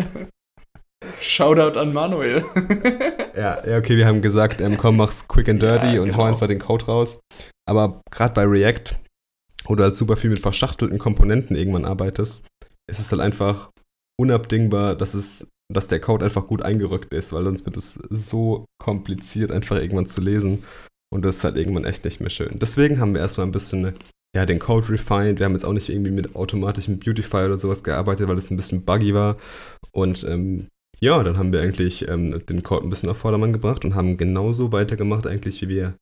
Shoutout 1.20 1.78
an 1.78 1.92
Manuel. 1.92 2.44
ja, 3.36 3.64
ja, 3.64 3.78
okay, 3.78 3.96
wir 3.96 4.06
haben 4.06 4.20
gesagt, 4.20 4.60
ähm, 4.60 4.76
komm, 4.76 4.96
mach's 4.96 5.28
quick 5.28 5.48
and 5.48 5.62
dirty 5.62 5.94
Ja, 5.94 6.02
und 6.02 6.16
hau 6.16 6.22
genau. 6.22 6.24
einfach 6.24 6.48
den 6.48 6.58
Code 6.58 6.86
raus. 6.86 7.20
Aber 7.64 8.00
gerade 8.10 8.34
bei 8.34 8.42
React, 8.42 8.96
wo 9.66 9.76
du 9.76 9.84
halt 9.84 9.94
super 9.94 10.16
viel 10.16 10.30
mit 10.30 10.40
verschachtelten 10.40 10.98
Komponenten 10.98 11.54
irgendwann 11.54 11.84
arbeitest, 11.84 12.44
ist 12.90 12.98
es 12.98 13.12
halt 13.12 13.20
einfach 13.20 13.70
unabdingbar, 14.20 14.96
dass 14.96 15.14
es, 15.14 15.46
dass 15.72 15.86
der 15.86 16.00
Code 16.00 16.24
einfach 16.24 16.48
gut 16.48 16.62
eingerückt 16.62 17.14
ist, 17.14 17.32
weil 17.32 17.44
sonst 17.44 17.66
wird 17.66 17.76
es 17.76 18.00
so 18.10 18.64
kompliziert, 18.82 19.52
einfach 19.52 19.76
irgendwann 19.76 20.06
zu 20.06 20.20
lesen. 20.20 20.64
Und 21.12 21.24
das 21.24 21.36
ist 21.36 21.44
halt 21.44 21.56
irgendwann 21.56 21.84
echt 21.84 22.04
nicht 22.04 22.20
mehr 22.20 22.30
schön. 22.30 22.58
Deswegen 22.58 22.98
haben 22.98 23.12
wir 23.14 23.20
erstmal 23.20 23.46
ein 23.46 23.52
bisschen 23.52 23.92
ja, 24.34 24.46
den 24.46 24.58
Code 24.58 24.88
refined. 24.88 25.38
Wir 25.38 25.44
haben 25.44 25.52
jetzt 25.52 25.66
auch 25.66 25.74
nicht 25.74 25.90
irgendwie 25.90 26.10
mit 26.10 26.34
automatischem 26.34 26.98
Beautify 26.98 27.44
oder 27.44 27.58
sowas 27.58 27.84
gearbeitet, 27.84 28.28
weil 28.28 28.36
das 28.36 28.50
ein 28.50 28.56
bisschen 28.56 28.82
buggy 28.84 29.12
war. 29.12 29.36
Und 29.92 30.24
ähm, 30.24 30.68
ja, 31.00 31.22
dann 31.22 31.36
haben 31.36 31.52
wir 31.52 31.60
eigentlich 31.60 32.08
ähm, 32.08 32.40
den 32.46 32.62
Code 32.62 32.86
ein 32.86 32.88
bisschen 32.90 33.10
auf 33.10 33.18
Vordermann 33.18 33.52
gebracht 33.52 33.84
und 33.84 33.94
haben 33.94 34.16
genauso 34.16 34.72
weitergemacht, 34.72 35.26
eigentlich, 35.26 35.60
wie 35.60 35.68
wir 35.68 35.94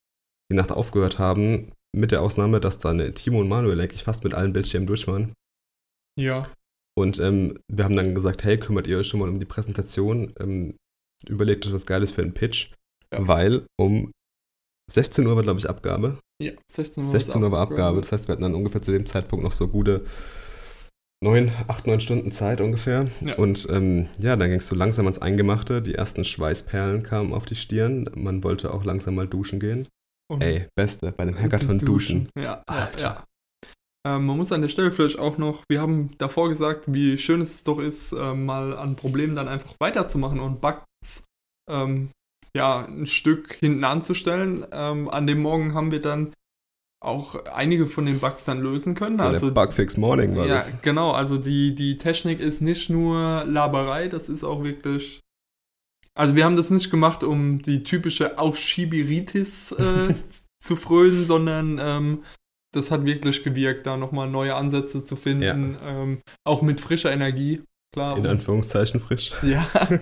die 0.51 0.57
Nacht 0.57 0.71
aufgehört 0.71 1.19
haben. 1.19 1.73
Mit 1.93 2.13
der 2.13 2.23
Ausnahme, 2.23 2.61
dass 2.61 2.79
dann 2.79 3.15
Timo 3.17 3.41
und 3.41 3.49
Manuel 3.49 3.81
eigentlich 3.81 4.05
fast 4.05 4.23
mit 4.23 4.33
allen 4.33 4.53
Bildschirmen 4.53 4.87
durch 4.87 5.09
waren. 5.09 5.33
ja, 6.17 6.49
Und 6.97 7.19
ähm, 7.19 7.59
wir 7.67 7.83
haben 7.85 7.97
dann 7.97 8.15
gesagt, 8.15 8.45
hey, 8.45 8.59
kümmert 8.59 8.87
ihr 8.87 8.99
euch 8.99 9.09
schon 9.09 9.19
mal 9.19 9.29
um 9.29 9.41
die 9.41 9.45
Präsentation, 9.47 10.33
ähm, 10.39 10.77
überlegt 11.27 11.67
euch 11.67 11.73
was 11.73 11.87
Geiles 11.87 12.13
für 12.13 12.23
einen 12.23 12.33
Pitch, 12.35 12.71
Ja. 13.13 13.27
weil 13.27 13.67
um 13.77 14.13
16 14.93 15.27
Uhr 15.27 15.37
war, 15.37 15.43
glaube 15.43 15.61
ich, 15.61 15.69
Abgabe. 15.69 16.19
ja, 16.43 16.53
16 16.71 17.05
Uhr. 17.05 17.11
16 17.11 17.43
Uhr 17.43 17.53
war 17.53 17.61
Abgabe, 17.61 18.01
das 18.01 18.13
heißt, 18.13 18.29
wir 18.29 18.33
hatten 18.33 18.43
dann 18.43 18.55
ungefähr 18.55 18.83
zu 18.83 18.93
dem 18.93 19.07
Zeitpunkt 19.07 19.45
noch 19.45 19.53
so 19.53 19.69
gute 19.69 20.05
9, 21.23 21.53
8, 21.69 21.87
9 21.87 22.01
Stunden 22.01 22.33
Zeit 22.33 22.61
ungefähr. 22.63 23.07
Ja. 23.21 23.37
Und 23.37 23.69
ähm, 23.71 24.09
ja, 24.19 24.37
dann 24.37 24.49
ging 24.49 24.59
es 24.59 24.67
so 24.67 24.75
langsam 24.75 25.07
ans 25.07 25.21
Eingemachte, 25.21 25.83
die 25.83 25.95
ersten 25.95 26.25
Schweißperlen 26.25 27.03
kamen 27.03 27.35
auf 27.35 27.45
die 27.45 27.57
Stirn, 27.57 28.09
man 28.15 28.43
wollte 28.43 28.73
auch 28.73 28.85
langsam 28.85 29.15
mal 29.17 29.29
duschen 29.29 29.61
gehen. 29.61 29.87
Und 30.31 30.43
Ey, 30.43 30.69
Beste, 30.77 31.13
bei 31.13 31.25
dem 31.25 31.39
Hackathon 31.39 31.79
duschen. 31.79 32.29
Ja, 32.39 32.63
Alter. 32.67 33.01
ja. 33.01 33.25
Ähm, 34.07 34.25
man 34.27 34.37
muss 34.39 34.53
an 34.53 34.63
der 34.63 34.69
Stelle 34.69 34.93
vielleicht 34.93 35.19
auch 35.19 35.37
noch, 35.37 35.65
wir 35.69 35.83
haben 35.83 36.17
davor 36.17 36.49
gesagt, 36.49 36.95
wie 36.95 37.19
schön 37.19 37.43
es 37.43 37.65
doch 37.65 37.81
ist, 37.81 38.13
ähm, 38.13 38.47
mal 38.47 38.77
an 38.77 38.97
Problemen 38.97 39.37
dann 39.37 39.49
einfach 39.49 39.75
weiterzumachen 39.79 40.41
und 40.41 40.61
Bugs 40.63 41.25
ähm, 41.71 42.11
ja, 42.55 42.87
ein 42.87 43.07
Stück 43.07 43.57
hinten 43.61 43.85
anzustellen. 43.85 44.67
Ähm, 44.73 45.09
an 45.09 45.27
dem 45.27 45.41
Morgen 45.41 45.75
haben 45.75 45.91
wir 45.93 46.01
dann 46.01 46.35
auch 47.03 47.47
einige 47.47 47.87
von 47.87 48.05
den 48.05 48.21
Bugs 48.21 48.45
dann 48.45 48.61
lösen 48.61 48.95
können. 48.95 49.19
So 49.19 49.27
also 49.27 49.55
Bugfix 49.55 49.97
Morning 49.97 50.37
war 50.37 50.47
ja, 50.47 50.57
das. 50.57 50.83
genau. 50.83 51.13
Also 51.13 51.39
die, 51.39 51.75
die 51.75 51.97
Technik 51.97 52.41
ist 52.41 52.61
nicht 52.61 52.91
nur 52.91 53.45
Laberei, 53.47 54.09
das 54.09 54.29
ist 54.29 54.45
auch 54.45 54.63
wirklich. 54.63 55.21
Also 56.15 56.37
wir 56.37 56.45
haben 56.45 56.57
das 56.57 56.69
nicht 56.71 56.91
gemacht, 56.91 57.25
um 57.25 57.63
die 57.63 57.85
typische 57.85 58.39
Aufschieberitis 58.39 59.73
äh, 59.73 60.15
zu 60.63 60.77
frönen, 60.77 61.25
sondern 61.25 61.79
ähm, 61.83 62.25
das 62.73 62.91
hat 62.91 63.07
wirklich 63.07 63.43
gewirkt, 63.43 63.87
da 63.87 63.97
nochmal 63.97 64.29
neue 64.29 64.55
Ansätze 64.55 65.03
zu 65.03 65.17
finden. 65.17 65.79
Ähm, 65.83 66.21
auch 66.45 66.61
mit 66.61 66.81
frischer 66.81 67.13
Energie. 67.13 67.63
Klar. 67.93 68.19
In 68.19 68.27
Anführungszeichen 68.27 69.01
frisch. 69.01 69.33
ja. 69.43 69.67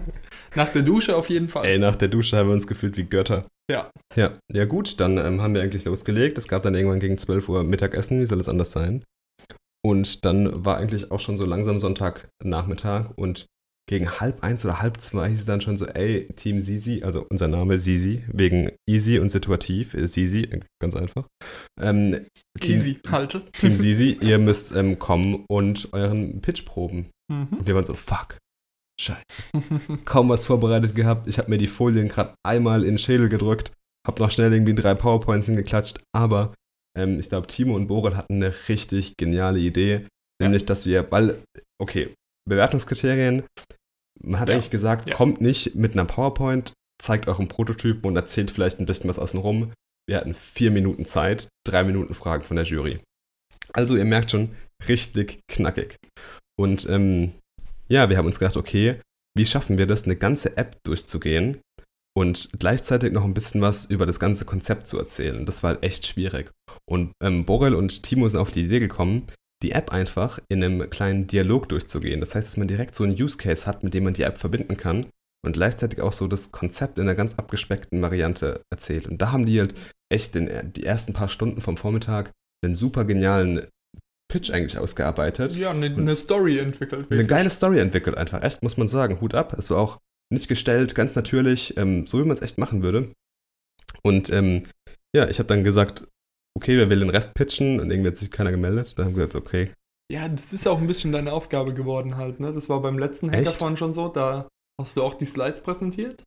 Nach 0.55 0.69
der 0.69 0.83
Dusche 0.83 1.17
auf 1.17 1.29
jeden 1.31 1.49
Fall. 1.49 1.67
Ey, 1.67 1.79
nach 1.79 1.97
der 1.97 2.09
Dusche 2.09 2.37
haben 2.37 2.49
wir 2.49 2.55
uns 2.55 2.67
gefühlt 2.67 2.97
wie 2.97 3.05
Götter. 3.05 3.47
Ja. 3.71 3.91
Ja, 4.17 4.39
ja 4.53 4.65
gut, 4.65 5.01
dann 5.01 5.19
ähm, 5.19 5.43
haben 5.43 5.55
wir 5.55 5.63
eigentlich 5.63 5.85
losgelegt. 5.85 6.39
Es 6.39 6.49
gab 6.49 6.63
dann 6.63 6.75
irgendwann 6.75 7.01
gegen 7.01 7.19
12 7.19 7.49
Uhr 7.49 7.65
Mittagessen, 7.65 8.21
wie 8.21 8.27
soll 8.27 8.41
es 8.41 8.49
anders 8.49 8.73
sein? 8.73 9.05
Und 9.85 10.25
dann 10.25 10.65
war 10.65 10.79
eigentlich 10.79 11.11
auch 11.11 11.21
schon 11.21 11.37
so 11.37 11.45
langsam 11.45 11.79
Sonntagnachmittag 11.79 13.11
und 13.17 13.47
gegen 13.89 14.21
halb 14.21 14.45
eins 14.45 14.65
oder 14.65 14.81
halb 14.81 15.01
zwei 15.01 15.31
hieß 15.31 15.41
es 15.41 15.47
dann 15.47 15.63
schon 15.63 15.79
so, 15.79 15.87
ey, 15.87 16.29
Team 16.37 16.61
Sisi, 16.61 17.03
also 17.03 17.25
unser 17.31 17.49
Name 17.49 17.79
Sisi, 17.79 18.23
wegen 18.31 18.71
easy 18.87 19.19
und 19.19 19.31
situativ, 19.31 19.95
ist 19.95 20.13
Sisi, 20.13 20.43
äh, 20.43 20.61
ganz 20.81 20.95
einfach. 20.95 21.27
Ähm, 21.81 22.27
Team, 22.61 22.77
Easy, 22.77 23.01
halte. 23.11 23.47
Team 23.53 23.77
Sisi, 23.77 24.19
ihr 24.21 24.39
müsst 24.39 24.73
ähm, 24.77 24.99
kommen 24.99 25.45
und 25.49 25.89
euren 25.93 26.41
Pitch 26.43 26.67
proben. 26.67 27.07
Mhm. 27.33 27.49
Und 27.59 27.67
wir 27.67 27.75
waren 27.75 27.85
so, 27.85 27.95
fuck. 27.95 28.37
Scheiße. 29.01 29.23
Kaum 30.05 30.29
was 30.29 30.47
vorbereitet 30.47 30.95
gehabt. 30.95 31.29
Ich 31.29 31.39
habe 31.39 31.51
mir 31.51 31.59
die 31.59 31.69
Folien 31.69 32.09
gerade 32.09 32.35
einmal 32.47 32.83
in 32.83 32.91
den 32.95 32.99
Schädel 32.99 33.29
gedrückt, 33.29 33.73
habe 34.07 34.21
noch 34.21 34.31
schnell 34.31 34.53
irgendwie 34.53 34.75
drei 34.75 34.95
PowerPoints 34.95 35.47
hingeklatscht, 35.47 36.01
aber 36.15 36.53
ähm, 36.97 37.19
ich 37.21 37.29
glaube, 37.29 37.47
Timo 37.47 37.77
und 37.77 37.87
Borat 37.87 38.17
hatten 38.17 38.35
eine 38.43 38.53
richtig 38.69 39.17
geniale 39.17 39.61
Idee, 39.61 40.07
nämlich, 40.43 40.67
dass 40.67 40.85
wir, 40.87 41.11
weil, 41.13 41.41
okay, 41.81 42.13
Bewertungskriterien, 42.49 43.45
man 44.21 44.41
hat 44.41 44.49
Ja. 44.49 44.55
eigentlich 44.55 44.71
gesagt, 44.71 45.09
Ja. 45.09 45.15
kommt 45.15 45.41
nicht 45.41 45.75
mit 45.77 45.93
einer 45.93 46.05
PowerPoint, 46.05 46.73
zeigt 47.01 47.29
euren 47.29 47.47
Prototypen 47.47 48.05
und 48.07 48.17
erzählt 48.17 48.51
vielleicht 48.51 48.81
ein 48.81 48.87
bisschen 48.87 49.09
was 49.09 49.19
außenrum. 49.21 49.73
Wir 50.09 50.17
hatten 50.17 50.35
vier 50.35 50.71
Minuten 50.73 51.05
Zeit, 51.05 51.49
drei 51.65 51.85
Minuten 51.85 52.15
Fragen 52.15 52.43
von 52.43 52.57
der 52.57 52.65
Jury. 52.65 52.99
Also 53.75 53.97
ihr 53.97 54.05
merkt 54.07 54.31
schon, 54.33 54.57
richtig 54.89 55.41
knackig. 55.49 55.97
Und 56.59 56.89
ähm, 56.89 57.35
ja, 57.89 58.09
wir 58.09 58.17
haben 58.17 58.27
uns 58.27 58.39
gedacht, 58.39 58.57
okay, 58.57 59.01
wie 59.37 59.47
schaffen 59.47 59.79
wir 59.79 59.87
das, 59.87 60.05
eine 60.05 60.17
ganze 60.17 60.57
App 60.57 60.77
durchzugehen 60.85 61.61
und 62.17 62.51
gleichzeitig 62.59 63.13
noch 63.13 63.25
ein 63.25 63.35
bisschen 63.35 63.61
was 63.61 63.85
über 63.85 64.07
das 64.07 64.19
ganze 64.19 64.45
Konzept 64.45 64.89
zu 64.89 64.99
erzählen. 64.99 65.47
Das 65.47 65.63
war 65.63 65.75
halt 65.75 65.83
echt 65.85 66.07
schwierig. 66.07 66.51
Und 66.89 67.13
ähm, 67.23 67.45
Borel 67.45 67.75
und 67.75 68.03
Timo 68.03 68.29
sind 68.29 68.41
auf 68.41 68.51
die 68.51 68.65
Idee 68.65 68.81
gekommen, 68.81 69.25
die 69.63 69.73
App 69.73 69.93
einfach 69.93 70.39
in 70.49 70.63
einem 70.63 70.91
kleinen 70.91 71.27
Dialog 71.27 71.69
durchzugehen. 71.69 72.21
Das 72.21 72.35
heißt, 72.35 72.47
dass 72.47 72.57
man 72.57 72.69
direkt 72.69 72.95
so 72.95 73.05
einen 73.05 73.21
Use 73.21 73.39
Case 73.39 73.67
hat, 73.67 73.83
mit 73.83 73.95
dem 73.95 74.05
man 74.05 74.15
die 74.15 74.23
App 74.23 74.39
verbinden 74.39 74.77
kann 74.77 75.07
und 75.45 75.53
gleichzeitig 75.53 76.01
auch 76.01 76.13
so 76.13 76.29
das 76.29 76.53
Konzept 76.53 76.99
in 76.99 77.05
einer 77.05 77.15
ganz 77.15 77.35
abgespeckten 77.35 78.03
Variante 78.03 78.63
erzählt. 78.73 79.07
Und 79.07 79.23
da 79.23 79.33
haben 79.33 79.47
die 79.47 79.61
halt 79.61 79.75
echt 80.13 80.35
den, 80.35 80.73
die 80.73 80.85
ersten 80.85 81.13
paar 81.13 81.29
Stunden 81.29 81.61
vom 81.61 81.77
Vormittag 81.77 82.33
einen 82.65 82.75
super 82.75 83.05
genialen 83.05 83.67
Pitch 84.29 84.51
eigentlich 84.51 84.79
ausgearbeitet. 84.79 85.53
ja, 85.57 85.71
eine, 85.71 85.87
eine 85.87 86.17
Story 86.17 86.59
entwickelt. 86.59 87.07
Eine 87.07 87.11
wirklich. 87.11 87.29
geile 87.29 87.51
Story 87.51 87.79
entwickelt 87.79 88.17
einfach. 88.17 88.43
Echt, 88.43 88.63
muss 88.63 88.77
man 88.77 88.89
sagen. 88.89 89.21
Hut 89.21 89.35
ab. 89.35 89.55
Es 89.59 89.71
war 89.71 89.79
auch 89.79 89.99
nicht 90.31 90.49
gestellt, 90.49 90.95
ganz 90.95 91.15
natürlich, 91.15 91.77
ähm, 91.79 92.07
so 92.07 92.19
wie 92.19 92.25
man 92.25 92.37
es 92.37 92.43
echt 92.43 92.59
machen 92.59 92.83
würde. 92.83 93.13
Und 94.03 94.31
ähm, 94.31 94.65
ja, 95.17 95.27
ich 95.29 95.39
habe 95.39 95.47
dann 95.47 95.65
gesagt, 95.65 96.07
okay, 96.55 96.77
wer 96.77 96.91
will 96.91 97.01
den 97.01 97.11
Rest 97.11 97.35
pitchen? 97.35 97.81
Und 97.81 97.91
irgendwie 97.91 98.11
hat 98.11 98.19
sich 98.19 98.31
keiner 98.31 98.51
gemeldet. 98.51 98.99
Dann 98.99 99.07
haben 99.07 99.17
wir 99.17 99.27
gesagt, 99.27 99.47
okay. 99.47 99.73
Ja, 100.11 100.29
das 100.29 100.53
ist 100.53 100.67
auch 100.67 100.79
ein 100.79 100.87
bisschen 100.87 101.13
deine 101.13 101.33
Aufgabe 101.33 101.75
geworden 101.75 102.17
halt, 102.17 102.41
ne? 102.41 102.53
Das 102.53 102.69
war 102.69 102.81
beim 102.81 102.99
letzten? 102.99 103.31
Hackathon 103.31 103.77
schon 103.77 103.93
so, 103.93 104.09
da 104.09 104.49
hast 104.81 104.97
du 104.97 105.03
auch 105.03 105.15
die 105.15 105.27
Slides 105.27 105.63
präsentiert. 105.63 106.23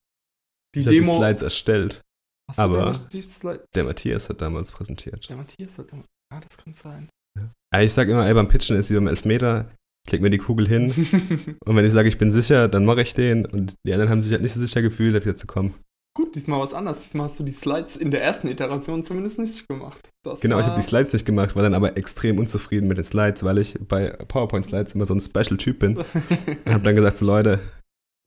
Die 0.76 0.80
ich 0.80 0.86
habe 0.86 0.96
die 0.96 1.02
Demo. 1.02 1.18
Slides 1.18 1.42
erstellt. 1.42 2.02
Hast 2.48 2.60
du 2.60 2.64
aber 2.64 2.92
denn 2.92 3.10
die 3.12 3.22
Slides? 3.22 3.66
Der 3.74 3.84
Matthias 3.84 4.30
hat 4.30 4.42
damals 4.42 4.72
präsentiert. 4.72 5.28
Der 5.30 5.36
Matthias 5.36 5.78
hat. 5.78 5.88
Ah, 6.32 6.40
das 6.40 6.58
kann 6.58 6.74
sein. 6.74 7.10
Ja, 7.74 7.82
Ich 7.82 7.94
sage 7.94 8.12
immer, 8.12 8.28
ey, 8.28 8.34
beim 8.34 8.48
Pitchen 8.48 8.76
ist 8.76 8.90
wie 8.90 8.96
beim 8.96 9.08
Elfmeter. 9.08 9.72
Ich 10.06 10.12
leg 10.12 10.22
mir 10.22 10.30
die 10.30 10.40
Kugel 10.40 10.68
hin. 10.68 10.92
Und 11.66 11.76
wenn 11.76 11.86
ich 11.86 11.92
sage, 11.92 12.10
ich 12.10 12.18
bin 12.18 12.32
sicher, 12.32 12.68
dann 12.68 12.86
mache 12.86 13.02
ich 13.02 13.14
den. 13.14 13.46
Und 13.46 13.76
die 13.86 13.94
anderen 13.94 14.10
haben 14.10 14.22
sich 14.22 14.32
halt 14.32 14.42
nicht 14.42 14.54
so 14.54 14.60
sicher 14.60 14.82
gefühlt, 14.82 15.14
hab 15.14 15.22
ich 15.22 15.28
jetzt 15.28 15.42
zu 15.42 15.48
kommen. 15.48 15.76
Gut, 16.14 16.36
diesmal 16.36 16.60
was 16.60 16.74
anderes. 16.74 17.00
Diesmal 17.00 17.26
hast 17.26 17.40
du 17.40 17.44
die 17.44 17.54
Slides 17.54 17.96
in 17.96 18.12
der 18.12 18.22
ersten 18.22 18.48
Iteration 18.48 19.04
zumindest 19.04 19.40
nicht 19.40 19.66
gemacht. 19.70 20.10
Das 20.26 20.42
Genau, 20.42 20.60
ich 20.60 20.66
habe 20.66 20.76
die 20.76 20.86
Slides 20.86 21.14
nicht 21.14 21.26
gemacht, 21.26 21.56
war 21.56 21.64
dann 21.64 21.74
aber 21.74 21.96
extrem 21.96 22.38
unzufrieden 22.38 22.90
mit 22.90 22.98
den 22.98 23.06
Slides, 23.06 23.44
weil 23.44 23.60
ich 23.60 23.78
bei 23.88 24.10
PowerPoint-Slides 24.10 24.94
immer 24.94 25.06
so 25.06 25.14
ein 25.14 25.22
Special-Typ 25.22 25.80
bin. 25.80 25.98
Und 26.66 26.74
habe 26.74 26.84
dann 26.84 26.96
gesagt, 26.96 27.16
so 27.16 27.26
Leute, 27.26 27.60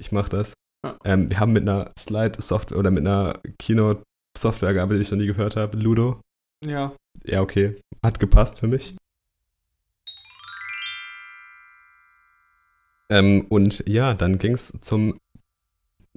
ich 0.00 0.12
mache 0.12 0.30
das. 0.30 0.54
Ja. 0.86 0.96
Ähm, 1.04 1.28
wir 1.28 1.40
haben 1.40 1.52
mit 1.52 1.68
einer 1.68 1.90
Slide-Software 1.98 2.78
oder 2.78 2.90
mit 2.90 3.06
einer 3.06 3.38
Keynote-Software 3.58 4.72
gearbeitet, 4.72 5.00
die 5.00 5.02
ich 5.02 5.10
noch 5.10 5.18
nie 5.18 5.26
gehört 5.26 5.56
habe, 5.56 5.76
Ludo. 5.76 6.20
Ja, 6.64 6.94
Ja, 7.26 7.42
okay, 7.42 7.76
hat 8.02 8.18
gepasst 8.18 8.60
für 8.60 8.66
mich. 8.66 8.96
Ähm, 13.10 13.46
und 13.48 13.84
ja, 13.88 14.14
dann 14.14 14.38
ging 14.38 14.52
es 14.52 14.72
zum, 14.80 15.18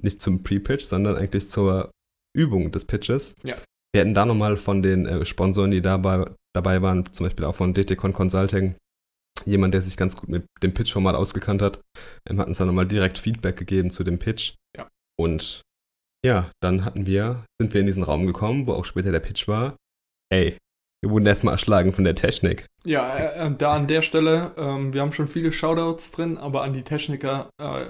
nicht 0.00 0.20
zum 0.20 0.42
Pre-Pitch, 0.42 0.84
sondern 0.84 1.16
eigentlich 1.16 1.48
zur 1.48 1.90
Übung 2.34 2.72
des 2.72 2.84
Pitches. 2.84 3.34
Ja. 3.42 3.56
Wir 3.92 4.02
hätten 4.02 4.14
da 4.14 4.26
nochmal 4.26 4.56
von 4.56 4.82
den 4.82 5.06
äh, 5.06 5.24
Sponsoren, 5.24 5.70
die 5.70 5.80
dabei, 5.80 6.26
dabei 6.54 6.82
waren, 6.82 7.10
zum 7.12 7.26
Beispiel 7.26 7.44
auch 7.44 7.54
von 7.54 7.74
DTCon 7.74 8.12
Consulting, 8.12 8.74
jemand, 9.44 9.74
der 9.74 9.80
sich 9.80 9.96
ganz 9.96 10.16
gut 10.16 10.28
mit 10.28 10.46
dem 10.62 10.74
Pitch-Format 10.74 11.14
ausgekannt 11.14 11.62
hat, 11.62 11.80
ähm, 12.28 12.38
hat 12.38 12.48
uns 12.48 12.58
dann 12.58 12.66
nochmal 12.66 12.86
direkt 12.86 13.18
Feedback 13.18 13.56
gegeben 13.56 13.90
zu 13.90 14.04
dem 14.04 14.18
Pitch. 14.18 14.54
Ja. 14.76 14.88
Und 15.18 15.62
ja, 16.24 16.50
dann 16.60 16.84
hatten 16.84 17.06
wir, 17.06 17.44
sind 17.60 17.72
wir 17.72 17.80
in 17.80 17.86
diesen 17.86 18.02
Raum 18.02 18.26
gekommen, 18.26 18.66
wo 18.66 18.72
auch 18.72 18.84
später 18.84 19.12
der 19.12 19.20
Pitch 19.20 19.48
war. 19.48 19.76
Ey, 20.30 20.58
wir 21.02 21.10
wurden 21.10 21.26
erstmal 21.26 21.54
erschlagen 21.54 21.92
von 21.92 22.04
der 22.04 22.14
Technik. 22.14 22.66
ja 22.84 23.16
äh, 23.16 23.46
äh, 23.46 23.54
da 23.56 23.74
an 23.74 23.86
der 23.86 24.02
Stelle, 24.02 24.52
ähm, 24.56 24.92
wir 24.92 25.00
haben 25.00 25.12
schon 25.12 25.28
viele 25.28 25.52
Shoutouts 25.52 26.10
drin, 26.10 26.38
aber 26.38 26.62
an 26.62 26.72
die 26.72 26.82
Techniker 26.82 27.50
äh, 27.60 27.86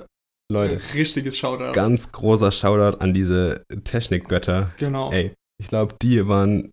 Leute, 0.50 0.80
richtiges 0.94 1.36
Shoutout. 1.36 1.72
ganz 1.72 2.10
großer 2.12 2.50
Shoutout 2.50 2.98
an 2.98 3.12
diese 3.12 3.64
Technikgötter. 3.84 4.72
genau. 4.78 5.10
Ey, 5.12 5.34
ich 5.60 5.68
glaube, 5.68 5.94
die 6.00 6.26
waren 6.26 6.70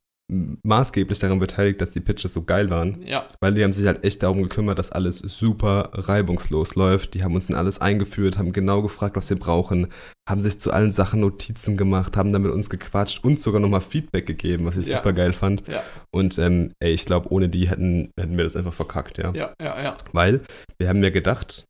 maßgeblich 0.63 1.19
daran 1.19 1.39
beteiligt, 1.39 1.81
dass 1.81 1.91
die 1.91 1.99
Pitches 1.99 2.33
so 2.33 2.43
geil 2.43 2.69
waren. 2.69 3.01
Ja, 3.05 3.27
Weil 3.41 3.53
die 3.53 3.63
haben 3.63 3.73
sich 3.73 3.85
halt 3.85 4.03
echt 4.03 4.23
darum 4.23 4.41
gekümmert, 4.41 4.79
dass 4.79 4.91
alles 4.91 5.19
super 5.19 5.89
reibungslos 5.93 6.75
läuft. 6.75 7.13
Die 7.13 7.23
haben 7.23 7.35
uns 7.35 7.49
in 7.49 7.55
alles 7.55 7.79
eingeführt, 7.79 8.37
haben 8.37 8.51
genau 8.53 8.81
gefragt, 8.81 9.15
was 9.15 9.29
wir 9.29 9.37
brauchen, 9.37 9.87
haben 10.27 10.41
sich 10.41 10.59
zu 10.59 10.71
allen 10.71 10.91
Sachen 10.91 11.19
Notizen 11.19 11.77
gemacht, 11.77 12.17
haben 12.17 12.33
dann 12.33 12.41
mit 12.41 12.51
uns 12.51 12.69
gequatscht 12.69 13.23
und 13.23 13.39
sogar 13.39 13.61
nochmal 13.61 13.81
Feedback 13.81 14.25
gegeben, 14.25 14.65
was 14.65 14.77
ich 14.77 14.87
Ja. 14.87 14.97
super 14.97 15.13
geil 15.13 15.33
fand. 15.33 15.67
ja, 15.67 15.83
Und 16.11 16.37
ähm, 16.39 16.71
ey, 16.79 16.91
ich 16.91 17.05
glaube, 17.05 17.31
ohne 17.31 17.47
die 17.49 17.69
hätten, 17.69 18.09
hätten 18.19 18.37
wir 18.37 18.43
das 18.43 18.55
einfach 18.55 18.73
verkackt, 18.73 19.17
ja. 19.19 19.31
ja, 19.33 19.53
ja, 19.61 19.83
ja. 19.83 19.97
Weil 20.11 20.41
wir 20.79 20.89
haben 20.89 21.03
ja 21.03 21.11
gedacht, 21.11 21.65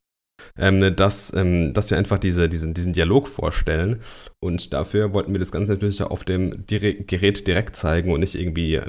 ähm, 0.57 0.95
dass, 0.95 1.33
ähm, 1.33 1.73
dass 1.73 1.89
wir 1.91 1.97
einfach 1.97 2.17
diese, 2.17 2.47
diesen, 2.49 2.73
diesen 2.73 2.93
Dialog 2.93 3.27
vorstellen. 3.27 4.01
Und 4.43 4.73
dafür 4.73 5.13
wollten 5.13 5.31
wir 5.33 5.39
das 5.39 5.51
Ganze 5.51 5.73
natürlich 5.73 6.01
auf 6.01 6.23
dem 6.23 6.65
Dire 6.67 6.93
Gerät 6.93 7.47
direkt 7.47 7.75
zeigen 7.75 8.11
und 8.11 8.19
nicht 8.19 8.35
irgendwie 8.35 8.79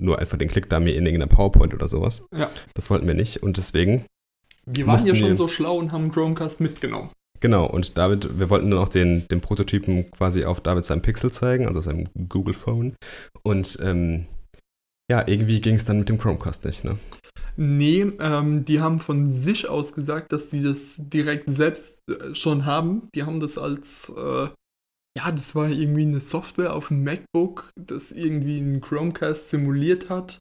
nur 0.00 0.18
einfach 0.18 0.38
den 0.38 0.48
Click-Dummy 0.48 0.92
in 0.92 1.04
irgendeiner 1.06 1.28
PowerPoint 1.34 1.74
oder 1.74 1.86
sowas. 1.88 2.22
Ja. 2.36 2.50
Das 2.74 2.90
wollten 2.90 3.06
wir 3.06 3.14
nicht. 3.14 3.42
Und 3.42 3.56
deswegen, 3.58 4.04
Wir 4.66 4.86
waren 4.86 5.04
ja 5.06 5.14
schon 5.14 5.28
wir- 5.28 5.36
so 5.36 5.48
schlau 5.48 5.76
und 5.76 5.92
haben 5.92 6.10
Chromecast 6.10 6.60
mitgenommen. 6.60 7.10
genau, 7.40 7.66
und 7.66 7.98
David, 7.98 8.38
wir 8.38 8.48
wollten 8.50 8.70
dann 8.70 8.78
auch 8.80 8.88
den, 8.88 9.26
den 9.28 9.40
Prototypen 9.40 10.10
quasi 10.12 10.44
auf 10.44 10.60
David 10.60 10.84
seinem 10.84 11.02
Pixel 11.02 11.30
zeigen, 11.32 11.66
also 11.66 11.80
seinem 11.80 12.06
Google 12.28 12.54
Phone. 12.54 12.94
Und 13.42 13.78
ähm, 13.82 14.26
ja, 15.10 15.24
irgendwie 15.26 15.60
ging 15.60 15.74
es 15.74 15.84
dann 15.84 15.98
mit 15.98 16.08
dem 16.08 16.18
Chromecast 16.18 16.64
nicht, 16.64 16.84
ne? 16.84 16.98
Nee, 17.56 18.12
ähm, 18.20 18.64
die 18.64 18.80
haben 18.80 19.00
von 19.00 19.30
sich 19.30 19.68
aus 19.68 19.92
gesagt, 19.92 20.32
dass 20.32 20.48
die 20.48 20.62
das 20.62 20.94
direkt 20.98 21.50
selbst 21.50 22.00
äh, 22.08 22.34
schon 22.34 22.64
haben. 22.64 23.08
Die 23.14 23.24
haben 23.24 23.40
das 23.40 23.58
als, 23.58 24.10
äh, 24.16 24.48
ja, 25.16 25.30
das 25.30 25.54
war 25.54 25.68
irgendwie 25.68 26.02
eine 26.02 26.20
Software 26.20 26.74
auf 26.74 26.88
dem 26.88 27.04
MacBook, 27.04 27.70
das 27.78 28.12
irgendwie 28.12 28.58
einen 28.58 28.80
Chromecast 28.80 29.50
simuliert 29.50 30.08
hat. 30.08 30.38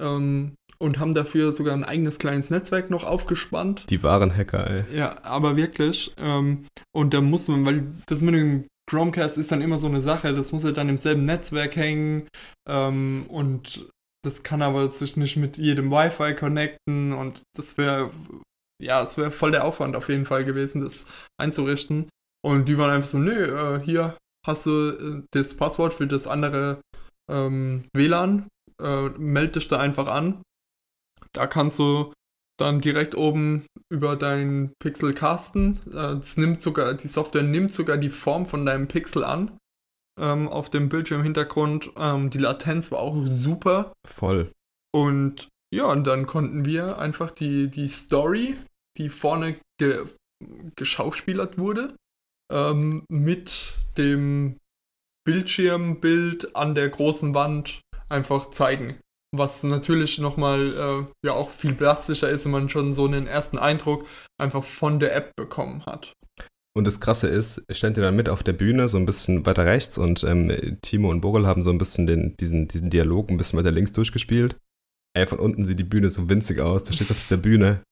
Ähm, 0.00 0.54
und 0.78 0.98
haben 0.98 1.14
dafür 1.14 1.52
sogar 1.52 1.74
ein 1.74 1.84
eigenes 1.84 2.18
kleines 2.18 2.50
Netzwerk 2.50 2.90
noch 2.90 3.04
aufgespannt. 3.04 3.84
Die 3.88 4.02
wahren 4.02 4.36
Hacker, 4.36 4.68
ey. 4.68 4.98
Ja, 4.98 5.22
aber 5.22 5.56
wirklich. 5.56 6.12
Ähm, 6.18 6.64
und 6.92 7.14
da 7.14 7.20
muss 7.20 7.46
man, 7.46 7.64
weil 7.64 7.86
das 8.06 8.20
mit 8.20 8.34
dem 8.34 8.64
Chromecast 8.90 9.38
ist 9.38 9.52
dann 9.52 9.60
immer 9.60 9.78
so 9.78 9.86
eine 9.86 10.00
Sache, 10.00 10.34
das 10.34 10.50
muss 10.50 10.64
ja 10.64 10.72
dann 10.72 10.88
im 10.88 10.98
selben 10.98 11.24
Netzwerk 11.24 11.76
hängen 11.76 12.26
ähm, 12.68 13.26
und 13.28 13.88
das 14.24 14.42
kann 14.42 14.62
aber 14.62 14.88
sich 14.90 15.16
nicht 15.16 15.36
mit 15.36 15.56
jedem 15.56 15.90
Wi-Fi 15.90 16.34
connecten 16.34 17.12
und 17.12 17.42
das 17.56 17.76
wäre, 17.76 18.10
ja, 18.80 19.02
es 19.02 19.18
wäre 19.18 19.30
voll 19.30 19.50
der 19.50 19.64
Aufwand 19.64 19.96
auf 19.96 20.08
jeden 20.08 20.26
Fall 20.26 20.44
gewesen, 20.44 20.82
das 20.82 21.06
einzurichten. 21.40 22.08
Und 22.44 22.68
die 22.68 22.78
waren 22.78 22.90
einfach 22.90 23.08
so, 23.08 23.18
nö, 23.18 23.76
äh, 23.76 23.80
hier 23.80 24.16
hast 24.46 24.66
du 24.66 24.70
äh, 24.70 25.22
das 25.32 25.56
Passwort 25.56 25.94
für 25.94 26.06
das 26.06 26.26
andere 26.26 26.80
ähm, 27.30 27.84
WLAN, 27.94 28.48
äh, 28.80 29.08
melde 29.10 29.52
dich 29.52 29.68
da 29.68 29.78
einfach 29.78 30.06
an. 30.06 30.42
Da 31.32 31.46
kannst 31.46 31.78
du 31.78 32.12
dann 32.60 32.80
direkt 32.80 33.16
oben 33.16 33.66
über 33.90 34.16
deinen 34.16 34.72
Pixel 34.80 35.14
casten. 35.14 35.78
Äh, 35.88 36.16
das 36.16 36.36
nimmt 36.36 36.62
sogar, 36.62 36.94
die 36.94 37.08
Software 37.08 37.42
nimmt 37.42 37.72
sogar 37.72 37.96
die 37.96 38.10
Form 38.10 38.46
von 38.46 38.66
deinem 38.66 38.88
Pixel 38.88 39.24
an. 39.24 39.56
Ähm, 40.20 40.48
auf 40.48 40.68
dem 40.68 40.88
Bildschirmhintergrund. 40.88 41.92
Ähm, 41.96 42.30
die 42.30 42.38
Latenz 42.38 42.92
war 42.92 42.98
auch 42.98 43.16
super. 43.24 43.92
Voll. 44.06 44.52
Und 44.94 45.48
ja, 45.74 45.86
und 45.86 46.06
dann 46.06 46.26
konnten 46.26 46.66
wir 46.66 46.98
einfach 46.98 47.30
die, 47.30 47.68
die 47.68 47.88
Story, 47.88 48.56
die 48.98 49.08
vorne 49.08 49.56
ge 49.78 50.04
geschauspielert 50.74 51.56
wurde, 51.56 51.94
ähm, 52.52 53.04
mit 53.08 53.78
dem 53.96 54.56
Bildschirmbild 55.24 56.56
an 56.56 56.74
der 56.74 56.88
großen 56.88 57.32
Wand 57.32 57.80
einfach 58.08 58.50
zeigen. 58.50 58.98
Was 59.34 59.62
natürlich 59.62 60.18
nochmal 60.18 60.72
äh, 60.72 61.26
ja 61.26 61.32
auch 61.32 61.50
viel 61.50 61.74
plastischer 61.74 62.28
ist, 62.28 62.44
wenn 62.44 62.52
man 62.52 62.68
schon 62.68 62.92
so 62.92 63.06
einen 63.06 63.26
ersten 63.26 63.56
Eindruck 63.56 64.06
einfach 64.38 64.62
von 64.62 64.98
der 64.98 65.14
App 65.14 65.32
bekommen 65.36 65.86
hat. 65.86 66.12
Und 66.74 66.84
das 66.86 67.00
Krasse 67.00 67.28
ist, 67.28 67.62
ich 67.68 67.76
stand 67.76 67.96
ja 67.98 68.02
dann 68.02 68.16
mit 68.16 68.28
auf 68.30 68.42
der 68.42 68.54
Bühne, 68.54 68.88
so 68.88 68.96
ein 68.96 69.04
bisschen 69.06 69.44
weiter 69.44 69.66
rechts 69.66 69.98
und 69.98 70.24
ähm, 70.24 70.50
Timo 70.80 71.10
und 71.10 71.20
Borel 71.20 71.46
haben 71.46 71.62
so 71.62 71.70
ein 71.70 71.76
bisschen 71.78 72.06
den, 72.06 72.34
diesen, 72.38 72.66
diesen 72.68 72.88
Dialog 72.88 73.30
ein 73.30 73.36
bisschen 73.36 73.58
weiter 73.58 73.70
links 73.70 73.92
durchgespielt. 73.92 74.56
Ey, 75.14 75.26
von 75.26 75.38
unten 75.38 75.66
sieht 75.66 75.78
die 75.78 75.84
Bühne 75.84 76.08
so 76.08 76.30
winzig 76.30 76.60
aus. 76.60 76.84
Du 76.84 76.92
stehst 76.94 77.10
auf 77.10 77.18
dieser 77.20 77.36
Bühne. 77.36 77.82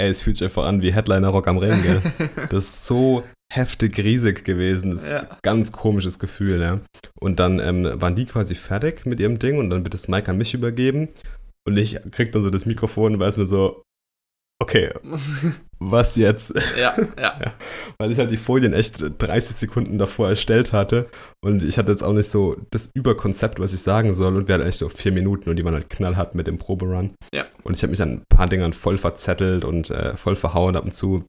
ey, 0.00 0.08
es 0.08 0.22
fühlt 0.22 0.36
sich 0.36 0.44
einfach 0.44 0.64
an 0.64 0.80
wie 0.80 0.94
Headliner 0.94 1.28
Rock 1.28 1.48
am 1.48 1.58
Ring, 1.58 1.82
gell? 1.82 2.00
Das 2.48 2.64
ist 2.64 2.86
so 2.86 3.24
heftig 3.52 3.98
riesig 3.98 4.42
gewesen. 4.46 4.92
Das 4.92 5.02
ist 5.02 5.10
Ja. 5.10 5.20
ein 5.30 5.36
ganz 5.42 5.70
komisches 5.72 6.18
Gefühl, 6.18 6.62
ja. 6.62 6.80
Und 7.20 7.38
dann 7.40 7.58
ähm, 7.58 8.00
waren 8.00 8.16
die 8.16 8.24
quasi 8.24 8.54
fertig 8.54 9.04
mit 9.04 9.20
ihrem 9.20 9.38
Ding 9.38 9.58
und 9.58 9.68
dann 9.68 9.84
wird 9.84 9.92
das 9.92 10.08
Mic 10.08 10.26
an 10.30 10.38
mich 10.38 10.54
übergeben. 10.54 11.08
Und 11.66 11.76
ich 11.76 11.98
krieg 12.12 12.32
dann 12.32 12.42
so 12.42 12.48
das 12.48 12.64
Mikrofon 12.64 13.12
und 13.14 13.20
weiß 13.20 13.36
mir 13.36 13.44
so, 13.44 13.82
okay, 14.62 14.88
was 15.80 16.16
jetzt? 16.16 16.52
ja, 16.78 16.94
ja. 17.18 17.38
Weil 17.98 18.12
ich 18.12 18.18
halt 18.18 18.30
die 18.30 18.36
Folien 18.36 18.72
echt 18.72 19.02
30 19.18 19.56
Sekunden 19.56 19.98
davor 19.98 20.28
erstellt 20.28 20.72
hatte 20.72 21.08
und 21.44 21.62
ich 21.62 21.78
hatte 21.78 21.90
jetzt 21.90 22.02
auch 22.02 22.12
nicht 22.12 22.30
so 22.30 22.56
das 22.70 22.90
Überkonzept, 22.94 23.58
was 23.58 23.72
ich 23.72 23.80
sagen 23.80 24.14
soll 24.14 24.36
und 24.36 24.46
wir 24.46 24.54
hatten 24.54 24.66
echt 24.66 24.80
nur 24.82 24.90
vier 24.90 25.12
Minuten 25.12 25.50
und 25.50 25.56
die 25.56 25.64
waren 25.64 25.74
halt 25.74 25.90
knallhart 25.90 26.34
mit 26.34 26.46
dem 26.46 26.58
Proberun. 26.58 27.14
Ja. 27.32 27.46
Und 27.64 27.76
ich 27.76 27.82
habe 27.82 27.90
mich 27.90 28.02
an 28.02 28.10
ein 28.10 28.22
paar 28.28 28.48
Dingern 28.48 28.72
voll 28.72 28.98
verzettelt 28.98 29.64
und 29.64 29.90
äh, 29.90 30.16
voll 30.16 30.36
verhauen 30.36 30.76
ab 30.76 30.84
und 30.84 30.92
zu 30.92 31.24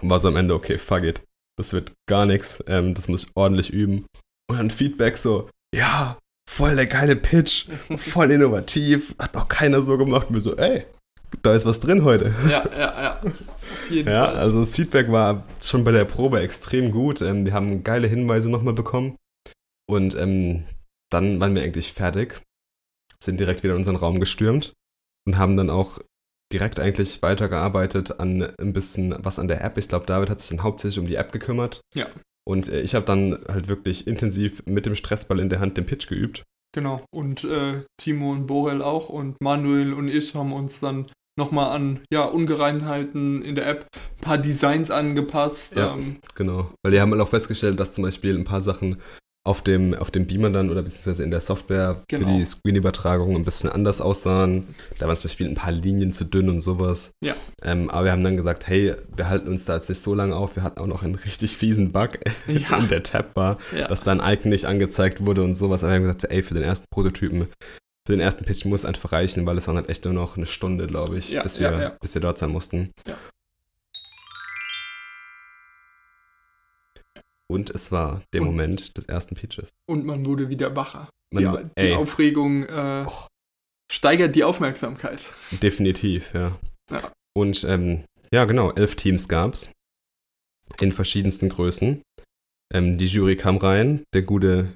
und 0.00 0.10
war 0.10 0.18
so 0.18 0.28
am 0.28 0.36
Ende, 0.36 0.54
okay, 0.54 0.78
fuck 0.78 1.02
it, 1.02 1.22
das 1.58 1.72
wird 1.72 1.92
gar 2.08 2.26
nichts, 2.26 2.62
ähm, 2.66 2.94
das 2.94 3.08
muss 3.08 3.24
ich 3.24 3.30
ordentlich 3.34 3.70
üben. 3.70 4.06
Und 4.50 4.58
dann 4.58 4.70
Feedback 4.70 5.16
so, 5.16 5.48
ja, 5.74 6.18
voll 6.50 6.76
der 6.76 6.86
geile 6.86 7.16
Pitch, 7.16 7.66
voll 7.96 8.30
innovativ, 8.30 9.14
hat 9.18 9.34
noch 9.34 9.48
keiner 9.48 9.82
so 9.82 9.96
gemacht. 9.98 10.28
Und 10.28 10.34
wir 10.34 10.40
so, 10.40 10.56
ey, 10.56 10.84
da 11.42 11.54
ist 11.54 11.66
was 11.66 11.80
drin 11.80 12.04
heute. 12.04 12.34
Ja, 12.48 12.64
ja, 12.76 13.02
ja. 13.02 13.20
Ja, 13.90 14.26
Fall. 14.26 14.36
also 14.36 14.60
das 14.60 14.72
Feedback 14.72 15.10
war 15.10 15.44
schon 15.60 15.84
bei 15.84 15.92
der 15.92 16.04
Probe 16.04 16.40
extrem 16.40 16.90
gut. 16.90 17.20
Ähm, 17.20 17.44
wir 17.44 17.52
haben 17.52 17.84
geile 17.84 18.06
Hinweise 18.06 18.50
nochmal 18.50 18.74
bekommen. 18.74 19.16
Und 19.86 20.14
ähm, 20.16 20.64
dann 21.10 21.40
waren 21.40 21.54
wir 21.54 21.62
eigentlich 21.62 21.92
fertig, 21.92 22.40
sind 23.22 23.38
direkt 23.38 23.62
wieder 23.62 23.74
in 23.74 23.80
unseren 23.80 23.96
Raum 23.96 24.18
gestürmt 24.18 24.72
und 25.26 25.38
haben 25.38 25.56
dann 25.56 25.70
auch 25.70 25.98
direkt 26.52 26.78
eigentlich 26.80 27.22
weitergearbeitet 27.22 28.20
an 28.20 28.42
ein 28.58 28.72
bisschen 28.72 29.14
was 29.18 29.38
an 29.38 29.48
der 29.48 29.62
App. 29.62 29.76
Ich 29.78 29.88
glaube, 29.88 30.06
David 30.06 30.30
hat 30.30 30.40
sich 30.40 30.50
dann 30.50 30.62
hauptsächlich 30.62 30.98
um 30.98 31.06
die 31.06 31.16
App 31.16 31.32
gekümmert. 31.32 31.80
Ja. 31.94 32.08
Und 32.46 32.68
äh, 32.68 32.80
ich 32.80 32.94
habe 32.94 33.06
dann 33.06 33.38
halt 33.48 33.68
wirklich 33.68 34.06
intensiv 34.06 34.62
mit 34.66 34.86
dem 34.86 34.94
Stressball 34.94 35.40
in 35.40 35.48
der 35.48 35.60
Hand 35.60 35.76
den 35.76 35.86
Pitch 35.86 36.08
geübt. 36.08 36.44
Genau. 36.72 37.04
Und 37.10 37.44
äh, 37.44 37.82
Timo 37.98 38.32
und 38.32 38.46
Borel 38.46 38.82
auch 38.82 39.08
und 39.08 39.40
Manuel 39.40 39.94
und 39.94 40.08
ich 40.08 40.34
haben 40.34 40.52
uns 40.52 40.80
dann 40.80 41.10
nochmal 41.36 41.74
an 41.74 42.00
ja, 42.12 42.24
Ungereimtheiten 42.24 43.42
in 43.42 43.54
der 43.54 43.66
App 43.66 43.86
ein 44.18 44.20
paar 44.20 44.38
Designs 44.38 44.90
angepasst. 44.90 45.76
Ja. 45.76 45.94
Ähm, 45.94 46.16
Genau. 46.34 46.70
Weil 46.82 46.92
die 46.92 47.00
haben 47.00 47.10
halt 47.12 47.20
auch 47.22 47.28
festgestellt, 47.28 47.78
dass 47.80 47.94
zum 47.94 48.04
Beispiel 48.04 48.36
ein 48.38 48.44
paar 48.44 48.62
Sachen 48.62 48.96
auf 49.46 49.60
dem, 49.60 49.92
auf 49.92 50.10
dem 50.10 50.26
Beamer 50.26 50.48
dann 50.48 50.70
oder 50.70 50.82
beziehungsweise 50.82 51.22
in 51.22 51.30
der 51.30 51.42
Software 51.42 51.96
für 52.10 52.16
Genau. 52.18 52.34
die 52.38 52.44
Screen-Übertragung 52.46 53.36
ein 53.36 53.44
bisschen 53.44 53.68
anders 53.68 54.00
aussahen. 54.00 54.74
Da 54.98 55.06
waren 55.06 55.16
zum 55.16 55.24
Beispiel 55.28 55.46
ein 55.46 55.54
paar 55.54 55.70
Linien 55.72 56.14
zu 56.14 56.24
dünn 56.24 56.48
und 56.48 56.60
sowas. 56.60 57.10
Ja. 57.22 57.34
Ähm, 57.62 57.90
aber 57.90 58.04
wir 58.06 58.12
haben 58.12 58.24
dann 58.24 58.38
gesagt, 58.38 58.66
hey, 58.68 58.94
wir 59.14 59.28
halten 59.28 59.48
uns 59.48 59.66
da 59.66 59.76
jetzt 59.76 59.90
nicht 59.90 60.00
so 60.00 60.14
lange 60.14 60.34
auf. 60.34 60.56
Wir 60.56 60.62
hatten 60.62 60.80
auch 60.80 60.86
noch 60.86 61.02
einen 61.02 61.16
richtig 61.16 61.58
fiesen 61.58 61.92
Bug 61.92 62.18
Ja. 62.46 62.78
in 62.78 62.88
der 62.88 63.02
Tabbar, 63.02 63.58
ja. 63.76 63.86
dass 63.86 64.02
da 64.02 64.12
ein 64.12 64.22
Icon 64.34 64.48
nicht 64.50 64.64
angezeigt 64.64 65.26
wurde 65.26 65.42
und 65.42 65.54
sowas. 65.54 65.82
Aber 65.82 65.90
wir 65.92 65.96
haben 65.96 66.02
gesagt, 66.04 66.24
ey, 66.30 66.42
für 66.42 66.54
den 66.54 66.62
ersten 66.62 66.86
Prototypen, 66.90 67.48
für 68.06 68.12
den 68.12 68.20
ersten 68.20 68.44
Pitch 68.44 68.64
muss 68.66 68.84
einfach 68.84 69.12
reichen, 69.12 69.46
weil 69.46 69.56
es 69.56 69.66
waren 69.66 69.76
halt 69.76 69.88
echt 69.88 70.04
nur 70.04 70.12
noch 70.14 70.36
eine 70.36 70.46
Stunde, 70.46 70.86
glaube 70.86 71.18
ich, 71.18 71.30
Ja, 71.30 71.42
bis, 71.42 71.58
wir, 71.58 71.70
ja, 71.72 71.80
ja. 71.80 71.96
bis 72.00 72.14
wir 72.14 72.20
dort 72.20 72.36
sein 72.38 72.50
mussten. 72.50 72.90
Und 77.50 77.70
es 77.70 77.92
war 77.92 78.22
der 78.32 78.42
Und- 78.42 78.48
Moment 78.48 78.96
des 78.96 79.04
ersten 79.06 79.34
Pitches. 79.36 79.68
Und 79.88 80.04
man 80.04 80.24
wurde 80.26 80.48
wieder 80.48 80.74
wacher. 80.76 81.08
Man, 81.32 81.70
die, 81.76 81.82
die 81.88 81.92
Aufregung 81.94 82.64
äh, 82.64 83.06
steigert 83.90 84.34
die 84.36 84.44
Aufmerksamkeit. 84.44 85.20
definitiv, 85.50 86.32
ja. 86.34 86.58
Ja. 86.90 87.12
Und 87.36 87.64
ähm, 87.64 88.04
ja, 88.32 88.44
genau, 88.44 88.70
elf 88.72 88.94
Teams 88.96 89.28
gab's. 89.28 89.70
In 90.80 90.92
verschiedensten 90.92 91.48
Größen. 91.48 92.02
Ähm, 92.72 92.98
die 92.98 93.06
Jury 93.06 93.36
kam 93.36 93.56
rein, 93.56 94.04
der 94.14 94.22
gute 94.22 94.74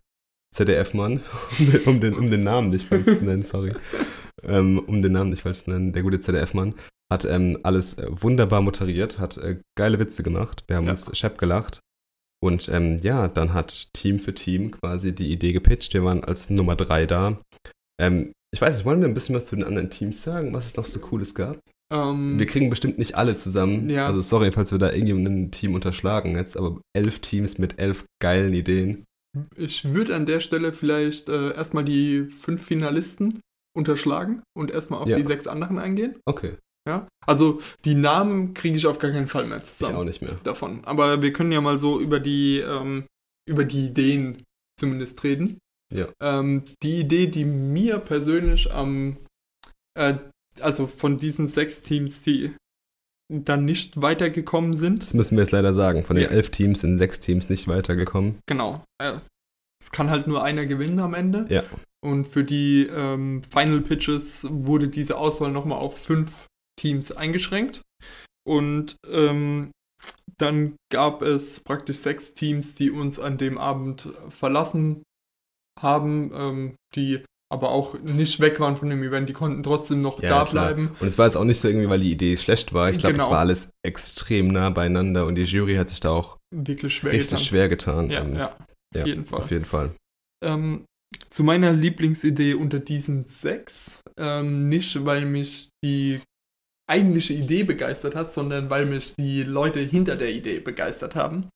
ZDF-Mann, 0.55 1.21
um, 1.87 2.01
den, 2.01 2.15
um 2.15 2.31
den 2.31 2.43
Namen 2.43 2.71
nicht 2.71 2.89
falsch 2.89 3.05
zu 3.19 3.25
nennen, 3.25 3.43
sorry. 3.45 3.73
Ähm, 4.43 4.79
um 4.79 5.03
den 5.03 5.13
Namen 5.13 5.31
nicht 5.31 5.43
falsch 5.43 5.65
zu 5.65 5.71
nennen, 5.71 5.93
der 5.93 6.03
gute 6.03 6.21
ZDF-Mann 6.21 6.75
hat 7.13 7.25
ähm, 7.25 7.59
alles 7.63 7.95
äh, 7.95 8.07
wunderbar 8.11 8.61
moderiert, 8.63 9.19
hat 9.19 9.37
äh, 9.39 9.59
geile 9.77 9.99
Witze 9.99 10.23
gemacht, 10.23 10.65
wir 10.69 10.77
haben 10.77 10.85
Ja. 10.85 10.91
uns 10.91 11.17
schepp 11.17 11.39
gelacht. 11.39 11.81
Und 12.41 12.69
ähm, 12.69 12.99
ja, 13.03 13.27
dann 13.27 13.53
hat 13.53 13.89
Team 13.95 14.21
für 14.21 14.33
Team 14.33 14.71
quasi 14.71 15.13
die 15.13 15.33
Idee 15.33 15.53
gepitcht. 15.53 15.93
Wir 15.93 16.05
waren 16.05 16.23
als 16.23 16.49
Nummer 16.51 16.77
drei 16.77 17.05
da. 17.05 17.41
Ähm, 18.01 18.31
ich 18.55 18.61
weiß 18.61 18.77
nicht, 18.77 18.85
wollen 18.85 19.01
wir 19.01 19.09
ein 19.09 19.15
bisschen 19.15 19.35
was 19.35 19.47
zu 19.49 19.57
den 19.57 19.65
anderen 19.65 19.91
Teams 19.91 20.23
sagen, 20.23 20.53
was 20.55 20.67
es 20.67 20.77
noch 20.77 20.85
so 20.85 21.01
Cooles 21.01 21.35
gab? 21.35 21.59
Ähm, 21.93 22.39
Wir 22.39 22.47
kriegen 22.47 22.71
bestimmt 22.71 22.97
nicht 22.97 23.17
alle 23.17 23.37
zusammen. 23.37 23.91
Ja. 23.91 24.07
Also 24.07 24.21
sorry, 24.21 24.53
falls 24.53 24.71
wir 24.71 24.79
da 24.79 24.93
irgendein 24.93 25.51
Team 25.51 25.75
unterschlagen 25.75 26.37
jetzt, 26.37 26.57
aber 26.57 26.81
elf 26.97 27.19
Teams 27.19 27.59
mit 27.59 27.81
elf 27.81 28.05
geilen 28.23 28.55
Ideen. 28.55 29.05
Ich 29.57 29.93
würde 29.95 30.15
an 30.17 30.27
der 30.27 30.41
Stelle 30.41 30.73
vielleicht 30.73 31.29
äh, 31.29 31.53
erstmal 31.55 31.85
die 31.85 32.25
fünf 32.25 32.65
Finalisten 32.65 33.41
unterschlagen 33.77 34.43
und 34.57 34.71
erstmal 34.71 35.01
auf 35.01 35.09
Ja. 35.09 35.17
die 35.17 35.25
sechs 35.25 35.47
anderen 35.47 35.79
eingehen. 35.79 36.17
Okay, 36.25 36.57
Ja? 36.89 37.07
Also 37.27 37.61
die 37.85 37.95
Namen 37.95 38.55
kriege 38.55 38.77
ich 38.77 38.87
auf 38.87 38.99
gar 38.99 39.11
keinen 39.11 39.27
Fall 39.29 39.47
mehr 39.47 39.59
ich 39.59 39.65
zusammen. 39.65 39.97
auch 39.97 40.05
nicht 40.05 40.23
mehr. 40.23 40.39
davon. 40.45 40.85
Aber 40.85 41.21
wir 41.23 41.33
können 41.33 41.53
ja 41.53 41.61
mal 41.61 41.79
so 41.79 42.01
über 42.01 42.19
die, 42.21 42.59
ähm, 42.61 43.07
über 43.49 43.65
die 43.65 43.87
Ideen 43.87 44.43
zumindest 44.81 45.23
reden. 45.25 45.59
Ja. 45.93 46.09
Ähm, 46.21 46.65
die 46.83 47.01
Idee, 47.01 47.27
die 47.29 47.45
mir 47.45 47.99
persönlich 47.99 48.73
am, 48.73 49.17
äh, 49.99 50.15
also 50.61 50.87
von 50.87 51.19
diesen 51.19 51.47
sechs 51.47 51.83
Teams, 51.83 52.23
die 52.23 52.55
dann 53.31 53.65
nicht 53.65 54.01
weitergekommen 54.01 54.75
sind, 54.75 55.03
Das 55.05 55.15
müssen 55.15 55.37
wir 55.37 55.43
jetzt 55.45 55.53
leider 55.53 55.75
sagen. 55.75 56.03
Von 56.05 56.17
den 56.17 56.25
Ja. 56.25 56.31
elf 56.31 56.51
Teams 56.51 56.81
sind 56.81 56.97
sechs 56.99 57.21
Teams 57.21 57.49
nicht 57.49 57.69
weitergekommen. 57.69 58.39
genau. 58.47 58.83
Es 59.81 59.93
kann 59.93 60.11
halt 60.11 60.27
nur 60.27 60.43
einer 60.43 60.67
gewinnen 60.67 60.99
am 60.99 61.15
Ende. 61.15 61.47
Ja. 61.51 61.63
Und 62.05 62.27
für 62.27 62.43
die 62.45 62.87
ähm, 62.91 63.43
Final 63.45 63.81
Pitches 63.81 64.47
wurde 64.51 64.89
diese 64.89 65.17
Auswahl 65.19 65.53
nochmal 65.53 65.79
auf 65.79 65.97
fünf 65.99 66.47
Teams 66.81 67.13
eingeschränkt. 67.13 67.83
Und 68.47 68.97
ähm, 69.07 69.71
dann 70.39 70.77
gab 70.93 71.23
es 71.23 71.61
praktisch 71.61 71.99
sechs 71.99 72.35
Teams, 72.35 72.75
die 72.77 72.91
uns 72.91 73.21
an 73.21 73.37
dem 73.39 73.59
Abend 73.59 74.09
verlassen 74.29 75.03
haben, 75.79 76.33
ähm, 76.35 76.75
die 76.95 77.25
aber 77.51 77.71
auch 77.71 77.99
nicht 78.01 78.41
weg 78.41 78.61
waren 78.61 78.77
von 78.77 78.91
dem 78.91 79.03
Event. 79.03 79.29
Die 79.29 79.33
konnten 79.33 79.63
trotzdem 79.63 80.01
noch 80.01 80.23
Ja, 80.23 80.29
da 80.29 80.45
klar. 80.45 80.67
bleiben. 80.67 80.91
Und 81.01 81.09
es 81.09 81.17
war 81.19 81.27
jetzt 81.27 81.37
auch 81.37 81.45
nicht 81.45 81.61
so 81.61 81.69
irgendwie, 81.69 81.89
weil 81.89 82.01
die 82.01 82.11
Idee 82.11 82.37
schlecht 82.37 82.75
war. 82.75 82.91
Ich 82.91 82.99
glaube, 82.99 83.17
es 83.17 83.23
Genau. 83.23 83.31
war 83.33 83.41
alles 83.41 83.71
extrem 83.83 84.49
nah 84.49 84.71
beieinander 84.71 85.25
und 85.27 85.35
die 85.35 85.45
Jury 85.45 85.77
hat 85.77 85.89
sich 85.91 86.01
da 86.01 86.11
auch 86.11 86.37
Wirklich 86.55 86.95
schwer 86.97 87.13
richtig 87.13 87.31
getan. 87.31 87.45
schwer 87.45 87.69
getan. 87.69 88.11
Ja, 88.11 88.21
Ähm, 88.21 88.37
ja, 88.37 88.47
auf 88.49 88.57
ja, 88.97 89.07
jeden 89.07 89.25
Fall. 89.25 89.41
Auf 89.41 89.51
jeden 89.51 89.65
Fall. 89.65 89.91
Ähm, 90.45 90.85
zu 91.31 91.43
meiner 91.43 91.73
Lieblingsidee 91.73 92.53
unter 92.55 92.81
diesen 92.81 93.25
sechs. 93.25 94.03
Ähm, 94.19 94.69
nicht, 94.69 95.05
weil 95.07 95.25
mich 95.25 95.71
die 95.83 96.21
eigentliche 96.91 97.35
Idee 97.35 97.65
begeistert 97.65 98.15
hat, 98.15 98.33
sondern 98.33 98.69
weil 98.71 98.87
mich 98.87 99.15
die 99.19 99.43
Leute 99.43 99.81
hinter 99.81 100.17
der 100.17 100.33
Idee 100.33 100.59
begeistert 100.61 101.15
haben. 101.17 101.49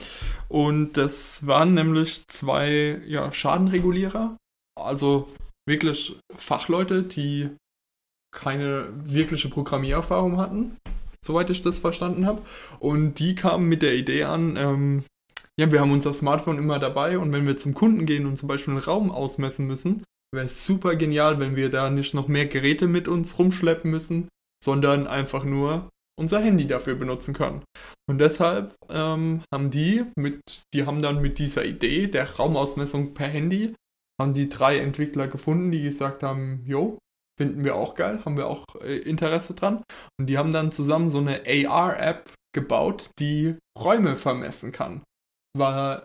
Und 0.49 0.97
das 0.97 1.47
waren 1.47 1.75
nämlich 1.75 2.27
zwei 2.29 3.01
ja, 3.07 3.33
Schadenregulierer, 3.33 4.37
also 4.79 5.29
wirklich 5.67 6.19
Fachleute, 6.37 7.03
die 7.03 7.51
keine 8.35 8.89
wirkliche 9.05 9.49
Programmiererfahrung 9.49 10.39
hatten, 10.39 10.77
soweit 11.25 11.51
ich 11.51 11.63
das 11.63 11.79
verstanden 11.79 12.27
habe. 12.27 12.43
Und 12.81 13.15
die 13.19 13.35
kamen 13.35 13.69
mit 13.69 13.83
der 13.83 13.95
Idee 13.95 14.25
an, 14.25 14.57
ähm, 14.57 15.05
ja, 15.59 15.71
wir 15.71 15.81
haben 15.81 15.93
unser 15.93 16.15
Smartphone 16.15 16.59
immer 16.59 16.79
dabei 16.79 17.19
und 17.19 17.33
wenn 17.33 17.47
wir 17.47 17.57
zum 17.57 17.75
Kunden 17.75 18.07
gehen 18.07 18.27
und 18.27 18.39
zum 18.39 18.49
Beispiel 18.49 18.73
einen 18.73 18.83
Raum 18.83 19.11
ausmessen 19.11 19.67
müssen, 19.67 20.03
wäre 20.35 20.47
es 20.47 20.65
super 20.65 20.97
genial, 20.97 21.39
wenn 21.41 21.57
wir 21.57 21.71
da 21.71 21.91
nicht 21.91 22.15
noch 22.15 22.27
mehr 22.27 22.47
Geräte 22.47 22.87
mit 22.87 23.07
uns 23.07 23.39
rumschleppen 23.39 23.91
müssen, 23.91 24.29
sondern 24.65 25.07
einfach 25.07 25.45
nur 25.45 25.91
unser 26.19 26.41
Handy 26.41 26.67
dafür 26.67 26.95
benutzen 26.95 27.35
können. 27.35 27.63
Und 28.09 28.19
deshalb 28.19 28.75
ähm, 28.89 29.43
haben 29.53 29.71
die 29.71 30.05
mit, 30.17 30.63
die 30.73 30.87
haben 30.87 31.03
dann 31.03 31.21
mit 31.21 31.39
dieser 31.39 31.65
Idee 31.65 32.07
der 32.07 32.37
Raumausmessung 32.37 33.13
per 33.13 33.29
Handy, 33.29 33.75
haben 34.21 34.33
die 34.33 34.49
drei 34.49 34.79
Entwickler 34.79 35.29
gefunden, 35.29 35.71
die 35.71 35.83
gesagt 35.83 36.23
haben, 36.23 36.63
jo, 36.65 36.99
finden 37.39 37.65
wir 37.65 37.77
auch 37.77 37.95
geil, 37.95 38.25
haben 38.25 38.37
wir 38.37 38.47
auch 38.47 38.65
äh, 38.81 38.99
Interesse 38.99 39.55
dran. 39.55 39.83
Und 40.19 40.27
die 40.27 40.39
haben 40.39 40.53
dann 40.53 40.73
zusammen 40.73 41.09
so 41.09 41.19
eine 41.19 41.43
AR-App 41.47 42.33
gebaut, 42.55 43.11
die 43.19 43.57
Räume 43.79 44.17
vermessen 44.17 44.73
kann. 44.73 45.03
War 45.57 46.05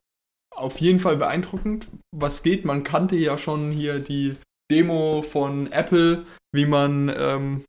auf 0.56 0.80
jeden 0.80 1.00
Fall 1.00 1.18
beeindruckend. 1.18 1.90
Was 2.16 2.44
geht, 2.44 2.66
man 2.66 2.84
kannte 2.84 3.16
ja 3.16 3.38
schon 3.38 3.72
hier 3.72 4.00
die 4.00 4.38
Demo 4.72 5.22
von 5.22 5.72
Apple, 5.72 6.26
wie 6.54 6.66
man 6.66 7.14
ähm, 7.16 7.66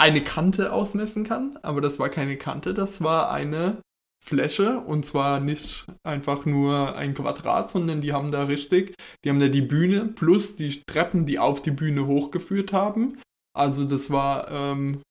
eine 0.00 0.22
Kante 0.22 0.72
ausmessen 0.72 1.24
kann, 1.24 1.58
aber 1.62 1.80
das 1.80 1.98
war 1.98 2.08
keine 2.08 2.36
Kante, 2.36 2.72
das 2.72 3.02
war 3.02 3.30
eine 3.30 3.82
Fläche 4.22 4.80
und 4.80 5.04
zwar 5.04 5.40
nicht 5.40 5.86
einfach 6.02 6.44
nur 6.44 6.94
ein 6.96 7.14
Quadrat, 7.14 7.70
sondern 7.70 8.00
die 8.00 8.12
haben 8.12 8.30
da 8.30 8.44
richtig, 8.44 8.94
die 9.24 9.30
haben 9.30 9.40
da 9.40 9.48
die 9.48 9.62
Bühne 9.62 10.06
plus 10.06 10.56
die 10.56 10.82
Treppen, 10.86 11.26
die 11.26 11.38
auf 11.38 11.62
die 11.62 11.70
Bühne 11.70 12.06
hochgeführt 12.06 12.72
haben. 12.72 13.18
Also 13.56 13.84
das 13.84 14.10
war 14.10 14.50
ähm, 14.50 15.02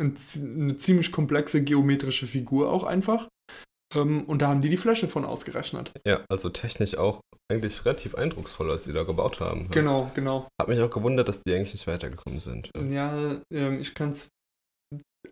ein, 0.00 0.16
eine 0.34 0.76
ziemlich 0.76 1.12
komplexe 1.12 1.62
geometrische 1.62 2.26
Figur 2.26 2.72
auch 2.72 2.84
einfach. 2.84 3.28
Ähm, 3.94 4.24
und 4.24 4.42
da 4.42 4.48
haben 4.48 4.60
die 4.60 4.68
die 4.68 4.76
Fläche 4.76 5.08
von 5.08 5.24
ausgerechnet. 5.24 5.92
Ja, 6.06 6.24
also 6.28 6.48
technisch 6.50 6.96
auch 6.96 7.20
eigentlich 7.48 7.84
relativ 7.84 8.14
eindrucksvoll, 8.14 8.68
was 8.68 8.84
die 8.84 8.92
da 8.92 9.04
gebaut 9.04 9.40
haben. 9.40 9.70
Genau, 9.70 10.10
genau. 10.14 10.48
Hat 10.60 10.68
mich 10.68 10.80
auch 10.80 10.90
gewundert, 10.90 11.28
dass 11.28 11.42
die 11.42 11.54
eigentlich 11.54 11.74
nicht 11.74 11.86
weitergekommen 11.86 12.40
sind. 12.40 12.70
Ja, 12.90 13.16
ähm, 13.52 13.80
ich 13.80 13.94
kann 13.94 14.10
es. 14.10 14.28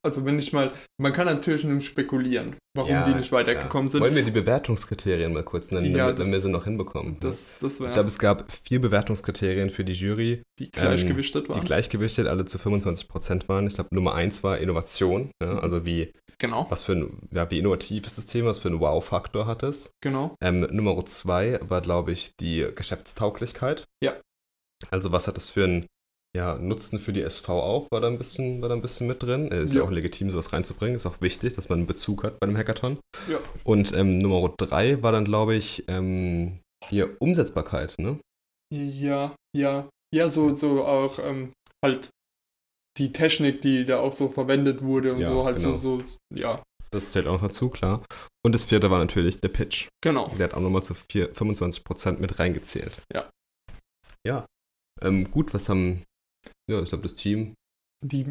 Also, 0.04 0.24
wenn 0.24 0.38
ich 0.38 0.52
mal. 0.52 0.70
Man 1.00 1.12
kann 1.12 1.26
natürlich 1.26 1.64
nur 1.64 1.80
spekulieren, 1.80 2.54
warum 2.76 2.90
Ja, 2.92 3.08
die 3.08 3.14
nicht 3.14 3.32
weitergekommen 3.32 3.88
sind. 3.88 4.00
Wollen 4.02 4.14
wir 4.14 4.22
die 4.22 4.30
Bewertungskriterien 4.30 5.32
mal 5.32 5.42
kurz 5.42 5.70
nennen, 5.70 5.90
Ja, 5.92 6.06
damit, 6.06 6.18
wenn 6.18 6.26
das- 6.26 6.32
wir 6.32 6.40
sie 6.42 6.50
noch 6.50 6.64
hinbekommen? 6.64 7.16
Das, 7.20 7.56
das 7.60 7.80
ich 7.80 7.92
glaube, 7.92 8.08
es 8.08 8.18
gab 8.18 8.52
vier 8.52 8.80
Bewertungskriterien 8.80 9.70
für 9.70 9.84
die 9.84 9.92
Jury, 9.94 10.42
die 10.58 10.70
gleichgewichtet 10.70 11.46
die 11.48 11.50
waren. 11.50 11.64
gleichgewichtet 11.64 12.26
alle 12.28 12.44
zu 12.44 12.58
25% 12.58 13.48
waren. 13.48 13.66
Ich 13.66 13.74
glaube, 13.74 13.94
Nummer 13.94 14.14
eins 14.14 14.44
war 14.44 14.58
Innovation, 14.58 15.30
ja, 15.42 15.58
also 15.58 15.86
wie, 15.86 16.12
genau, 16.38 16.66
was 16.68 16.84
für 16.84 16.92
ein, 16.92 17.28
ja, 17.32 17.50
wie 17.50 17.58
innovativ 17.58 18.06
ist 18.06 18.18
das 18.18 18.26
Thema, 18.26 18.50
was 18.50 18.58
für 18.58 18.68
einen 18.68 18.80
Wow-Faktor 18.80 19.46
hat 19.46 19.62
es. 19.62 19.90
genau. 20.02 20.34
Ähm, 20.42 20.60
Nummer 20.70 21.02
zwei 21.06 21.58
war, 21.62 21.80
glaube 21.80 22.12
ich, 22.12 22.36
die 22.40 22.66
Geschäftstauglichkeit. 22.74 23.84
Ja. 24.02 24.14
Also 24.90 25.12
was 25.12 25.26
hat 25.28 25.36
das 25.38 25.48
für 25.50 25.64
einen 25.64 25.86
ja, 26.36 26.56
Nutzen 26.56 26.98
für 26.98 27.12
die 27.12 27.22
SV 27.22 27.62
auch, 27.62 27.86
war 27.90 28.00
da 28.00 28.08
ein 28.08 28.18
bisschen, 28.18 28.60
war 28.60 28.68
da 28.68 28.74
ein 28.74 28.82
bisschen 28.82 29.06
mit 29.06 29.22
drin. 29.22 29.50
Äh, 29.52 29.62
Ist 29.64 29.74
ja. 29.74 29.80
Ja. 29.82 29.86
auch 29.86 29.90
legitim, 29.90 30.30
sowas 30.30 30.52
reinzubringen. 30.52 30.96
Ist 30.96 31.06
auch 31.06 31.20
wichtig, 31.20 31.54
dass 31.54 31.68
man 31.68 31.78
einen 31.78 31.86
Bezug 31.86 32.24
hat 32.24 32.40
bei 32.40 32.46
einem 32.46 32.56
Hackathon. 32.56 32.98
Ja. 33.28 33.38
Und 33.62 33.92
ähm, 33.94 34.18
Nummer 34.18 34.52
drei 34.56 35.02
war 35.02 35.12
dann, 35.12 35.24
glaube 35.24 35.54
ich, 35.54 35.84
ähm, 35.88 36.58
hier 36.88 37.16
Umsetzbarkeit, 37.20 37.94
ne? 37.98 38.18
Ja, 38.72 39.34
ja. 39.56 39.88
Ja, 40.14 40.30
so, 40.30 40.52
so 40.54 40.84
auch 40.84 41.18
ähm, 41.18 41.52
halt 41.84 42.10
die 42.98 43.12
Technik, 43.12 43.60
die 43.62 43.84
da 43.84 43.98
auch 44.00 44.12
so 44.12 44.28
verwendet 44.28 44.82
wurde 44.82 45.12
und 45.14 45.20
Ja, 45.20 45.28
so, 45.30 45.44
halt 45.44 45.56
genau. 45.56 45.76
so, 45.76 45.98
so, 46.00 46.04
ja, 46.34 46.62
Das 46.92 47.10
zählt 47.10 47.26
auch 47.26 47.32
noch 47.40 47.48
dazu, 47.48 47.68
klar. 47.68 48.04
Und 48.44 48.54
das 48.54 48.64
vierte 48.66 48.90
war 48.90 48.98
natürlich 49.00 49.40
der 49.40 49.48
Pitch. 49.48 49.88
genau. 50.02 50.28
Der 50.38 50.44
hat 50.48 50.54
auch 50.54 50.60
nochmal 50.60 50.82
zu 50.84 50.94
vier, 50.94 51.32
25% 51.34 52.18
mit 52.18 52.38
reingezählt. 52.38 52.92
Ja. 53.12 53.28
Ja. 54.26 54.46
Ähm, 55.02 55.30
gut, 55.30 55.52
was 55.54 55.68
haben, 55.68 56.02
ja, 56.70 56.80
ich 56.82 56.88
glaube, 56.88 57.02
das 57.02 57.14
Team, 57.14 57.54
Die, 58.04 58.26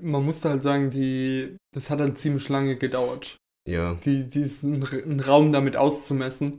man 0.00 0.24
musste 0.24 0.48
halt 0.50 0.62
sagen, 0.62 0.90
die, 0.90 1.56
das 1.74 1.90
hat 1.90 2.00
halt 2.00 2.18
ziemlich 2.18 2.48
lange 2.48 2.76
gedauert. 2.76 3.36
ja, 3.68 3.94
die, 4.04 4.24
diesen 4.28 4.82
Raum 5.20 5.52
damit 5.52 5.76
auszumessen. 5.76 6.58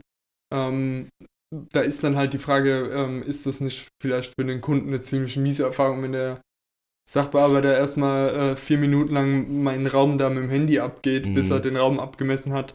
Ähm, 0.52 1.08
da 1.72 1.80
ist 1.80 2.04
dann 2.04 2.16
halt 2.16 2.32
die 2.32 2.38
Frage, 2.38 2.90
ähm, 2.94 3.22
ist 3.24 3.46
das 3.46 3.60
nicht 3.60 3.88
vielleicht 4.00 4.34
für 4.38 4.44
den 4.46 4.60
Kunden 4.60 4.88
eine 4.88 5.02
ziemlich 5.02 5.36
miese 5.36 5.64
Erfahrung, 5.64 6.02
wenn 6.02 6.12
der 6.12 6.40
Sachbearbeiter 7.10 7.76
erstmal 7.76 8.28
äh, 8.52 8.56
vier 8.56 8.78
Minuten 8.78 9.12
lang 9.14 9.62
meinen 9.62 9.86
Raum 9.88 10.16
da 10.18 10.28
mit 10.28 10.44
dem 10.44 10.50
Handy 10.50 10.78
abgeht, 10.78 11.26
Mhm. 11.26 11.34
bis 11.34 11.50
er 11.50 11.58
den 11.60 11.76
Raum 11.76 11.98
abgemessen 11.98 12.52
hat. 12.52 12.74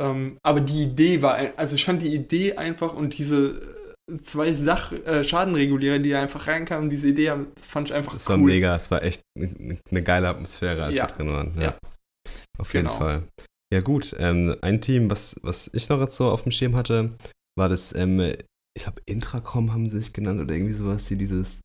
Ähm, 0.00 0.38
aber 0.42 0.60
die 0.62 0.82
Idee 0.84 1.20
war, 1.22 1.36
also 1.56 1.74
ich 1.74 1.84
fand 1.84 2.00
die 2.02 2.14
Idee 2.14 2.54
einfach 2.56 2.94
und 2.94 3.16
diese 3.18 3.60
zwei 4.22 4.52
Sach 4.52 4.92
äh, 4.92 5.24
Schadenregulierer, 5.24 5.98
die 5.98 6.10
da 6.10 6.22
einfach 6.22 6.46
reinkamen, 6.46 6.90
diese 6.90 7.08
Idee, 7.08 7.30
haben, 7.30 7.48
das 7.54 7.70
fand 7.70 7.88
ich 7.88 7.94
einfach 7.94 8.14
Es 8.14 8.28
cool. 8.28 8.32
war 8.36 8.38
mega, 8.38 8.76
es 8.76 8.90
war 8.90 9.02
echt 9.02 9.22
eine, 9.38 9.78
eine 9.90 10.02
geile 10.02 10.28
Atmosphäre, 10.28 10.84
als 10.84 10.94
Ja. 10.94 11.08
sie 11.08 11.14
drin 11.14 11.28
waren. 11.28 11.52
Ja. 11.56 11.62
Ja. 11.62 11.78
Auf 12.58 12.72
jeden 12.74 12.86
Genau. 12.86 12.98
Fall. 12.98 13.22
Ja, 13.72 13.80
gut. 13.80 14.14
Ähm, 14.18 14.54
ein 14.60 14.80
Team, 14.80 15.10
was, 15.10 15.36
was 15.42 15.70
ich 15.72 15.88
noch 15.88 16.00
jetzt 16.00 16.16
so 16.16 16.30
auf 16.30 16.42
dem 16.42 16.52
Schirm 16.52 16.76
hatte, 16.76 17.16
war 17.58 17.68
das, 17.68 17.94
ähm, 17.94 18.20
ich 18.20 18.82
glaube, 18.82 19.00
Intracom 19.06 19.72
haben 19.72 19.88
sie 19.88 19.98
sich 19.98 20.12
genannt 20.12 20.40
oder 20.40 20.54
irgendwie 20.54 20.74
sowas, 20.74 21.06
die 21.06 21.16
dieses, 21.16 21.60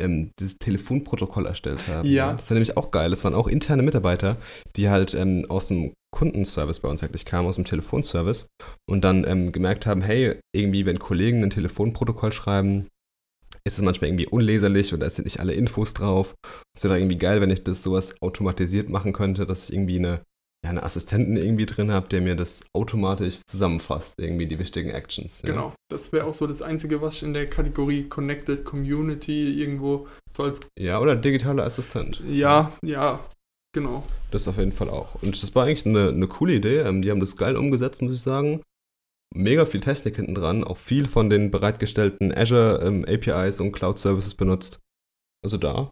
ähm, 0.00 0.30
dieses 0.40 0.58
Telefonprotokoll 0.58 1.46
erstellt 1.46 1.86
haben. 1.88 2.08
Ja. 2.08 2.32
Das 2.34 2.50
war 2.50 2.54
nämlich 2.54 2.76
auch 2.76 2.90
geil. 2.90 3.10
Das 3.10 3.22
waren 3.24 3.34
auch 3.34 3.46
interne 3.48 3.82
Mitarbeiter, 3.82 4.36
die 4.76 4.88
halt 4.88 5.14
ähm, 5.14 5.46
aus 5.48 5.68
dem 5.68 5.92
Kundenservice 6.16 6.80
bei 6.80 6.88
uns 6.88 7.02
eigentlich 7.02 7.26
kamen, 7.26 7.46
aus 7.46 7.56
dem 7.56 7.66
Telefonservice 7.66 8.46
und 8.88 9.04
dann 9.04 9.26
ähm, 9.28 9.52
gemerkt 9.52 9.84
haben, 9.84 10.00
hey, 10.00 10.40
irgendwie, 10.54 10.86
wenn 10.86 10.98
Kollegen 10.98 11.42
ein 11.42 11.50
Telefonprotokoll 11.50 12.32
schreiben, 12.32 12.88
ist 13.66 13.76
es 13.76 13.82
manchmal 13.82 14.08
irgendwie 14.08 14.26
unleserlich 14.26 14.94
oder 14.94 15.06
es 15.06 15.16
sind 15.16 15.26
nicht 15.26 15.40
alle 15.40 15.52
Infos 15.52 15.92
drauf. 15.92 16.34
Es 16.74 16.84
wäre 16.84 16.98
irgendwie 16.98 17.18
geil, 17.18 17.42
wenn 17.42 17.50
ich 17.50 17.64
das 17.64 17.82
sowas 17.82 18.14
automatisiert 18.22 18.88
machen 18.88 19.12
könnte, 19.12 19.44
dass 19.44 19.68
ich 19.68 19.74
irgendwie 19.74 19.98
eine, 19.98 20.22
ja, 20.64 20.70
eine 20.70 20.84
Assistenten 20.84 21.36
irgendwie 21.36 21.66
drin 21.66 21.90
habe, 21.90 22.08
der 22.08 22.22
mir 22.22 22.34
das 22.34 22.64
automatisch 22.74 23.40
zusammenfasst, 23.46 24.14
irgendwie 24.18 24.46
die 24.46 24.58
wichtigen 24.58 24.88
Actions. 24.88 25.42
Ja. 25.42 25.50
Genau, 25.50 25.74
das 25.90 26.12
wäre 26.12 26.24
auch 26.24 26.34
so 26.34 26.46
das 26.46 26.62
Einzige, 26.62 27.02
was 27.02 27.20
in 27.20 27.34
der 27.34 27.50
Kategorie 27.50 28.04
Connected 28.04 28.64
Community 28.64 29.60
irgendwo 29.60 30.08
so 30.34 30.44
als 30.44 30.60
Ja, 30.78 30.98
oder 30.98 31.14
digitaler 31.14 31.64
Assistent. 31.64 32.22
Ja, 32.26 32.72
ja, 32.82 33.20
genau. 33.76 34.02
Das 34.30 34.48
auf 34.48 34.56
jeden 34.56 34.72
Fall 34.72 34.88
auch. 34.88 35.22
Und 35.22 35.40
das 35.40 35.54
war 35.54 35.66
eigentlich 35.66 35.84
eine, 35.84 36.08
eine 36.08 36.26
coole 36.26 36.54
Idee. 36.54 36.78
Ähm, 36.78 37.02
die 37.02 37.10
haben 37.10 37.20
das 37.20 37.36
geil 37.36 37.56
umgesetzt, 37.56 38.00
muss 38.00 38.14
ich 38.14 38.22
sagen. 38.22 38.62
Mega 39.34 39.66
viel 39.66 39.80
Technik 39.80 40.16
hinten 40.16 40.34
dran, 40.34 40.64
auch 40.64 40.78
viel 40.78 41.06
von 41.06 41.28
den 41.28 41.50
bereitgestellten 41.50 42.32
Azure 42.34 42.80
ähm, 42.82 43.04
APIs 43.06 43.60
und 43.60 43.72
Cloud 43.72 43.98
Services 43.98 44.34
benutzt. 44.34 44.80
Also 45.44 45.58
da 45.58 45.90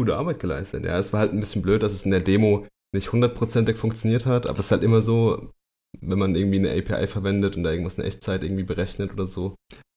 gute 0.00 0.16
Arbeit 0.16 0.40
geleistet. 0.40 0.84
Ja, 0.84 0.98
es 0.98 1.12
war 1.12 1.20
halt 1.20 1.32
ein 1.32 1.40
bisschen 1.40 1.62
blöd, 1.62 1.82
dass 1.82 1.92
es 1.92 2.04
in 2.04 2.10
der 2.10 2.20
Demo 2.20 2.66
nicht 2.94 3.12
hundertprozentig 3.12 3.76
funktioniert 3.76 4.26
hat, 4.26 4.46
aber 4.46 4.58
es 4.58 4.66
ist 4.66 4.72
halt 4.72 4.82
immer 4.82 5.02
so, 5.02 5.50
wenn 6.00 6.18
man 6.18 6.34
irgendwie 6.34 6.58
eine 6.58 6.70
API 6.70 7.06
verwendet 7.06 7.56
und 7.56 7.62
da 7.62 7.70
irgendwas 7.70 7.98
in 7.98 8.04
Echtzeit 8.04 8.42
irgendwie 8.42 8.64
berechnet 8.64 9.12
oder 9.12 9.26
so. 9.26 9.54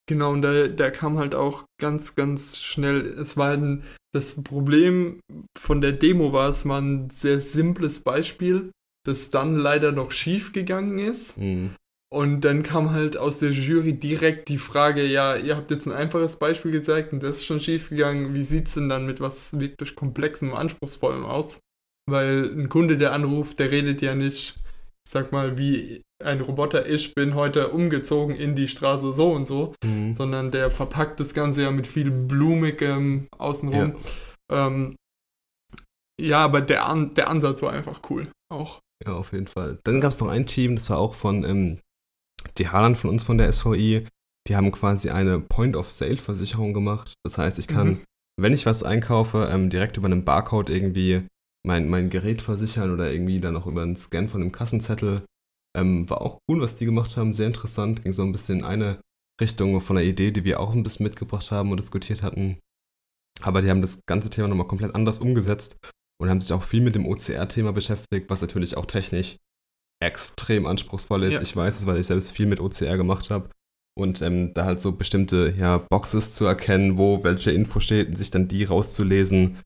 Genau, 0.08 0.32
und 0.32 0.42
da, 0.44 0.68
da 0.68 0.92
kam 0.92 1.18
halt 1.18 1.34
auch 1.34 1.66
ganz, 1.82 2.16
ganz 2.16 2.58
schnell, 2.58 3.02
es 3.02 3.38
war 3.38 3.54
ein, 3.54 3.84
das 4.16 4.42
Problem 4.44 5.20
von 5.58 5.82
der 5.82 5.92
Demo 5.92 6.32
war, 6.32 6.50
es 6.50 6.66
war 6.68 6.82
ein 6.82 7.10
sehr 7.10 7.42
simples 7.42 8.00
Beispiel, 8.00 8.72
das 9.06 9.30
dann 9.30 9.56
leider 9.56 9.92
noch 9.92 10.12
schief 10.12 10.54
gegangen 10.54 10.98
ist. 11.00 11.38
Mhm. 11.38 11.76
Und 12.14 12.42
dann 12.42 12.64
kam 12.64 12.92
halt 12.92 13.18
aus 13.18 13.40
der 13.40 13.52
Jury 13.52 13.94
direkt 13.94 14.48
die 14.48 14.58
Frage, 14.58 15.06
ja, 15.06 15.36
ihr 15.36 15.58
habt 15.58 15.70
jetzt 15.70 15.86
ein 15.86 15.92
einfaches 15.92 16.38
Beispiel 16.38 16.72
gezeigt 16.72 17.12
und 17.12 17.22
das 17.22 17.38
ist 17.38 17.46
schon 17.46 17.60
schief 17.60 17.90
gegangen. 17.90 18.34
Wie 18.34 18.44
sieht 18.44 18.68
es 18.68 18.76
denn 18.76 18.88
dann 18.88 19.06
mit 19.06 19.20
was 19.20 19.60
wirklich 19.60 19.96
Komplexem, 19.96 20.54
Anspruchsvollem 20.54 21.26
aus? 21.26 21.60
Weil 22.10 22.52
ein 22.56 22.70
Kunde, 22.70 22.98
der 22.98 23.12
anruft, 23.12 23.60
der 23.60 23.72
redet 23.72 24.02
ja 24.02 24.16
nicht, 24.16 24.56
ich 24.56 24.65
sag 25.07 25.32
mal, 25.32 25.57
wie 25.57 26.02
ein 26.23 26.41
Roboter, 26.41 26.88
ich 26.88 27.14
bin 27.14 27.36
heute 27.36 27.69
umgezogen 27.69 28.36
in 28.36 28.56
die 28.56 28.68
Straße 28.68 29.14
so 29.14 29.32
und 29.34 29.45
so, 29.45 29.73
Mhm. 29.84 30.14
sondern 30.14 30.52
der 30.52 30.72
verpackt 30.72 31.19
das 31.19 31.34
Ganze 31.34 31.64
ja 31.64 31.72
mit 31.72 31.88
viel 31.88 32.10
Blumigem 32.11 33.27
außenrum. 33.38 33.95
Ähm, 34.52 34.95
ja, 36.19 36.44
aber 36.45 36.61
der, 36.61 36.86
An 36.88 37.11
der 37.15 37.30
Ansatz 37.30 37.61
war 37.61 37.73
einfach 37.73 38.02
cool. 38.10 38.32
Auch. 38.52 38.80
Ja, 39.06 39.14
auf 39.14 39.34
jeden 39.34 39.48
Fall. 39.48 39.80
Dann 39.84 39.99
gab 39.99 40.11
es 40.11 40.19
noch 40.19 40.30
ein 40.30 40.45
Team, 40.45 40.76
das 40.76 40.90
war 40.90 40.98
auch 40.98 41.14
von 41.14 41.44
ähm, 41.44 41.80
die 42.57 42.69
Harlan 42.69 42.95
von 42.95 43.10
uns 43.10 43.23
von 43.23 43.38
der 43.38 43.52
SVI. 43.52 44.07
Die 44.48 44.56
haben 44.56 44.72
quasi 44.72 45.10
eine 45.10 45.40
Point-of-Sale-Versicherung 45.40 46.73
gemacht. 46.73 47.14
Das 47.26 47.38
heißt, 47.38 47.60
ich 47.60 47.68
kann, 47.68 47.88
Mhm. 47.88 48.03
wenn 48.40 48.53
ich 48.53 48.65
was 48.65 48.84
einkaufe, 48.84 49.49
ähm, 49.52 49.69
direkt 49.69 49.98
über 49.98 50.06
einen 50.06 50.23
Barcode 50.23 50.69
irgendwie 50.69 51.27
mein, 51.66 51.90
mein 51.90 52.10
Gerät 52.10 52.42
versichern 52.42 52.94
oder 52.94 53.12
irgendwie 53.12 53.40
dann 53.40 53.58
auch 53.58 53.68
über 53.68 53.82
einen 53.82 53.98
Scan 53.98 54.28
von 54.28 54.42
einem 54.42 54.52
Kassenzettel. 54.52 55.24
Ähm, 55.76 56.10
war 56.10 56.22
auch 56.22 56.40
cool, 56.50 56.62
was 56.62 56.78
die 56.78 56.86
gemacht 56.86 57.18
haben, 57.18 57.34
sehr 57.34 57.48
interessant. 57.48 58.04
Ging 58.04 58.14
so 58.14 58.24
ein 58.24 58.32
bisschen 58.32 58.60
in 58.60 58.66
eine 58.66 59.00
Richtung 59.42 59.82
von 59.82 59.98
einer 59.98 60.06
Idee, 60.06 60.32
die 60.32 60.46
wir 60.46 60.60
auch 60.60 60.74
ein 60.74 60.84
bisschen 60.84 61.04
mitgebracht 61.04 61.52
haben 61.52 61.72
und 61.72 61.80
diskutiert 61.80 62.22
hatten. 62.22 62.58
Aber 63.42 63.62
die 63.62 63.70
haben 63.70 63.82
das 63.82 64.00
ganze 64.06 64.30
Thema 64.30 64.48
nochmal 64.48 64.68
komplett 64.68 64.96
anders 64.96 65.20
umgesetzt 65.20 65.78
und 66.22 66.30
haben 66.30 66.40
sich 66.40 66.54
auch 66.54 66.64
viel 66.64 66.82
mit 66.82 66.96
dem 66.96 67.06
OCR-Thema 67.06 67.74
beschäftigt, 67.74 68.30
was 68.30 68.42
natürlich 68.42 68.78
auch 68.78 68.86
technisch 68.86 69.38
extrem 70.02 70.66
anspruchsvoll 70.66 71.24
ist. 71.24 71.34
Ja. 71.34 71.42
Ich 71.42 71.56
weiß 71.56 71.80
es, 71.80 71.86
weil 71.86 72.00
ich 72.00 72.08
selbst 72.08 72.32
viel 72.32 72.46
mit 72.46 72.60
OCR 72.60 72.98
gemacht 72.98 73.30
habe. 73.30 73.50
Und 73.98 74.22
ähm, 74.22 74.54
da 74.54 74.66
halt 74.66 74.82
so 74.82 74.92
bestimmte 74.92 75.54
ja, 75.58 75.78
Boxes 75.78 76.34
zu 76.34 76.46
erkennen, 76.46 76.98
wo 76.98 77.24
welche 77.24 77.52
Info 77.52 77.80
steht 77.80 78.10
und 78.10 78.18
sich 78.18 78.30
dann 78.30 78.48
die 78.48 78.66
rauszulesen, 78.66 79.58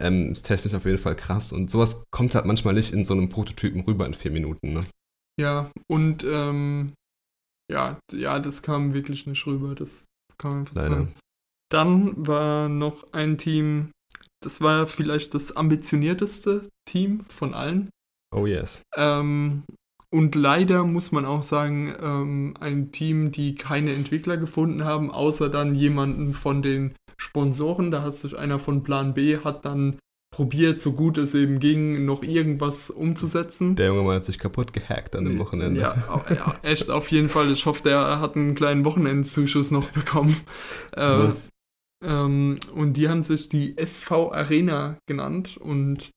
ähm, 0.00 0.32
ist 0.32 0.42
technisch 0.42 0.74
auf 0.74 0.84
jeden 0.84 0.98
Fall 0.98 1.16
krass. 1.16 1.52
Und 1.52 1.70
sowas 1.70 2.04
kommt 2.10 2.34
halt 2.34 2.46
manchmal 2.46 2.74
nicht 2.74 2.92
in 2.92 3.04
so 3.04 3.14
einem 3.14 3.28
Prototypen 3.28 3.82
rüber 3.82 4.06
in 4.06 4.14
vier 4.14 4.30
Minuten. 4.30 4.72
Ne? 4.72 4.86
Ja, 5.40 5.70
und 5.88 6.24
ähm, 6.24 6.94
ja, 7.70 7.98
ja, 8.12 8.38
das 8.38 8.62
kam 8.62 8.94
wirklich 8.94 9.26
nicht 9.26 9.46
rüber. 9.46 9.74
Das 9.74 10.04
kann 10.38 10.50
man 10.50 10.60
einfach 10.60 10.74
Leider. 10.74 10.90
sagen. 10.90 11.14
Dann 11.70 12.26
war 12.26 12.68
noch 12.68 13.12
ein 13.12 13.38
Team, 13.38 13.90
das 14.40 14.60
war 14.60 14.86
vielleicht 14.86 15.34
das 15.34 15.56
ambitionierteste 15.56 16.68
Team 16.88 17.24
von 17.28 17.54
allen. 17.54 17.90
Oh 18.34 18.46
yes. 18.46 18.82
Ähm, 18.94 19.64
und 20.10 20.34
leider 20.34 20.84
muss 20.84 21.10
man 21.10 21.24
auch 21.24 21.42
sagen, 21.42 21.92
ähm, 22.00 22.54
ein 22.60 22.92
Team, 22.92 23.32
die 23.32 23.56
keine 23.56 23.92
Entwickler 23.92 24.36
gefunden 24.36 24.84
haben, 24.84 25.10
außer 25.10 25.48
dann 25.48 25.74
jemanden 25.74 26.32
von 26.32 26.62
den 26.62 26.94
Sponsoren. 27.16 27.90
Da 27.90 28.02
hat 28.02 28.14
sich 28.16 28.36
einer 28.36 28.58
von 28.58 28.82
Plan 28.82 29.14
B, 29.14 29.38
hat 29.38 29.64
dann 29.64 29.98
probiert, 30.34 30.80
so 30.82 30.92
gut 30.92 31.16
es 31.18 31.34
eben 31.34 31.60
ging, 31.60 32.04
noch 32.04 32.22
irgendwas 32.22 32.90
umzusetzen. 32.90 33.74
Der 33.76 33.86
junge 33.86 34.02
Mann 34.02 34.16
hat 34.16 34.24
sich 34.24 34.38
kaputt 34.38 34.72
gehackt 34.72 35.16
an 35.16 35.24
dem 35.24 35.38
Wochenende. 35.38 35.80
Ja, 35.80 36.24
ja, 36.28 36.58
echt 36.62 36.90
auf 36.90 37.10
jeden 37.10 37.28
Fall. 37.28 37.50
Ich 37.52 37.64
hoffe, 37.64 37.82
der 37.82 38.20
hat 38.20 38.36
einen 38.36 38.54
kleinen 38.54 38.84
Wochenendzuschuss 38.84 39.70
noch 39.70 39.88
bekommen. 39.92 40.36
Äh, 40.92 41.00
Was? 41.00 41.48
ähm, 42.04 42.58
und 42.74 42.94
die 42.94 43.08
haben 43.08 43.22
sich 43.22 43.48
die 43.48 43.78
SV 43.78 44.32
Arena 44.32 44.98
genannt 45.08 45.56
und 45.56 46.10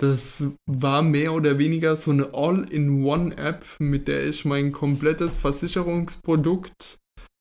Das 0.00 0.44
war 0.66 1.02
mehr 1.02 1.32
oder 1.32 1.58
weniger 1.58 1.96
so 1.96 2.12
eine 2.12 2.32
All-in-One-App, 2.32 3.66
mit 3.80 4.06
der 4.06 4.26
ich 4.26 4.44
mein 4.44 4.70
komplettes 4.70 5.38
Versicherungsprodukt, 5.38 6.98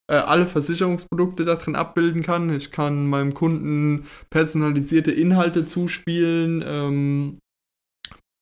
äh, 0.09 0.15
alle 0.15 0.47
Versicherungsprodukte 0.47 1.45
da 1.45 1.55
drin 1.55 1.75
abbilden 1.75 2.23
kann. 2.23 2.49
Ich 2.53 2.71
kann 2.71 3.07
meinem 3.07 3.33
Kunden 3.33 4.05
personalisierte 4.29 5.11
Inhalte 5.11 5.65
zuspielen, 5.65 6.63
ähm, 6.65 7.39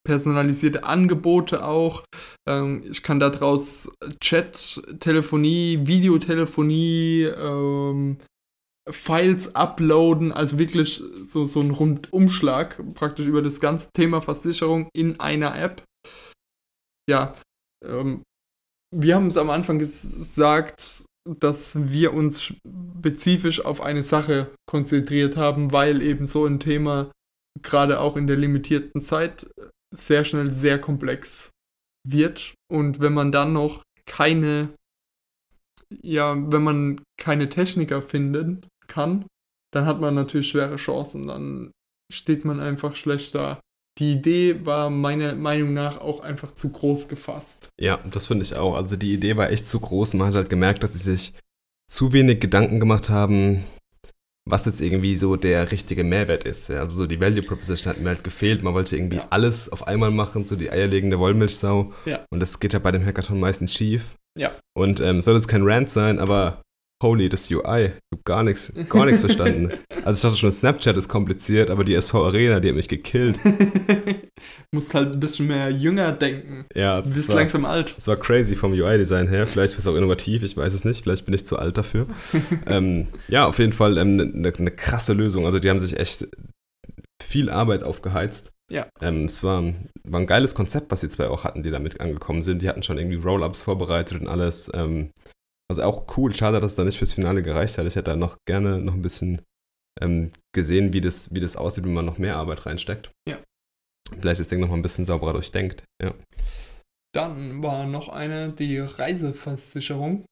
personalisierte 0.05 0.83
Angebote 0.83 1.65
auch. 1.65 2.05
Ähm, 2.47 2.83
ich 2.89 3.01
kann 3.03 3.19
daraus 3.19 3.91
Chat, 4.21 4.81
Telefonie, 4.99 5.79
Videotelefonie, 5.87 7.23
ähm, 7.23 8.17
Files 8.87 9.55
uploaden, 9.55 10.31
also 10.31 10.59
wirklich 10.59 11.01
so, 11.23 11.45
so 11.45 11.59
ein 11.59 11.71
Rundumschlag 11.71 12.93
praktisch 12.93 13.25
über 13.25 13.41
das 13.41 13.59
ganze 13.59 13.89
Thema 13.93 14.21
Versicherung 14.21 14.89
in 14.93 15.19
einer 15.19 15.57
App. 15.59 15.83
Ja, 17.09 17.33
ähm, 17.83 18.21
wir 18.95 19.15
haben 19.15 19.27
es 19.27 19.37
am 19.37 19.49
Anfang 19.49 19.79
gesagt, 19.79 21.05
dass 21.27 21.91
wir 21.91 22.13
uns 22.13 22.43
spezifisch 22.43 23.63
auf 23.63 23.81
eine 23.81 24.03
Sache 24.03 24.53
konzentriert 24.67 25.37
haben, 25.37 25.71
weil 25.71 26.01
eben 26.01 26.25
so 26.25 26.45
ein 26.45 26.59
Thema 26.59 27.11
gerade 27.61 27.99
auch 27.99 28.15
in 28.17 28.27
der 28.27 28.37
limitierten 28.37 29.01
Zeit 29.01 29.47
sehr 29.95 30.25
schnell 30.25 30.51
sehr 30.51 30.79
komplex 30.79 31.51
wird. 32.07 32.53
Und 32.71 32.99
wenn 32.99 33.13
man 33.13 33.31
dann 33.31 33.53
noch 33.53 33.83
keine, 34.05 34.69
ja, 35.89 36.35
wenn 36.51 36.63
man 36.63 37.01
keine 37.17 37.49
Techniker 37.49 38.01
findet, 38.01 38.67
kann, 38.87 39.25
dann 39.73 39.85
hat 39.85 39.99
man 39.99 40.15
natürlich 40.15 40.49
schwere 40.49 40.75
Chancen. 40.75 41.27
Dann 41.27 41.71
steht 42.13 42.45
man 42.45 42.59
einfach 42.59 42.95
schlecht 42.95 43.35
da. 43.35 43.59
Die 43.97 44.13
Idee 44.13 44.65
war 44.65 44.89
meiner 44.89 45.35
Meinung 45.35 45.73
nach 45.73 45.99
auch 45.99 46.19
einfach 46.19 46.53
zu 46.53 46.69
groß 46.69 47.07
gefasst. 47.07 47.69
Ja, 47.79 47.99
das 48.11 48.25
finde 48.25 48.43
ich 48.43 48.55
auch. 48.55 48.75
Also 48.75 48.97
die 48.97 49.13
Idee 49.13 49.37
war 49.37 49.49
echt 49.51 49.67
zu 49.67 49.79
groß. 49.79 50.15
Man 50.15 50.27
hat 50.27 50.35
halt 50.35 50.49
gemerkt, 50.49 50.83
dass 50.83 50.93
sie 50.93 51.11
sich 51.11 51.33
zu 51.89 52.11
wenig 52.11 52.41
Gedanken 52.41 52.79
gemacht 52.79 53.09
haben, 53.09 53.63
was 54.45 54.65
jetzt 54.65 54.81
irgendwie 54.81 55.15
so 55.15 55.37
der 55.37 55.71
richtige 55.71 56.03
Mehrwert 56.03 56.43
ist. 56.43 56.69
Also 56.69 56.95
so 56.95 57.07
die 57.07 57.21
Value 57.21 57.41
Proposition 57.41 57.89
hat 57.89 58.01
mir 58.01 58.09
halt 58.09 58.23
gefehlt. 58.23 58.63
Man 58.63 58.73
wollte 58.73 58.97
irgendwie 58.97 59.17
ja. 59.17 59.27
alles 59.29 59.69
auf 59.69 59.87
einmal 59.87 60.11
machen, 60.11 60.45
so 60.45 60.55
die 60.57 60.69
eierlegende 60.69 61.17
Wollmilchsau. 61.17 61.93
Ja. 62.05 62.25
Und 62.31 62.41
das 62.41 62.59
geht 62.59 62.73
ja 62.73 62.79
bei 62.79 62.91
dem 62.91 63.05
Hackathon 63.05 63.39
meistens 63.39 63.73
schief. 63.73 64.15
Ja. 64.37 64.51
Und 64.75 64.99
ähm, 64.99 65.21
soll 65.21 65.35
jetzt 65.35 65.47
kein 65.47 65.63
Rant 65.63 65.89
sein, 65.89 66.19
aber 66.19 66.61
holy, 67.05 67.29
das 67.29 67.49
UI. 67.51 67.57
Ich 67.57 67.63
habe 68.11 68.23
gar 68.23 68.43
nichts, 68.43 68.73
gar 68.89 69.05
nichts 69.05 69.21
verstanden. 69.21 69.71
Also 70.03 70.17
ich 70.17 70.21
dachte 70.21 70.37
schon, 70.37 70.51
Snapchat 70.51 70.97
ist 70.97 71.07
kompliziert, 71.07 71.69
aber 71.69 71.83
die 71.83 71.93
SV 71.93 72.25
Arena, 72.25 72.59
die 72.59 72.69
hat 72.69 72.75
mich 72.75 72.87
gekillt. 72.87 73.37
Musst 74.71 74.93
halt 74.93 75.13
ein 75.13 75.19
bisschen 75.19 75.47
mehr 75.47 75.69
jünger 75.69 76.11
denken. 76.11 76.65
Ja, 76.73 77.01
du 77.01 77.09
bist 77.09 77.29
war, 77.29 77.35
langsam 77.35 77.65
alt. 77.65 77.95
Es 77.97 78.07
war 78.07 78.17
crazy 78.17 78.55
vom 78.55 78.71
UI-Design 78.73 79.27
her. 79.27 79.45
Vielleicht 79.47 79.73
ist 79.73 79.79
es 79.79 79.87
auch 79.87 79.95
innovativ, 79.95 80.43
ich 80.43 80.57
weiß 80.57 80.73
es 80.73 80.83
nicht. 80.83 81.03
Vielleicht 81.03 81.25
bin 81.25 81.35
ich 81.35 81.45
zu 81.45 81.57
alt 81.57 81.77
dafür. 81.77 82.07
ähm, 82.67 83.07
ja, 83.27 83.45
auf 83.45 83.59
jeden 83.59 83.73
Fall 83.73 83.97
eine 83.97 84.23
ähm, 84.23 84.31
ne, 84.41 84.53
ne 84.57 84.71
krasse 84.71 85.13
Lösung. 85.13 85.45
Also 85.45 85.59
die 85.59 85.69
haben 85.69 85.79
sich 85.79 85.99
echt 85.99 86.27
viel 87.23 87.49
Arbeit 87.49 87.83
aufgeheizt. 87.83 88.51
Ja. 88.71 88.87
Ähm, 88.99 89.25
es 89.25 89.43
war, 89.43 89.63
war 90.03 90.19
ein 90.19 90.27
geiles 90.27 90.55
Konzept, 90.55 90.91
was 90.91 91.01
die 91.01 91.09
zwei 91.09 91.27
auch 91.27 91.43
hatten, 91.43 91.61
die 91.61 91.69
damit 91.69 92.01
angekommen 92.01 92.41
sind. 92.41 92.61
Die 92.61 92.69
hatten 92.69 92.83
schon 92.83 92.97
irgendwie 92.97 93.17
Roll-Ups 93.17 93.63
vorbereitet 93.63 94.19
und 94.19 94.27
alles. 94.27 94.71
Ähm, 94.73 95.11
also 95.69 95.83
auch 95.83 96.17
cool, 96.17 96.33
schade, 96.33 96.59
dass 96.59 96.71
es 96.71 96.75
da 96.75 96.83
nicht 96.83 96.97
fürs 96.97 97.13
Finale 97.13 97.41
gereicht 97.41 97.77
hat. 97.77 97.85
Ich 97.87 97.95
hätte 97.95 98.11
da 98.11 98.15
noch 98.15 98.37
gerne 98.47 98.79
noch 98.79 98.93
ein 98.93 99.01
bisschen 99.01 99.41
ähm, 100.01 100.31
gesehen, 100.53 100.93
wie 100.93 101.01
das, 101.01 101.33
wie 101.33 101.39
das 101.39 101.55
aussieht, 101.55 101.85
wenn 101.85 101.93
man 101.93 102.05
noch 102.05 102.17
mehr 102.17 102.35
Arbeit 102.35 102.65
reinsteckt. 102.65 103.11
Ja. 103.27 103.37
Vielleicht 104.19 104.39
das 104.39 104.47
Ding 104.47 104.59
noch 104.59 104.69
mal 104.69 104.75
ein 104.75 104.83
bisschen 104.83 105.05
sauberer 105.05 105.33
durchdenkt. 105.33 105.83
Ja. 106.01 106.13
Dann 107.13 107.63
war 107.63 107.85
noch 107.87 108.09
eine, 108.09 108.49
die 108.49 108.77
Reiseversicherung. 108.77 110.25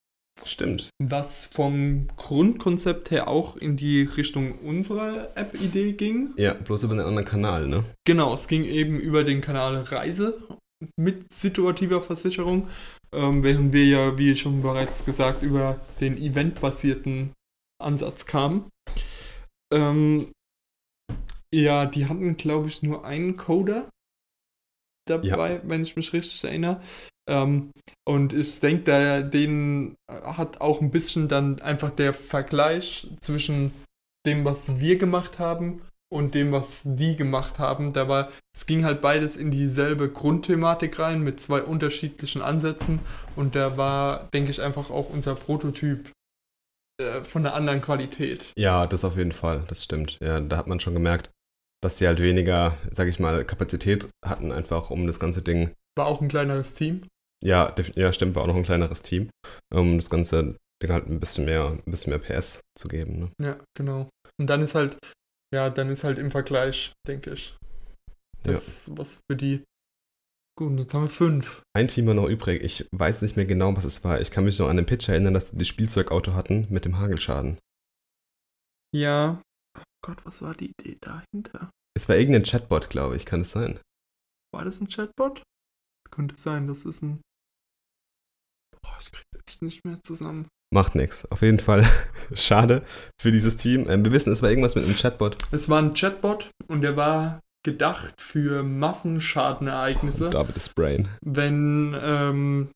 Stimmt. 0.43 0.89
Was 1.01 1.45
vom 1.45 2.07
Grundkonzept 2.18 3.11
her 3.11 3.27
auch 3.27 3.55
in 3.55 3.77
die 3.77 4.01
Richtung 4.01 4.60
unserer 4.60 5.30
App-Idee 5.38 5.93
ging. 5.93 6.34
Ja, 6.38 6.53
bloß 6.53 6.84
über 6.84 6.93
einen 6.93 7.05
anderen 7.05 7.27
Kanal, 7.27 7.68
ne? 7.68 7.85
Genau, 8.05 8.34
es 8.34 8.47
ging 8.47 8.65
eben 8.65 8.99
über 8.99 9.23
den 9.23 9.41
Kanal 9.41 9.76
Reise 9.77 10.41
mit 10.97 11.31
situativer 11.31 12.01
Versicherung, 12.01 12.68
ähm, 13.14 13.43
während 13.43 13.73
wir 13.73 13.85
ja, 13.85 14.18
wie 14.18 14.35
schon 14.35 14.61
bereits 14.61 15.05
gesagt, 15.05 15.43
über 15.43 15.80
den 15.99 16.18
eventbasierten 16.18 17.34
Ansatz 17.81 18.26
kamen. 18.26 18.69
Ähm, 19.73 20.31
ja, 21.53 21.85
die 21.85 22.07
hatten, 22.07 22.38
glaube 22.38 22.68
ich, 22.68 22.81
nur 22.81 23.05
einen 23.05 23.38
Coder 23.38 23.89
dabei, 25.07 25.55
ja. 25.55 25.61
wenn 25.64 25.84
ich 25.84 25.95
mich 25.95 26.14
richtig 26.14 26.43
erinnere. 26.43 26.81
Ähm, 27.30 27.72
und 28.07 28.34
ich 28.34 28.60
denke, 28.60 29.23
den 29.23 29.95
hat 30.07 30.61
auch 30.61 30.81
ein 30.81 30.91
bisschen 30.91 31.27
dann 31.27 31.61
einfach 31.61 31.91
der 31.91 32.14
Vergleich 32.14 33.07
zwischen 33.19 33.73
dem, 34.26 34.45
was 34.45 34.80
wir 34.80 34.97
gemacht 34.97 35.39
haben 35.39 35.81
und 36.14 36.35
dem, 36.35 36.52
was 36.52 36.81
die 36.85 37.15
gemacht 37.15 37.57
haben. 37.57 37.91
Da 37.91 38.07
war, 38.07 38.30
es 38.56 38.68
ging 38.68 38.85
halt 38.85 39.02
beides 39.02 39.35
in 39.35 39.49
dieselbe 39.49 40.10
Grundthematik 40.10 40.99
rein 40.99 41.22
mit 41.23 41.40
zwei 41.40 41.61
unterschiedlichen 41.64 42.41
Ansätzen 42.41 42.99
und 43.35 43.56
da 43.56 43.77
war, 43.77 44.30
denke 44.34 44.52
ich, 44.52 44.61
einfach 44.61 44.91
auch 44.91 45.10
unser 45.10 45.34
Prototyp 45.34 46.11
äh, 47.02 47.23
von 47.23 47.45
einer 47.45 47.56
anderen 47.56 47.81
Qualität. 47.81 48.53
Ja, 48.56 48.85
das 48.85 49.03
auf 49.03 49.18
jeden 49.18 49.31
Fall, 49.31 49.64
das 49.68 49.84
stimmt. 49.84 50.19
Ja, 50.22 50.40
da 50.40 50.57
hat 50.57 50.68
man 50.68 50.80
schon 50.80 50.94
gemerkt, 50.94 51.31
dass 51.81 51.98
sie 51.98 52.07
halt 52.07 52.22
weniger, 52.22 52.77
sag 52.91 53.07
ich 53.07 53.19
mal, 53.19 53.44
Kapazität 53.44 54.07
hatten, 54.23 54.52
einfach 54.52 54.91
um 54.91 55.07
das 55.07 55.19
ganze 55.19 55.41
Ding. 55.41 55.72
War 55.98 56.06
auch 56.06 56.22
ein 56.22 56.30
kleineres 56.30 56.76
Team. 56.76 57.07
Ja, 57.44 57.73
ja, 57.95 58.14
stimmt, 58.14 58.35
war 58.35 58.44
auch 58.44 58.48
noch 58.48 58.56
ein 58.56 58.64
kleineres 58.64 59.02
Team, 59.02 59.30
um 59.73 59.98
das 59.98 60.10
ganze 60.10 60.56
Ding 60.81 60.91
halt 60.91 61.07
ein 61.07 61.19
bisschen 61.19 61.45
mehr, 61.45 61.77
ein 61.85 61.91
bisschen 61.91 62.11
mehr 62.11 62.19
PS 62.19 62.61
zu 62.77 62.88
geben. 62.88 63.19
Ne? 63.19 63.31
Ja, 63.41 63.57
genau. 63.76 64.10
Und 64.40 64.49
dann 64.49 64.61
ist 64.61 64.76
halt 64.76 64.98
ja, 65.53 65.69
dann 65.69 65.89
ist 65.89 66.03
halt 66.03 66.17
im 66.17 66.31
Vergleich, 66.31 66.93
denke 67.07 67.34
ich, 67.34 67.55
das 68.41 68.88
ja. 68.88 68.97
was 68.97 69.21
für 69.30 69.38
die. 69.38 69.63
Gut, 70.57 70.77
jetzt 70.80 70.93
haben 70.93 71.03
wir 71.03 71.09
fünf. 71.09 71.61
Ein 71.75 71.88
Team 71.88 72.07
war 72.07 72.13
noch 72.13 72.27
übrig. 72.27 72.63
Ich 72.63 72.88
weiß 72.91 73.21
nicht 73.21 73.35
mehr 73.35 73.45
genau, 73.45 73.75
was 73.75 73.85
es 73.85 74.03
war. 74.03 74.19
Ich 74.19 74.31
kann 74.31 74.43
mich 74.43 74.59
noch 74.59 74.67
an 74.67 74.77
den 74.77 74.85
Pitch 74.85 75.09
erinnern, 75.09 75.34
dass 75.34 75.51
die 75.51 75.57
das 75.57 75.67
Spielzeugauto 75.67 76.34
hatten 76.34 76.67
mit 76.69 76.85
dem 76.85 76.97
Hagelschaden. 76.99 77.57
Ja. 78.95 79.41
Oh 79.77 79.84
Gott, 80.05 80.25
was 80.25 80.41
war 80.41 80.53
die 80.53 80.71
Idee 80.71 80.97
dahinter? 81.01 81.71
Es 81.95 82.09
war 82.09 82.17
irgendein 82.17 82.43
Chatbot, 82.43 82.89
glaube 82.89 83.15
ich. 83.15 83.25
Kann 83.25 83.41
es 83.41 83.51
sein? 83.51 83.80
War 84.53 84.65
das 84.65 84.80
ein 84.80 84.88
Chatbot? 84.88 85.39
Das 85.39 86.11
könnte 86.11 86.35
sein. 86.35 86.67
Das 86.67 86.85
ist 86.85 87.01
ein. 87.01 87.21
Boah, 88.81 88.97
ich 88.99 89.11
krieg's 89.11 89.47
echt 89.47 89.61
nicht 89.61 89.85
mehr 89.85 89.99
zusammen. 90.03 90.47
Macht 90.74 90.95
nichts. 90.95 91.30
Auf 91.32 91.44
jeden 91.44 91.60
Fall 91.60 91.86
schade 92.34 92.82
für 93.22 93.32
dieses 93.32 93.58
Team. 93.58 93.86
Ähm, 93.88 94.04
wir 94.04 94.12
wissen, 94.12 94.34
es 94.34 94.41
war 94.41 94.50
irgendwas 94.50 94.74
mit 94.74 94.86
einem 94.86 94.98
Chatbot. 94.98 95.38
Es 95.52 95.70
war 95.70 95.80
ein 95.80 95.94
Chatbot 95.94 96.50
und 96.68 96.82
der 96.82 96.98
war 96.98 97.41
gedacht 97.64 98.20
für 98.20 98.64
Massenschadenereignisse. 98.64 100.30
Oh, 100.30 100.32
David 100.32 100.58
ist 100.58 100.74
Brain. 100.74 101.10
Wenn, 101.24 101.95
ähm, 102.02 102.72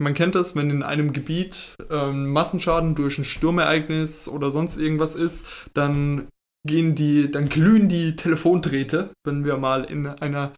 man 0.00 0.14
kennt 0.14 0.36
das, 0.36 0.54
wenn 0.54 0.70
in 0.70 0.84
einem 0.84 1.12
Gebiet 1.12 1.74
ähm, 1.90 2.30
Massenschaden 2.30 2.94
durch 2.94 3.18
ein 3.18 3.24
Sturmereignis 3.24 4.28
oder 4.28 4.52
sonst 4.52 4.76
irgendwas 4.76 5.16
ist, 5.16 5.46
dann 5.74 6.28
gehen 6.64 6.94
die, 6.94 7.28
dann 7.28 7.48
glühen 7.48 7.88
die 7.88 8.14
Telefondrähte, 8.14 9.10
wenn 9.24 9.44
wir 9.44 9.56
mal 9.56 9.82
in 9.82 10.06
einer 10.06 10.52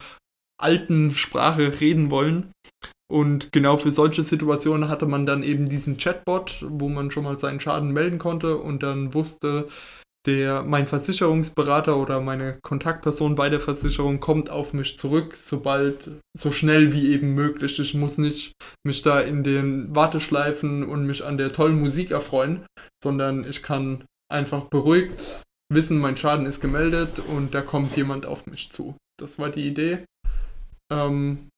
alten 0.61 1.16
Sprache 1.16 1.81
reden 1.81 2.11
wollen. 2.11 2.53
Und 3.10 3.52
genau 3.52 3.78
für 3.78 3.90
solche 3.90 4.22
Situationen 4.22 4.89
hatte 4.89 5.06
man 5.06 5.24
dann 5.24 5.43
eben 5.43 5.68
diesen 5.68 5.97
Chatbot, 5.97 6.64
wo 6.68 6.89
man 6.89 7.10
schon 7.10 7.24
mal 7.24 7.39
seinen 7.39 7.60
Schaden 7.60 7.93
melden 7.93 8.18
konnte 8.18 8.59
und 8.59 8.82
dann 8.82 9.14
wusste, 9.14 9.68
der, 10.26 10.62
mein 10.62 10.85
Versicherungsberater 10.85 11.97
oder 11.97 12.20
meine 12.20 12.59
Kontaktperson 12.60 13.35
bei 13.35 13.48
der 13.48 13.60
Versicherung 13.60 14.20
kommt 14.20 14.51
auf 14.51 14.74
mich 14.74 14.98
zurück, 14.98 15.36
sobald, 15.36 16.10
so 16.36 16.52
schnell 16.52 16.93
wie 16.93 17.12
eben 17.12 17.35
möglich. 17.35 17.78
Ich 17.78 17.94
muss 17.94 18.18
nicht 18.18 18.52
mich 18.85 19.02
da 19.02 19.20
in 19.20 19.43
den 19.43 19.94
Warteschleifen 19.94 20.85
und 20.85 21.06
mich 21.06 21.24
an 21.24 21.39
der 21.39 21.52
tollen 21.52 21.80
Musik 21.80 22.10
erfreuen, 22.10 22.66
sondern 23.02 23.44
ich 23.48 23.62
kann 23.62 24.05
einfach 24.30 24.64
beruhigt 24.64 25.43
wissen, 25.70 25.98
mein 25.98 26.16
Schaden 26.16 26.47
ist 26.47 26.60
gemeldet 26.60 27.18
und 27.18 27.55
da 27.55 27.60
kommt 27.60 27.97
jemand 27.97 28.26
auf 28.26 28.47
mich 28.47 28.70
zu. 28.70 28.97
Das 29.18 29.39
war 29.39 29.51
die 29.51 29.66
Idee. 29.66 30.05
Ähm, 30.90 31.48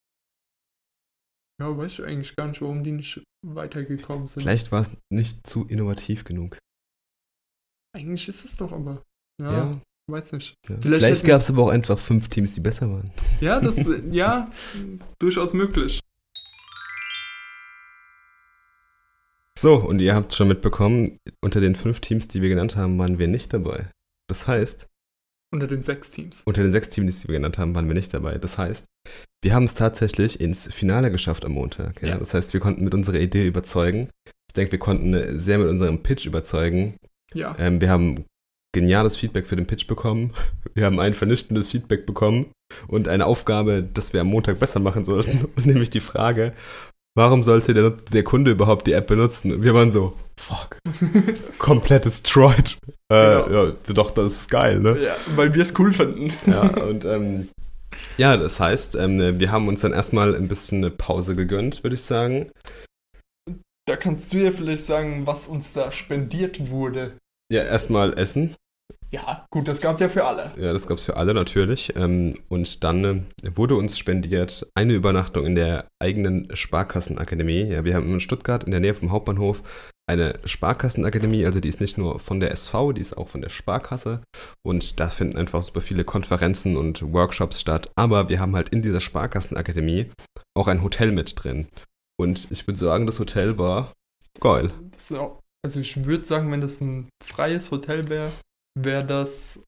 ja, 1.61 1.77
weiß 1.77 1.93
ich 1.93 2.05
eigentlich 2.05 2.35
gar 2.37 2.49
nicht, 2.49 2.63
warum 2.63 2.83
die 2.83 2.93
nicht 2.93 3.23
weitergekommen 3.47 4.27
sind. 4.27 4.43
Vielleicht 4.43 4.73
war 4.73 4.81
es 4.81 4.91
nicht 5.13 5.47
zu 5.47 5.67
innovativ 5.67 6.25
genug. 6.25 6.59
Eigentlich 7.95 8.29
ist 8.29 8.45
es 8.45 8.57
doch 8.57 8.73
aber. 8.73 9.03
Ja, 9.41 9.53
ja. 9.53 9.81
weiß 10.11 10.33
nicht. 10.33 10.55
Ja. 10.69 10.77
Vielleicht, 10.81 11.05
Vielleicht 11.05 11.27
gab 11.27 11.41
es 11.41 11.51
aber 11.51 11.65
auch 11.65 11.71
einfach 11.71 11.99
fünf 11.99 12.29
Teams, 12.29 12.53
die 12.53 12.61
besser 12.61 12.91
waren. 12.91 13.11
Ja, 13.41 13.61
das, 13.61 13.77
ja, 14.11 14.51
durchaus 15.19 15.53
möglich. 15.53 16.01
So, 19.59 19.75
und 19.77 20.01
ihr 20.01 20.15
habt 20.15 20.33
schon 20.33 20.49
mitbekommen, 20.49 21.19
unter 21.43 21.61
den 21.61 21.75
fünf 21.75 22.01
Teams, 22.01 22.29
die 22.29 22.41
wir 22.41 22.49
genannt 22.49 22.77
haben, 22.77 22.99
waren 22.99 23.19
wir 23.19 23.29
nicht 23.29 23.53
dabei. 23.53 23.91
Das 24.29 24.47
heißt, 24.47 24.89
Unter 25.53 25.67
den 25.67 25.83
sechs 25.83 26.11
Teams. 26.11 26.43
Unter 26.45 26.63
den 26.63 26.73
sechs 26.73 26.91
Teams, 26.91 27.21
die 27.21 27.29
wir 27.29 27.35
genannt 27.35 27.59
haben, 27.59 27.75
waren 27.75 27.89
wir 27.89 27.95
nicht 27.95 28.15
dabei. 28.15 28.39
Das 28.39 28.57
heißt, 28.57 28.87
wir 29.43 29.55
haben 29.55 29.65
es 29.65 29.75
tatsächlich 29.75 30.41
ins 30.41 30.73
Finale 30.73 31.11
geschafft 31.11 31.45
am 31.45 31.53
Montag. 31.53 32.03
Ja? 32.03 32.11
Ja. 32.11 32.19
Das 32.19 32.35
heißt, 32.35 32.53
wir 32.53 32.61
konnten 32.61 32.85
mit 32.85 32.95
unserer 32.95 33.19
Idee 33.19 33.47
überzeugen. 33.47 34.09
Ich 34.49 34.55
denke, 34.55 34.73
wir 34.73 34.79
konnten 34.79 35.39
sehr 35.39 35.59
mit 35.59 35.69
unserem 35.69 36.03
Pitch 36.03 36.27
überzeugen. 36.27 36.97
Ja. 37.35 37.57
Ähm, 37.59 37.81
wir 37.81 37.91
haben 37.91 38.25
geniales 38.73 39.17
Feedback 39.17 39.47
für 39.47 39.57
den 39.57 39.67
Pitch 39.67 39.87
bekommen. 39.87 40.33
Wir 40.75 40.85
haben 40.85 41.01
ein 41.01 41.15
vernichtendes 41.15 41.69
Feedback 41.69 42.07
bekommen 42.07 42.53
und 42.87 43.09
eine 43.09 43.27
Aufgabe, 43.27 43.83
dass 43.83 44.13
wir 44.13 44.21
am 44.21 44.29
Montag 44.29 44.61
besser 44.61 44.79
machen 44.79 45.05
sollten. 45.05 45.47
Und 45.57 45.67
nämlich 45.67 45.91
die 45.91 46.01
Frage, 46.01 46.53
warum 47.17 47.43
sollte 47.43 47.75
der, 47.75 47.91
der 47.91 48.23
Kunde 48.23 48.53
überhaupt 48.53 48.87
die 48.87 48.93
App 48.93 49.09
benutzen? 49.09 49.53
Und 49.53 49.65
wir 49.65 49.75
waren 49.75 49.91
so, 49.91 50.17
fuck, 50.39 50.79
komplett 51.59 52.05
destroyed. 52.05 52.79
Äh, 53.11 53.43
genau. 53.43 53.67
Ja, 53.67 53.73
doch, 53.89 54.13
das 54.13 54.33
ist 54.33 54.51
geil, 54.51 54.79
ne? 54.81 54.97
Ja, 55.03 55.17
weil 55.35 55.53
wir 55.53 55.63
es 55.63 55.79
cool 55.79 55.93
finden. 55.93 56.33
Ja, 56.47 56.63
und 56.63 57.05
ähm, 57.05 57.49
ja, 58.17 58.37
das 58.37 58.61
heißt, 58.61 58.95
ähm, 58.97 59.41
wir 59.41 59.51
haben 59.51 59.67
uns 59.69 59.81
dann 59.81 59.93
erstmal 59.93 60.35
ein 60.37 60.49
bisschen 60.49 60.79
eine 60.79 60.91
Pause 60.91 61.35
gegönnt, 61.35 61.83
würde 61.83 61.95
ich 61.95 62.03
sagen. 62.03 62.51
Da 63.87 63.97
kannst 63.97 64.33
du 64.33 64.39
ja 64.39 64.53
vielleicht 64.53 64.87
sagen, 64.87 65.27
was 65.27 65.49
uns 65.49 65.73
da 65.73 65.91
spendiert 65.91 66.71
wurde. 66.71 67.13
Ja, 67.53 67.63
erstmal 67.65 68.17
Essen. 68.17 68.55
Ja, 69.11 69.45
gut, 69.51 69.67
das 69.67 69.81
gab 69.81 69.95
es 69.95 70.01
ja 70.01 70.09
für 70.09 70.25
alle. 70.25 70.53
Ja, 70.57 70.73
das 70.73 70.87
gab 70.87 70.99
es 70.99 71.05
für 71.05 71.17
alle 71.17 71.35
natürlich. 71.35 71.97
Ähm, 71.97 72.39
und 72.49 72.85
dann 72.85 73.05
äh, 73.43 73.51
wurde 73.57 73.75
uns 73.75 73.99
spendiert 73.99 74.69
eine 74.77 74.93
Übernachtung 74.93 75.47
in 75.47 75.57
der 75.57 75.89
eigenen 75.99 76.49
Sparkassenakademie. 76.55 77.65
Ja, 77.65 77.85
wir 77.85 77.95
haben 77.95 78.13
in 78.13 78.21
Stuttgart 78.21 78.63
in 78.63 78.71
der 78.71 78.79
Nähe 78.79 78.95
vom 78.95 79.11
Hauptbahnhof 79.11 79.65
eine 80.11 80.39
Sparkassenakademie. 80.45 81.47
Also 81.47 81.61
die 81.61 81.69
ist 81.69 81.81
nicht 81.81 81.97
nur 81.97 82.19
von 82.19 82.41
der 82.41 82.51
SV, 82.51 82.93
die 82.93 83.01
ist 83.01 83.17
auch 83.17 83.29
von 83.29 83.41
der 83.41 83.49
Sparkasse. 83.49 84.23
Und 84.63 84.99
da 84.99 85.09
finden 85.09 85.37
einfach 85.37 85.63
super 85.63 85.81
viele 85.81 86.05
Konferenzen 86.05 86.77
und 86.77 87.13
Workshops 87.13 87.61
statt. 87.61 87.91
Aber 87.97 88.29
wir 88.29 88.41
haben 88.41 88.57
halt 88.57 88.71
in 88.71 88.83
dieser 88.83 89.01
Sparkassenakademie 89.01 90.11
auch 90.57 90.67
ein 90.67 90.83
Hotel 90.83 91.13
mit 91.13 91.43
drin. 91.43 91.69
Und 92.19 92.51
ich 92.51 92.67
würde 92.67 92.79
sagen, 92.79 93.07
das 93.07 93.19
Hotel 93.19 93.57
war 93.57 93.93
geil. 94.41 94.73
Das, 94.91 95.09
das 95.09 95.19
auch, 95.19 95.41
also 95.65 95.81
ich 95.81 96.05
würde 96.05 96.25
sagen, 96.25 96.51
wenn 96.51 96.61
das 96.61 96.81
ein 96.81 97.09
freies 97.25 97.71
Hotel 97.71 98.09
wäre, 98.09 98.33
wäre 98.79 99.07
das 99.07 99.63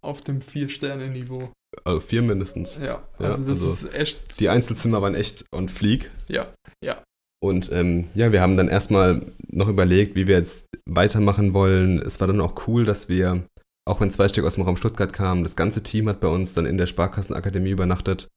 auf 0.00 0.20
dem 0.20 0.40
Vier-Sterne-Niveau. 0.40 1.50
Also 1.84 2.00
vier 2.00 2.22
mindestens. 2.22 2.78
Ja, 2.78 3.06
also 3.18 3.42
ja, 3.42 3.48
das 3.48 3.62
also 3.62 3.88
ist 3.88 3.94
echt. 3.94 4.40
Die 4.40 4.48
Einzelzimmer 4.48 5.02
waren 5.02 5.14
echt 5.14 5.44
on 5.52 5.68
fleek. 5.68 6.10
Ja, 6.28 6.52
ja. 6.82 7.02
Und 7.40 7.70
ähm, 7.72 8.06
ja, 8.14 8.32
wir 8.32 8.40
haben 8.40 8.56
dann 8.56 8.68
erstmal 8.68 9.22
noch 9.48 9.68
überlegt, 9.68 10.16
wie 10.16 10.26
wir 10.26 10.36
jetzt 10.36 10.66
weitermachen 10.86 11.54
wollen. 11.54 12.00
Es 12.00 12.20
war 12.20 12.26
dann 12.26 12.40
auch 12.40 12.66
cool, 12.66 12.84
dass 12.84 13.08
wir, 13.08 13.44
auch 13.88 14.00
wenn 14.00 14.10
zwei 14.10 14.28
Stück 14.28 14.44
aus 14.44 14.54
dem 14.54 14.64
Raum 14.64 14.76
Stuttgart 14.76 15.12
kamen, 15.12 15.44
das 15.44 15.56
ganze 15.56 15.82
Team 15.82 16.08
hat 16.08 16.20
bei 16.20 16.28
uns 16.28 16.54
dann 16.54 16.66
in 16.66 16.78
der 16.78 16.86
Sparkassenakademie 16.86 17.70
übernachtet. 17.70 18.28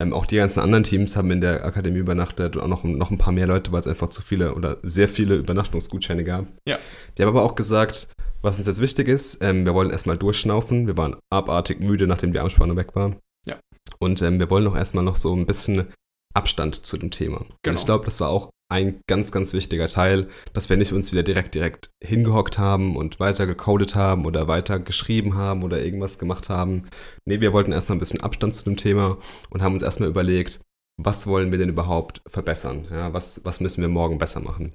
Ähm, 0.00 0.12
auch 0.12 0.26
die 0.26 0.36
ganzen 0.36 0.60
anderen 0.60 0.84
Teams 0.84 1.16
haben 1.16 1.30
in 1.30 1.40
der 1.40 1.64
Akademie 1.64 1.98
übernachtet 1.98 2.56
und 2.56 2.62
auch 2.62 2.68
noch, 2.68 2.84
noch 2.84 3.10
ein 3.10 3.18
paar 3.18 3.32
mehr 3.32 3.48
Leute, 3.48 3.72
weil 3.72 3.80
es 3.80 3.86
einfach 3.86 4.10
zu 4.10 4.22
viele 4.22 4.54
oder 4.54 4.78
sehr 4.82 5.08
viele 5.08 5.36
Übernachtungsgutscheine 5.36 6.24
gab. 6.24 6.46
Ja. 6.68 6.78
Die 7.16 7.22
haben 7.22 7.30
aber 7.30 7.42
auch 7.42 7.56
gesagt, 7.56 8.08
was 8.42 8.58
uns 8.58 8.68
jetzt 8.68 8.80
wichtig 8.80 9.08
ist, 9.08 9.42
ähm, 9.42 9.64
wir 9.64 9.74
wollen 9.74 9.90
erstmal 9.90 10.16
durchschnaufen. 10.16 10.86
Wir 10.86 10.96
waren 10.96 11.16
abartig 11.30 11.80
müde, 11.80 12.06
nachdem 12.06 12.32
die 12.32 12.38
Armspannung 12.38 12.76
weg 12.76 12.94
war. 12.94 13.16
Ja. 13.46 13.58
Und 13.98 14.22
ähm, 14.22 14.38
wir 14.38 14.50
wollen 14.50 14.64
noch 14.64 14.76
erstmal 14.76 15.04
noch 15.04 15.16
so 15.16 15.34
ein 15.34 15.46
bisschen 15.46 15.88
Abstand 16.34 16.86
zu 16.86 16.96
dem 16.96 17.10
Thema. 17.10 17.38
Genau. 17.38 17.74
Und 17.74 17.78
ich 17.78 17.86
glaube, 17.86 18.04
das 18.04 18.20
war 18.20 18.28
auch 18.28 18.50
ein 18.70 19.00
ganz, 19.06 19.32
ganz 19.32 19.54
wichtiger 19.54 19.88
Teil, 19.88 20.28
dass 20.52 20.68
wir 20.68 20.76
nicht 20.76 20.92
uns 20.92 21.10
wieder 21.10 21.22
direkt, 21.22 21.54
direkt 21.54 21.90
hingehockt 22.02 22.58
haben 22.58 22.96
und 22.96 23.18
weiter 23.18 23.46
gecodet 23.46 23.94
haben 23.94 24.26
oder 24.26 24.46
weiter 24.46 24.78
geschrieben 24.78 25.34
haben 25.34 25.62
oder 25.62 25.82
irgendwas 25.82 26.18
gemacht 26.18 26.50
haben. 26.50 26.82
Nee, 27.24 27.40
wir 27.40 27.52
wollten 27.52 27.72
erstmal 27.72 27.96
ein 27.96 28.00
bisschen 28.00 28.20
Abstand 28.20 28.54
zu 28.54 28.64
dem 28.64 28.76
Thema 28.76 29.16
und 29.48 29.62
haben 29.62 29.72
uns 29.72 29.82
erstmal 29.82 30.10
überlegt, 30.10 30.60
was 31.00 31.26
wollen 31.26 31.50
wir 31.50 31.58
denn 31.58 31.70
überhaupt 31.70 32.20
verbessern? 32.26 32.88
Ja, 32.90 33.12
was, 33.14 33.42
was 33.44 33.60
müssen 33.60 33.80
wir 33.80 33.88
morgen 33.88 34.18
besser 34.18 34.40
machen? 34.40 34.74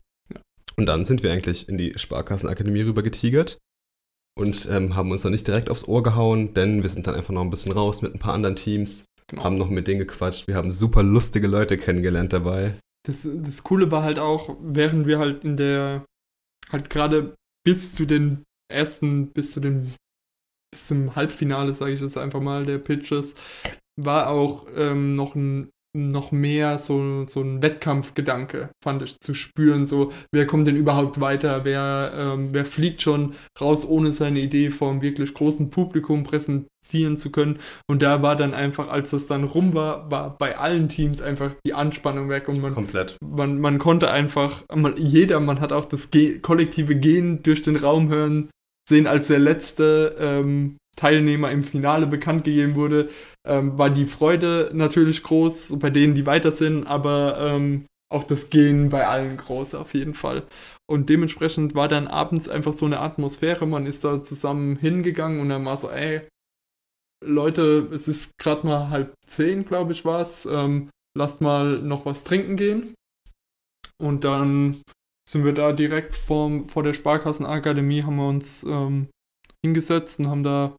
Und 0.75 0.87
dann 0.87 1.05
sind 1.05 1.21
wir 1.21 1.31
eigentlich 1.31 1.69
in 1.69 1.77
die 1.77 1.93
Sparkassenakademie 1.95 2.81
rüber 2.81 3.03
getigert 3.03 3.59
und 4.35 4.67
ähm, 4.71 4.95
haben 4.95 5.11
uns 5.11 5.21
dann 5.21 5.33
nicht 5.33 5.45
direkt 5.45 5.69
aufs 5.69 5.87
Ohr 5.87 6.01
gehauen, 6.01 6.55
denn 6.55 6.81
wir 6.81 6.89
sind 6.89 7.05
dann 7.05 7.13
einfach 7.13 7.33
noch 7.33 7.43
ein 7.43 7.51
bisschen 7.51 7.73
raus 7.73 8.01
mit 8.01 8.15
ein 8.15 8.19
paar 8.19 8.33
anderen 8.33 8.55
Teams, 8.55 9.05
genau. 9.33 9.43
haben 9.43 9.57
noch 9.57 9.69
mit 9.69 9.87
denen 9.87 9.99
gequatscht. 9.99 10.47
Wir 10.47 10.55
haben 10.55 10.71
super 10.71 11.03
lustige 11.03 11.47
Leute 11.47 11.77
kennengelernt 11.77 12.33
dabei. 12.33 12.75
Das, 13.05 13.27
das 13.31 13.63
Coole 13.63 13.91
war 13.91 14.03
halt 14.03 14.19
auch, 14.19 14.55
während 14.61 15.07
wir 15.07 15.19
halt 15.19 15.43
in 15.43 15.57
der, 15.57 16.05
halt 16.71 16.89
gerade 16.89 17.35
bis 17.65 17.93
zu 17.93 18.05
den 18.05 18.43
ersten, 18.71 19.31
bis 19.31 19.51
zu 19.51 19.59
den, 19.59 19.93
bis 20.71 20.87
zum 20.87 21.15
Halbfinale, 21.15 21.73
sage 21.73 21.93
ich 21.93 22.01
jetzt 22.01 22.17
einfach 22.17 22.41
mal, 22.41 22.65
der 22.65 22.77
Pitches, 22.77 23.35
war 23.99 24.29
auch 24.29 24.67
ähm, 24.75 25.15
noch 25.15 25.35
ein 25.35 25.69
noch 25.95 26.31
mehr 26.31 26.79
so, 26.79 27.25
so 27.27 27.41
ein 27.41 27.61
Wettkampfgedanke, 27.61 28.69
fand 28.83 29.03
ich, 29.03 29.19
zu 29.19 29.35
spüren. 29.35 29.85
So, 29.85 30.11
wer 30.31 30.47
kommt 30.47 30.65
denn 30.65 30.75
überhaupt 30.75 31.21
weiter? 31.21 31.65
Wer, 31.65 32.13
ähm, 32.15 32.49
wer 32.51 32.65
fliegt 32.65 33.01
schon 33.03 33.35
raus, 33.61 33.87
ohne 33.87 34.11
seine 34.11 34.39
Idee 34.39 34.71
vor 34.71 34.89
einem 34.89 35.03
wirklich 35.03 35.33
großen 35.33 35.69
Publikum 35.69 36.23
präsentieren 36.23 37.17
zu 37.17 37.31
können? 37.31 37.59
Und 37.87 38.01
da 38.01 38.23
war 38.23 38.35
dann 38.35 38.55
einfach, 38.55 38.87
als 38.87 39.11
das 39.11 39.27
dann 39.27 39.43
rum 39.43 39.75
war, 39.75 40.09
war 40.09 40.35
bei 40.35 40.57
allen 40.57 40.89
Teams 40.89 41.21
einfach 41.21 41.51
die 41.65 41.75
Anspannung 41.75 42.27
weg 42.27 42.47
und 42.49 42.59
man, 42.59 42.73
Komplett. 42.73 43.17
man, 43.23 43.59
man 43.59 43.77
konnte 43.77 44.09
einfach, 44.09 44.63
man, 44.73 44.97
jeder, 44.97 45.39
man 45.39 45.61
hat 45.61 45.71
auch 45.71 45.85
das 45.85 46.09
Ge 46.09 46.39
kollektive 46.39 46.95
Gehen 46.95 47.43
durch 47.43 47.61
den 47.61 47.75
Raum 47.75 48.09
hören, 48.09 48.49
sehen, 48.89 49.05
als 49.05 49.27
der 49.27 49.39
letzte 49.39 50.15
ähm, 50.19 50.77
Teilnehmer 50.95 51.51
im 51.51 51.63
Finale 51.63 52.07
bekannt 52.07 52.45
gegeben 52.45 52.75
wurde 52.75 53.09
ähm, 53.47 53.77
war 53.77 53.89
die 53.89 54.05
Freude 54.05 54.71
natürlich 54.73 55.23
groß 55.23 55.77
bei 55.79 55.89
denen, 55.89 56.15
die 56.15 56.25
weiter 56.25 56.51
sind, 56.51 56.85
aber 56.87 57.37
ähm, 57.39 57.85
auch 58.11 58.23
das 58.23 58.49
Gehen 58.49 58.89
bei 58.89 59.07
allen 59.07 59.37
groß 59.37 59.75
auf 59.75 59.93
jeden 59.93 60.13
Fall. 60.13 60.43
Und 60.89 61.09
dementsprechend 61.09 61.75
war 61.75 61.87
dann 61.87 62.07
abends 62.07 62.47
einfach 62.47 62.73
so 62.73 62.85
eine 62.85 62.99
Atmosphäre, 62.99 63.65
man 63.65 63.85
ist 63.85 64.03
da 64.03 64.21
zusammen 64.21 64.77
hingegangen 64.77 65.41
und 65.41 65.49
dann 65.49 65.65
war 65.65 65.77
so, 65.77 65.89
ey, 65.89 66.21
Leute, 67.25 67.89
es 67.91 68.07
ist 68.07 68.37
gerade 68.37 68.67
mal 68.67 68.89
halb 68.89 69.13
zehn, 69.25 69.65
glaube 69.65 69.93
ich, 69.93 70.05
war 70.05 70.21
es. 70.21 70.45
Ähm, 70.45 70.89
lasst 71.17 71.41
mal 71.41 71.79
noch 71.79 72.05
was 72.05 72.23
trinken 72.23 72.57
gehen. 72.57 72.95
Und 74.01 74.23
dann 74.23 74.81
sind 75.29 75.45
wir 75.45 75.53
da 75.53 75.71
direkt 75.71 76.15
vorm, 76.15 76.67
vor 76.67 76.83
der 76.83 76.93
Sparkassenakademie, 76.93 78.03
haben 78.03 78.17
wir 78.17 78.27
uns 78.27 78.63
ähm, 78.63 79.07
hingesetzt 79.65 80.19
und 80.19 80.27
haben 80.27 80.43
da 80.43 80.75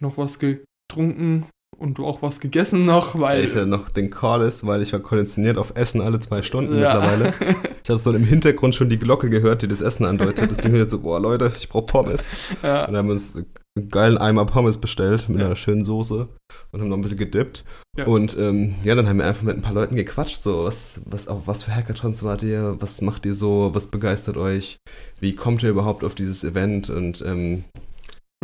noch 0.00 0.18
was 0.18 0.38
getrunken 0.38 1.46
und 1.80 1.98
du 1.98 2.06
auch 2.06 2.20
was 2.22 2.40
gegessen 2.40 2.84
noch, 2.84 3.18
weil. 3.18 3.44
Ich 3.44 3.54
hatte 3.54 3.66
noch 3.66 3.88
den 3.88 4.10
Call 4.10 4.42
ist, 4.42 4.66
weil 4.66 4.82
ich 4.82 4.92
war 4.92 5.00
konditioniert 5.00 5.56
auf 5.56 5.72
Essen 5.74 6.00
alle 6.00 6.20
zwei 6.20 6.42
Stunden 6.42 6.78
ja. 6.78 6.94
mittlerweile. 6.94 7.34
Ich 7.82 7.88
habe 7.88 7.98
so 7.98 8.12
im 8.12 8.24
Hintergrund 8.24 8.74
schon 8.74 8.90
die 8.90 8.98
Glocke 8.98 9.30
gehört, 9.30 9.62
die 9.62 9.68
das 9.68 9.80
Essen 9.80 10.04
andeutet. 10.04 10.50
Deswegen 10.50 10.76
jetzt 10.76 10.90
so, 10.90 11.00
boah, 11.00 11.18
Leute, 11.18 11.50
ich 11.56 11.68
brauche 11.68 11.86
Pommes. 11.86 12.30
Ja. 12.62 12.84
Und 12.84 12.92
dann 12.92 12.98
haben 12.98 13.06
wir 13.06 13.12
uns 13.14 13.34
einen 13.34 13.88
geilen 13.88 14.18
Eimer 14.18 14.44
Pommes 14.44 14.78
bestellt 14.78 15.28
mit 15.30 15.40
ja. 15.40 15.46
einer 15.46 15.56
schönen 15.56 15.84
Soße 15.84 16.28
und 16.70 16.80
haben 16.80 16.88
noch 16.88 16.98
ein 16.98 17.00
bisschen 17.00 17.18
gedippt. 17.18 17.64
Ja. 17.96 18.04
Und 18.06 18.36
ähm, 18.38 18.74
ja, 18.84 18.94
dann 18.94 19.08
haben 19.08 19.18
wir 19.18 19.26
einfach 19.26 19.42
mit 19.42 19.56
ein 19.56 19.62
paar 19.62 19.72
Leuten 19.72 19.96
gequatscht, 19.96 20.42
so, 20.42 20.64
was, 20.64 21.00
was, 21.06 21.26
auf 21.26 21.46
was 21.46 21.64
für 21.64 21.74
Hackathons 21.74 22.22
wart 22.22 22.42
ihr, 22.42 22.76
was 22.78 23.00
macht 23.00 23.24
ihr 23.24 23.34
so, 23.34 23.70
was 23.72 23.88
begeistert 23.88 24.36
euch, 24.36 24.76
wie 25.18 25.34
kommt 25.34 25.62
ihr 25.62 25.70
überhaupt 25.70 26.04
auf 26.04 26.14
dieses 26.14 26.44
Event 26.44 26.90
und 26.90 27.24
ähm, 27.26 27.64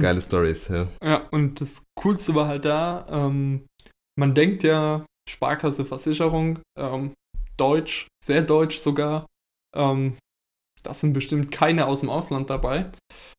Geile 0.01 0.20
Stories, 0.20 0.68
ja. 0.68 0.89
Ja, 1.02 1.27
und 1.31 1.60
das 1.60 1.82
Coolste 1.98 2.35
war 2.35 2.48
halt 2.48 2.64
da, 2.64 3.06
ähm, 3.10 3.66
man 4.18 4.35
denkt 4.35 4.62
ja, 4.62 5.05
Sparkasse, 5.28 5.85
Versicherung, 5.85 6.60
ähm, 6.78 7.14
Deutsch, 7.56 8.06
sehr 8.23 8.43
deutsch 8.43 8.78
sogar. 8.78 9.27
Ähm, 9.74 10.18
das 10.82 11.01
sind 11.01 11.14
bestimmt 11.14 11.51
keine 11.51 11.86
aus 11.86 12.01
dem 12.01 12.10
Ausland 12.10 12.51
dabei. 12.51 12.90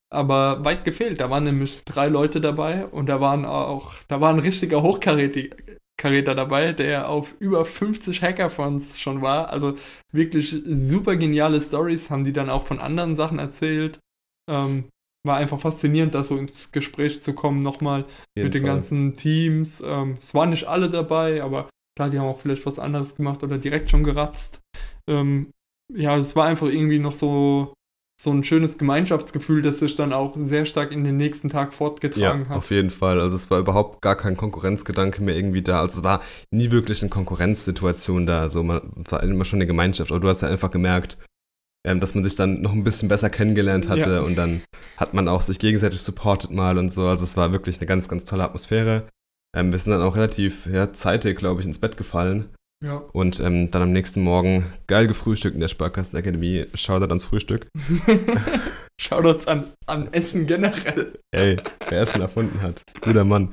Aber 0.10 0.64
weit 0.64 0.86
gefehlt. 0.86 1.20
Da 1.20 1.30
waren 1.30 1.44
nämlich 1.44 1.84
drei 1.84 2.08
Leute 2.08 2.40
dabei 2.40 2.86
und 2.88 3.08
da 3.08 3.20
waren 3.20 3.46
auch, 3.46 3.96
da 4.08 4.22
war 4.22 4.34
ein 4.34 4.40
richtiger 4.40 4.82
Hochkaräter 4.82 6.36
dabei, 6.36 6.74
der 6.74 7.10
auf 7.10 7.36
über 7.40 7.66
50 7.66 8.22
Hackathons 8.22 9.00
schon 9.00 9.22
war. 9.22 9.50
Also 9.50 9.78
wirklich 10.14 10.56
super 10.66 11.18
geniale 11.18 11.62
Stories 11.62 12.10
haben 12.10 12.24
die 12.24 12.34
dann 12.34 12.50
auch 12.50 12.66
von 12.66 12.80
anderen 12.80 13.16
Sachen 13.16 13.40
erzählt. 13.40 14.00
Ähm, 14.50 14.86
war 15.28 15.38
einfach 15.38 15.60
faszinierend, 15.60 16.16
da 16.16 16.24
so 16.24 16.38
ins 16.38 16.72
Gespräch 16.72 17.22
zu 17.22 17.34
kommen, 17.34 17.60
nochmal 17.60 18.06
mit 18.36 18.54
den 18.54 18.64
Fall. 18.64 18.76
ganzen 18.76 19.16
Teams. 19.16 19.84
Ähm, 19.86 20.18
es 20.20 20.34
waren 20.34 20.50
nicht 20.50 20.68
alle 20.68 20.90
dabei, 20.90 21.44
aber 21.44 21.70
klar, 21.96 22.10
die 22.10 22.20
haben 22.20 22.28
auch 22.28 22.40
vielleicht 22.40 22.66
was 22.66 22.80
anderes 22.80 23.16
gemacht 23.16 23.44
oder 23.44 23.58
direkt 23.58 23.92
schon 23.92 24.04
geratzt. 24.04 24.62
Ähm, 25.10 25.52
ja, 25.94 26.18
es 26.18 26.36
war 26.36 26.46
einfach 26.46 26.68
irgendwie 26.68 27.00
noch 27.00 27.14
so, 27.14 27.74
so 28.20 28.32
ein 28.32 28.44
schönes 28.44 28.78
Gemeinschaftsgefühl, 28.78 29.62
das 29.62 29.80
sich 29.80 29.96
dann 29.96 30.12
auch 30.12 30.34
sehr 30.36 30.66
stark 30.66 30.92
in 30.92 31.04
den 31.04 31.18
nächsten 31.18 31.50
Tag 31.50 31.74
fortgetragen 31.74 32.44
ja, 32.44 32.50
hat. 32.50 32.58
Auf 32.58 32.72
jeden 32.72 32.90
Fall. 32.90 33.20
Also 33.20 33.36
es 33.36 33.50
war 33.52 33.60
überhaupt 33.60 34.02
gar 34.02 34.16
kein 34.16 34.36
Konkurrenzgedanke 34.36 35.22
mehr 35.22 35.36
irgendwie 35.36 35.62
da. 35.62 35.82
Also 35.82 36.00
es 36.00 36.04
war 36.04 36.22
nie 36.52 36.72
wirklich 36.72 37.02
eine 37.02 37.10
Konkurrenzsituation 37.10 38.26
da. 38.26 38.42
Also 38.42 38.64
man, 38.64 38.82
war 39.10 39.24
immer 39.24 39.46
schon 39.46 39.58
eine 39.58 39.68
Gemeinschaft. 39.68 40.12
Aber 40.12 40.20
du 40.20 40.28
hast 40.28 40.42
ja 40.42 40.50
einfach 40.50 40.72
gemerkt, 40.72 41.18
ähm, 41.88 42.00
dass 42.02 42.14
man 42.14 42.24
sich 42.24 42.36
dann 42.36 42.62
noch 42.62 42.74
ein 42.74 42.84
bisschen 42.84 43.08
besser 43.08 43.30
kennengelernt 43.30 43.88
hatte 43.88 44.16
Ja. 44.16 44.20
und 44.22 44.36
dann 44.36 44.62
hat 44.98 45.14
man 45.14 45.28
auch 45.28 45.42
sich 45.42 45.58
gegenseitig 45.58 46.02
supportet 46.02 46.52
mal 46.52 46.78
und 46.78 46.92
so. 46.92 47.08
Also 47.08 47.24
es 47.24 47.38
war 47.38 47.54
wirklich 47.54 47.78
eine 47.80 47.88
ganz, 47.88 48.10
ganz 48.10 48.26
tolle 48.26 48.44
Atmosphäre. 48.44 49.08
Ähm, 49.56 49.72
wir 49.72 49.80
sind 49.80 49.94
dann 49.94 50.02
auch 50.02 50.16
relativ 50.16 50.66
ja, 50.68 50.92
zeitig, 50.92 51.38
glaube 51.38 51.62
ich, 51.62 51.68
ins 51.68 51.80
Bett 51.80 51.96
gefallen 51.98 52.50
Ja. 52.84 53.04
und 53.12 53.40
ähm, 53.40 53.72
dann 53.72 53.82
am 53.82 53.92
nächsten 53.92 54.22
Morgen 54.22 54.72
geil 54.86 55.08
gefrühstückt 55.08 55.56
in 55.56 55.62
der 55.62 55.68
Sparkassenakademie. 55.68 56.68
Shoutout 56.76 57.08
ans 57.08 57.26
Frühstück. 57.26 57.68
Shoutouts 59.00 59.48
an, 59.48 59.66
an 59.86 60.12
Essen 60.12 60.48
generell. 60.48 61.14
Ey, 61.32 61.58
wer 61.90 62.02
Essen 62.02 62.22
erfunden 62.22 62.62
hat. 62.62 62.82
Guter 63.02 63.24
Mann. 63.24 63.50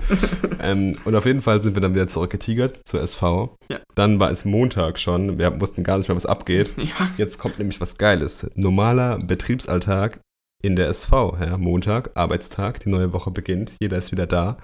ähm, 0.63 0.99
und 1.05 1.15
auf 1.15 1.27
jeden 1.27 1.43
Fall 1.43 1.61
sind 1.61 1.75
wir 1.75 1.83
dann 1.83 1.95
wieder 1.95 2.09
zurückgetigert 2.09 2.81
zur 2.87 3.03
SV. 3.03 3.57
Ja. 3.71 3.79
Dann 3.95 4.21
war 4.21 4.31
es 4.31 4.45
Montag 4.45 4.99
schon. 4.99 5.39
Wir 5.39 5.61
wussten 5.61 5.85
gar 5.85 5.99
nicht 5.99 6.09
mehr, 6.09 6.17
was 6.17 6.27
abgeht. 6.27 6.73
Ja. 6.79 7.11
Jetzt 7.19 7.39
kommt 7.39 7.59
nämlich 7.59 7.81
was 7.81 7.99
Geiles. 7.99 8.47
Normaler 8.55 9.19
Betriebsalltag 9.19 10.21
in 10.63 10.77
der 10.77 10.89
SV. 10.89 11.37
Ja, 11.41 11.59
Montag, 11.59 12.11
Arbeitstag, 12.15 12.81
die 12.81 12.89
neue 12.89 13.13
Woche 13.13 13.31
beginnt. 13.31 13.73
Jeder 13.81 13.99
ist 13.99 14.13
wieder 14.13 14.27
da. 14.27 14.57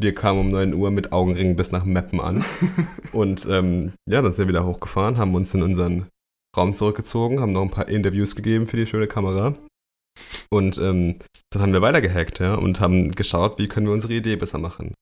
Wir 0.00 0.14
kamen 0.14 0.38
um 0.38 0.50
9 0.50 0.74
Uhr 0.74 0.92
mit 0.92 1.10
Augenringen 1.10 1.56
bis 1.56 1.72
nach 1.72 1.84
Meppen 1.84 2.20
an. 2.20 2.44
Und 3.12 3.46
ähm, 3.46 3.94
ja, 4.08 4.22
dann 4.22 4.32
sind 4.32 4.44
wir 4.44 4.48
wieder 4.48 4.64
hochgefahren, 4.64 5.18
haben 5.18 5.34
uns 5.34 5.52
in 5.54 5.62
unseren 5.62 6.06
Raum 6.56 6.76
zurückgezogen, 6.76 7.40
haben 7.40 7.50
noch 7.50 7.62
ein 7.62 7.70
paar 7.70 7.88
Interviews 7.88 8.36
gegeben 8.36 8.68
für 8.68 8.76
die 8.76 8.86
schöne 8.86 9.08
Kamera. 9.08 9.56
Und 10.50 10.78
ähm, 10.78 11.16
dann 11.50 11.62
haben 11.62 11.72
wir 11.72 11.82
weitergehackt, 11.82 12.38
ja, 12.38 12.54
und 12.54 12.80
haben 12.80 13.10
geschaut, 13.10 13.58
wie 13.58 13.66
können 13.66 13.86
wir 13.86 13.92
unsere 13.92 14.14
Idee 14.14 14.36
besser 14.36 14.58
machen. 14.58 14.94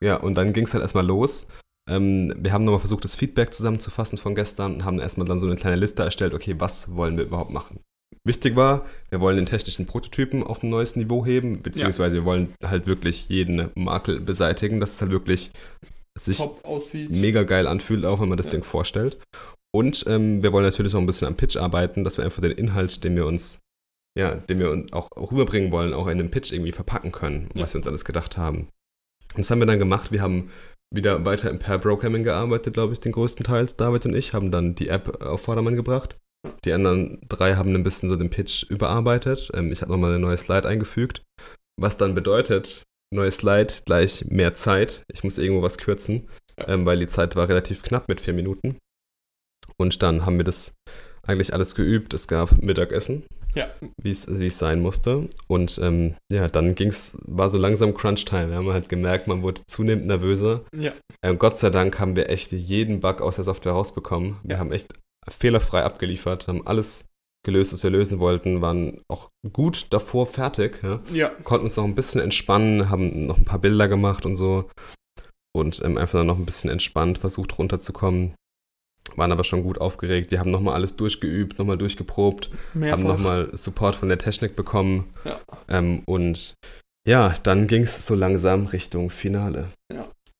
Ja, 0.00 0.16
und 0.18 0.36
dann 0.36 0.52
ging 0.52 0.66
es 0.66 0.74
halt 0.74 0.82
erstmal 0.82 1.06
los. 1.06 1.48
Ähm, 1.88 2.32
wir 2.36 2.52
haben 2.52 2.64
nochmal 2.64 2.80
versucht, 2.80 3.04
das 3.04 3.16
Feedback 3.16 3.52
zusammenzufassen 3.52 4.18
von 4.18 4.36
gestern 4.36 4.74
und 4.74 4.84
haben 4.84 5.00
erstmal 5.00 5.26
dann 5.26 5.40
so 5.40 5.46
eine 5.46 5.56
kleine 5.56 5.76
Liste 5.76 6.04
erstellt, 6.04 6.32
okay, 6.32 6.54
was 6.58 6.94
wollen 6.94 7.16
wir 7.16 7.24
überhaupt 7.24 7.50
machen? 7.50 7.80
Wichtig 8.26 8.56
war, 8.56 8.86
wir 9.10 9.20
wollen 9.20 9.36
den 9.36 9.46
technischen 9.46 9.84
Prototypen 9.84 10.42
auf 10.42 10.62
ein 10.62 10.70
neues 10.70 10.96
Niveau 10.96 11.26
heben, 11.26 11.60
beziehungsweise 11.62 12.16
wir 12.16 12.24
wollen 12.24 12.54
halt 12.62 12.86
wirklich 12.86 13.28
jeden 13.28 13.70
Makel 13.74 14.20
beseitigen, 14.20 14.80
dass 14.80 14.94
es 14.94 15.00
halt 15.02 15.10
wirklich 15.10 15.50
sich 16.18 16.40
mega 17.10 17.42
geil 17.42 17.66
anfühlt, 17.66 18.04
auch 18.06 18.20
wenn 18.20 18.28
man 18.28 18.38
das 18.38 18.46
Ja. 18.46 18.52
Ding 18.52 18.62
vorstellt. 18.62 19.18
Und 19.74 20.04
ähm, 20.06 20.42
wir 20.42 20.52
wollen 20.52 20.64
natürlich 20.64 20.94
auch 20.94 21.00
ein 21.00 21.06
bisschen 21.06 21.28
am 21.28 21.34
Pitch 21.36 21.56
arbeiten, 21.56 22.04
dass 22.04 22.16
wir 22.16 22.24
einfach 22.24 22.40
den 22.40 22.52
Inhalt, 22.52 23.02
den 23.04 23.16
wir 23.16 23.26
uns, 23.26 23.58
ja, 24.18 24.36
den 24.36 24.58
wir 24.60 24.70
uns 24.70 24.92
auch, 24.92 25.10
auch 25.12 25.32
rüberbringen 25.32 25.72
wollen, 25.72 25.92
auch 25.92 26.06
in 26.06 26.18
einem 26.20 26.30
Pitch 26.30 26.52
irgendwie 26.52 26.72
verpacken 26.72 27.12
können, 27.12 27.50
Ja. 27.54 27.62
was 27.62 27.74
wir 27.74 27.78
uns 27.78 27.88
alles 27.88 28.04
gedacht 28.04 28.36
haben. 28.38 28.68
Und 29.34 29.38
das 29.38 29.50
haben 29.50 29.58
wir 29.58 29.66
dann 29.66 29.80
gemacht. 29.80 30.12
Wir 30.12 30.22
haben 30.22 30.50
wieder 30.94 31.24
weiter 31.24 31.50
im 31.50 31.58
Pair-Programming 31.58 32.22
gearbeitet, 32.22 32.72
glaube 32.74 32.92
ich, 32.94 33.00
den 33.00 33.10
größten 33.12 33.44
Teil. 33.44 33.66
David 33.76 34.06
und 34.06 34.14
ich 34.14 34.32
haben 34.32 34.52
dann 34.52 34.76
die 34.76 34.88
App 34.88 35.20
auf 35.20 35.42
Vordermann 35.42 35.74
gebracht. 35.74 36.16
Die 36.64 36.72
anderen 36.72 37.20
drei 37.28 37.54
haben 37.54 37.74
ein 37.74 37.82
bisschen 37.82 38.08
so 38.08 38.16
den 38.16 38.30
Pitch 38.30 38.64
überarbeitet. 38.64 39.50
Ähm, 39.54 39.72
ich 39.72 39.82
habe 39.82 39.92
nochmal 39.92 40.10
eine 40.10 40.20
neue 40.20 40.36
Slide 40.36 40.68
eingefügt. 40.68 41.22
Was 41.80 41.96
dann 41.96 42.14
bedeutet, 42.14 42.82
neue 43.12 43.32
Slide 43.32 43.72
gleich 43.84 44.24
mehr 44.26 44.54
Zeit. 44.54 45.02
Ich 45.12 45.24
muss 45.24 45.38
irgendwo 45.38 45.62
was 45.62 45.78
kürzen, 45.78 46.28
Ja. 46.58 46.68
ähm, 46.68 46.86
weil 46.86 46.98
die 46.98 47.06
Zeit 47.08 47.36
war 47.36 47.48
relativ 47.48 47.82
knapp 47.82 48.08
mit 48.08 48.20
vier 48.20 48.34
Minuten. 48.34 48.76
Und 49.76 50.02
dann 50.02 50.24
haben 50.24 50.36
wir 50.36 50.44
das 50.44 50.72
eigentlich 51.26 51.52
alles 51.54 51.74
geübt. 51.74 52.12
Es 52.14 52.28
gab 52.28 52.62
Mittagessen, 52.62 53.24
Ja. 53.54 53.68
wie 54.02 54.10
es 54.10 54.58
sein 54.58 54.80
musste. 54.80 55.28
Und 55.48 55.78
ähm, 55.82 56.14
ja, 56.30 56.48
dann 56.48 56.74
ging's, 56.74 57.16
war 57.26 57.48
so 57.50 57.56
langsam 57.58 57.94
Crunch-Time. 57.94 58.52
Ja. 58.52 58.60
Man 58.62 58.74
hat 58.74 58.88
gemerkt, 58.88 59.26
man 59.26 59.42
wurde 59.42 59.62
zunehmend 59.66 60.06
nervöser. 60.06 60.64
Ja. 60.76 60.92
Ähm, 61.22 61.38
Gott 61.38 61.56
sei 61.58 61.70
Dank 61.70 61.98
haben 61.98 62.14
wir 62.14 62.28
echt 62.28 62.52
jeden 62.52 63.00
Bug 63.00 63.20
aus 63.22 63.36
der 63.36 63.44
Software 63.44 63.72
rausbekommen. 63.72 64.36
Wir 64.42 64.56
Ja. 64.56 64.58
haben 64.60 64.70
echt 64.72 64.92
fehlerfrei 65.28 65.82
abgeliefert, 65.82 66.48
haben 66.48 66.66
alles 66.66 67.06
gelöst, 67.44 67.72
was 67.72 67.82
wir 67.82 67.90
lösen 67.90 68.18
wollten, 68.18 68.62
waren 68.62 69.02
auch 69.08 69.30
gut 69.52 69.86
davor 69.90 70.26
fertig. 70.26 70.82
Ja. 70.82 71.00
Ja. 71.12 71.28
Konnten 71.28 71.66
uns 71.66 71.76
noch 71.76 71.84
ein 71.84 71.94
bisschen 71.94 72.20
entspannen, 72.20 72.90
haben 72.90 73.26
noch 73.26 73.38
ein 73.38 73.44
paar 73.44 73.58
Bilder 73.58 73.86
gemacht 73.86 74.26
und 74.26 74.34
so. 74.34 74.68
Und 75.54 75.80
ähm, 75.84 75.98
einfach 75.98 76.18
dann 76.18 76.26
noch 76.26 76.38
ein 76.38 76.46
bisschen 76.46 76.70
entspannt 76.70 77.18
versucht 77.18 77.56
runterzukommen. 77.58 78.34
Waren 79.16 79.30
aber 79.30 79.44
schon 79.44 79.62
gut 79.62 79.78
aufgeregt. 79.78 80.30
Wir 80.30 80.40
haben 80.40 80.50
nochmal 80.50 80.74
alles 80.74 80.96
durchgeübt, 80.96 81.58
nochmal 81.58 81.78
durchgeprobt 81.78 82.50
Mehrfach. 82.72 82.98
haben 82.98 83.06
nochmal 83.06 83.56
Support 83.56 83.94
von 83.94 84.08
der 84.08 84.18
Technik 84.18 84.56
bekommen. 84.56 85.12
Ja. 85.24 85.40
Ähm, 85.68 86.02
und 86.06 86.54
ja, 87.06 87.34
dann 87.42 87.66
ging 87.66 87.82
es 87.82 88.06
so 88.06 88.14
langsam 88.14 88.66
Richtung 88.66 89.10
Finale. 89.10 89.70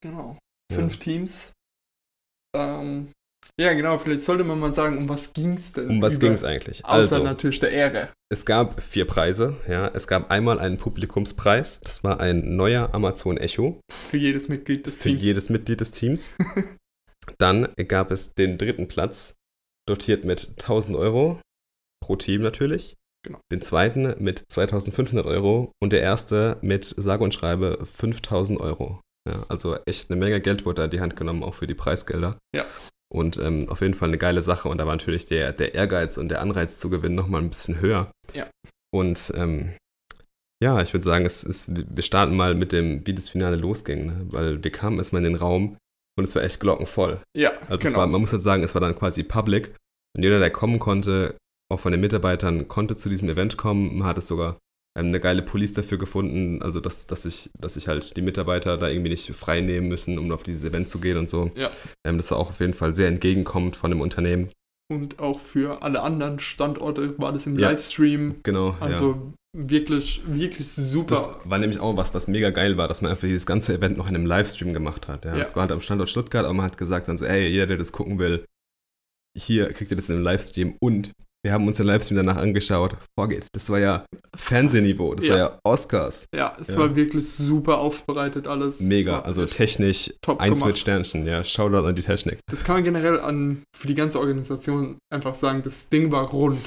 Genau. 0.01 0.37
Ja. 0.71 0.75
Fünf 0.75 0.97
Teams. 0.97 1.53
Ähm, 2.55 3.11
ja, 3.59 3.73
genau. 3.73 3.97
Vielleicht 3.97 4.21
sollte 4.23 4.43
man 4.43 4.59
mal 4.59 4.73
sagen, 4.73 4.97
um 4.97 5.09
was 5.09 5.33
ging 5.33 5.53
es 5.53 5.71
denn? 5.71 5.89
Um 5.89 6.01
was 6.01 6.19
ging 6.19 6.33
es 6.33 6.43
eigentlich? 6.43 6.83
Außer 6.85 6.97
Also, 7.17 7.23
natürlich 7.23 7.59
der 7.59 7.71
Ehre. 7.71 8.09
es 8.31 8.45
gab 8.45 8.81
vier 8.81 9.05
Preise. 9.05 9.55
Ja. 9.67 9.89
Es 9.93 10.07
gab 10.07 10.29
einmal 10.31 10.59
einen 10.59 10.77
Publikumspreis. 10.77 11.79
Das 11.81 12.03
war 12.03 12.19
ein 12.19 12.55
neuer 12.55 12.93
Amazon 12.93 13.37
Echo 13.37 13.79
Für 13.91 14.17
jedes 14.17 14.47
Mitglied 14.49 14.85
des 14.85 14.97
für 14.97 15.09
Teams. 15.09 15.23
jedes 15.23 15.49
Mitglied 15.49 15.79
des 15.81 15.91
Teams. 15.91 16.31
Dann 17.37 17.69
gab 17.87 18.11
es 18.11 18.33
den 18.33 18.57
dritten 18.57 18.87
Platz, 18.87 19.33
dotiert 19.87 20.25
mit 20.25 20.49
1000 20.59 20.95
Euro 20.95 21.39
pro 22.03 22.15
Team 22.15 22.41
natürlich. 22.41 22.95
Genau. 23.25 23.39
Den 23.51 23.61
zweiten 23.61 24.13
mit 24.23 24.43
2500 24.49 25.25
Euro 25.25 25.71
und 25.81 25.91
der 25.91 26.01
erste 26.01 26.57
mit 26.61 26.93
sage 26.97 27.23
und 27.23 27.33
schreibe 27.33 27.79
5000 27.83 28.59
Euro. 28.59 29.01
Ja, 29.27 29.43
also 29.49 29.75
echt 29.87 30.11
eine 30.11 30.19
Menge 30.19 30.39
Geld 30.39 30.65
wurde 30.65 30.81
da 30.81 30.85
in 30.85 30.91
die 30.91 30.99
Hand 30.99 31.15
genommen, 31.15 31.41
auch 31.41 31.55
für 31.55 31.65
die 31.65 31.73
Preisgelder. 31.73 32.37
Ja. 32.55 32.65
Und 33.13 33.37
ähm, 33.37 33.69
auf 33.69 33.81
jeden 33.81 33.93
Fall 33.93 34.09
eine 34.09 34.17
geile 34.17 34.41
Sache. 34.41 34.67
Und 34.67 34.77
da 34.77 34.85
war 34.85 34.93
natürlich 34.93 35.27
der, 35.27 35.53
der 35.53 35.75
Ehrgeiz 35.75 36.17
und 36.17 36.29
der 36.29 36.41
Anreiz 36.41 36.79
zu 36.79 36.89
gewinnen 36.89 37.15
nochmal 37.15 37.41
ein 37.41 37.49
bisschen 37.49 37.79
höher. 37.79 38.11
Ja. 38.33 38.47
Und 38.93 39.31
ähm, 39.35 39.73
ja, 40.63 40.81
ich 40.81 40.93
würde 40.93 41.03
sagen, 41.03 41.25
es 41.25 41.43
ist, 41.43 41.69
wir 41.73 42.03
starten 42.03 42.35
mal 42.35 42.55
mit 42.55 42.71
dem, 42.71 43.05
wie 43.05 43.13
das 43.13 43.29
Finale 43.29 43.57
losging, 43.57 44.05
ne? 44.05 44.25
weil 44.29 44.63
wir 44.63 44.71
kamen 44.71 44.97
erstmal 44.97 45.23
in 45.23 45.33
den 45.33 45.39
Raum 45.39 45.77
und 46.17 46.23
es 46.23 46.35
war 46.35 46.43
echt 46.43 46.59
glockenvoll. 46.59 47.19
Ja, 47.35 47.51
Also 47.67 47.75
es 47.75 47.81
genau. 47.81 47.97
war, 47.97 48.07
man 48.07 48.21
muss 48.21 48.31
halt 48.31 48.41
sagen, 48.41 48.63
es 48.63 48.73
war 48.73 48.81
dann 48.81 48.95
quasi 48.95 49.23
public 49.23 49.75
und 50.15 50.23
jeder, 50.23 50.39
der 50.39 50.51
kommen 50.51 50.79
konnte, 50.79 51.35
auch 51.69 51.79
von 51.79 51.91
den 51.91 52.01
Mitarbeitern, 52.01 52.67
konnte 52.67 52.95
zu 52.95 53.09
diesem 53.09 53.27
Event 53.27 53.57
kommen. 53.57 53.97
Man 53.97 54.07
hat 54.07 54.17
es 54.17 54.27
sogar 54.27 54.57
eine 54.97 55.19
geile 55.19 55.41
Police 55.41 55.73
dafür 55.73 55.97
gefunden, 55.97 56.61
also 56.61 56.79
dass, 56.79 57.05
dass, 57.07 57.25
ich, 57.25 57.49
dass 57.59 57.73
sich 57.73 57.87
halt 57.87 58.15
die 58.15 58.21
Mitarbeiter 58.21 58.77
da 58.77 58.87
irgendwie 58.87 59.09
nicht 59.09 59.29
frei 59.31 59.61
nehmen 59.61 59.89
müssen, 59.89 60.17
um 60.17 60.31
auf 60.31 60.43
dieses 60.43 60.63
Event 60.63 60.89
zu 60.89 60.99
gehen 60.99 61.17
und 61.17 61.29
so. 61.29 61.51
Ja. 61.55 61.69
Ähm, 62.05 62.17
das 62.17 62.31
war 62.31 62.37
auch 62.37 62.49
auf 62.49 62.59
jeden 62.61 62.73
Fall 62.73 62.93
sehr 62.93 63.09
entgegenkommend 63.09 63.75
von 63.75 63.91
dem 63.91 64.01
Unternehmen. 64.01 64.49
Und 64.91 65.19
auch 65.19 65.39
für 65.39 65.81
alle 65.81 66.01
anderen 66.01 66.39
Standorte 66.39 67.17
war 67.17 67.33
das 67.33 67.47
im 67.47 67.57
Ja. 67.59 67.69
Livestream. 67.71 68.35
Genau. 68.43 68.69
ja. 68.79 68.81
Also 68.81 69.33
wirklich, 69.57 70.21
wirklich 70.27 70.69
super. 70.69 71.15
Das 71.15 71.49
war 71.49 71.57
nämlich 71.57 71.79
auch 71.79 71.97
was, 71.97 72.13
was 72.13 72.27
mega 72.27 72.51
geil 72.51 72.77
war, 72.77 72.87
dass 72.87 73.01
man 73.01 73.11
einfach 73.11 73.27
dieses 73.27 73.45
ganze 73.45 73.73
Event 73.73 73.97
noch 73.97 74.07
in 74.07 74.15
einem 74.15 74.25
Livestream 74.25 74.73
gemacht 74.73 75.07
hat. 75.07 75.25
Ja. 75.25 75.35
Ja. 75.35 75.41
Es 75.41 75.55
war 75.55 75.61
halt 75.61 75.71
am 75.71 75.81
Standort 75.81 76.09
Stuttgart, 76.09 76.45
aber 76.45 76.53
man 76.53 76.65
hat 76.65 76.77
gesagt 76.77 77.07
dann 77.07 77.17
so, 77.17 77.25
ey, 77.25 77.47
jeder, 77.47 77.67
der 77.67 77.77
das 77.77 77.91
gucken 77.91 78.19
will, 78.19 78.45
hier 79.37 79.73
kriegt 79.73 79.91
ihr 79.91 79.97
das 79.97 80.07
in 80.07 80.15
einem 80.15 80.23
Livestream 80.23 80.75
und 80.79 81.11
wir 81.45 81.53
haben 81.53 81.67
uns 81.67 81.77
den 81.77 81.85
Livestream 81.85 82.17
danach 82.17 82.37
angeschaut. 82.37 82.97
Vorgeht. 83.17 83.45
Das 83.53 83.69
war 83.69 83.77
ja 83.77 84.03
Fernsehniveau, 84.35 85.13
das 85.13 85.25
Ja. 85.27 85.31
war 85.33 85.39
ja 85.39 85.59
Oscars. 85.63 86.25
Ja, 86.35 86.57
es 86.59 86.69
Ja. 86.69 86.77
war 86.79 86.95
wirklich 86.95 87.29
super 87.29 87.77
aufbereitet 87.77 88.47
alles. 88.47 88.75
Es 88.75 88.81
Mega, 88.81 89.19
also 89.21 89.45
technisch 89.45 90.11
top 90.21 90.41
eins 90.41 90.59
gemacht. 90.59 90.69
mit 90.71 90.79
Sternchen, 90.79 91.27
ja. 91.27 91.43
Shoutout 91.43 91.85
an 91.87 91.95
die 91.95 92.01
Technik. 92.01 92.39
Das 92.49 92.63
kann 92.63 92.77
man 92.77 92.83
generell 92.83 93.19
an 93.19 93.61
für 93.77 93.87
die 93.87 93.93
ganze 93.93 94.19
Organisation 94.19 94.97
einfach 95.13 95.35
sagen, 95.35 95.61
das 95.63 95.89
Ding 95.89 96.11
war 96.11 96.29
rund. 96.29 96.59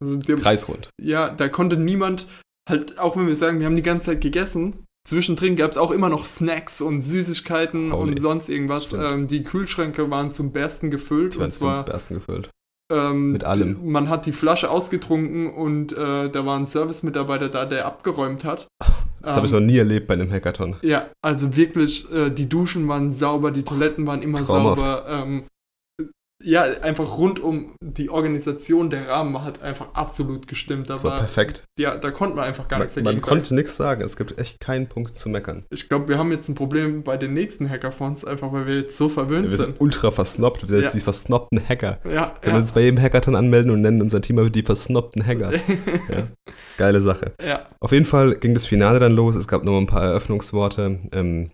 Also 0.00 0.16
der, 0.16 0.36
Kreisrund. 0.36 0.88
ja, 1.00 1.28
da 1.28 1.48
konnte 1.48 1.76
niemand, 1.76 2.26
halt, 2.68 2.98
auch 2.98 3.16
wenn 3.16 3.26
wir 3.26 3.36
sagen, 3.36 3.60
wir 3.60 3.66
haben 3.66 3.76
die 3.76 3.82
ganze 3.82 4.06
Zeit 4.06 4.20
gegessen, 4.22 4.82
zwischendrin 5.06 5.56
gab 5.56 5.70
es 5.72 5.76
auch 5.76 5.90
immer 5.90 6.08
noch 6.08 6.24
Snacks 6.26 6.80
und 6.80 7.02
Süßigkeiten 7.02 7.92
Holy. 7.92 8.12
und 8.12 8.20
sonst 8.20 8.48
irgendwas. 8.48 8.92
Ähm, 8.94 9.26
die 9.28 9.44
Kühlschränke 9.44 10.10
waren 10.10 10.32
zum 10.32 10.52
Bersten 10.52 10.90
gefüllt 10.90 11.34
Ich 11.34 11.38
war 11.38 11.44
und 11.44 11.50
zum 11.52 11.60
zwar 11.60 11.84
besten 11.84 12.14
gefüllt. 12.14 12.48
Ähm, 12.92 13.32
mit 13.32 13.44
allem. 13.44 13.78
Man 13.90 14.08
hat 14.08 14.26
die 14.26 14.32
Flasche 14.32 14.70
ausgetrunken 14.70 15.50
und 15.50 15.92
äh, 15.92 16.28
da 16.30 16.46
war 16.46 16.58
ein 16.58 16.66
Service-Mitarbeiter 16.66 17.48
da, 17.48 17.64
der 17.64 17.86
abgeräumt 17.86 18.44
hat. 18.44 18.68
Das 19.22 19.36
habe 19.36 19.46
ich 19.46 19.52
Ähm, 19.52 19.60
noch 19.60 19.66
nie 19.66 19.78
erlebt 19.78 20.06
bei 20.08 20.14
einem 20.14 20.30
Hackathon. 20.30 20.76
Ja, 20.82 21.06
also 21.22 21.56
wirklich, 21.56 22.10
äh, 22.12 22.30
die 22.30 22.48
Duschen 22.48 22.88
waren 22.88 23.12
sauber, 23.12 23.50
die 23.52 23.62
Toiletten 23.62 24.06
waren 24.06 24.20
immer 24.22 24.38
Traumhaft. 24.44 24.78
sauber. 24.80 25.04
Ähm, 25.08 25.44
ja, 26.42 26.62
einfach 26.62 27.18
rund 27.18 27.40
um 27.40 27.74
die 27.82 28.10
Organisation, 28.10 28.90
der 28.90 29.08
Rahmen 29.08 29.42
hat 29.44 29.62
einfach 29.62 29.94
absolut 29.94 30.46
gestimmt. 30.48 30.90
Da 30.90 30.94
Das 30.94 31.04
war 31.04 31.18
perfekt. 31.18 31.62
ja, 31.78 31.96
da 31.96 32.10
konnte 32.10 32.36
man 32.36 32.44
einfach 32.46 32.68
gar 32.68 32.78
Man, 32.78 32.86
nichts 32.86 32.94
dagegen 32.94 33.14
man 33.16 33.20
konnte 33.22 33.54
nichts 33.54 33.76
sagen. 33.76 34.02
Es 34.02 34.16
gibt 34.16 34.38
echt 34.40 34.60
keinen 34.60 34.88
Punkt 34.88 35.16
zu 35.16 35.28
meckern. 35.28 35.64
Ich 35.70 35.88
glaube, 35.88 36.08
wir 36.08 36.18
haben 36.18 36.30
jetzt 36.32 36.48
ein 36.48 36.54
Problem 36.54 37.02
bei 37.02 37.16
den 37.16 37.32
nächsten 37.34 37.68
Hackathons, 37.68 38.24
einfach 38.24 38.52
weil 38.52 38.66
wir 38.66 38.76
jetzt 38.76 38.96
so 38.96 39.08
verwöhnt 39.08 39.50
Wir 39.50 39.56
sind 39.56 39.66
sind. 39.66 39.80
ultra 39.80 40.10
versnobbt. 40.10 40.62
Wir 40.62 40.68
sind 40.68 40.78
Ja. 40.78 40.84
jetzt 40.86 40.94
die 40.94 41.00
versnobten 41.00 41.60
Hacker. 41.68 41.98
Ja, 42.10 42.34
Können 42.40 42.56
ja. 42.56 42.60
uns 42.62 42.72
bei 42.72 42.80
jedem 42.82 43.00
Hackathon 43.00 43.34
anmelden 43.36 43.70
und 43.70 43.80
nennen 43.82 44.02
unser 44.02 44.20
Team 44.20 44.38
aber 44.38 44.50
die 44.50 44.62
versnobten 44.62 45.24
Hacker. 45.26 45.52
ja. 46.08 46.28
Geile 46.78 47.00
Sache. 47.00 47.32
ja, 47.46 47.66
Auf 47.80 47.92
jeden 47.92 48.04
Fall 48.06 48.34
ging 48.34 48.54
das 48.54 48.66
Finale 48.66 48.98
dann 48.98 49.12
los. 49.12 49.36
Es 49.36 49.48
gab 49.48 49.64
noch 49.64 49.78
ein 49.78 49.86
paar 49.86 50.02
Eröffnungsworte. 50.04 50.98
Ähm, 51.12 51.50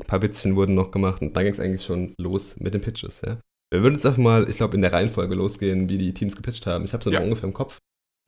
ein 0.00 0.06
paar 0.06 0.22
Witzchen 0.22 0.56
wurden 0.56 0.74
noch 0.74 0.90
gemacht 0.90 1.22
und 1.22 1.36
dann 1.36 1.44
ging 1.44 1.52
es 1.54 1.60
eigentlich 1.60 1.84
schon 1.84 2.14
los 2.18 2.56
mit 2.58 2.74
den 2.74 2.80
Pitches. 2.80 3.20
Ja. 3.24 3.38
Wir 3.74 3.82
würden 3.82 3.94
jetzt 3.94 4.06
einfach 4.06 4.22
mal, 4.22 4.48
ich 4.48 4.56
glaube, 4.56 4.76
in 4.76 4.82
der 4.82 4.92
Reihenfolge 4.92 5.34
losgehen, 5.34 5.88
wie 5.88 5.98
die 5.98 6.14
Teams 6.14 6.36
gepitcht 6.36 6.64
haben. 6.64 6.84
Ich 6.84 6.92
habe 6.92 7.04
es 7.04 7.12
ja. 7.12 7.20
ungefähr 7.20 7.48
im 7.48 7.52
Kopf. 7.54 7.78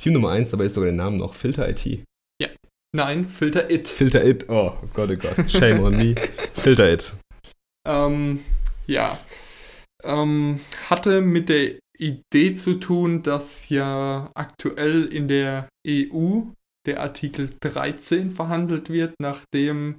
Team 0.02 0.14
Nummer 0.14 0.30
1, 0.30 0.50
dabei 0.50 0.64
ist 0.64 0.74
sogar 0.74 0.90
der 0.90 0.96
Name 0.96 1.18
noch 1.18 1.34
Filter 1.34 1.68
IT. 1.68 1.86
Ja. 2.42 2.48
Nein, 2.92 3.28
Filter 3.28 3.70
It. 3.70 3.86
Filter 3.86 4.24
It, 4.24 4.48
oh 4.48 4.72
Gott, 4.92 5.08
oh 5.08 5.14
Gott. 5.14 5.48
Shame 5.48 5.84
on 5.84 5.96
me. 5.96 6.16
Filter 6.54 6.92
It. 6.92 7.14
Ähm, 7.86 8.40
ja. 8.88 9.20
Ähm, 10.02 10.58
hatte 10.90 11.20
mit 11.20 11.48
der 11.48 11.78
Idee 11.96 12.54
zu 12.54 12.74
tun, 12.80 13.22
dass 13.22 13.68
ja 13.68 14.32
aktuell 14.34 15.04
in 15.04 15.28
der 15.28 15.68
EU 15.86 16.40
der 16.88 17.00
Artikel 17.00 17.50
13 17.60 18.32
verhandelt 18.32 18.90
wird, 18.90 19.14
nachdem 19.20 19.98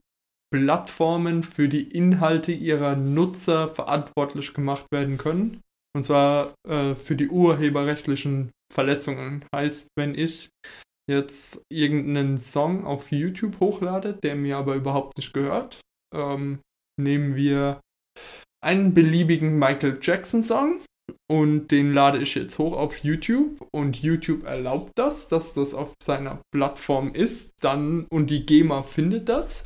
Plattformen 0.53 1.43
für 1.43 1.67
die 1.67 1.89
Inhalte 1.89 2.51
ihrer 2.51 2.95
Nutzer 2.95 3.67
verantwortlich 3.67 4.53
gemacht 4.53 4.85
werden 4.91 5.17
können. 5.17 5.61
Und 5.95 6.03
zwar 6.03 6.53
äh, 6.67 6.95
für 6.95 7.15
die 7.15 7.29
urheberrechtlichen 7.29 8.51
Verletzungen. 8.71 9.45
Heißt, 9.53 9.87
wenn 9.97 10.15
ich 10.15 10.49
jetzt 11.09 11.61
irgendeinen 11.69 12.37
Song 12.37 12.85
auf 12.85 13.11
YouTube 13.11 13.59
hochlade, 13.59 14.13
der 14.13 14.35
mir 14.35 14.57
aber 14.57 14.75
überhaupt 14.75 15.17
nicht 15.17 15.33
gehört, 15.33 15.79
ähm, 16.13 16.59
nehmen 16.99 17.35
wir 17.35 17.79
einen 18.63 18.93
beliebigen 18.93 19.57
Michael 19.57 19.99
Jackson 20.01 20.43
Song 20.43 20.81
und 21.29 21.71
den 21.71 21.93
lade 21.93 22.17
ich 22.19 22.35
jetzt 22.35 22.57
hoch 22.59 22.73
auf 22.73 22.97
YouTube 22.99 23.65
und 23.73 24.01
YouTube 24.01 24.43
erlaubt 24.43 24.91
das, 24.95 25.29
dass 25.29 25.53
das 25.53 25.73
auf 25.73 25.93
seiner 26.03 26.41
Plattform 26.53 27.13
ist, 27.13 27.51
dann 27.61 28.05
und 28.09 28.29
die 28.29 28.45
GEMA 28.45 28.83
findet 28.83 29.29
das, 29.29 29.65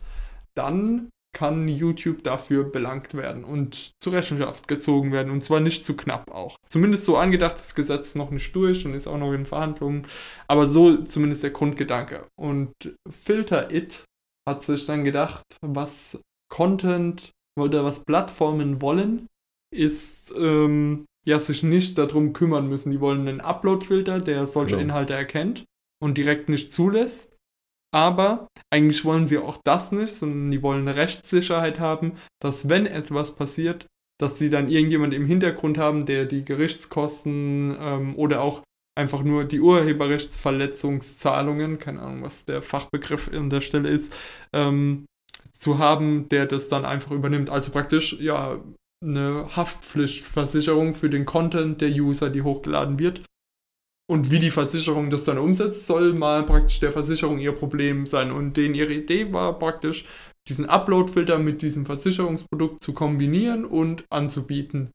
dann 0.56 1.10
kann 1.34 1.69
YouTube 1.69 2.23
dafür 2.23 2.65
belangt 2.65 3.14
werden 3.14 3.44
und 3.44 3.91
zur 4.02 4.14
Rechenschaft 4.14 4.68
gezogen 4.68 5.11
werden 5.11 5.32
und 5.32 5.44
zwar 5.44 5.61
nicht 5.61 5.86
zu 5.86 5.95
knapp 5.95 6.30
auch. 6.30 6.57
Zumindest 6.68 7.06
so 7.06 7.15
angedacht, 7.18 7.56
das 7.56 7.73
Gesetz 7.73 8.15
noch 8.15 8.32
nicht 8.32 8.53
durch 8.56 8.86
und 8.86 8.94
ist 8.94 9.07
auch 9.07 9.18
noch 9.18 9.32
in 9.32 9.45
Verhandlungen, 9.45 10.07
aber 10.48 10.68
so 10.68 10.98
zumindest 11.03 11.44
der 11.44 11.52
Grundgedanke. 11.52 12.28
Und 12.38 12.73
Filter 13.10 13.72
It 13.72 14.03
hat 14.48 14.61
sich 14.61 14.86
dann 14.86 15.03
gedacht, 15.03 15.44
was 15.61 16.19
Content 16.49 17.32
oder 17.57 17.86
was 17.86 18.03
Plattformen 18.03 18.82
wollen, 18.82 19.28
ist 19.73 20.34
ähm, 20.38 21.06
ja 21.26 21.40
sich 21.40 21.64
nicht 21.64 21.98
darum 21.98 22.34
kümmern 22.34 22.68
müssen. 22.68 22.91
Die 22.91 22.99
wollen 22.99 23.28
einen 23.28 23.41
Upload-Filter, 23.41 24.19
der 24.19 24.48
solche 24.48 24.76
genau. 24.76 24.82
Inhalte 24.82 25.14
erkennt 25.14 25.65
und 26.02 26.18
direkt 26.18 26.49
nicht 26.49 26.73
zulässt. 26.73 27.38
Aber 27.94 28.48
eigentlich 28.72 29.04
wollen 29.04 29.26
sie 29.26 29.38
auch 29.38 29.58
das 29.64 29.92
nicht, 29.92 30.14
sondern 30.14 30.50
die 30.50 30.62
wollen 30.62 30.88
Rechtssicherheit 30.88 31.80
haben, 31.80 32.14
dass 32.42 32.70
wenn 32.70 32.86
etwas 32.86 33.36
passiert, 33.36 33.88
dass 34.20 34.38
sie 34.38 34.50
dann 34.50 34.70
irgendjemand 34.70 35.14
im 35.14 35.26
Hintergrund 35.26 35.78
haben, 35.78 36.06
der 36.06 36.24
die 36.26 36.46
Gerichtskosten 36.46 37.76
ähm, 37.80 38.16
oder 38.16 38.42
auch 38.42 38.64
einfach 38.98 39.24
nur 39.24 39.44
die 39.46 39.60
Urheberrechtsverletzungszahlungen, 39.60 41.80
keine 41.80 42.02
Ahnung, 42.02 42.24
was 42.24 42.46
der 42.46 42.62
Fachbegriff 42.62 43.30
an 43.34 43.50
der 43.50 43.62
Stelle 43.62 43.90
ist, 43.90 44.16
ähm, 44.54 45.08
zu 45.52 45.80
haben, 45.80 46.30
der 46.30 46.46
das 46.46 46.70
dann 46.70 46.86
einfach 46.86 47.12
übernimmt. 47.12 47.50
Also 47.50 47.72
praktisch, 47.72 48.18
ja, 48.20 48.60
eine 49.04 49.56
Haftpflichtversicherung 49.56 50.94
für 50.94 51.10
den 51.10 51.26
Content 51.26 51.82
der 51.82 51.90
User, 51.90 52.30
die 52.30 52.44
hochgeladen 52.44 53.00
wird. 53.00 53.24
Und 54.12 54.30
wie 54.30 54.40
die 54.40 54.52
Versicherung 54.52 55.10
das 55.10 55.24
dann 55.24 55.38
umsetzt, 55.38 55.88
soll 55.88 56.12
mal 56.12 56.46
praktisch 56.46 56.82
der 56.82 56.92
Versicherung 56.92 57.40
ihr 57.40 57.54
Problem 57.54 58.06
sein. 58.06 58.34
Und 58.34 58.58
denen 58.58 58.76
ihre 58.76 58.92
Idee 58.92 59.32
war 59.32 59.58
praktisch, 59.58 60.04
diesen 60.50 60.66
Upload-Filter 60.66 61.40
mit 61.40 61.62
diesem 61.62 61.86
Versicherungsprodukt 61.86 62.84
zu 62.84 62.92
kombinieren 62.92 63.64
und 63.64 64.04
anzubieten. 64.10 64.92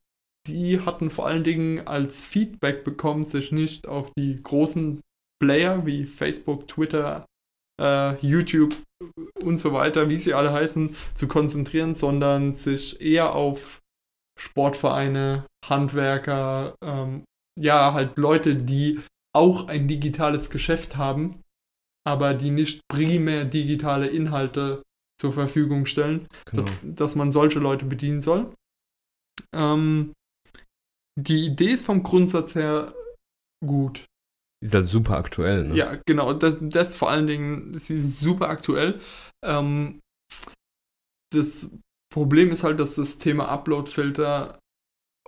Die 0.47 0.81
hatten 0.81 1.09
vor 1.09 1.25
allen 1.25 1.43
Dingen 1.43 1.87
als 1.87 2.25
Feedback 2.25 2.83
bekommen, 2.83 3.23
sich 3.23 3.51
nicht 3.51 3.87
auf 3.87 4.11
die 4.15 4.39
großen 4.43 5.01
Player 5.41 5.83
wie 5.87 6.05
Facebook, 6.05 6.67
Twitter, 6.67 7.25
äh, 7.81 8.23
YouTube 8.23 8.75
und 9.43 9.57
so 9.57 9.73
weiter, 9.73 10.09
wie 10.09 10.17
sie 10.17 10.35
alle 10.35 10.53
heißen, 10.53 10.95
zu 11.15 11.27
konzentrieren, 11.27 11.95
sondern 11.95 12.53
sich 12.53 13.01
eher 13.01 13.33
auf 13.33 13.81
Sportvereine, 14.39 15.47
Handwerker, 15.65 16.75
ähm, 16.83 17.23
ja, 17.57 17.93
halt 17.93 18.17
Leute, 18.17 18.55
die 18.55 19.01
auch 19.35 19.67
ein 19.67 19.87
digitales 19.87 20.49
Geschäft 20.49 20.97
haben, 20.97 21.41
aber 22.05 22.33
die 22.33 22.51
nicht 22.51 22.81
primär 22.87 23.45
digitale 23.45 24.07
Inhalte 24.07 24.83
zur 25.19 25.33
Verfügung 25.33 25.85
stellen, 25.85 26.27
genau. 26.45 26.63
dass, 26.63 26.71
dass, 26.83 27.15
man 27.15 27.31
solche 27.31 27.59
Leute 27.59 27.85
bedienen 27.85 28.21
soll. 28.21 28.53
Ähm, 29.53 30.13
die 31.19 31.45
Idee 31.47 31.71
ist 31.71 31.85
vom 31.85 32.03
Grundsatz 32.03 32.55
her 32.55 32.93
gut. 33.65 34.05
Ist 34.63 34.73
ja 34.73 34.81
super 34.81 35.17
aktuell, 35.17 35.67
ne? 35.67 35.75
Ja, 35.75 35.95
genau. 36.05 36.33
Das, 36.33 36.57
das 36.61 36.97
vor 36.97 37.09
allen 37.09 37.27
Dingen, 37.27 37.77
sie 37.77 37.97
ist 37.97 38.19
super 38.19 38.49
aktuell. 38.49 38.99
Ähm, 39.43 39.99
das 41.33 41.77
Problem 42.13 42.51
ist 42.51 42.63
halt, 42.63 42.79
dass 42.79 42.95
das 42.95 43.17
Thema 43.17 43.49
Upload-Filter 43.49 44.59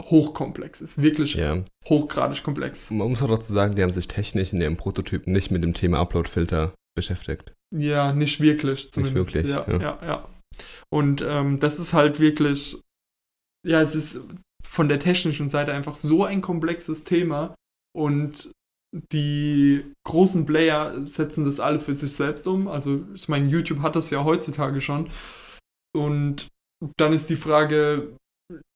hochkomplex 0.02 0.82
ist. 0.82 1.02
Wirklich 1.02 1.36
ja. 1.36 1.64
hochgradig 1.88 2.44
komplex. 2.44 2.90
Man 2.92 3.10
muss 3.10 3.22
auch 3.22 3.28
dazu 3.28 3.54
sagen, 3.54 3.76
die 3.76 3.84
haben 3.84 3.92
sich 3.92 4.08
technisch 4.08 4.54
in 4.54 4.62
ihrem 4.62 4.78
Prototyp 4.78 5.28
nicht 5.28 5.52
mit 5.52 5.64
dem 5.64 5.74
Thema 5.74 6.00
Upload-Filter 6.00 6.74
beschäftigt. 6.96 7.54
Ja, 7.76 8.14
nicht 8.14 8.40
wirklich 8.40 8.92
zumindest. 8.92 9.36
Nicht 9.36 9.46
wirklich. 9.46 9.52
Ja, 9.54 9.66
ja, 9.68 9.80
ja. 9.80 10.00
ja. 10.02 10.30
Und 10.92 11.22
ähm, 11.22 11.60
das 11.60 11.80
ist 11.80 11.94
halt 11.94 12.20
wirklich, 12.20 12.80
ja, 13.66 13.82
es 13.82 13.96
ist 13.96 14.20
von 14.66 14.90
der 14.90 15.00
technischen 15.00 15.50
Seite 15.50 15.74
einfach 15.74 15.96
so 15.96 16.24
ein 16.24 16.42
komplexes 16.42 17.04
Thema 17.04 17.56
und 17.96 18.52
die 19.12 19.86
großen 20.06 20.46
Player 20.46 21.06
setzen 21.06 21.46
das 21.46 21.60
alle 21.60 21.80
für 21.80 21.94
sich 21.94 22.14
selbst 22.14 22.48
um. 22.48 22.68
Also 22.68 23.06
ich 23.14 23.30
meine, 23.30 23.48
YouTube 23.48 23.82
hat 23.82 23.96
das 23.96 24.10
ja 24.10 24.24
heutzutage 24.24 24.82
schon. 24.82 25.10
Und 25.96 26.48
dann 26.98 27.14
ist 27.14 27.30
die 27.30 27.36
Frage, 27.36 28.16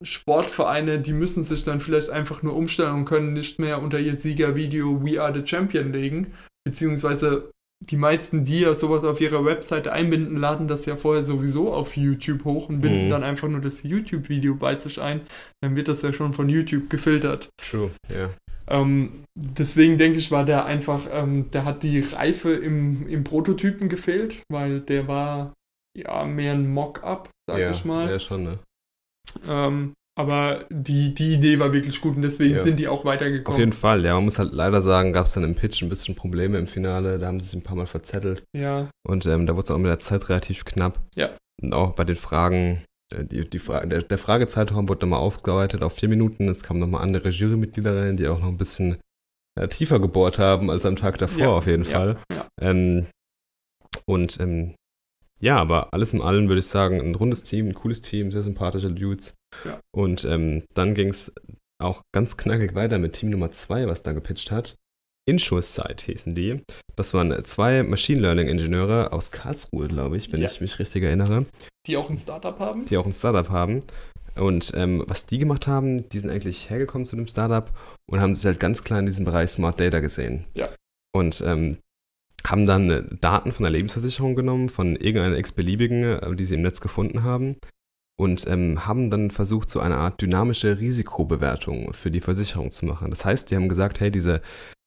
Sportvereine, 0.03 0.99
die 0.99 1.13
müssen 1.13 1.43
sich 1.43 1.63
dann 1.63 1.79
vielleicht 1.79 2.09
einfach 2.09 2.43
nur 2.43 2.55
umstellen 2.55 2.93
und 2.93 3.05
können 3.05 3.33
nicht 3.33 3.59
mehr 3.59 3.81
unter 3.81 3.99
ihr 3.99 4.15
Siegervideo 4.15 5.03
We 5.03 5.21
Are 5.21 5.33
the 5.33 5.45
Champion 5.45 5.91
legen. 5.91 6.33
Beziehungsweise 6.65 7.51
die 7.89 7.97
meisten, 7.97 8.45
die 8.45 8.61
ja 8.61 8.75
sowas 8.75 9.03
auf 9.03 9.19
ihrer 9.19 9.43
Webseite 9.45 9.91
einbinden, 9.91 10.37
laden 10.37 10.67
das 10.67 10.85
ja 10.85 10.95
vorher 10.95 11.23
sowieso 11.23 11.73
auf 11.73 11.97
YouTube 11.97 12.45
hoch 12.45 12.69
und 12.69 12.81
binden 12.81 13.05
mhm. 13.05 13.09
dann 13.09 13.23
einfach 13.23 13.49
nur 13.49 13.61
das 13.61 13.83
YouTube-Video 13.83 14.55
bei 14.55 14.75
sich 14.75 15.01
ein. 15.01 15.21
Dann 15.61 15.75
wird 15.75 15.87
das 15.87 16.01
ja 16.01 16.13
schon 16.13 16.33
von 16.33 16.47
YouTube 16.49 16.89
gefiltert. 16.89 17.49
True, 17.57 17.91
ja. 18.09 18.15
Yeah. 18.15 18.29
Ähm, 18.67 19.25
deswegen 19.37 19.97
denke 19.97 20.19
ich, 20.19 20.31
war 20.31 20.45
der 20.45 20.65
einfach, 20.65 21.07
ähm, 21.11 21.51
der 21.51 21.65
hat 21.65 21.83
die 21.83 21.99
Reife 21.99 22.53
im, 22.53 23.07
im 23.09 23.25
Prototypen 23.25 23.89
gefehlt, 23.89 24.41
weil 24.49 24.79
der 24.79 25.07
war 25.09 25.53
ja 25.97 26.23
mehr 26.23 26.53
ein 26.53 26.73
Mock-up, 26.73 27.29
sag 27.49 27.59
ja, 27.59 27.71
ich 27.71 27.83
mal. 27.83 28.09
Ja, 28.09 28.19
schon, 28.19 28.43
ne? 28.43 28.59
Ähm, 29.47 29.93
aber 30.15 30.65
die, 30.69 31.13
die 31.15 31.33
Idee 31.33 31.59
war 31.59 31.73
wirklich 31.73 31.99
gut 31.99 32.15
und 32.15 32.21
deswegen 32.21 32.55
ja. 32.55 32.63
sind 32.63 32.77
die 32.77 32.87
auch 32.87 33.03
weitergekommen. 33.03 33.55
Auf 33.55 33.59
jeden 33.59 33.73
Fall, 33.73 34.05
ja. 34.05 34.13
Man 34.13 34.25
muss 34.25 34.37
halt 34.37 34.53
leider 34.53 34.81
sagen, 34.83 35.11
gab 35.11 35.25
es 35.25 35.31
dann 35.31 35.43
im 35.43 35.55
Pitch 35.55 35.81
ein 35.81 35.89
bisschen 35.89 36.15
Probleme 36.15 36.59
im 36.59 36.67
Finale. 36.67 37.17
Da 37.17 37.27
haben 37.27 37.39
sie 37.39 37.47
sich 37.47 37.59
ein 37.59 37.63
paar 37.63 37.75
Mal 37.75 37.87
verzettelt. 37.87 38.43
Ja. 38.55 38.89
Und 39.07 39.25
ähm, 39.25 39.47
da 39.47 39.55
wurde 39.55 39.63
es 39.63 39.71
auch 39.71 39.77
mit 39.77 39.89
der 39.89 39.99
Zeit 39.99 40.29
relativ 40.29 40.65
knapp. 40.65 40.99
Ja. 41.15 41.31
Und 41.61 41.73
auch 41.73 41.93
bei 41.93 42.03
den 42.03 42.15
Fragen, 42.15 42.83
äh, 43.11 43.25
die, 43.25 43.49
die 43.49 43.59
Fra 43.59 43.85
der, 43.87 44.03
der 44.03 44.17
Fragezeitraum 44.19 44.87
wurde 44.87 45.05
nochmal 45.05 45.19
aufgearbeitet 45.19 45.83
auf 45.83 45.93
vier 45.93 46.09
Minuten. 46.09 46.47
Es 46.47 46.61
kamen 46.61 46.79
nochmal 46.79 47.01
andere 47.01 47.29
Jurymitglieder 47.29 48.03
rein, 48.03 48.17
die 48.17 48.27
auch 48.27 48.39
noch 48.39 48.49
ein 48.49 48.57
bisschen 48.57 48.97
äh, 49.59 49.67
tiefer 49.67 49.99
gebohrt 49.99 50.37
haben 50.37 50.69
als 50.69 50.85
am 50.85 50.95
Tag 50.95 51.17
davor, 51.17 51.39
ja. 51.39 51.49
auf 51.49 51.65
jeden 51.65 51.85
Fall. 51.85 52.17
Ja. 52.31 52.47
Ähm, 52.61 53.07
und 54.05 54.39
ähm, 54.39 54.75
ja, 55.43 55.57
aber 55.57 55.93
alles 55.93 56.13
in 56.13 56.21
allem 56.21 56.47
würde 56.47 56.59
ich 56.59 56.67
sagen, 56.67 57.01
ein 57.01 57.15
rundes 57.15 57.43
Team, 57.43 57.67
ein 57.67 57.73
cooles 57.73 58.01
Team, 58.01 58.31
sehr 58.31 58.41
sympathische 58.41 58.89
Dudes. 58.89 59.35
Ja. 59.65 59.81
Und 59.93 60.23
ähm, 60.23 60.63
dann 60.73 60.93
ging 60.93 61.09
es 61.09 61.33
auch 61.81 62.01
ganz 62.13 62.37
knackig 62.37 62.75
weiter 62.75 62.97
mit 62.97 63.13
Team 63.13 63.29
Nummer 63.29 63.51
2, 63.51 63.87
was 63.87 64.03
da 64.03 64.13
gepitcht 64.13 64.51
hat. 64.51 64.77
Insure-Site 65.25 66.05
hießen 66.05 66.33
die. 66.33 66.61
Das 66.95 67.13
waren 67.13 67.43
zwei 67.43 67.83
Machine 67.83 68.21
Learning-Ingenieure 68.21 69.11
aus 69.11 69.31
Karlsruhe, 69.31 69.89
glaube 69.89 70.15
ich, 70.15 70.31
wenn 70.31 70.41
ja. 70.41 70.49
ich 70.49 70.61
mich 70.61 70.79
richtig 70.79 71.03
erinnere. 71.03 71.45
Die 71.87 71.97
auch 71.97 72.09
ein 72.09 72.17
Startup 72.17 72.57
haben? 72.59 72.85
Die 72.85 72.95
auch 72.95 73.05
ein 73.05 73.11
Startup 73.11 73.49
haben. 73.49 73.83
Und 74.35 74.71
ähm, 74.75 75.03
was 75.07 75.25
die 75.25 75.39
gemacht 75.39 75.67
haben, 75.67 76.07
die 76.09 76.19
sind 76.19 76.29
eigentlich 76.29 76.69
hergekommen 76.69 77.05
zu 77.05 77.17
dem 77.17 77.27
Startup 77.27 77.69
und 78.09 78.21
haben 78.21 78.35
sich 78.35 78.45
halt 78.45 78.61
ganz 78.61 78.83
klar 78.83 78.99
in 78.99 79.05
diesem 79.05 79.25
Bereich 79.25 79.49
Smart 79.49 79.79
Data 79.79 79.99
gesehen. 79.99 80.45
Ja. 80.57 80.69
Und 81.13 81.43
ähm, 81.45 81.77
haben 82.45 82.65
dann 82.67 82.89
äh, 82.89 83.03
Daten 83.21 83.51
von 83.51 83.63
der 83.63 83.71
Lebensversicherung 83.71 84.35
genommen, 84.35 84.69
von 84.69 84.95
irgendeiner 84.95 85.37
x-beliebigen, 85.37 86.03
äh, 86.03 86.35
die 86.35 86.45
sie 86.45 86.55
im 86.55 86.61
Netz 86.61 86.81
gefunden 86.81 87.23
haben, 87.23 87.57
und 88.19 88.45
ähm, 88.47 88.85
haben 88.85 89.09
dann 89.09 89.31
versucht, 89.31 89.69
so 89.69 89.79
eine 89.79 89.97
Art 89.97 90.21
dynamische 90.21 90.79
Risikobewertung 90.79 91.93
für 91.93 92.11
die 92.11 92.21
Versicherung 92.21 92.71
zu 92.71 92.85
machen. 92.85 93.09
Das 93.09 93.25
heißt, 93.25 93.49
die 93.49 93.55
haben 93.55 93.69
gesagt, 93.69 93.99
hey, 93.99 94.11
diese 94.11 94.41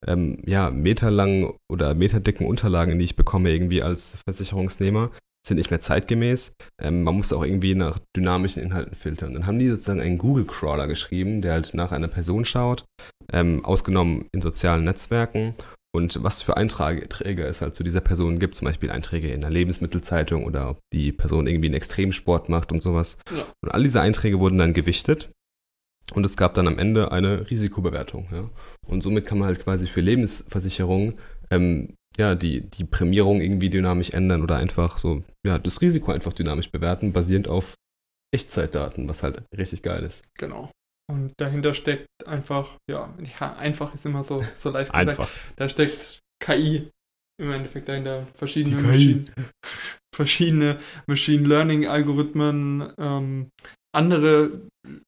ähm, 0.07 0.39
ja, 0.47 0.71
meterlangen 0.71 1.53
oder 1.71 1.95
meterdicken 1.95 2.47
Unterlagen, 2.47 2.99
die 2.99 3.05
ich 3.05 3.17
bekomme 3.17 3.51
irgendwie 3.51 3.83
als 3.83 4.15
Versicherungsnehmer, 4.25 5.11
sind 5.47 5.57
nicht 5.57 5.71
mehr 5.71 5.81
zeitgemäß. 5.81 6.53
Ähm, 6.81 7.03
man 7.03 7.17
muss 7.17 7.33
auch 7.33 7.45
irgendwie 7.45 7.75
nach 7.75 7.99
dynamischen 8.17 8.63
Inhalten 8.63 8.95
filtern. 8.95 9.35
Dann 9.35 9.47
haben 9.47 9.59
die 9.59 9.69
sozusagen 9.69 10.01
einen 10.01 10.19
Google-Crawler 10.19 10.87
geschrieben, 10.87 11.41
der 11.41 11.55
halt 11.55 11.75
nach 11.75 11.93
einer 11.93 12.09
Person 12.09 12.45
schaut, 12.45 12.85
ähm, 13.33 13.65
ausgenommen 13.65 14.27
in 14.33 14.41
sozialen 14.41 14.85
Netzwerken. 14.85 15.55
Und 15.97 16.23
was 16.23 16.43
für 16.43 16.59
Einträge 16.59 17.45
es 17.45 17.63
halt 17.63 17.75
zu 17.75 17.83
dieser 17.83 18.03
Person 18.03 18.39
gibt, 18.39 18.55
zum 18.55 18.67
Beispiel 18.67 18.91
Einträge 18.91 19.29
in 19.33 19.41
der 19.41 19.49
Lebensmittelzeitung 19.49 20.45
oder 20.45 20.69
ob 20.69 20.81
die 20.93 21.11
Person 21.11 21.47
irgendwie 21.47 21.69
einen 21.69 21.75
Extremsport 21.75 22.51
macht 22.51 22.71
und 22.71 22.83
sowas. 22.83 23.17
Ja. 23.35 23.47
Und 23.63 23.71
all 23.71 23.83
diese 23.83 24.03
Einträge 24.03 24.39
wurden 24.39 24.59
dann 24.59 24.75
gewichtet 24.75 25.31
und 26.13 26.27
es 26.27 26.37
gab 26.37 26.53
dann 26.53 26.69
am 26.69 26.79
Ende 26.79 27.13
eine 27.13 27.49
Risikobewertung. 27.49 28.29
Ja? 28.31 28.51
Und 28.87 29.03
somit 29.03 29.25
kann 29.25 29.39
man 29.39 29.49
halt 29.49 29.65
quasi 29.65 29.87
für 29.87 30.03
Lebensversicherungen 30.03 31.15
ähm, 31.51 31.95
ja, 32.19 32.35
die, 32.35 32.61
die 32.61 32.85
Prämierung 32.85 33.41
irgendwie 33.41 33.71
dynamisch 33.71 34.11
ändern 34.11 34.43
oder 34.43 34.57
einfach 34.57 34.99
so, 34.99 35.25
ja, 35.47 35.59
das 35.59 35.81
Risiko 35.81 36.13
einfach 36.13 36.35
dynamisch 36.35 36.71
bewerten, 36.71 37.15
basierend 37.15 37.49
auf 37.49 37.75
Echtzeitdaten, 38.35 39.09
was 39.09 39.23
halt 39.23 39.45
richtig 39.57 39.81
geil 39.81 40.03
ist. 40.03 40.25
Genau. 40.35 40.71
Und 41.09 41.33
dahinter 41.37 41.75
steckt 41.75 42.09
einfach, 42.27 42.77
ja, 42.91 43.15
ja 43.41 43.55
einfach 43.55 43.95
ist 43.95 44.07
immer 44.07 44.25
so, 44.25 44.45
so 44.55 44.71
leicht 44.71 44.93
gesagt. 44.93 45.09
Einfach. 45.09 45.31
Da 45.57 45.69
steckt 45.69 46.21
KI 46.43 46.91
im 47.41 47.53
Endeffekt 47.53 47.89
dahinter, 47.89 48.27
verschiedene, 48.33 48.81
Maschine, 48.81 49.25
verschiedene 50.15 50.79
Machine 51.07 51.47
Learning 51.47 51.87
Algorithmen, 51.87 52.93
ähm, 52.99 53.51
andere 53.95 54.51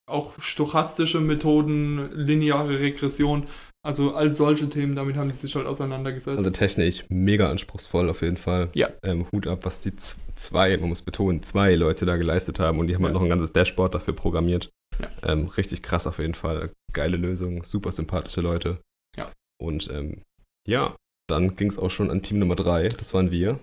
auch 0.08 0.34
stochastische 0.38 1.20
Methoden, 1.20 2.10
lineare 2.12 2.80
Regression, 2.80 3.46
also 3.84 4.14
all 4.14 4.34
solche 4.34 4.68
Themen, 4.68 4.96
damit 4.96 5.16
haben 5.16 5.28
die 5.28 5.36
sich 5.36 5.54
halt 5.54 5.66
auseinandergesetzt. 5.66 6.38
Also 6.38 6.50
technisch 6.50 7.04
mega 7.08 7.50
anspruchsvoll 7.50 8.10
auf 8.10 8.22
jeden 8.22 8.36
Fall. 8.36 8.70
Ja. 8.74 8.90
Ähm, 9.04 9.26
Hut 9.30 9.46
ab, 9.46 9.60
was 9.62 9.80
die 9.80 9.94
zwei, 9.96 10.76
man 10.78 10.88
muss 10.88 11.02
betonen, 11.02 11.42
zwei 11.42 11.74
Leute 11.74 12.06
da 12.06 12.16
geleistet 12.16 12.58
haben 12.58 12.78
und 12.78 12.88
die 12.88 12.94
haben 12.94 13.04
halt 13.04 13.14
ja. 13.14 13.20
halt 13.20 13.22
noch 13.22 13.26
ein 13.26 13.38
ganzes 13.38 13.52
Dashboard 13.52 13.94
dafür 13.94 14.14
programmiert. 14.14 14.70
Ja. 14.98 15.10
Ähm, 15.24 15.46
richtig 15.48 15.82
krass 15.82 16.06
auf 16.06 16.18
jeden 16.18 16.34
Fall. 16.34 16.72
Geile 16.92 17.16
Lösung, 17.16 17.64
super 17.64 17.92
sympathische 17.92 18.40
Leute. 18.40 18.80
Ja. 19.16 19.30
Und 19.60 19.90
ähm, 19.90 20.22
ja, 20.66 20.96
dann 21.28 21.56
ging 21.56 21.68
es 21.68 21.78
auch 21.78 21.90
schon 21.90 22.10
an 22.10 22.22
Team 22.22 22.38
Nummer 22.38 22.56
drei, 22.56 22.88
das 22.88 23.14
waren 23.14 23.30
wir. 23.30 23.60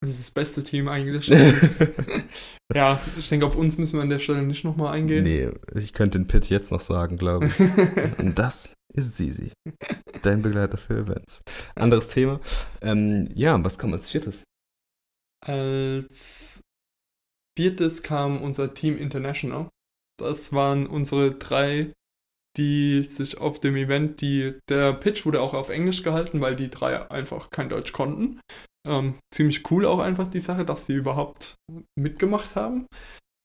Das 0.00 0.10
ist 0.10 0.20
das 0.20 0.30
beste 0.30 0.64
Team 0.64 0.88
eigentlich. 0.88 1.28
ja, 2.74 3.00
ich 3.18 3.28
denke, 3.28 3.46
auf 3.46 3.56
uns 3.56 3.76
müssen 3.76 3.96
wir 3.98 4.02
an 4.02 4.10
der 4.10 4.18
Stelle 4.18 4.42
nicht 4.42 4.64
nochmal 4.64 4.94
eingehen. 4.94 5.24
Nee, 5.24 5.50
ich 5.74 5.92
könnte 5.92 6.18
den 6.18 6.26
Pit 6.26 6.48
jetzt 6.48 6.72
noch 6.72 6.80
sagen, 6.80 7.18
glaube 7.18 7.46
ich. 7.46 7.58
Und 8.18 8.38
das 8.38 8.74
ist 8.94 9.16
Sisi, 9.16 9.52
dein 10.22 10.40
Begleiter 10.40 10.78
für 10.78 10.98
Events. 11.00 11.42
Anderes 11.74 12.08
Thema. 12.08 12.40
Ähm, 12.80 13.28
ja, 13.34 13.62
was 13.62 13.78
kam 13.78 13.92
als 13.92 14.10
viertes? 14.10 14.44
Als 15.46 16.60
viertes 17.58 18.02
kam 18.02 18.42
unser 18.42 18.72
Team 18.72 18.96
International. 18.96 19.68
Das 20.20 20.52
waren 20.52 20.86
unsere 20.86 21.32
drei, 21.32 21.92
die 22.56 23.02
sich 23.04 23.38
auf 23.38 23.60
dem 23.60 23.76
Event, 23.76 24.20
die 24.20 24.54
der 24.68 24.92
Pitch 24.92 25.24
wurde 25.24 25.40
auch 25.40 25.54
auf 25.54 25.70
Englisch 25.70 26.02
gehalten, 26.02 26.40
weil 26.40 26.56
die 26.56 26.70
drei 26.70 27.10
einfach 27.10 27.50
kein 27.50 27.68
Deutsch 27.68 27.92
konnten. 27.92 28.40
Ähm, 28.86 29.18
ziemlich 29.32 29.70
cool 29.70 29.86
auch 29.86 29.98
einfach 29.98 30.28
die 30.28 30.40
Sache, 30.40 30.64
dass 30.64 30.86
die 30.86 30.94
überhaupt 30.94 31.56
mitgemacht 31.98 32.54
haben. 32.54 32.86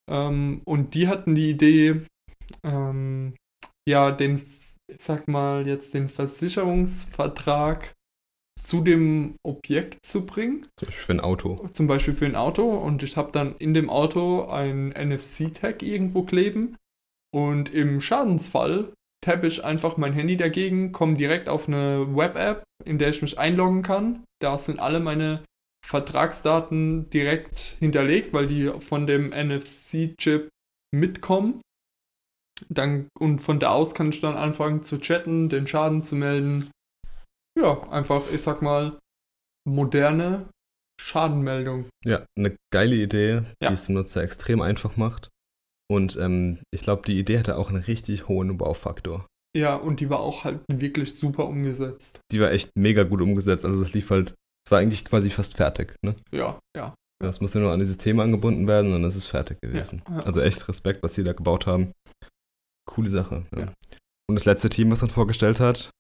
Ähm, 0.10 0.62
und 0.66 0.94
die 0.94 1.08
hatten 1.08 1.36
die 1.36 1.50
Idee, 1.50 2.06
ähm, 2.66 3.36
ja, 3.88 4.12
den, 4.12 4.42
ich 4.92 5.02
sag 5.02 5.28
mal, 5.28 5.68
jetzt 5.68 5.94
den 5.94 6.10
Versicherungsvertrag 6.10 7.94
zu 8.66 8.82
dem 8.82 9.36
Objekt 9.44 10.06
zu 10.06 10.26
bringen. 10.26 10.66
Zum 10.78 10.88
Beispiel 10.88 11.06
für 11.06 11.14
ein 11.14 11.20
Auto. 11.20 11.70
Zum 11.72 11.88
Beispiel 11.88 12.14
für 12.14 12.26
ein 12.26 12.36
Auto. 12.36 12.64
Und 12.64 13.04
ich 13.04 13.16
habe 13.16 13.32
dann 13.32 13.56
in 13.58 13.74
dem 13.74 13.90
Auto 13.90 14.46
ein 14.46 14.90
NFC-Tag 14.90 15.84
irgendwo 15.84 16.24
kleben. 16.24 16.76
Und 17.32 17.74
im 17.74 18.02
Schadensfall 18.02 18.92
tappe 19.22 19.48
ich 19.48 19.64
einfach 19.64 19.98
mein 19.98 20.14
Handy 20.14 20.38
dagegen, 20.38 20.92
komme 20.92 21.16
direkt 21.16 21.50
auf 21.50 21.68
eine 21.68 22.16
Web-App, 22.16 22.64
in 22.84 22.98
der 22.98 23.10
ich 23.10 23.22
mich 23.22 23.38
einloggen 23.38 23.82
kann. 23.82 24.24
Da 24.40 24.58
sind 24.58 24.80
alle 24.80 25.00
meine 25.00 25.44
Vertragsdaten 25.86 27.10
direkt 27.10 27.76
hinterlegt, 27.80 28.34
weil 28.34 28.48
die 28.48 28.72
von 28.80 29.06
dem 29.06 29.30
NFC-Chip 29.30 30.50
mitkommen. 30.92 31.62
Dann, 32.70 33.10
und 33.20 33.40
von 33.40 33.60
da 33.60 33.72
aus 33.72 33.94
kann 33.94 34.10
ich 34.10 34.22
dann 34.22 34.38
anfangen 34.38 34.82
zu 34.82 35.00
chatten, 35.00 35.50
den 35.50 35.68
Schaden 35.68 36.04
zu 36.04 36.16
melden. 36.16 36.72
Ja, 37.58 37.90
einfach, 37.90 38.24
ich 38.32 38.42
sag 38.42 38.62
mal, 38.62 39.00
moderne 39.68 40.48
Schadenmeldung. 41.00 41.86
Ja, 42.04 42.26
eine 42.38 42.56
geile 42.74 42.96
Idee, 42.96 43.44
ja. 43.62 43.70
die 43.70 43.74
es 43.74 43.86
dem 43.86 43.96
Nutzer 43.96 44.24
extrem 44.24 44.62
einfach 44.62 44.98
macht. 44.98 45.30
Und 45.90 46.16
ähm, 46.18 46.60
ich 46.74 46.82
glaube, 46.82 47.04
die 47.06 47.20
Idee 47.20 47.40
hatte 47.40 47.58
auch 47.58 47.70
einen 47.70 47.84
richtig 47.84 48.28
hohen 48.28 48.58
Baufaktor. 48.58 49.28
Ja, 49.56 49.76
und 49.76 50.00
die 50.00 50.10
war 50.10 50.20
auch 50.20 50.44
halt 50.44 50.60
wirklich 50.68 51.16
super 51.16 51.46
umgesetzt. 51.46 52.20
Die 52.32 52.42
war 52.42 52.52
echt 52.52 52.72
mega 52.76 53.04
gut 53.04 53.22
umgesetzt. 53.22 53.66
Also 53.66 53.82
es 53.82 53.94
lief 53.94 54.10
halt, 54.10 54.34
es 54.66 54.72
war 54.72 54.80
eigentlich 54.80 55.06
quasi 55.06 55.30
fast 55.30 55.56
fertig, 55.56 55.96
ne? 56.04 56.16
Ja, 56.32 56.60
ja. 56.76 56.94
Es 57.24 57.40
musste 57.40 57.60
nur 57.60 57.72
an 57.72 57.80
die 57.80 57.86
Systeme 57.86 58.22
angebunden 58.22 58.68
werden 58.68 58.88
und 58.94 59.02
dann 59.02 59.10
ist 59.10 59.16
es 59.16 59.26
fertig 59.26 59.58
gewesen. 59.62 60.02
Ja, 60.10 60.18
ja. 60.18 60.24
Also 60.24 60.42
echt 60.42 60.68
Respekt, 60.68 61.02
was 61.02 61.16
sie 61.16 61.24
da 61.24 61.32
gebaut 61.32 61.66
haben. 61.66 61.94
Coole 62.86 63.10
Sache. 63.10 63.46
Ja. 63.56 63.74
Und 64.28 64.36
das 64.36 64.46
letzte 64.46 64.70
Team, 64.70 64.92
was 64.92 65.00
dann 65.00 65.10
vorgestellt 65.10 65.60
hat, 65.60 65.92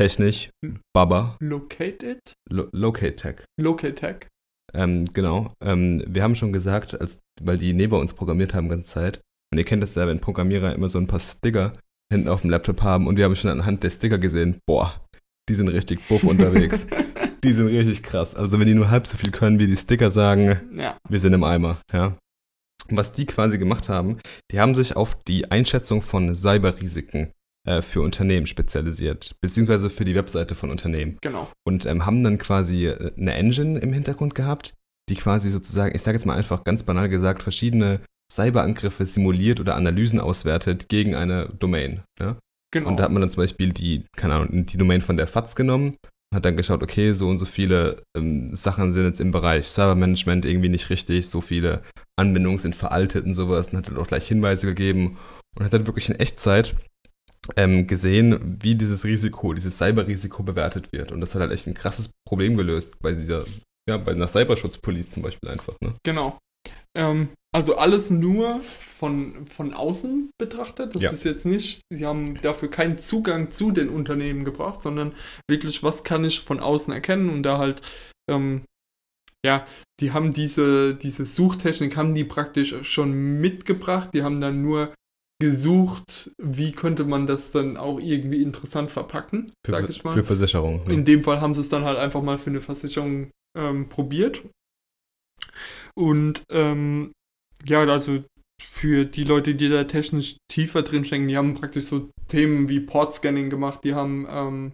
technisch. 0.00 0.50
Baba. 0.94 1.36
Located? 1.40 2.32
Lo 2.48 2.68
Locate 2.72 3.16
Tech. 3.16 3.44
Locate 3.60 3.94
Tech. 3.94 4.28
Ähm, 4.72 5.04
genau. 5.12 5.52
Ähm, 5.62 6.02
wir 6.06 6.22
haben 6.22 6.34
schon 6.34 6.52
gesagt, 6.52 6.98
als, 6.98 7.20
weil 7.42 7.58
die 7.58 7.74
neben 7.74 7.94
uns 7.94 8.14
programmiert 8.14 8.54
haben, 8.54 8.68
ganze 8.68 8.92
Zeit. 8.92 9.20
Und 9.52 9.58
ihr 9.58 9.64
kennt 9.64 9.82
das 9.82 9.94
ja, 9.96 10.06
wenn 10.06 10.20
Programmierer 10.20 10.74
immer 10.74 10.88
so 10.88 10.98
ein 10.98 11.06
paar 11.06 11.20
Sticker 11.20 11.74
hinten 12.10 12.28
auf 12.28 12.40
dem 12.40 12.50
Laptop 12.50 12.82
haben 12.82 13.06
und 13.06 13.18
wir 13.18 13.24
haben 13.24 13.36
schon 13.36 13.50
anhand 13.50 13.82
der 13.82 13.90
Sticker 13.90 14.18
gesehen, 14.18 14.58
boah, 14.66 15.04
die 15.48 15.54
sind 15.54 15.68
richtig 15.68 16.06
buff 16.08 16.24
unterwegs. 16.24 16.86
die 17.44 17.52
sind 17.52 17.66
richtig 17.66 18.02
krass. 18.02 18.34
Also 18.34 18.58
wenn 18.58 18.66
die 18.66 18.74
nur 18.74 18.90
halb 18.90 19.06
so 19.06 19.18
viel 19.18 19.30
können, 19.30 19.58
wie 19.58 19.66
die 19.66 19.76
Sticker 19.76 20.10
sagen, 20.10 20.60
ja. 20.76 20.96
wir 21.08 21.18
sind 21.18 21.34
im 21.34 21.44
Eimer, 21.44 21.78
ja. 21.92 22.16
Was 22.88 23.12
die 23.12 23.26
quasi 23.26 23.58
gemacht 23.58 23.88
haben, 23.88 24.18
die 24.50 24.60
haben 24.60 24.74
sich 24.74 24.96
auf 24.96 25.16
die 25.28 25.50
Einschätzung 25.50 26.00
von 26.00 26.34
Cyberrisiken 26.34 27.32
äh, 27.66 27.82
für 27.82 28.00
Unternehmen 28.00 28.46
spezialisiert, 28.46 29.34
beziehungsweise 29.40 29.90
für 29.90 30.04
die 30.04 30.14
Webseite 30.14 30.54
von 30.54 30.70
Unternehmen. 30.70 31.18
Genau. 31.20 31.50
Und 31.66 31.86
ähm, 31.86 32.06
haben 32.06 32.24
dann 32.24 32.38
quasi 32.38 32.86
äh, 32.86 33.12
eine 33.18 33.34
Engine 33.34 33.78
im 33.78 33.92
Hintergrund 33.92 34.34
gehabt, 34.34 34.74
die 35.08 35.16
quasi 35.16 35.50
sozusagen, 35.50 35.94
ich 35.94 36.02
sage 36.02 36.16
jetzt 36.16 36.24
mal 36.24 36.36
einfach 36.36 36.64
ganz 36.64 36.84
banal 36.84 37.08
gesagt, 37.08 37.42
verschiedene 37.42 38.00
Cyberangriffe 38.32 39.04
simuliert 39.04 39.60
oder 39.60 39.74
Analysen 39.74 40.20
auswertet 40.20 40.88
gegen 40.88 41.14
eine 41.14 41.48
Domain. 41.58 42.02
Ja? 42.18 42.36
Genau. 42.72 42.88
Und 42.88 42.96
da 42.96 43.04
hat 43.04 43.10
man 43.10 43.20
dann 43.20 43.30
zum 43.30 43.42
Beispiel 43.42 43.72
die, 43.72 44.04
keine 44.16 44.34
Ahnung, 44.34 44.66
die 44.66 44.78
Domain 44.78 45.02
von 45.02 45.16
der 45.16 45.26
FATS 45.26 45.56
genommen, 45.56 45.96
hat 46.32 46.44
dann 46.44 46.56
geschaut, 46.56 46.82
okay, 46.82 47.12
so 47.12 47.28
und 47.28 47.38
so 47.38 47.44
viele 47.44 48.04
ähm, 48.16 48.54
Sachen 48.54 48.92
sind 48.92 49.04
jetzt 49.04 49.20
im 49.20 49.32
Bereich 49.32 49.66
Servermanagement 49.66 50.44
irgendwie 50.44 50.68
nicht 50.68 50.88
richtig, 50.88 51.28
so 51.28 51.40
viele 51.40 51.82
Anbindungen 52.16 52.58
sind 52.58 52.76
veraltet 52.76 53.24
und 53.24 53.34
sowas 53.34 53.70
und 53.70 53.78
hat 53.78 53.88
dann 53.88 53.98
auch 53.98 54.06
gleich 54.06 54.28
Hinweise 54.28 54.66
gegeben 54.68 55.18
und 55.56 55.64
hat 55.64 55.72
dann 55.72 55.88
wirklich 55.88 56.08
in 56.08 56.20
Echtzeit 56.20 56.76
ähm, 57.56 57.86
gesehen, 57.86 58.58
wie 58.62 58.74
dieses 58.74 59.04
Risiko, 59.04 59.52
dieses 59.54 59.78
Cyberrisiko 59.78 60.42
bewertet 60.42 60.92
wird. 60.92 61.12
Und 61.12 61.20
das 61.20 61.34
hat 61.34 61.40
halt 61.40 61.52
echt 61.52 61.66
ein 61.66 61.74
krasses 61.74 62.10
Problem 62.26 62.56
gelöst 62.56 62.98
bei 63.00 63.12
dieser, 63.12 63.44
ja, 63.88 63.96
bei 63.96 64.12
einer 64.12 64.28
Cyberschutzpolice 64.28 65.10
zum 65.10 65.22
Beispiel 65.22 65.50
einfach. 65.50 65.74
Ne? 65.80 65.94
Genau. 66.04 66.38
Ähm, 66.96 67.30
also 67.52 67.76
alles 67.76 68.10
nur 68.10 68.60
von, 68.78 69.46
von 69.46 69.74
außen 69.74 70.30
betrachtet. 70.38 70.94
Das 70.94 71.02
ja. 71.02 71.10
ist 71.10 71.24
jetzt 71.24 71.46
nicht, 71.46 71.80
sie 71.90 72.06
haben 72.06 72.40
dafür 72.42 72.70
keinen 72.70 72.98
Zugang 72.98 73.50
zu 73.50 73.72
den 73.72 73.88
Unternehmen 73.88 74.44
gebracht, 74.44 74.82
sondern 74.82 75.12
wirklich, 75.48 75.82
was 75.82 76.04
kann 76.04 76.24
ich 76.24 76.40
von 76.40 76.60
außen 76.60 76.92
erkennen 76.92 77.30
und 77.30 77.42
da 77.42 77.58
halt, 77.58 77.82
ähm, 78.30 78.62
ja, 79.44 79.66
die 80.00 80.12
haben 80.12 80.32
diese, 80.32 80.94
diese 80.94 81.24
Suchtechnik, 81.24 81.96
haben 81.96 82.14
die 82.14 82.24
praktisch 82.24 82.74
schon 82.82 83.40
mitgebracht. 83.40 84.10
Die 84.12 84.22
haben 84.22 84.40
dann 84.40 84.62
nur 84.62 84.92
gesucht, 85.40 86.30
wie 86.38 86.72
könnte 86.72 87.04
man 87.04 87.26
das 87.26 87.50
dann 87.50 87.76
auch 87.76 87.98
irgendwie 87.98 88.42
interessant 88.42 88.90
verpacken, 88.90 89.50
für, 89.64 89.72
sag 89.72 89.88
ich 89.88 90.04
mal. 90.04 90.12
Für 90.12 90.24
Versicherungen. 90.24 90.82
Ja. 90.86 90.92
In 90.92 91.04
dem 91.04 91.22
Fall 91.22 91.40
haben 91.40 91.54
sie 91.54 91.62
es 91.62 91.70
dann 91.70 91.84
halt 91.84 91.98
einfach 91.98 92.22
mal 92.22 92.38
für 92.38 92.50
eine 92.50 92.60
Versicherung 92.60 93.30
ähm, 93.58 93.88
probiert. 93.88 94.42
Und 95.94 96.42
ähm, 96.50 97.12
ja, 97.64 97.82
also 97.84 98.22
für 98.62 99.06
die 99.06 99.24
Leute, 99.24 99.54
die 99.54 99.70
da 99.70 99.84
technisch 99.84 100.36
tiefer 100.48 100.82
drin 100.82 101.04
stecken, 101.04 101.26
die 101.26 101.36
haben 101.36 101.54
praktisch 101.54 101.84
so 101.84 102.10
Themen 102.28 102.68
wie 102.68 102.80
Port-Scanning 102.80 103.48
gemacht, 103.48 103.80
die 103.82 103.94
haben 103.94 104.26
ähm, 104.30 104.72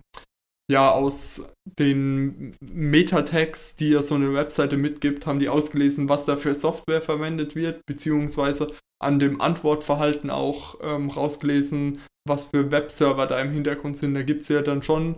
ja 0.71 0.91
aus 0.91 1.45
den 1.79 2.57
Metatext, 2.61 3.81
die 3.81 3.91
ja 3.91 4.03
so 4.03 4.17
eine 4.17 4.35
Webseite 4.35 4.77
mitgibt, 4.77 5.27
haben 5.27 5.39
die 5.39 5.49
ausgelesen, 5.49 6.09
was 6.09 6.25
da 6.25 6.37
für 6.37 6.55
Software 6.55 7.03
verwendet 7.03 7.55
wird, 7.55 7.87
beziehungsweise 7.87 8.73
an 9.01 9.19
dem 9.19 9.41
Antwortverhalten 9.41 10.31
auch 10.31 10.79
ähm, 10.83 11.11
rausgelesen, 11.11 12.01
was 12.27 12.47
für 12.47 12.71
Webserver 12.71 13.27
da 13.27 13.39
im 13.41 13.53
Hintergrund 13.53 13.97
sind. 13.97 14.15
Da 14.15 14.23
gibt 14.23 14.43
es 14.43 14.49
ja 14.49 14.63
dann 14.63 14.83
schon 14.83 15.17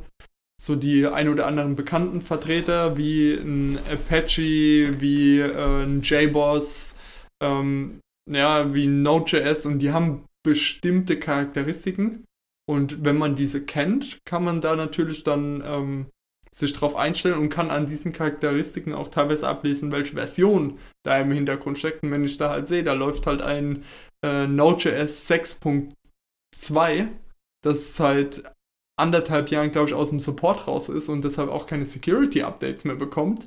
so 0.61 0.75
die 0.75 1.07
ein 1.07 1.29
oder 1.29 1.47
anderen 1.47 1.77
bekannten 1.77 2.21
Vertreter 2.21 2.97
wie 2.97 3.33
ein 3.35 3.79
Apache, 3.91 5.01
wie 5.01 5.39
äh, 5.39 5.85
ein 5.85 6.03
JBoss, 6.03 6.97
ähm, 7.43 8.01
ja, 8.31 8.75
wie 8.75 8.89
Node.js 8.89 9.67
und 9.67 9.79
die 9.79 9.93
haben 9.93 10.25
bestimmte 10.45 11.19
Charakteristiken. 11.19 12.25
Und 12.69 13.05
wenn 13.05 13.17
man 13.17 13.35
diese 13.35 13.65
kennt, 13.65 14.19
kann 14.27 14.45
man 14.45 14.61
da 14.61 14.77
natürlich 14.77 15.25
dann 15.25 15.63
ähm, 15.65 16.07
sich 16.51 16.73
drauf 16.75 16.97
einstellen 16.97 17.39
und 17.39 17.49
kann 17.49 17.71
an 17.71 17.87
diesen 17.87 18.13
Charakteristiken 18.13 18.93
auch 18.93 19.09
teilweise 19.09 19.49
ablesen, 19.49 19.93
welche 19.93 20.15
Version 20.15 20.79
da 21.03 21.19
im 21.19 21.33
Hintergrund 21.33 21.79
steckt. 21.79 22.03
Und 22.03 22.11
wenn 22.11 22.25
ich 22.25 22.37
da 22.37 22.51
halt 22.51 22.69
sehe, 22.69 22.85
da 22.85 22.93
läuft 22.93 23.27
halt 23.27 23.43
ein 23.43 23.85
äh, 24.25 24.47
Node.js 24.47 25.31
6.2, 25.31 27.09
das 27.65 27.97
seit 27.97 28.53
anderthalb 28.99 29.51
Jahren, 29.51 29.71
glaube 29.71 29.89
ich, 29.89 29.95
aus 29.95 30.11
dem 30.11 30.21
Support 30.21 30.67
raus 30.67 30.89
ist 30.89 31.09
und 31.09 31.23
deshalb 31.25 31.51
auch 31.51 31.67
keine 31.67 31.87
Security-Updates 31.87 32.85
mehr 32.85 32.97
bekommt, 32.97 33.47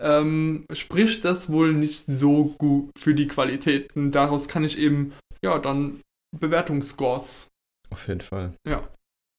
ähm, 0.00 0.64
spricht 0.72 1.24
das 1.24 1.50
wohl 1.50 1.72
nicht 1.72 2.06
so 2.06 2.54
gut 2.58 2.90
für 2.96 3.14
die 3.14 3.26
Qualität. 3.26 3.96
Und 3.96 4.12
daraus 4.12 4.46
kann 4.46 4.64
ich 4.64 4.78
eben, 4.78 5.12
ja, 5.42 5.58
dann 5.58 6.00
Bewertungsscores. 6.38 7.48
Auf 7.90 8.08
jeden 8.08 8.20
Fall. 8.20 8.52
Ja. 8.66 8.88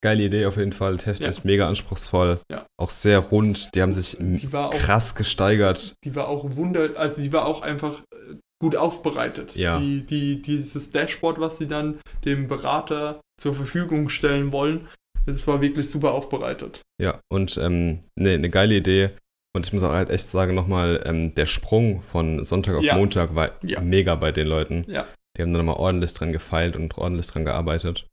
Geile 0.02 0.24
Idee 0.24 0.46
auf 0.46 0.56
jeden 0.56 0.72
Fall, 0.72 0.96
technisch 0.98 1.38
ja. 1.38 1.44
mega 1.44 1.68
anspruchsvoll, 1.68 2.40
ja. 2.50 2.66
auch 2.80 2.90
sehr 2.90 3.20
rund, 3.20 3.76
die 3.76 3.82
haben 3.82 3.94
sich 3.94 4.16
die 4.18 4.48
auch, 4.54 4.72
krass 4.72 5.14
gesteigert. 5.14 5.96
Die 6.06 6.16
war 6.16 6.30
auch 6.30 6.56
wunder, 6.56 6.92
also 6.96 7.22
die 7.22 7.34
war 7.34 7.46
auch 7.46 7.62
einfach 7.62 8.02
äh, 8.14 8.36
gut 8.62 8.78
aufbereitet. 8.78 9.58
Ja. 9.58 9.78
Die, 9.78 10.06
die, 10.06 10.42
dieses 10.42 10.92
Dashboard, 10.92 11.42
was 11.42 11.58
sie 11.58 11.68
dann 11.68 12.00
dem 12.24 12.48
Berater 12.48 13.20
zur 13.38 13.54
Verfügung 13.54 14.08
stellen 14.08 14.54
wollen, 14.54 14.88
das 15.26 15.48
war 15.48 15.62
wirklich 15.62 15.90
super 15.90 16.14
aufbereitet. 16.14 16.82
Ja, 17.02 17.20
und 17.30 17.58
ähm, 17.58 18.00
ne, 18.16 18.34
eine 18.34 18.50
geile 18.50 18.76
Idee. 18.76 19.12
Und 19.56 19.66
ich 19.66 19.74
muss 19.74 19.84
auch 19.84 19.92
halt 19.92 20.12
echt 20.12 20.30
sagen, 20.30 20.56
nochmal, 20.56 21.02
ähm, 21.06 21.34
der 21.36 21.46
Sprung 21.46 22.02
von 22.04 22.46
Sonntag 22.46 22.76
auf 22.76 22.84
ja. 22.84 22.96
Montag 22.96 23.36
war 23.36 23.52
ja. 23.64 23.82
mega 23.82 24.16
bei 24.16 24.32
den 24.32 24.48
Leuten. 24.48 24.86
Ja. 24.88 25.06
Die 25.36 25.42
haben 25.42 25.54
da 25.54 25.58
nochmal 25.58 25.76
ordentlich 25.76 26.14
dran 26.14 26.32
gefeilt 26.32 26.76
und 26.76 26.98
ordentlich 26.98 27.28
dran 27.28 27.46
gearbeitet. 27.46 28.08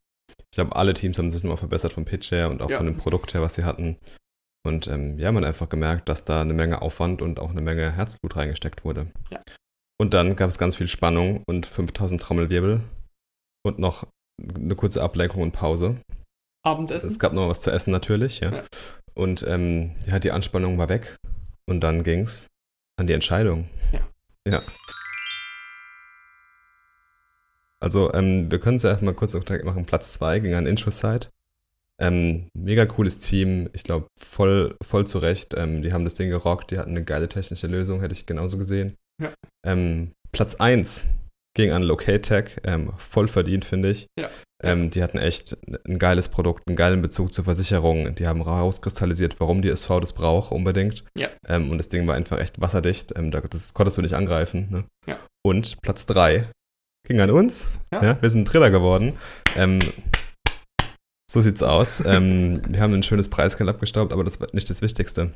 Ich 0.57 0.59
glaube, 0.59 0.75
alle 0.75 0.95
Teams 0.95 1.19
haben 1.19 1.31
sich 1.31 1.43
nochmal 1.43 1.59
verbessert 1.59 1.93
vom 1.93 2.07
Pitch 2.07 2.31
her 2.31 2.49
und 2.49 2.63
auch 2.63 2.71
ja. 2.71 2.79
von 2.79 2.87
dem 2.87 2.97
Produkt 2.97 3.35
her, 3.35 3.43
was 3.43 3.57
sie 3.57 3.65
hatten. 3.65 3.99
Und 4.67 4.87
ähm, 4.87 5.19
ja, 5.19 5.31
man 5.31 5.45
hat 5.45 5.49
einfach 5.49 5.69
gemerkt, 5.69 6.09
dass 6.09 6.25
da 6.25 6.41
eine 6.41 6.55
Menge 6.55 6.81
Aufwand 6.81 7.21
und 7.21 7.39
auch 7.39 7.51
eine 7.51 7.61
Menge 7.61 7.93
Herzblut 7.93 8.37
reingesteckt 8.37 8.83
wurde. 8.83 9.09
Ja. 9.31 9.43
Und 10.01 10.15
dann 10.15 10.35
gab 10.35 10.49
es 10.49 10.57
ganz 10.57 10.75
viel 10.77 10.89
Spannung 10.89 11.43
und 11.47 11.67
5000 11.67 12.23
Trommelwirbel 12.23 12.81
und 13.67 13.79
noch 13.79 14.07
eine 14.43 14.75
kurze 14.77 15.03
Ablenkung 15.03 15.43
und 15.43 15.53
Pause. 15.53 16.01
Abendessen. 16.65 17.11
Es 17.11 17.19
gab 17.19 17.35
noch 17.35 17.51
was 17.51 17.61
zu 17.61 17.71
essen 17.71 17.91
natürlich, 17.91 18.41
ja. 18.41 18.51
ja. 18.51 18.65
Und 19.13 19.45
ähm, 19.47 19.95
ja, 20.07 20.19
die 20.19 20.33
Anspannung 20.33 20.79
war 20.79 20.89
weg. 20.89 21.19
Und 21.69 21.83
dann 21.83 22.03
ging 22.03 22.23
es 22.23 22.47
an 22.99 23.07
die 23.07 23.13
Entscheidung. 23.13 23.69
Ja. 23.93 24.09
Ja. 24.51 24.63
Also, 27.87 28.13
ähm, 28.15 28.51
wir 28.51 28.59
können 28.59 28.79
es 28.79 28.83
ja 28.83 28.91
erstmal 28.91 29.15
kurz 29.15 29.33
machen. 29.33 29.87
Platz 29.87 30.15
2 30.15 30.41
ging 30.41 30.55
an 30.55 30.67
Introside. 30.67 31.29
Ähm, 32.01 32.49
mega 32.53 32.85
cooles 32.85 33.21
Team. 33.21 33.71
Ich 33.75 33.85
glaube, 33.85 34.09
voll, 34.19 34.75
voll 34.83 35.07
zu 35.07 35.21
Recht. 35.21 35.55
Ähm, 35.57 35.83
die 35.83 35.93
haben 35.93 36.03
das 36.03 36.15
Ding 36.15 36.29
gerockt. 36.29 36.73
Die 36.73 36.79
hatten 36.79 36.91
eine 36.91 37.05
geile 37.05 37.29
technische 37.29 37.69
Lösung, 37.69 38.01
hätte 38.01 38.13
ich 38.13 38.27
genauso 38.27 38.59
gesehen. 38.59 38.97
Ja. 39.23 39.31
Ähm, 39.65 40.11
Platz 40.33 40.57
1 40.57 41.07
ging 41.55 41.71
an 41.71 41.85
Locate 41.85 42.23
Tech. 42.23 42.57
Ähm, 42.65 42.93
voll 42.99 43.29
verdient, 43.29 43.65
finde 43.65 43.93
ich. 43.93 44.09
Ja. 44.19 44.31
Ähm, 44.65 44.91
die 44.91 45.05
hatten 45.05 45.19
echt 45.19 45.57
ein 45.87 46.01
geiles 46.01 46.29
Produkt, 46.29 46.65
einen 46.67 46.75
geilen 46.75 47.03
Bezug 47.03 47.33
zur 47.33 47.45
Versicherung. 47.45 48.17
Die 48.17 48.27
haben 48.27 48.43
rauskristallisiert, 48.43 49.39
warum 49.39 49.63
die 49.63 49.69
SV 49.69 50.01
das 50.01 50.13
braucht, 50.13 50.51
unbedingt. 50.51 51.05
Ja. 51.17 51.29
Ähm, 51.47 51.71
und 51.71 51.79
das 51.79 51.89
Ding 51.89 52.05
war 52.09 52.17
einfach 52.17 52.41
echt 52.41 52.61
wasserdicht. 52.61 53.15
Das 53.51 53.75
konntest 53.75 53.97
du 53.97 54.03
nicht 54.03 54.15
angreifen. 54.15 54.67
Ne? 54.73 54.85
Ja. 55.07 55.19
Und 55.45 55.81
Platz 55.83 56.05
3 56.07 56.49
ging 57.07 57.21
an 57.21 57.31
uns. 57.31 57.81
Ja. 57.93 58.03
ja 58.03 58.19
wir 58.21 58.31
sind 58.31 58.45
Dritter 58.45 58.71
geworden. 58.71 59.15
Ähm, 59.57 59.79
so 61.31 61.41
sieht's 61.43 61.63
aus. 61.63 62.05
Ähm, 62.05 62.63
wir 62.69 62.81
haben 62.81 62.95
ein 62.95 63.03
schönes 63.03 63.29
Preisgeld 63.29 63.69
abgestaubt, 63.69 64.13
aber 64.13 64.25
das 64.25 64.41
war 64.41 64.49
nicht 64.53 64.71
das 64.71 64.83
Wichtigste. 64.83 65.33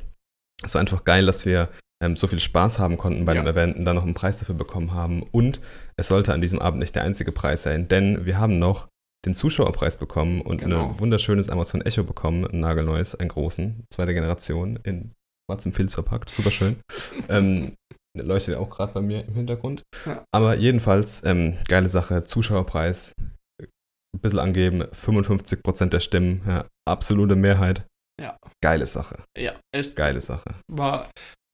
Es 0.63 0.73
war 0.73 0.81
einfach 0.81 1.03
geil, 1.03 1.25
dass 1.25 1.45
wir 1.45 1.69
ähm, 2.01 2.15
so 2.15 2.27
viel 2.27 2.39
Spaß 2.39 2.79
haben 2.79 2.97
konnten 2.97 3.25
bei 3.25 3.35
ja. 3.35 3.41
dem 3.41 3.47
Event 3.47 3.77
und 3.77 3.85
dann 3.85 3.95
noch 3.95 4.03
einen 4.03 4.13
Preis 4.13 4.39
dafür 4.39 4.55
bekommen 4.55 4.93
haben. 4.93 5.23
Und 5.23 5.59
es 5.97 6.07
sollte 6.07 6.33
an 6.33 6.41
diesem 6.41 6.59
Abend 6.59 6.79
nicht 6.79 6.95
der 6.95 7.03
einzige 7.03 7.31
Preis 7.31 7.63
sein, 7.63 7.87
denn 7.87 8.25
wir 8.25 8.39
haben 8.39 8.59
noch 8.59 8.87
den 9.25 9.35
Zuschauerpreis 9.35 9.97
bekommen 9.97 10.41
und 10.41 10.57
genau. 10.57 10.89
ein 10.89 10.99
wunderschönes 10.99 11.49
Amazon 11.49 11.81
Echo 11.81 12.03
bekommen, 12.03 12.45
ein 12.45 12.59
nagelneues, 12.59 13.13
einen 13.13 13.29
großen, 13.29 13.85
zweite 13.93 14.15
Generation, 14.15 14.79
in 14.83 15.11
schwarzem 15.47 15.73
Filz 15.73 15.93
verpackt, 15.93 16.29
super 16.29 16.49
schön. 16.49 16.77
ähm, 17.29 17.75
leuchtet 18.15 18.55
auch 18.55 18.69
gerade 18.69 18.93
bei 18.93 19.01
mir 19.01 19.25
im 19.25 19.33
Hintergrund. 19.33 19.83
Ja. 20.05 20.23
Aber 20.33 20.55
jedenfalls, 20.55 21.23
ähm, 21.23 21.57
geile 21.67 21.89
Sache, 21.89 22.23
Zuschauerpreis, 22.23 23.13
ein 23.61 24.19
bisschen 24.21 24.39
angeben, 24.39 24.83
55% 24.83 25.89
der 25.89 25.99
Stimmen, 25.99 26.41
ja, 26.45 26.65
absolute 26.87 27.35
Mehrheit. 27.35 27.85
Ja. 28.21 28.37
Geile 28.61 28.85
Sache. 28.85 29.23
Ja, 29.37 29.53
echt. 29.73 29.95
Geile 29.95 30.21
Sache. 30.21 30.55
War 30.71 31.09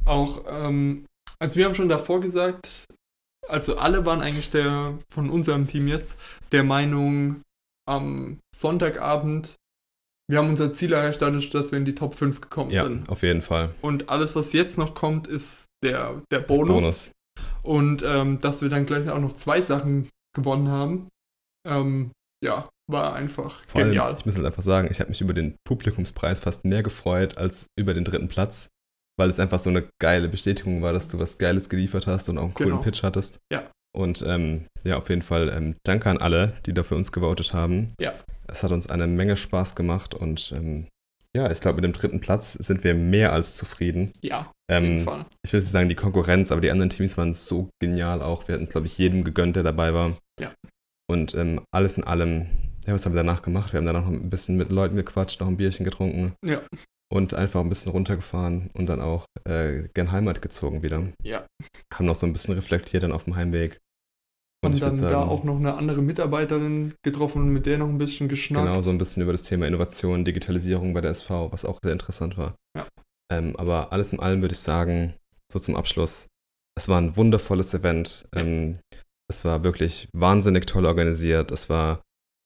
auch, 0.05 0.43
ähm, 0.47 1.05
also 1.39 1.57
wir 1.57 1.65
haben 1.65 1.75
schon 1.75 1.89
davor 1.89 2.19
gesagt, 2.19 2.85
also 3.47 3.77
alle 3.77 4.05
waren 4.05 4.21
eigentlich 4.21 4.49
der 4.49 4.97
von 5.09 5.29
unserem 5.29 5.67
Team 5.67 5.87
jetzt 5.87 6.19
der 6.51 6.63
Meinung, 6.63 7.41
am 7.87 8.39
Sonntagabend, 8.53 9.55
wir 10.29 10.39
haben 10.39 10.49
unser 10.49 10.73
Ziel 10.73 10.91
erreicht 10.91 11.21
dadurch, 11.21 11.49
dass 11.49 11.71
wir 11.71 11.79
in 11.79 11.85
die 11.85 11.95
Top 11.95 12.15
5 12.15 12.41
gekommen 12.41 12.71
ja, 12.71 12.83
sind. 12.83 13.09
auf 13.09 13.23
jeden 13.23 13.41
Fall. 13.41 13.73
Und 13.81 14.09
alles, 14.09 14.35
was 14.35 14.51
jetzt 14.51 14.77
noch 14.77 14.93
kommt, 14.93 15.27
ist 15.27 15.66
der, 15.83 16.21
der 16.31 16.39
Bonus. 16.39 16.67
Bonus. 16.67 17.11
Und 17.63 18.03
ähm, 18.03 18.39
dass 18.41 18.61
wir 18.61 18.69
dann 18.69 18.85
gleich 18.85 19.09
auch 19.09 19.19
noch 19.19 19.33
zwei 19.33 19.61
Sachen 19.61 20.09
gewonnen 20.35 20.69
haben, 20.69 21.07
ähm, 21.67 22.11
ja, 22.43 22.69
war 22.89 23.13
einfach 23.13 23.63
Vor 23.67 23.83
genial. 23.83 24.07
Allem, 24.07 24.17
ich 24.17 24.25
muss 24.25 24.35
halt 24.35 24.45
einfach 24.45 24.63
sagen, 24.63 24.87
ich 24.89 24.99
habe 24.99 25.09
mich 25.09 25.21
über 25.21 25.33
den 25.33 25.55
Publikumspreis 25.67 26.39
fast 26.39 26.65
mehr 26.65 26.83
gefreut 26.83 27.37
als 27.37 27.65
über 27.77 27.93
den 27.93 28.05
dritten 28.05 28.27
Platz, 28.27 28.69
weil 29.19 29.29
es 29.29 29.39
einfach 29.39 29.59
so 29.59 29.69
eine 29.69 29.89
geile 30.01 30.29
Bestätigung 30.29 30.81
war, 30.81 30.93
dass 30.93 31.09
du 31.09 31.19
was 31.19 31.37
Geiles 31.37 31.69
geliefert 31.69 32.07
hast 32.07 32.29
und 32.29 32.37
auch 32.37 32.43
einen 32.43 32.53
coolen 32.53 32.71
genau. 32.71 32.83
Pitch 32.83 33.03
hattest. 33.03 33.39
Ja. 33.51 33.69
Und 33.95 34.23
ähm, 34.25 34.67
ja, 34.83 34.97
auf 34.97 35.09
jeden 35.09 35.23
Fall 35.23 35.49
ähm, 35.49 35.75
danke 35.83 36.09
an 36.09 36.19
alle, 36.19 36.53
die 36.65 36.73
da 36.73 36.83
für 36.83 36.95
uns 36.95 37.11
gewotet 37.11 37.53
haben. 37.53 37.93
Ja. 37.99 38.13
Es 38.47 38.63
hat 38.63 38.71
uns 38.71 38.89
eine 38.89 39.07
Menge 39.07 39.35
Spaß 39.35 39.75
gemacht 39.75 40.13
und 40.13 40.53
ähm, 40.55 40.87
ja, 41.35 41.51
ich 41.51 41.59
glaube, 41.59 41.77
mit 41.77 41.83
dem 41.83 41.93
dritten 41.93 42.21
Platz 42.21 42.53
sind 42.53 42.83
wir 42.83 42.93
mehr 42.93 43.33
als 43.33 43.55
zufrieden. 43.55 44.13
Ja, 44.21 44.51
ähm. 44.69 45.05
Ich 45.43 45.53
will 45.53 45.61
nicht 45.61 45.71
sagen 45.71 45.89
die 45.89 45.95
Konkurrenz, 45.95 46.51
aber 46.51 46.61
die 46.61 46.71
anderen 46.71 46.89
Teams 46.89 47.17
waren 47.17 47.33
so 47.33 47.69
genial 47.79 48.21
auch. 48.21 48.47
Wir 48.47 48.53
hatten 48.53 48.63
es, 48.63 48.69
glaube 48.69 48.87
ich, 48.87 48.97
jedem 48.97 49.23
gegönnt, 49.23 49.55
der 49.55 49.63
dabei 49.63 49.93
war. 49.93 50.17
Ja. 50.39 50.53
Und 51.09 51.33
ähm, 51.35 51.61
alles 51.71 51.95
in 51.95 52.03
allem, 52.03 52.47
ja, 52.85 52.93
was 52.93 53.05
haben 53.05 53.13
wir 53.13 53.23
danach 53.23 53.41
gemacht? 53.41 53.71
Wir 53.71 53.79
haben 53.79 53.87
danach 53.87 54.03
noch 54.03 54.11
ein 54.11 54.29
bisschen 54.29 54.57
mit 54.57 54.69
Leuten 54.69 54.95
gequatscht, 54.95 55.39
noch 55.39 55.47
ein 55.47 55.57
Bierchen 55.57 55.85
getrunken. 55.85 56.33
Ja. 56.43 56.61
Und 57.09 57.33
einfach 57.33 57.61
ein 57.61 57.69
bisschen 57.69 57.93
runtergefahren 57.93 58.69
und 58.73 58.87
dann 58.87 58.99
auch 58.99 59.25
äh, 59.45 59.87
gern 59.93 60.11
Heimat 60.11 60.41
gezogen 60.41 60.83
wieder. 60.83 61.07
Ja. 61.23 61.45
Haben 61.93 62.05
noch 62.05 62.15
so 62.15 62.25
ein 62.25 62.33
bisschen 62.33 62.53
reflektiert 62.55 63.03
dann 63.03 63.13
auf 63.13 63.23
dem 63.23 63.37
Heimweg. 63.37 63.79
Und 64.65 64.73
haben 64.73 64.79
dann 64.81 64.95
sagen, 64.95 65.13
da 65.13 65.23
auch 65.23 65.45
noch 65.45 65.55
eine 65.55 65.75
andere 65.75 66.01
Mitarbeiterin 66.01 66.95
getroffen 67.03 67.43
und 67.43 67.49
mit 67.53 67.65
der 67.65 67.77
noch 67.77 67.87
ein 67.87 67.97
bisschen 67.97 68.27
geschnackt. 68.27 68.65
Genau, 68.65 68.81
so 68.81 68.89
ein 68.89 68.97
bisschen 68.97 69.23
über 69.23 69.31
das 69.31 69.43
Thema 69.43 69.67
Innovation, 69.67 70.25
Digitalisierung 70.25 70.93
bei 70.93 70.99
der 70.99 71.11
SV, 71.11 71.51
was 71.53 71.63
auch 71.63 71.79
sehr 71.81 71.93
interessant 71.93 72.37
war. 72.37 72.55
Ja. 72.75 72.87
Ähm, 73.31 73.55
aber 73.57 73.91
alles 73.91 74.13
in 74.13 74.19
allem 74.19 74.41
würde 74.41 74.53
ich 74.53 74.59
sagen, 74.59 75.13
so 75.51 75.59
zum 75.59 75.75
Abschluss, 75.75 76.27
es 76.77 76.87
war 76.89 76.99
ein 76.99 77.15
wundervolles 77.15 77.73
Event. 77.73 78.27
Ähm, 78.35 78.79
es 79.29 79.43
war 79.43 79.63
wirklich 79.63 80.07
wahnsinnig 80.13 80.65
toll 80.65 80.85
organisiert. 80.85 81.51
Es 81.51 81.69
war 81.69 82.01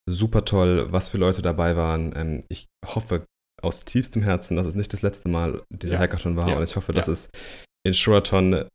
super 0.10 0.45
toll, 0.45 0.91
was 0.91 1.10
für 1.10 1.18
Leute 1.18 1.41
dabei 1.41 1.76
waren. 1.76 2.14
Ähm, 2.16 2.44
ich 2.49 2.68
hoffe 2.86 3.26
aus 3.62 3.86
tiefstem 3.86 4.24
Herzen, 4.24 4.56
dass 4.56 4.68
es 4.68 4.76
nicht 4.76 4.91
das 4.94 5.02
letzte 5.02 5.30
Mal 5.30 5.62
dieser 5.70 5.95
ja. 5.95 5.99
Hackathon 5.99 6.36
war. 6.36 6.49
Ja. 6.49 6.58
Und 6.58 6.64
ich 6.64 6.76
hoffe, 6.76 6.94
dass 6.94 7.08
es 7.08 7.30
in 7.86 7.94
Shuraton 7.94 8.66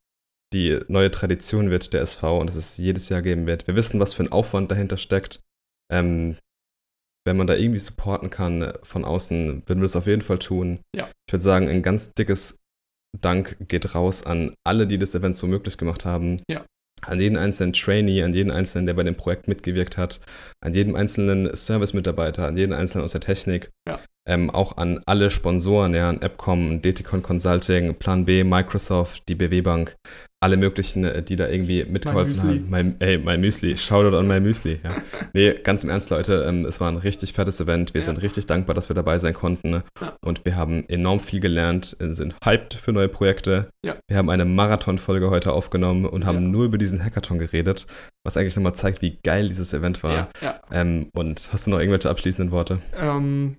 die 0.53 0.79
neue 0.89 1.11
Tradition 1.11 1.71
wird 1.71 1.93
der 1.93 2.03
SV 2.03 2.39
und 2.39 2.47
dass 2.47 2.55
es 2.55 2.77
jedes 2.77 3.09
Jahr 3.09 3.23
geben 3.23 3.47
wird. 3.47 3.67
Wir 3.67 3.75
wissen, 3.75 3.99
was 3.99 4.15
für 4.15 4.23
ein 4.23 4.33
Aufwand 4.33 4.71
dahinter 4.71 4.97
steckt. 4.97 5.41
Ähm, 5.93 6.37
wenn 7.27 7.37
man 7.37 7.47
da 7.47 7.55
irgendwie 7.55 7.81
supporten 7.81 8.31
kann 8.31 8.63
äh, 8.63 8.73
von 8.83 9.05
außen, 9.05 9.65
würden 9.67 9.81
wir 9.81 9.85
das 9.85 9.97
auf 9.97 10.07
jeden 10.07 10.23
Fall 10.23 10.39
tun. 10.39 10.79
Ja. 10.95 11.09
Ich 11.27 11.33
würde 11.33 11.45
sagen, 11.45 11.69
ein 11.69 11.83
ganz 11.83 12.15
dickes 12.15 12.59
Dank 13.21 13.57
geht 13.69 13.95
raus 13.95 14.25
an 14.25 14.55
alle, 14.65 14.87
die 14.87 14.99
das 14.99 15.15
Event 15.15 15.37
so 15.37 15.47
möglich 15.47 15.77
gemacht 15.77 16.05
haben. 16.05 16.41
Ja. 16.49 16.65
An 17.03 17.21
jeden 17.21 17.37
einzelnen 17.37 17.75
Trainee, 17.75 18.23
an 18.23 18.33
jeden 18.33 18.51
einzelnen, 18.51 18.87
der 18.87 18.95
bei 18.95 19.03
dem 19.03 19.17
Projekt 19.17 19.49
mitgewirkt 19.49 19.99
hat, 19.99 20.21
an 20.61 20.73
jeden 20.73 20.97
einzelnen 20.97 21.55
Service-Mitarbeiter, 21.55 22.47
an 22.47 22.57
jeden 22.57 22.73
einzelnen 22.73 23.05
aus 23.05 23.13
der 23.13 23.21
Technik. 23.21 23.71
Ja. 23.87 24.01
Ähm, 24.27 24.51
auch 24.51 24.77
an 24.77 25.01
alle 25.07 25.31
Sponsoren, 25.31 25.95
ja, 25.95 26.09
an 26.09 26.23
Appcom, 26.23 26.81
DTCon 26.83 27.23
Consulting, 27.23 27.95
Plan 27.95 28.25
B, 28.25 28.45
Microsoft, 28.45 29.29
die 29.29 29.35
BW 29.35 29.61
Bank, 29.61 29.97
alle 30.41 30.57
möglichen, 30.57 31.05
äh, 31.05 31.23
die 31.23 31.37
da 31.37 31.49
irgendwie 31.49 31.85
mitgeholfen 31.85 32.43
haben. 32.43 32.67
Mein, 32.69 33.01
ey, 33.01 33.19
mein 33.19 33.41
Müsli, 33.41 33.79
Shoutout 33.79 34.17
an 34.17 34.27
mein 34.27 34.43
Müsli. 34.43 34.81
Ja. 34.83 34.91
Nee, 35.33 35.55
ganz 35.55 35.83
im 35.83 35.91
Ernst, 35.91 36.11
Leute, 36.11 36.45
ähm, 36.47 36.65
es 36.67 36.81
war 36.81 36.91
ein 36.91 36.99
richtig 36.99 37.33
fettes 37.33 37.61
Event. 37.61 37.95
Wir 37.95 38.01
ja. 38.03 38.05
sind 38.05 38.21
richtig 38.23 38.47
dankbar, 38.47 38.75
dass 38.75 38.91
wir 38.91 38.95
dabei 38.95 39.19
sein 39.19 39.33
konnten. 39.33 39.83
Ja. 40.01 40.17
Und 40.21 40.45
wir 40.45 40.57
haben 40.57 40.87
enorm 40.89 41.21
viel 41.21 41.41
gelernt, 41.41 41.97
äh, 42.01 42.13
sind 42.13 42.35
hyped 42.45 42.75
für 42.75 42.93
neue 42.93 43.09
Projekte. 43.09 43.71
Ja. 43.85 43.97
Wir 44.09 44.19
haben 44.19 44.29
eine 44.29 44.45
Marathon-Folge 44.45 45.31
heute 45.31 45.53
aufgenommen 45.53 46.05
und 46.05 46.27
haben 46.27 46.51
nur 46.51 46.67
über 46.67 46.79
diesen 46.79 47.03
Hackathon 47.03 47.39
geredet, 47.39 47.87
was 48.25 48.37
eigentlich 48.37 48.57
nochmal 48.57 48.75
zeigt, 48.75 49.01
wie 49.03 49.19
geil 49.23 49.49
dieses 49.49 49.73
Event 49.73 50.03
war. 50.03 50.29
Ähm, 50.71 51.09
und 51.15 51.49
hast 51.53 51.67
du 51.67 51.71
noch 51.71 51.79
irgendwelche 51.79 52.11
abschließenden 52.11 52.53
Worte? 52.53 52.81
Ähm, 52.95 53.57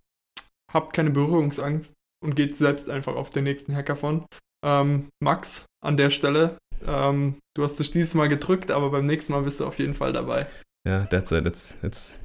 habt 0.72 0.94
keine 0.94 1.10
Berührungsangst 1.10 1.94
und 2.24 2.36
geht 2.36 2.58
selbst 2.58 2.90
einfach 2.90 3.16
auf 3.16 3.30
den 3.30 3.45
nächsten 3.45 3.76
Hackathon. 3.76 4.26
Ähm, 4.66 5.10
Max, 5.22 5.66
an 5.84 5.98
der 5.98 6.10
Stelle, 6.10 6.58
ähm, 6.86 7.36
du 7.56 7.64
hast 7.64 7.80
dich 7.80 7.91
dieses 7.91 8.14
Mal 8.14 8.30
gedrückt, 8.30 8.72
aber 8.72 8.91
beim 8.91 9.06
nächsten 9.06 9.34
Mal 9.34 9.44
bist 9.44 9.60
du 9.60 9.66
auf 9.66 9.80
jeden 9.80 9.94
Fall 9.94 10.14
dabei. 10.14 10.48
Ja, 10.88 11.06
that's 11.06 11.32
it. 11.32 11.45
It's, 11.45 11.76
it's 11.82 12.18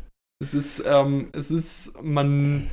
es 0.43 0.55
ist, 0.55 0.83
ähm, 0.87 1.29
es 1.33 1.53
ist, 1.53 2.03
man 2.03 2.69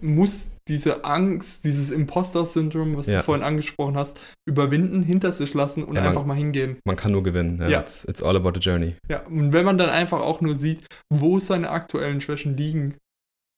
muss 0.00 0.48
diese 0.66 1.04
Angst, 1.04 1.64
dieses 1.64 1.90
Imposter-Syndrom, 1.92 2.96
was 2.96 3.06
ja. 3.06 3.18
du 3.18 3.22
vorhin 3.22 3.44
angesprochen 3.44 3.96
hast, 3.96 4.18
überwinden, 4.44 5.02
hinter 5.02 5.30
sich 5.30 5.54
lassen 5.54 5.84
und 5.84 5.94
ja, 5.94 6.00
man, 6.00 6.08
einfach 6.08 6.26
mal 6.26 6.34
hingehen. 6.34 6.78
Man 6.84 6.96
kann 6.96 7.12
nur 7.12 7.22
gewinnen. 7.22 7.60
Ja. 7.60 7.68
ja. 7.68 7.80
It's, 7.80 8.04
it's, 8.06 8.22
all 8.22 8.34
about 8.34 8.52
the 8.54 8.60
journey. 8.60 8.96
Ja, 9.08 9.24
und 9.26 9.52
wenn 9.52 9.64
man 9.64 9.78
dann 9.78 9.90
einfach 9.90 10.20
auch 10.20 10.40
nur 10.40 10.56
sieht, 10.56 10.84
wo 11.10 11.38
seine 11.38 11.70
aktuellen 11.70 12.20
Schwächen 12.20 12.56
liegen, 12.56 12.96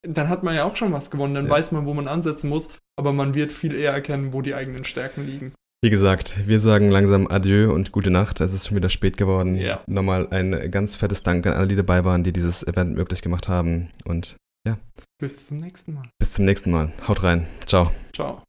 dann 0.06 0.28
hat 0.28 0.43
man 0.43 0.55
ja 0.55 0.64
auch 0.64 0.77
schon 0.77 0.93
was 0.93 1.10
gewonnen. 1.10 1.35
Dann 1.35 1.48
weiß 1.48 1.73
man, 1.73 1.86
wo 1.86 1.94
man 1.94 2.09
ansetzen 2.09 2.51
muss, 2.51 2.69
aber 2.98 3.12
man 3.12 3.35
wird 3.35 3.52
viel 3.52 3.74
eher 3.74 3.93
erkennen, 3.93 4.32
wo 4.32 4.43
die 4.43 4.55
eigenen 4.55 4.85
Stärken 4.85 5.24
liegen. 5.24 5.55
Wie 5.84 5.90
gesagt, 5.90 6.46
wir 6.46 6.60
sagen 6.60 6.92
langsam 6.92 7.26
Adieu 7.26 7.72
und 7.74 7.90
gute 7.90 8.10
Nacht. 8.10 8.40
Es 8.40 8.52
ist 8.52 8.68
schon 8.68 8.76
wieder 8.76 8.88
spät 8.88 9.16
geworden. 9.16 9.56
Ja. 9.56 9.80
Nochmal 9.88 10.28
ein 10.30 10.70
ganz 10.70 10.94
fettes 10.94 11.24
Dank 11.24 11.44
an 11.44 11.54
alle, 11.54 11.66
die 11.66 11.74
dabei 11.74 12.04
waren, 12.04 12.22
die 12.22 12.32
dieses 12.32 12.64
Event 12.64 12.94
möglich 12.94 13.20
gemacht 13.20 13.48
haben. 13.48 13.88
Und 14.04 14.36
ja. 14.64 14.78
Bis 15.18 15.48
zum 15.48 15.56
nächsten 15.56 15.94
Mal. 15.94 16.04
Bis 16.20 16.34
zum 16.34 16.44
nächsten 16.44 16.70
Mal. 16.70 16.92
Haut 17.09 17.24
rein. 17.24 17.48
Ciao. 17.66 17.90
Ciao. 18.14 18.44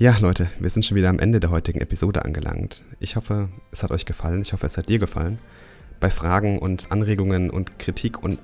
Ja, 0.00 0.16
Leute, 0.16 0.48
wir 0.58 0.70
sind 0.70 0.86
schon 0.86 0.96
wieder 0.96 1.10
am 1.10 1.18
Ende 1.18 1.40
der 1.40 1.50
heutigen 1.50 1.78
Episode 1.78 2.24
angelangt. 2.24 2.84
Ich 3.00 3.16
hoffe, 3.16 3.50
es 3.70 3.82
hat 3.82 3.90
euch 3.90 4.06
gefallen. 4.06 4.40
Ich 4.40 4.54
hoffe, 4.54 4.64
es 4.64 4.78
hat 4.78 4.88
dir 4.88 4.98
gefallen. 4.98 5.38
Bei 6.00 6.08
Fragen 6.08 6.58
und 6.58 6.90
Anregungen 6.90 7.50
und 7.50 7.78
Kritik 7.78 8.22
und 8.22 8.38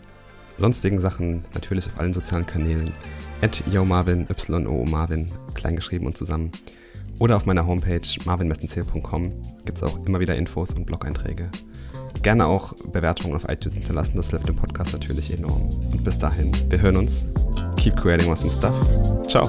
sonstigen 0.58 0.98
Sachen 0.98 1.46
natürlich 1.54 1.86
auf 1.86 1.98
allen 1.98 2.12
sozialen 2.12 2.44
Kanälen. 2.44 2.90
At 3.40 3.62
YoMarvin, 3.72 4.26
Y-O 4.28 4.84
Marvin, 4.84 5.32
kleingeschrieben 5.54 6.06
und 6.06 6.18
zusammen. 6.18 6.52
Oder 7.20 7.36
auf 7.36 7.46
meiner 7.46 7.66
Homepage 7.66 8.06
marvinmessenzähl.com 8.26 9.32
gibt 9.64 9.78
es 9.78 9.82
auch 9.82 10.04
immer 10.04 10.20
wieder 10.20 10.36
Infos 10.36 10.74
und 10.74 10.84
Blog-Einträge. 10.84 11.48
Gerne 12.22 12.48
auch 12.48 12.74
Bewertungen 12.92 13.34
auf 13.34 13.48
iTunes 13.48 13.78
hinterlassen, 13.78 14.18
das 14.18 14.28
hilft 14.28 14.46
dem 14.46 14.56
Podcast 14.56 14.92
natürlich 14.92 15.32
enorm. 15.32 15.70
Und 15.90 16.04
bis 16.04 16.18
dahin, 16.18 16.52
wir 16.68 16.82
hören 16.82 16.96
uns. 16.96 17.24
Keep 17.78 17.96
creating 17.96 18.30
awesome 18.30 18.52
stuff. 18.52 18.74
Ciao. 19.26 19.48